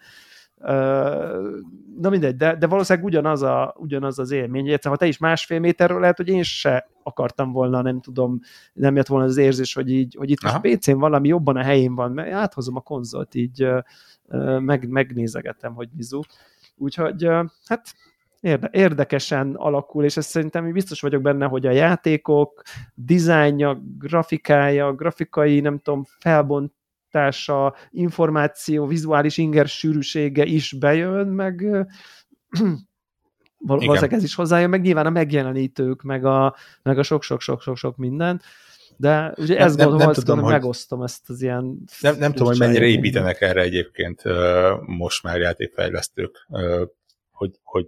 Na 1.97 2.09
mindegy, 2.09 2.35
de, 2.35 2.55
de 2.55 2.67
valószínűleg 2.67 3.07
ugyanaz, 3.07 3.41
a, 3.41 3.75
ugyanaz 3.77 4.19
az 4.19 4.31
élmény. 4.31 4.69
Egyszer, 4.69 4.91
ha 4.91 4.97
te 4.97 5.05
is 5.05 5.17
másfél 5.17 5.59
méterről 5.59 5.99
lehet, 5.99 6.17
hogy 6.17 6.27
én 6.27 6.43
se 6.43 6.89
akartam 7.03 7.51
volna, 7.51 7.81
nem 7.81 8.01
tudom, 8.01 8.39
nem 8.73 8.95
jött 8.95 9.07
volna 9.07 9.25
az 9.25 9.37
érzés, 9.37 9.73
hogy, 9.73 9.91
így, 9.91 10.15
hogy 10.17 10.29
itt 10.29 10.43
Aha. 10.43 10.59
most 10.63 10.75
PC-n 10.77 10.97
valami 10.97 11.27
jobban 11.27 11.55
a 11.55 11.63
helyén 11.63 11.95
van, 11.95 12.11
mert 12.11 12.31
áthozom 12.31 12.75
a 12.75 12.81
konzolt, 12.81 13.35
így 13.35 13.67
meg, 14.59 14.87
megnézegetem, 14.87 15.73
hogy 15.73 15.89
vizu. 15.95 16.19
Úgyhogy 16.77 17.27
hát 17.65 17.93
érde, 18.39 18.69
érdekesen 18.71 19.55
alakul, 19.55 20.03
és 20.03 20.17
ezt 20.17 20.29
szerintem 20.29 20.71
biztos 20.71 21.01
vagyok 21.01 21.21
benne, 21.21 21.45
hogy 21.45 21.65
a 21.65 21.71
játékok 21.71 22.61
dizájnja, 22.95 23.81
grafikája, 23.99 24.93
grafikai, 24.93 25.59
nem 25.59 25.79
tudom, 25.79 26.03
felbontása, 27.13 27.75
információ, 27.89 28.85
vizuális 28.85 29.37
inger 29.37 29.67
sűrűsége 29.67 30.43
is 30.45 30.73
bejön, 30.73 31.27
meg 31.27 31.65
valószínűleg 33.57 34.13
ez 34.13 34.23
is 34.23 34.35
hozzájön, 34.35 34.69
meg 34.69 34.81
nyilván 34.81 35.05
a 35.05 35.09
megjelenítők, 35.09 36.01
meg 36.01 36.25
a, 36.25 36.55
meg 36.81 36.97
a 36.97 37.03
sok-sok-sok-sok-sok 37.03 37.97
minden. 37.97 38.41
De 38.97 39.33
ugye 39.37 39.53
nem, 39.53 39.67
ezt 39.67 39.75
gondolom, 39.75 39.97
nem, 39.97 40.05
nem 40.05 40.15
tudom, 40.15 40.39
hogy 40.39 40.51
megosztom 40.51 41.01
ezt 41.01 41.29
az 41.29 41.41
ilyen... 41.41 41.83
Nem, 41.99 42.17
nem 42.17 42.31
tudom, 42.31 42.47
hogy 42.47 42.57
mennyire 42.57 42.85
építenek 42.85 43.41
erre 43.41 43.61
egyébként 43.61 44.21
most 44.85 45.23
már 45.23 45.39
játékfejlesztők, 45.39 46.47
hogy, 47.31 47.51
hogy 47.63 47.87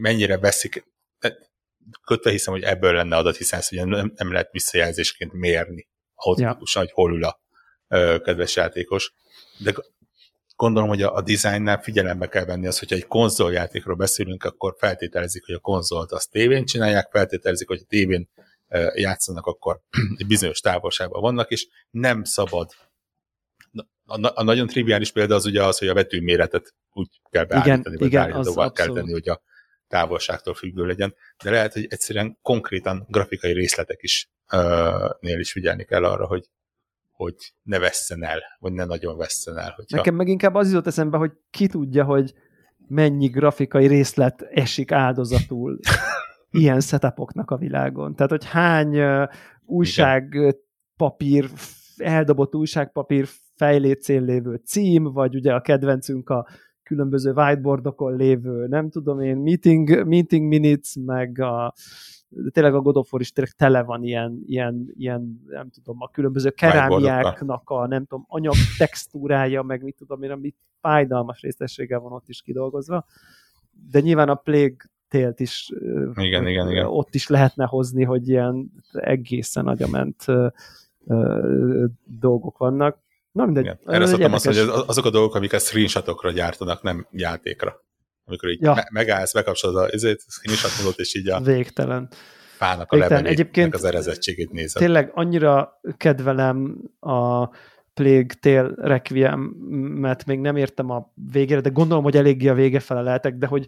mennyire 0.00 0.38
veszik, 0.38 0.84
kötve 2.04 2.30
hiszem, 2.30 2.52
hogy 2.52 2.62
ebből 2.62 2.92
lenne 2.92 3.16
adat, 3.16 3.36
hiszen 3.36 3.58
ezt 3.58 3.72
ugye 3.72 3.84
nem, 3.84 4.12
nem 4.16 4.32
lehet 4.32 4.52
visszajelzésként 4.52 5.32
mérni 5.32 5.88
autentikusan, 6.16 6.82
ja. 6.82 6.88
hogy 6.88 7.04
hol 7.04 7.16
ül 7.16 7.24
a 7.24 7.40
kedves 7.88 8.56
játékos. 8.56 9.14
De 9.58 9.74
gondolom, 10.56 10.88
hogy 10.88 11.02
a, 11.02 11.14
a 11.14 11.22
dizájnnál 11.22 11.82
figyelembe 11.82 12.28
kell 12.28 12.44
venni 12.44 12.66
az, 12.66 12.78
hogyha 12.78 12.96
egy 12.96 13.06
konzoljátékról 13.06 13.96
beszélünk, 13.96 14.44
akkor 14.44 14.74
feltételezik, 14.78 15.44
hogy 15.44 15.54
a 15.54 15.58
konzolt 15.58 16.12
azt 16.12 16.30
tévén 16.30 16.64
csinálják, 16.64 17.10
feltételezik, 17.10 17.68
hogy 17.68 17.80
a 17.82 17.86
tévén 17.88 18.28
játszanak, 18.94 19.46
akkor 19.46 19.80
egy 20.18 20.26
bizonyos 20.26 20.60
távolságban 20.60 21.20
vannak, 21.20 21.50
és 21.50 21.66
nem 21.90 22.24
szabad. 22.24 22.70
A, 24.04 24.30
a 24.34 24.42
nagyon 24.42 24.66
triviális 24.66 25.12
példa 25.12 25.34
az 25.34 25.44
ugye 25.44 25.64
az, 25.64 25.78
hogy 25.78 25.88
a 25.88 25.94
vetőméretet 25.94 26.74
úgy 26.92 27.20
kell 27.30 27.44
beállítani, 27.44 27.80
igen, 27.80 27.98
vagy 27.98 28.08
igen, 28.08 28.32
az 28.32 28.72
kell 28.72 28.92
tenni, 28.92 29.12
hogy 29.12 29.28
a 29.28 29.42
távolságtól 29.88 30.54
függő 30.54 30.84
legyen, 30.84 31.14
de 31.44 31.50
lehet, 31.50 31.72
hogy 31.72 31.86
egyszerűen 31.88 32.38
konkrétan 32.42 33.06
grafikai 33.08 33.52
részletek 33.52 34.02
is 34.02 34.30
uh, 34.52 35.10
nél 35.20 35.38
is 35.38 35.52
figyelni 35.52 35.84
kell 35.84 36.04
arra, 36.04 36.26
hogy 36.26 36.44
hogy 37.16 37.34
ne 37.62 37.78
vesszen 37.78 38.24
el, 38.24 38.38
vagy 38.58 38.72
ne 38.72 38.84
nagyon 38.84 39.16
vesszen 39.16 39.58
el. 39.58 39.72
Hogyha... 39.76 39.96
Nekem 39.96 40.14
meg 40.14 40.28
inkább 40.28 40.54
az 40.54 40.68
jutott 40.68 40.86
eszembe, 40.86 41.16
hogy 41.16 41.32
ki 41.50 41.66
tudja, 41.66 42.04
hogy 42.04 42.34
mennyi 42.88 43.26
grafikai 43.26 43.86
részlet 43.86 44.42
esik 44.42 44.92
áldozatul 44.92 45.78
ilyen 46.50 46.80
setupoknak 46.80 47.50
a 47.50 47.56
világon. 47.56 48.14
Tehát, 48.14 48.30
hogy 48.30 48.44
hány 48.44 49.00
újságpapír, 49.64 51.50
eldobott 51.96 52.54
újságpapír 52.54 53.26
fejlécén 53.54 54.24
lévő 54.24 54.60
cím, 54.64 55.04
vagy 55.04 55.34
ugye 55.34 55.52
a 55.52 55.60
kedvencünk 55.60 56.28
a 56.28 56.46
különböző 56.82 57.32
whiteboardokon 57.32 58.16
lévő, 58.16 58.66
nem 58.66 58.90
tudom 58.90 59.20
én, 59.20 59.36
meeting, 59.36 60.06
meeting 60.06 60.46
minutes, 60.46 60.96
meg 61.04 61.38
a 61.38 61.74
de 62.28 62.50
tényleg 62.50 62.74
a 62.74 62.80
God 62.80 62.96
of 62.96 63.12
War 63.12 63.20
is 63.20 63.32
tényleg 63.32 63.52
tele 63.54 63.82
van 63.82 64.02
ilyen, 64.02 64.42
ilyen, 64.46 64.92
ilyen 64.96 65.42
nem 65.46 65.70
tudom, 65.70 65.96
a 66.00 66.08
különböző 66.08 66.50
kerámiáknak 66.50 67.70
a, 67.70 67.86
nem 67.86 68.04
tudom, 68.04 68.24
anyag 68.28 68.54
textúrája, 68.78 69.62
meg 69.62 69.82
mit 69.82 69.96
tudom 69.96 70.22
én, 70.22 70.30
amit 70.30 70.56
fájdalmas 70.80 71.40
részességgel 71.40 71.98
van 71.98 72.12
ott 72.12 72.28
is 72.28 72.42
kidolgozva. 72.42 73.04
De 73.90 74.00
nyilván 74.00 74.28
a 74.28 74.34
Plague 74.34 74.76
télt 75.08 75.40
is 75.40 75.72
igen, 76.14 76.46
igen, 76.46 76.70
igen. 76.70 76.86
ott 76.86 77.14
is 77.14 77.26
lehetne 77.26 77.64
hozni, 77.64 78.04
hogy 78.04 78.28
ilyen 78.28 78.72
egészen 78.92 79.66
agyament 79.66 80.24
dolgok 82.04 82.58
vannak. 82.58 82.98
Na 83.32 83.44
mindegy. 83.44 83.64
Igen. 83.64 83.78
Erre 83.84 84.06
szoktam 84.06 84.32
azt, 84.32 84.46
hogy 84.46 84.58
azok 84.86 85.04
a 85.04 85.10
dolgok, 85.10 85.34
amiket 85.34 85.60
screenshotokra 85.60 86.30
gyártanak, 86.30 86.82
nem 86.82 87.06
játékra. 87.10 87.84
Amikor 88.28 88.48
így 88.48 88.60
ja. 88.60 88.74
me- 88.74 88.90
megállsz, 88.90 89.32
bekapcsolod 89.32 89.76
a 89.76 89.88
izét, 89.90 90.24
screenshot 90.28 90.98
és 90.98 91.14
így 91.14 91.28
a 91.28 91.40
Végtelen. 91.40 92.08
fának 92.56 92.92
a 92.92 92.96
Végtelen. 92.96 93.26
Egyébként 93.26 93.74
az 93.74 93.84
erezettségét 93.84 94.50
nézed. 94.52 94.82
Tényleg 94.82 95.10
annyira 95.14 95.80
kedvelem 95.96 96.82
a 97.00 97.46
Plague 97.94 98.34
Tale 98.40 98.70
Requiem-et, 98.76 100.24
még 100.24 100.38
nem 100.38 100.56
értem 100.56 100.90
a 100.90 101.12
végére, 101.32 101.60
de 101.60 101.68
gondolom, 101.68 102.04
hogy 102.04 102.16
eléggé 102.16 102.48
a 102.48 102.54
vége 102.54 102.80
fele 102.80 103.00
lehetek, 103.00 103.34
de 103.34 103.46
hogy 103.46 103.66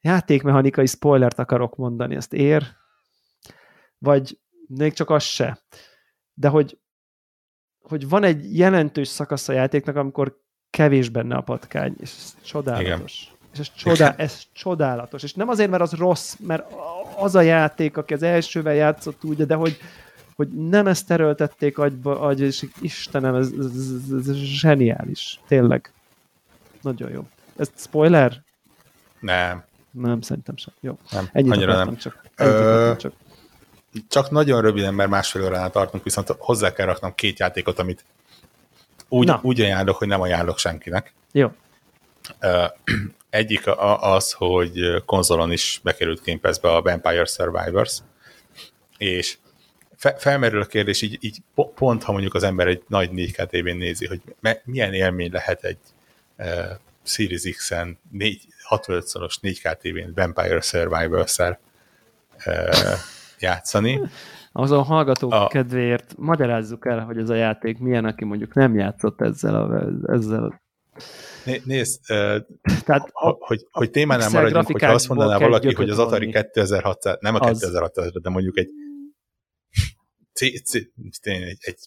játékmechanikai 0.00 0.86
spoilert 0.86 1.38
akarok 1.38 1.76
mondani, 1.76 2.14
ezt 2.14 2.32
ér? 2.32 2.66
Vagy 3.98 4.38
még 4.66 4.92
csak 4.92 5.10
az 5.10 5.22
se. 5.22 5.62
De 6.34 6.48
hogy 6.48 6.78
hogy 7.88 8.08
van 8.08 8.22
egy 8.24 8.56
jelentős 8.58 9.08
szakasz 9.08 9.48
a 9.48 9.52
játéknak, 9.52 9.96
amikor 9.96 10.40
kevés 10.70 11.08
benne 11.08 11.36
a 11.36 11.40
patkány, 11.40 11.94
és 12.00 12.10
ez 12.16 12.36
csodálatos. 12.44 13.22
Igen. 13.22 13.37
És 13.52 13.58
ez, 13.58 13.70
csodá, 13.76 14.14
ez 14.16 14.42
csodálatos. 14.52 15.22
És 15.22 15.34
nem 15.34 15.48
azért, 15.48 15.70
mert 15.70 15.82
az 15.82 15.92
rossz, 15.92 16.34
mert 16.46 16.72
az 17.16 17.34
a 17.34 17.40
játék, 17.40 17.96
aki 17.96 18.14
az 18.14 18.22
elsővel 18.22 18.74
játszott 18.74 19.24
úgy, 19.24 19.46
de 19.46 19.54
hogy, 19.54 19.78
hogy 20.36 20.48
nem 20.48 20.86
ezt 20.86 21.06
teröltették 21.06 21.78
agyba, 21.78 22.20
agy, 22.20 22.40
és 22.40 22.66
Istenem, 22.80 23.34
ez, 23.34 23.50
ez, 23.58 23.66
ez, 24.18 24.28
ez 24.28 24.36
zseniális. 24.36 25.40
Tényleg. 25.46 25.92
Nagyon 26.82 27.10
jó. 27.10 27.28
Ez 27.56 27.70
spoiler? 27.76 28.42
Nem. 29.20 29.64
Nem, 29.90 30.20
szerintem 30.20 30.56
sem. 30.56 30.74
Jó. 30.80 30.98
Nem, 31.10 31.28
Ennyit 31.32 31.52
annyira 31.52 31.84
nem. 31.84 31.96
Csak. 31.96 32.22
Ö... 32.36 32.92
csak 32.96 33.12
csak 34.08 34.30
nagyon 34.30 34.60
röviden, 34.60 34.94
mert 34.94 35.10
másfél 35.10 35.44
óránál 35.44 35.70
tartunk, 35.70 36.04
viszont 36.04 36.34
hozzá 36.38 36.72
kell 36.72 36.86
raknom 36.86 37.14
két 37.14 37.38
játékot, 37.38 37.78
amit 37.78 38.04
úgy, 39.08 39.32
úgy 39.42 39.60
ajánlok, 39.60 39.96
hogy 39.96 40.08
nem 40.08 40.20
ajánlok 40.20 40.58
senkinek. 40.58 41.12
Jó. 41.32 41.52
Egyik 43.30 43.62
az, 44.00 44.32
hogy 44.32 45.02
konzolon 45.06 45.52
is 45.52 45.80
bekerült 45.82 46.24
Game 46.24 46.38
Pass-be 46.38 46.68
a 46.68 46.82
Vampire 46.82 47.24
Survivors, 47.24 47.98
és 48.98 49.38
fe, 49.96 50.14
felmerül 50.18 50.60
a 50.60 50.64
kérdés, 50.64 51.02
így, 51.02 51.18
így 51.20 51.38
pont, 51.74 52.02
ha 52.02 52.12
mondjuk 52.12 52.34
az 52.34 52.42
ember 52.42 52.66
egy 52.66 52.82
nagy 52.88 53.10
4K 53.12 53.46
tévén 53.46 53.76
nézi, 53.76 54.06
hogy 54.06 54.20
me, 54.40 54.60
milyen 54.64 54.92
élmény 54.92 55.32
lehet 55.32 55.64
egy 55.64 55.78
uh, 56.38 56.46
Series 57.02 57.42
X-en 57.56 57.98
65-szoros 58.70 59.34
4K 59.42 59.76
tévén 59.76 60.12
Vampire 60.14 60.60
Survivors-szel 60.60 61.58
uh, 62.46 62.98
játszani. 63.38 64.00
Azon 64.52 64.84
hallgatók 64.84 65.32
a... 65.32 65.46
kedvéért 65.46 66.14
magyarázzuk 66.16 66.86
el, 66.86 67.04
hogy 67.04 67.18
ez 67.18 67.28
a 67.28 67.34
játék 67.34 67.78
milyen, 67.78 68.04
aki 68.04 68.24
mondjuk 68.24 68.54
nem 68.54 68.74
játszott 68.74 69.20
ezzel 69.20 69.54
a, 69.54 69.86
ezzel 70.12 70.60
Né, 71.44 71.60
nézd, 71.64 72.00
Tehát 72.84 73.10
ha, 73.12 73.36
hogy, 73.40 73.66
hogy 73.70 73.90
témánál 73.90 74.30
maradjunk, 74.30 74.66
hogyha 74.66 74.92
azt 74.92 75.08
mondaná 75.08 75.38
valaki, 75.38 75.74
hogy 75.74 75.90
az 75.90 75.98
Atari 75.98 76.32
2600, 76.32 77.16
nem 77.20 77.34
a 77.34 77.38
2600, 77.38 78.12
de 78.12 78.30
mondjuk 78.30 78.58
egy 78.58 78.68
egy, 80.40 81.56
egy 81.60 81.78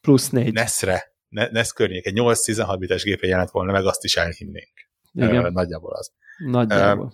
plusz 0.00 0.28
4 0.28 0.52
NES-re, 0.52 1.14
NES 1.28 1.72
környék, 1.72 2.06
egy 2.06 2.14
8-16 2.16 2.76
bites 2.78 3.02
gépe 3.02 3.26
jelent 3.26 3.50
volna, 3.50 3.72
meg 3.72 3.84
azt 3.84 4.04
is 4.04 4.16
elhinnénk. 4.16 4.74
Igen. 5.12 5.52
Nagyjából 5.52 5.92
az. 5.94 6.12
Nagyjából. 6.36 7.12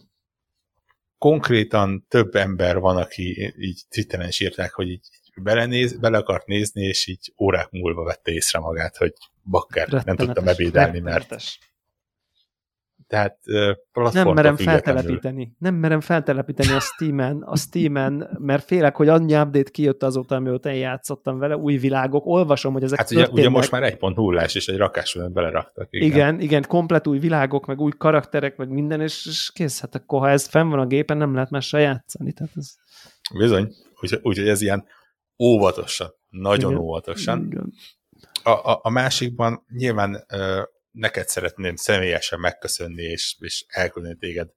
Konkrétan 1.19 2.07
több 2.09 2.35
ember 2.35 2.79
van, 2.79 2.97
aki 2.97 3.55
így 3.59 3.83
Twitteren 3.89 4.31
sírták, 4.31 4.73
hogy 4.73 4.89
így 4.89 5.09
belenéz, 5.37 5.99
bele 5.99 6.19
akart 6.19 6.47
nézni, 6.47 6.83
és 6.83 7.07
így 7.07 7.33
órák 7.39 7.71
múlva 7.71 8.05
vette 8.05 8.33
észre 8.33 8.59
magát, 8.59 8.97
hogy 8.97 9.13
bakker, 9.43 9.89
nem 10.05 10.17
tudtam 10.17 10.49
ebédelni, 10.49 10.99
mert 10.99 11.35
tehát 13.13 13.39
Nem 14.13 14.29
merem 14.29 14.57
feltelepíteni. 14.57 15.55
Nem 15.59 15.75
merem 15.75 16.01
feltelepíteni 16.01 16.73
a 16.73 16.81
Steam-en, 16.81 17.43
a 17.43 17.57
Steam-en, 17.57 18.37
mert 18.39 18.65
félek, 18.65 18.97
hogy 18.97 19.09
annyi 19.09 19.35
update 19.35 19.71
kijött 19.71 20.03
azóta, 20.03 20.35
amióta 20.35 20.71
én 20.71 20.79
játszottam 20.79 21.39
vele, 21.39 21.57
új 21.57 21.77
világok, 21.77 22.27
olvasom, 22.27 22.73
hogy 22.73 22.83
ezek 22.83 22.99
Hát 22.99 23.11
ugye, 23.11 23.29
ugye 23.29 23.49
most 23.49 23.71
már 23.71 23.83
egy 23.83 23.97
pont 23.97 24.17
hullás 24.17 24.55
és 24.55 24.67
egy 24.69 24.77
rakásban 24.77 25.33
beleraktak. 25.33 25.89
Igen. 25.91 26.09
igen, 26.09 26.41
igen, 26.41 26.65
komplet 26.69 27.07
új 27.07 27.19
világok, 27.19 27.67
meg 27.67 27.81
új 27.81 27.93
karakterek, 27.99 28.57
meg 28.57 28.69
minden, 28.69 29.01
és, 29.01 29.27
és 29.27 29.51
kész, 29.55 29.81
hát 29.81 29.95
akkor 29.95 30.21
ha 30.21 30.31
ez 30.31 30.47
fenn 30.47 30.69
van 30.69 30.79
a 30.79 30.87
gépen, 30.87 31.17
nem 31.17 31.35
lehet 31.35 31.51
mással 31.51 31.81
játszani. 31.81 32.33
Tehát 32.33 32.53
ez... 32.57 32.75
Bizony, 33.39 33.73
úgyhogy 34.01 34.21
úgy, 34.23 34.39
ez 34.39 34.63
ilyen 34.63 34.85
óvatosan, 35.39 36.15
nagyon 36.29 36.71
igen. 36.71 36.83
óvatosan. 36.83 37.47
Igen. 37.47 37.73
A, 38.43 38.51
a, 38.51 38.81
a 38.83 38.91
másikban 38.91 39.65
nyilván 39.69 40.27
neked 40.93 41.29
szeretném 41.29 41.77
személyesen 41.77 42.41
megköszönni, 42.41 43.03
és, 43.03 43.37
és 43.39 43.65
elküldeni 43.69 44.17
téged 44.17 44.49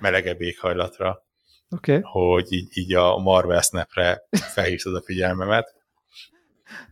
melegebb 0.00 0.40
éghajlatra, 0.40 1.24
okay. 1.70 2.00
hogy 2.02 2.52
így, 2.52 2.68
így 2.78 2.94
a 2.94 3.16
Marvel 3.16 3.60
Snapre 3.60 4.22
felhívtad 4.54 4.94
a 4.94 5.02
figyelmemet. 5.02 5.74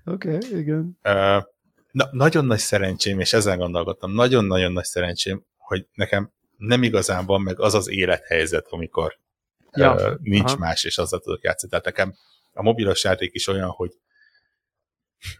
Oké, 0.04 0.34
okay, 0.34 0.58
igen. 0.58 0.98
Na, 1.90 2.08
nagyon 2.10 2.44
nagy 2.44 2.58
szerencsém, 2.58 3.20
és 3.20 3.32
ezen 3.32 3.58
gondolkodtam, 3.58 4.12
nagyon-nagyon 4.12 4.72
nagy 4.72 4.84
szerencsém, 4.84 5.44
hogy 5.56 5.86
nekem 5.94 6.32
nem 6.56 6.82
igazán 6.82 7.26
van 7.26 7.40
meg 7.40 7.60
az 7.60 7.74
az 7.74 7.88
élethelyzet, 7.88 8.66
amikor 8.68 9.18
ja, 9.72 9.94
uh, 9.94 10.18
nincs 10.20 10.50
aha. 10.50 10.58
más, 10.58 10.84
és 10.84 10.98
azzal 10.98 11.20
tudok 11.20 11.42
játszani. 11.42 11.70
Tehát 11.70 11.84
nekem 11.84 12.14
a 12.54 12.62
mobilos 12.62 13.04
játék 13.04 13.34
is 13.34 13.46
olyan, 13.46 13.68
hogy 13.68 13.90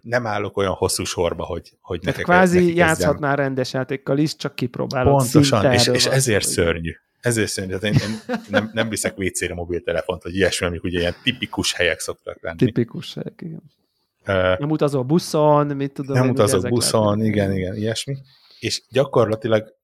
nem 0.00 0.26
állok 0.26 0.56
olyan 0.56 0.72
hosszú 0.72 1.04
sorba, 1.04 1.44
hogy, 1.44 1.72
hogy 1.80 2.00
nekek 2.02 2.24
kvázi 2.24 2.58
nekik 2.58 2.76
játszhatnál 2.76 3.36
rendes 3.36 3.72
játékkal 3.72 4.18
is, 4.18 4.36
csak 4.36 4.54
kipróbálod. 4.54 5.16
Pontosan, 5.16 5.72
és, 5.72 5.86
és 5.86 6.06
ezért 6.06 6.46
szörnyű. 6.46 6.92
Ezért. 7.20 7.54
Tehát 7.54 7.82
én, 7.82 7.92
én 7.92 8.20
nem, 8.48 8.70
nem 8.72 8.88
viszek 8.88 9.18
WC-re 9.18 9.54
mobiltelefont, 9.54 10.22
hogy 10.22 10.34
ilyesmi, 10.34 10.66
amik 10.66 10.82
ugye 10.82 10.98
ilyen 10.98 11.14
tipikus 11.22 11.72
helyek 11.72 12.00
szoktak 12.00 12.42
lenni. 12.42 12.56
Tipikus 12.56 13.14
helyek, 13.14 13.40
igen. 13.42 13.62
Uh, 14.26 14.58
nem 14.58 14.70
utazol 14.70 15.02
buszon, 15.02 15.66
mit 15.66 15.92
tudom 15.92 16.16
Nem 16.16 16.28
utazol 16.28 16.60
buszon, 16.60 17.02
lehetnek. 17.02 17.26
igen, 17.26 17.52
igen, 17.52 17.76
ilyesmi. 17.76 18.16
És 18.60 18.82
gyakorlatilag 18.90 19.74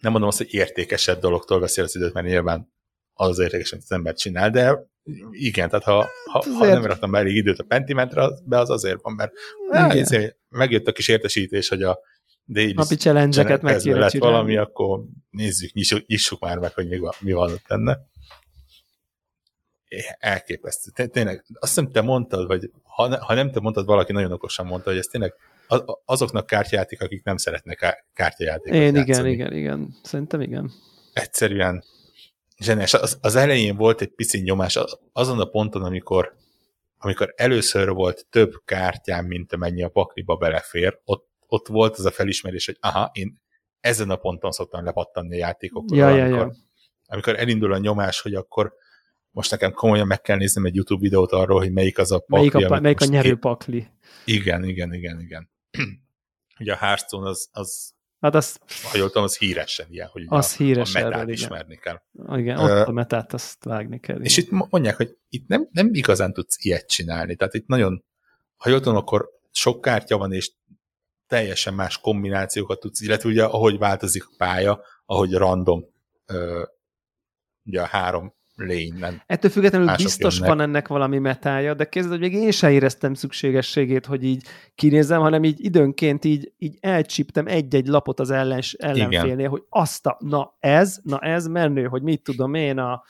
nem 0.00 0.12
mondom 0.12 0.28
azt, 0.28 0.38
hogy 0.38 0.54
értékesebb 0.54 1.20
dologtól 1.20 1.60
veszi 1.60 1.80
az 1.80 1.96
időt, 1.96 2.12
mert 2.12 2.26
nyilván 2.26 2.72
az 3.14 3.28
az 3.28 3.38
értékes, 3.38 3.72
amit 3.72 3.84
az 3.84 3.92
ember 3.92 4.14
csinál, 4.14 4.50
de 4.50 4.86
igen, 5.30 5.68
tehát 5.68 5.84
ha, 5.84 6.08
ha, 6.30 6.44
ha 6.58 6.66
nem 6.66 6.84
raktam 6.84 7.10
be 7.10 7.18
elég 7.18 7.36
időt 7.36 7.58
a 7.58 7.64
Pentimentre, 7.64 8.28
be 8.44 8.58
az 8.58 8.70
azért 8.70 9.02
van, 9.02 9.14
mert 9.14 9.32
azért 9.70 10.36
megjött 10.48 10.86
a 10.86 10.92
kis 10.92 11.08
értesítés, 11.08 11.68
hogy 11.68 11.82
a 11.82 11.98
Daily 12.46 12.72
Napi 12.72 12.94
challenge-eket 12.94 13.62
meg 13.62 13.84
lett 13.84 14.12
valami, 14.12 14.56
akkor 14.56 15.00
nézzük, 15.30 15.72
nyissuk, 15.72 16.06
nyissuk 16.06 16.40
már 16.40 16.58
meg, 16.58 16.74
hogy 16.74 16.88
mi 16.88 16.98
van, 16.98 17.12
mi 17.20 17.32
van 17.32 17.50
ott 17.50 17.64
benne. 17.68 17.98
Elképesztő. 20.18 21.06
Tényleg, 21.06 21.44
azt 21.54 21.74
hiszem 21.74 21.92
te 21.92 22.00
mondtad, 22.00 22.46
vagy 22.46 22.70
ha, 22.82 23.08
ne, 23.08 23.16
ha 23.16 23.34
nem 23.34 23.50
te 23.50 23.60
mondtad, 23.60 23.86
valaki 23.86 24.12
nagyon 24.12 24.32
okosan 24.32 24.66
mondta, 24.66 24.90
hogy 24.90 24.98
ez 24.98 25.06
tényleg 25.06 25.34
azoknak 26.04 26.46
kártyajáték, 26.46 27.02
akik 27.02 27.24
nem 27.24 27.36
szeretnek 27.36 28.06
kártyajátékot 28.14 28.78
Én 28.78 28.94
játszani. 28.94 29.30
igen, 29.30 29.52
igen, 29.52 29.52
igen. 29.52 29.94
Szerintem 30.02 30.40
igen. 30.40 30.70
Egyszerűen 31.12 31.84
zseniás. 32.56 32.94
Az, 32.94 33.18
az 33.20 33.34
elején 33.36 33.76
volt 33.76 34.00
egy 34.00 34.14
pici 34.14 34.40
nyomás 34.40 34.78
azon 35.12 35.40
a 35.40 35.44
ponton, 35.44 35.82
amikor, 35.82 36.36
amikor 36.98 37.34
először 37.36 37.88
volt 37.90 38.26
több 38.30 38.52
kártyám, 38.64 39.26
mint 39.26 39.52
amennyi 39.52 39.82
a 39.82 39.88
pakliba 39.88 40.36
belefér, 40.36 41.00
ott, 41.04 41.28
ott 41.46 41.66
volt 41.66 41.96
az 41.96 42.04
a 42.04 42.10
felismerés, 42.10 42.66
hogy 42.66 42.76
aha, 42.80 43.10
én 43.12 43.42
ezen 43.80 44.10
a 44.10 44.16
ponton 44.16 44.50
szoktam 44.50 44.84
lepattanni 44.84 45.34
a 45.34 45.38
játékokról, 45.38 45.98
ja, 45.98 46.06
amikor, 46.06 46.30
ja, 46.30 46.36
ja. 46.36 46.52
amikor 47.06 47.38
elindul 47.38 47.72
a 47.72 47.78
nyomás, 47.78 48.20
hogy 48.20 48.34
akkor 48.34 48.74
most 49.30 49.50
nekem 49.50 49.72
komolyan 49.72 50.06
meg 50.06 50.20
kell 50.20 50.36
néznem 50.36 50.64
egy 50.64 50.74
YouTube 50.74 51.00
videót 51.00 51.32
arról, 51.32 51.58
hogy 51.58 51.72
melyik 51.72 51.98
az 51.98 52.12
a 52.12 52.18
pakli. 52.18 52.50
Melyik 52.52 52.70
a, 52.70 52.80
melyik 52.80 53.00
a 53.00 53.04
nyerő 53.04 53.36
pakli. 53.36 53.88
Igen, 54.24 54.64
igen, 54.64 54.92
igen, 54.92 55.20
igen. 55.20 55.50
Ugye 56.60 56.72
a 56.72 56.76
Hearthstone 56.76 57.28
az, 57.28 57.48
az 57.52 57.93
Hát 58.24 58.34
az, 58.34 58.58
ha 58.82 58.96
jól 58.96 59.06
tudom, 59.06 59.22
az 59.22 59.38
híresen 59.38 59.86
ilyen, 59.90 60.08
hogy 60.08 60.24
az 60.26 60.52
a, 60.52 60.56
híres 60.56 60.94
a 60.94 60.98
metát 60.98 61.20
erről, 61.20 61.32
ismerni 61.32 61.76
kell. 61.76 62.00
Igen, 62.32 62.58
ott 62.58 62.86
a 62.86 62.92
metát 62.92 63.32
azt 63.32 63.64
vágni 63.64 64.00
kell. 64.00 64.20
És 64.20 64.36
igen. 64.36 64.60
itt 64.60 64.70
mondják, 64.70 64.96
hogy 64.96 65.16
itt 65.28 65.48
nem, 65.48 65.68
nem 65.70 65.88
igazán 65.92 66.32
tudsz 66.32 66.64
ilyet 66.64 66.88
csinálni. 66.88 67.36
Tehát 67.36 67.54
itt 67.54 67.66
nagyon, 67.66 68.04
ha 68.56 68.68
jól 68.68 68.80
tudom, 68.80 68.96
akkor 68.96 69.28
sok 69.50 69.80
kártya 69.80 70.18
van, 70.18 70.32
és 70.32 70.52
teljesen 71.26 71.74
más 71.74 71.98
kombinációkat 71.98 72.80
tudsz, 72.80 73.00
illetve 73.00 73.28
ugye 73.28 73.44
ahogy 73.44 73.78
változik 73.78 74.24
a 74.24 74.34
pálya, 74.36 74.80
ahogy 75.04 75.32
random 75.32 75.84
ö, 76.26 76.62
ugye 77.64 77.82
a 77.82 77.86
három 77.86 78.34
lane, 78.56 78.98
nem. 78.98 79.22
Ettől 79.26 79.50
függetlenül 79.50 79.86
Mások 79.86 80.04
biztos 80.04 80.34
jönnek. 80.34 80.50
van 80.50 80.60
ennek 80.60 80.88
valami 80.88 81.18
metája, 81.18 81.74
de 81.74 81.84
képzeld, 81.84 82.20
hogy 82.20 82.30
még 82.30 82.42
én 82.42 82.50
sem 82.50 82.70
éreztem 82.70 83.14
szükségességét, 83.14 84.06
hogy 84.06 84.24
így 84.24 84.44
kinézem, 84.74 85.20
hanem 85.20 85.44
így 85.44 85.64
időnként 85.64 86.24
így, 86.24 86.52
így 86.58 86.76
elcsíptem 86.80 87.46
egy-egy 87.46 87.86
lapot 87.86 88.20
az 88.20 88.30
ellens, 88.30 88.72
ellenfélnél, 88.72 89.48
hogy 89.48 89.62
azt 89.68 90.06
a, 90.06 90.16
na 90.20 90.56
ez, 90.60 90.98
na 91.02 91.18
ez 91.18 91.46
menő, 91.46 91.84
hogy 91.84 92.02
mit 92.02 92.22
tudom 92.22 92.54
én, 92.54 92.78
a 92.78 93.02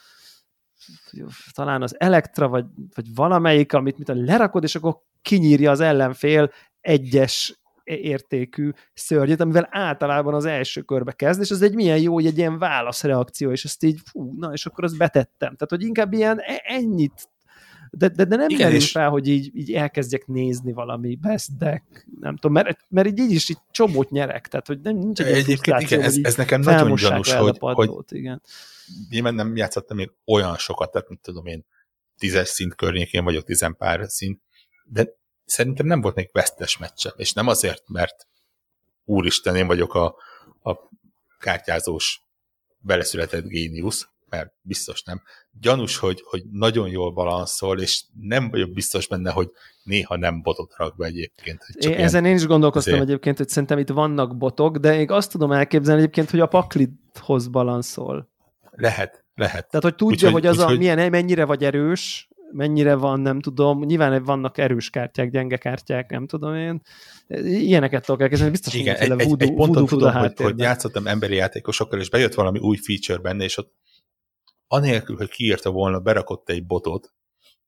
talán 1.53 1.81
az 1.81 1.95
Elektra, 1.99 2.47
vagy, 2.47 2.65
vagy 2.95 3.15
valamelyik, 3.15 3.73
amit 3.73 3.97
mit 3.97 4.05
tudom, 4.05 4.25
lerakod, 4.25 4.63
és 4.63 4.75
akkor 4.75 4.97
kinyírja 5.21 5.71
az 5.71 5.79
ellenfél 5.79 6.51
egyes 6.81 7.59
értékű 7.85 8.69
szörnyet, 8.93 9.41
amivel 9.41 9.67
általában 9.71 10.33
az 10.33 10.45
első 10.45 10.81
körbe 10.81 11.11
kezd, 11.11 11.41
és 11.41 11.49
ez 11.49 11.61
egy 11.61 11.75
milyen 11.75 11.99
jó, 11.99 12.13
hogy 12.13 12.25
egy 12.25 12.37
ilyen 12.37 12.57
válaszreakció, 12.57 13.51
és 13.51 13.63
ezt 13.65 13.83
így, 13.83 13.99
fú, 14.05 14.35
na, 14.39 14.51
és 14.51 14.65
akkor 14.65 14.83
azt 14.83 14.97
betettem. 14.97 15.55
Tehát, 15.55 15.69
hogy 15.69 15.83
inkább 15.83 16.13
ilyen 16.13 16.39
e- 16.39 16.61
ennyit 16.63 17.29
de, 17.97 18.07
de, 18.07 18.23
de 18.23 18.35
nem 18.35 18.49
Igen, 18.49 18.61
merül 18.63 18.75
és- 18.81 18.91
fel, 18.91 19.09
hogy 19.09 19.27
így, 19.27 19.51
így 19.53 19.73
elkezdjek 19.73 20.27
nézni 20.27 20.73
valami 20.73 21.15
best 21.15 21.57
deck, 21.57 22.07
nem 22.19 22.35
tudom, 22.35 22.51
mert, 22.51 22.79
mert 22.89 23.07
így, 23.07 23.19
így 23.19 23.31
is 23.31 23.49
így 23.49 23.57
csomót 23.71 24.09
nyerek, 24.09 24.47
tehát 24.47 24.67
hogy 24.67 24.79
nem, 24.79 24.95
nincs 24.95 25.21
egy 25.21 25.33
Egyébként 25.33 25.81
igen, 25.81 26.01
ez, 26.01 26.13
hogy 26.13 26.25
ez 26.25 26.35
nekem 26.35 26.61
nagyon 26.61 26.95
gyanús, 26.95 27.33
hogy, 27.33 27.57
hogy 27.57 27.57
padlót, 27.57 28.11
igen. 28.11 28.41
nyilván 29.09 29.35
nem 29.35 29.55
játszottam 29.55 29.97
még 29.97 30.11
olyan 30.25 30.57
sokat, 30.57 30.91
tehát 30.91 31.09
mit 31.09 31.19
tudom 31.19 31.45
én, 31.45 31.65
tízes 32.17 32.47
szint 32.47 32.75
környékén 32.75 33.23
vagyok, 33.23 33.43
tizen 33.43 33.75
pár 33.75 34.05
szint, 34.07 34.41
de 34.85 35.07
szerintem 35.45 35.85
nem 35.85 36.01
volt 36.01 36.15
még 36.15 36.29
vesztes 36.33 36.77
meccse, 36.77 37.13
és 37.17 37.33
nem 37.33 37.47
azért, 37.47 37.83
mert 37.87 38.27
úristen, 39.05 39.55
én 39.55 39.67
vagyok 39.67 39.93
a, 39.93 40.05
a 40.63 40.75
kártyázós 41.39 42.21
beleszületett 42.79 43.47
géniusz, 43.47 44.07
mert 44.29 44.53
biztos 44.61 45.03
nem. 45.03 45.21
Gyanús, 45.61 45.97
hogy, 45.97 46.21
hogy 46.25 46.43
nagyon 46.51 46.89
jól 46.89 47.11
balanszol, 47.11 47.79
és 47.81 48.03
nem 48.21 48.49
vagyok 48.49 48.71
biztos 48.71 49.07
benne, 49.07 49.31
hogy 49.31 49.51
néha 49.83 50.15
nem 50.17 50.41
botot 50.41 50.73
rak 50.77 50.95
be 50.97 51.05
egyébként. 51.05 51.63
Hogy 51.65 51.75
csak 51.75 51.83
Én, 51.83 51.89
ilyen- 51.97 52.03
ezen 52.03 52.25
én 52.25 52.35
is 52.35 52.45
gondolkoztam 52.45 52.93
azért. 52.93 53.07
egyébként, 53.07 53.37
hogy 53.37 53.49
szerintem 53.49 53.77
itt 53.79 53.89
vannak 53.89 54.37
botok, 54.37 54.77
de 54.77 54.95
még 54.95 55.11
azt 55.11 55.31
tudom 55.31 55.51
elképzelni 55.51 56.01
egyébként, 56.01 56.29
hogy 56.29 56.39
a 56.39 56.45
paklithoz 56.47 57.47
balanszol. 57.47 58.29
Lehet, 58.71 59.23
lehet. 59.35 59.67
Tehát, 59.69 59.83
hogy 59.83 59.95
tudja, 59.95 60.27
Úgyhogy- 60.27 60.31
hogy 60.31 60.45
az 60.45 60.57
a, 60.57 60.61
úgyhogy- 60.63 60.77
milyen, 60.77 61.09
mennyire 61.09 61.45
vagy 61.45 61.63
erős, 61.63 62.29
mennyire 62.51 62.95
van, 62.95 63.19
nem 63.19 63.39
tudom, 63.39 63.83
nyilván 63.83 64.23
vannak 64.23 64.57
erős 64.57 64.89
kártyák, 64.89 65.29
gyenge 65.29 65.57
kártyák, 65.57 66.09
nem 66.09 66.27
tudom 66.27 66.55
én. 66.55 66.81
Ilyeneket 67.43 68.05
tudok 68.05 68.21
elkezdeni, 68.21 68.51
biztos, 68.51 68.71
hogy 68.73 68.81
Igen, 68.81 68.95
egy, 68.95 69.09
mindenféle 69.09 69.35
egy, 69.35 69.41
egy 69.41 69.47
voodoo- 69.47 69.65
ponton 69.65 69.85
voodoo 69.85 70.09
tudom, 70.09 70.21
hogy, 70.21 70.51
hogy 70.51 70.59
játszottam 70.59 71.07
emberi 71.07 71.35
játékosokkal, 71.35 71.99
és 71.99 72.09
bejött 72.09 72.33
valami 72.33 72.59
új 72.59 72.77
feature 72.77 73.19
benne, 73.19 73.43
és 73.43 73.57
ott 73.57 73.73
anélkül, 74.67 75.15
hogy 75.17 75.29
kiírta 75.29 75.71
volna, 75.71 75.99
berakott 75.99 76.49
egy 76.49 76.65
botot, 76.65 77.13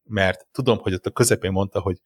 mert 0.04 0.48
tudom, 0.52 0.78
hogy 0.78 0.94
ott 0.94 1.06
a 1.06 1.12
közepén 1.12 1.52
mondta, 1.52 1.80
hogy 1.80 2.02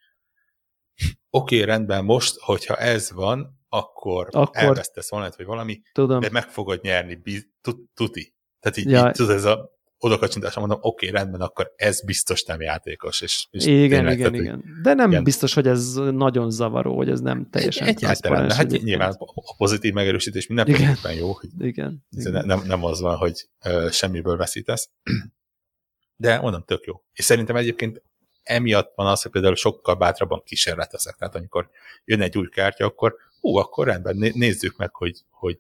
oké, 1.30 1.56
okay, 1.56 1.68
rendben, 1.68 2.06
most, 2.06 2.40
hogyha 2.40 2.76
ez 2.76 3.12
van, 3.12 3.60
akkor, 3.70 4.28
Akkor- 4.32 4.56
elvesztesz 4.56 5.10
valamit, 5.10 5.36
vagy 5.36 5.46
valami, 5.46 5.82
Tudom. 5.94 6.20
de 6.20 6.30
meg 6.32 6.44
fogod 6.44 6.80
nyerni, 6.82 7.16
biz, 7.16 7.48
tu- 7.62 7.90
tuti. 7.94 8.34
Tehát 8.60 8.78
így, 8.78 8.90
Ja. 8.90 9.08
így 9.08 9.14
tudod, 9.14 9.36
ez 9.36 9.46
a 9.46 9.80
odakacsintásra 10.04 10.60
mondom, 10.60 10.80
oké, 10.82 11.08
okay, 11.08 11.22
rendben, 11.22 11.42
akkor 11.42 11.74
ez 11.76 12.06
biztos 12.06 12.44
nem 12.44 12.62
játékos. 12.62 13.22
És, 13.22 13.48
és 13.52 13.66
Igen, 13.66 13.90
tényleg, 13.90 14.14
igen, 14.20 14.32
tehát, 14.32 14.46
igen. 14.46 14.64
De 14.84 14.94
nem 14.94 15.10
igen. 15.12 15.24
biztos, 15.24 15.54
hogy 15.54 15.68
ez 15.68 15.94
nagyon 15.94 16.52
zavaró, 16.52 16.96
hogy 16.96 17.10
ez 17.10 17.20
nem 17.20 17.48
teljesen 17.50 17.88
Egy, 17.88 17.96
egyáltalán, 17.96 18.50
hát 18.50 18.60
egyébként. 18.60 18.84
nyilván 18.84 19.16
a 19.36 19.56
pozitív 19.58 19.94
megerősítés 19.94 20.48
mindenféleképpen 20.48 21.14
jó, 21.14 21.32
hogy 21.32 21.50
Igen. 21.60 22.06
Igen. 22.10 22.32
ne- 22.32 22.42
nem, 22.42 22.62
nem 22.66 22.84
az 22.84 23.02
van, 23.02 23.16
hogy 23.18 23.48
ö, 23.64 23.88
semmiből 23.92 24.38
veszítesz. 24.38 24.90
De 26.16 26.40
mondom, 26.40 26.64
tök 26.66 26.84
jó. 26.86 27.02
És 27.14 27.26
szerintem 27.26 27.56
egyébként 27.56 28.02
emiatt 28.44 28.92
van 28.96 29.08
az, 29.08 29.22
hogy 29.22 29.32
például 29.32 29.56
sokkal 29.56 29.96
bátrabban 29.96 30.42
kísérletezek. 30.46 31.16
Tehát 31.16 31.36
amikor 31.36 31.70
jön 32.06 32.22
egy 32.22 32.38
új 32.38 32.50
kártya, 32.50 32.86
akkor 32.86 33.16
hú, 33.40 33.56
akkor 33.56 33.88
rendben, 33.88 34.16
né- 34.16 34.36
nézzük 34.36 34.78
meg, 34.78 34.96
hogy, 34.96 35.18
hogy 35.30 35.60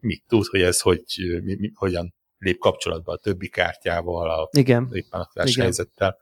mit 0.00 0.24
tud, 0.28 0.46
hogy 0.46 0.60
ez 0.60 0.80
hogy, 0.80 1.04
mi, 1.42 1.54
mi, 1.54 1.70
hogyan 1.74 2.14
lép 2.42 2.58
kapcsolatba 2.58 3.12
a 3.12 3.16
többi 3.16 3.48
kártyával, 3.48 4.30
a, 4.30 4.48
Igen, 4.52 4.88
éppen 4.92 5.20
a 5.20 5.28
helyzettel. 5.58 6.16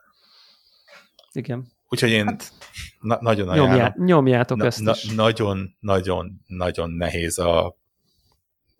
igen. 1.32 1.72
Úgyhogy 1.88 2.10
én 2.10 2.26
Hát, 2.26 2.52
na, 3.00 3.18
nagyon 3.20 3.48
ajánlom. 3.48 3.70
nyomjá, 3.70 3.94
nyomjátok 3.96 4.56
Na, 4.58 4.64
ezt 4.64 4.80
na, 4.80 4.90
is. 4.90 5.10
nagyon, 5.14 5.76
nagyon, 5.80 6.40
nagyon 6.46 6.90
nehéz 6.90 7.38
a 7.38 7.76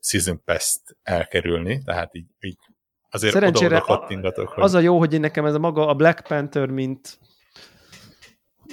Season 0.00 0.42
Pass-t 0.44 0.96
elkerülni, 1.02 1.82
tehát 1.84 2.14
így, 2.14 2.26
így 2.40 2.58
azért 3.10 3.32
Szerencsére 3.32 3.76
oda-oda 3.76 3.98
kattingatok, 3.98 4.48
hogy 4.48 4.62
Az 4.62 4.74
a 4.74 4.78
jó, 4.78 4.98
hogy 4.98 5.12
én 5.14 5.20
nekem 5.20 5.44
ez 5.46 5.54
a 5.54 5.58
maga 5.58 5.86
a 5.88 5.94
Black 5.94 6.26
Panther, 6.26 6.68
mint 6.68 7.18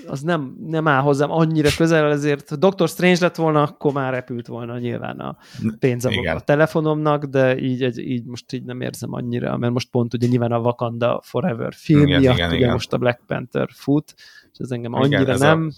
az 0.05 0.21
nem, 0.21 0.55
nem 0.59 0.87
áll 0.87 1.01
hozzám 1.01 1.31
annyira 1.31 1.69
közel, 1.77 2.11
ezért 2.11 2.59
Doctor 2.59 2.87
Strange 2.89 3.17
lett 3.21 3.35
volna, 3.35 3.61
akkor 3.61 3.93
már 3.93 4.13
repült 4.13 4.47
volna 4.47 4.77
nyilván 4.79 5.19
a 5.19 5.37
pénz 5.79 6.05
a, 6.05 6.11
Igen. 6.11 6.35
a 6.35 6.39
telefonomnak, 6.39 7.23
de 7.23 7.57
így, 7.57 7.83
egy, 7.83 7.97
így 7.97 8.25
most 8.25 8.53
így 8.53 8.63
nem 8.63 8.81
érzem 8.81 9.13
annyira, 9.13 9.57
mert 9.57 9.73
most 9.73 9.89
pont 9.89 10.13
ugye 10.13 10.27
nyilván 10.27 10.51
a 10.51 10.59
Wakanda 10.59 11.21
Forever 11.23 11.73
film 11.73 12.07
Igen, 12.07 12.19
miatt 12.19 12.35
igen, 12.35 12.47
ugye 12.47 12.57
igen. 12.57 12.71
most 12.71 12.93
a 12.93 12.97
Black 12.97 13.21
Panther 13.27 13.69
fut, 13.73 14.13
és 14.51 14.57
ez 14.57 14.71
engem 14.71 14.91
Igen, 14.91 15.03
annyira 15.03 15.31
ez 15.31 15.41
a 15.41 15.45
nem, 15.45 15.71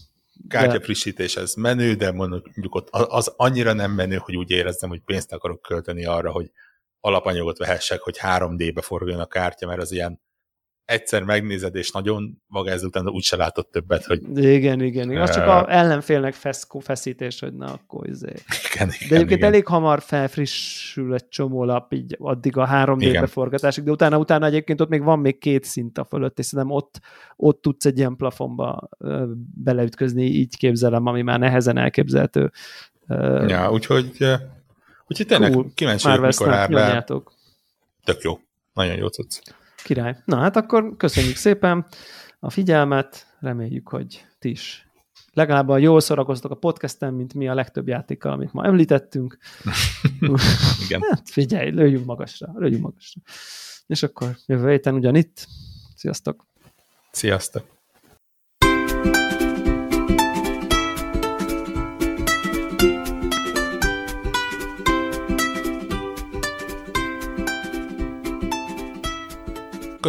kártya 0.47 0.77
de- 0.77 0.83
frissítés, 0.83 1.35
ez 1.35 1.53
menő, 1.53 1.93
de 1.93 2.11
mondjuk 2.11 2.75
ott 2.75 2.89
az 2.89 3.33
annyira 3.37 3.73
nem 3.73 3.91
menő, 3.91 4.15
hogy 4.15 4.35
úgy 4.35 4.51
érezzem, 4.51 4.89
hogy 4.89 5.01
pénzt 5.05 5.33
akarok 5.33 5.61
költeni 5.61 6.05
arra, 6.05 6.31
hogy 6.31 6.51
alapanyagot 6.99 7.57
vehessek, 7.57 8.01
hogy 8.01 8.19
3D-be 8.21 8.81
forgoljon 8.81 9.19
a 9.19 9.25
kártya, 9.25 9.67
mert 9.67 9.81
az 9.81 9.91
ilyen 9.91 10.21
egyszer 10.89 11.23
megnézed, 11.23 11.75
és 11.75 11.91
nagyon 11.91 12.41
maga 12.47 12.69
ezután 12.69 13.09
úgyse 13.09 13.35
látott 13.35 13.71
többet, 13.71 14.05
hogy 14.05 14.21
igen, 14.37 14.81
igen, 14.81 15.11
igen. 15.11 15.21
Az 15.21 15.33
csak 15.33 15.47
a 15.47 15.73
ellenfélnek 15.73 16.33
feszkó, 16.33 16.79
feszítés, 16.79 17.39
hogy 17.39 17.53
na 17.53 17.65
akkor 17.65 18.07
izé. 18.07 18.33
igen, 18.73 18.87
De 18.87 18.95
igen, 18.99 19.15
egyébként 19.17 19.39
igen. 19.39 19.43
elég 19.43 19.65
hamar 19.65 20.01
felfrissül 20.01 21.13
egy 21.13 21.27
csomó 21.27 21.63
lap, 21.63 21.93
így 21.93 22.15
addig 22.19 22.57
a 22.57 22.67
3D 22.67 22.97
Igen. 22.99 23.21
beforgatásig, 23.21 23.83
de 23.83 23.91
utána, 23.91 24.17
utána 24.17 24.45
egyébként 24.45 24.81
ott 24.81 24.89
még 24.89 25.03
van 25.03 25.19
még 25.19 25.37
két 25.37 25.63
szint 25.63 25.97
a 25.97 26.03
fölött, 26.03 26.39
és 26.39 26.45
szerintem 26.45 26.75
ott, 26.75 26.99
ott 27.35 27.61
tudsz 27.61 27.85
egy 27.85 27.97
ilyen 27.97 28.15
plafonba 28.15 28.89
beleütközni, 29.55 30.23
így 30.23 30.57
képzelem, 30.57 31.05
ami 31.05 31.21
már 31.21 31.39
nehezen 31.39 31.77
elképzelhető. 31.77 32.51
Ja, 33.47 33.71
úgyhogy, 33.71 34.11
úgyhogy 35.07 35.27
tényleg 35.27 35.51
cool. 35.51 35.71
kíváncsi 35.73 36.07
mikor 36.07 36.49
áll 36.49 36.67
nyomjátok. 36.67 37.33
Tök 38.03 38.21
jó. 38.21 38.39
Nagyon 38.73 38.95
jó 38.95 39.07
cucc. 39.07 39.57
Király. 39.89 40.17
Na 40.25 40.37
hát 40.37 40.55
akkor 40.55 40.95
köszönjük 40.97 41.35
szépen 41.35 41.85
a 42.39 42.49
figyelmet, 42.49 43.35
reméljük, 43.39 43.87
hogy 43.87 44.25
ti 44.39 44.49
is 44.49 44.87
legalább 45.33 45.79
jól 45.79 45.99
szórakoztok 45.99 46.51
a 46.51 46.55
podcasten, 46.55 47.13
mint 47.13 47.33
mi 47.33 47.47
a 47.47 47.53
legtöbb 47.53 47.87
játékkal, 47.87 48.31
amit 48.31 48.53
ma 48.53 48.65
említettünk. 48.65 49.37
Igen. 50.85 51.01
Hát 51.09 51.29
figyelj, 51.29 51.69
lőjünk 51.71 52.05
magasra, 52.05 52.53
lőjünk 52.55 52.81
magasra. 52.81 53.21
És 53.87 54.03
akkor 54.03 54.35
jövő 54.45 54.69
héten 54.69 54.93
ugyanitt. 54.93 55.47
Sziasztok! 55.95 56.45
Sziasztok! 57.11 57.78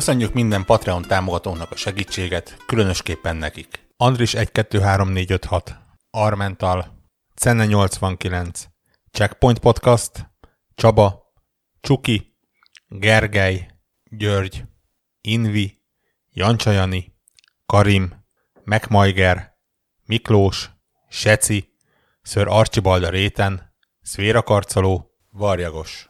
Köszönjük 0.01 0.32
minden 0.32 0.64
Patreon 0.64 1.02
támogatónak 1.02 1.70
a 1.70 1.77
segítséget, 1.77 2.56
különösképpen 2.66 3.36
nekik. 3.36 3.86
Andris 3.97 4.35
123456, 4.35 5.77
Armental, 6.10 7.05
Cenne 7.35 7.66
89, 7.66 8.64
Checkpoint 9.10 9.59
Podcast, 9.59 10.31
Csaba, 10.74 11.32
Csuki, 11.81 12.36
Gergely, 12.89 13.70
György, 14.05 14.64
Invi, 15.20 15.82
Jancsajani, 16.32 17.16
Karim, 17.66 18.24
Megmajger, 18.64 19.56
Miklós, 20.05 20.70
Seci, 21.09 21.77
Ször 22.22 22.48
Archibald 22.48 23.02
a 23.02 23.10
réten, 23.10 23.74
Szvéra 24.02 24.43
Karcoló, 24.43 25.10
Varjagos. 25.31 26.10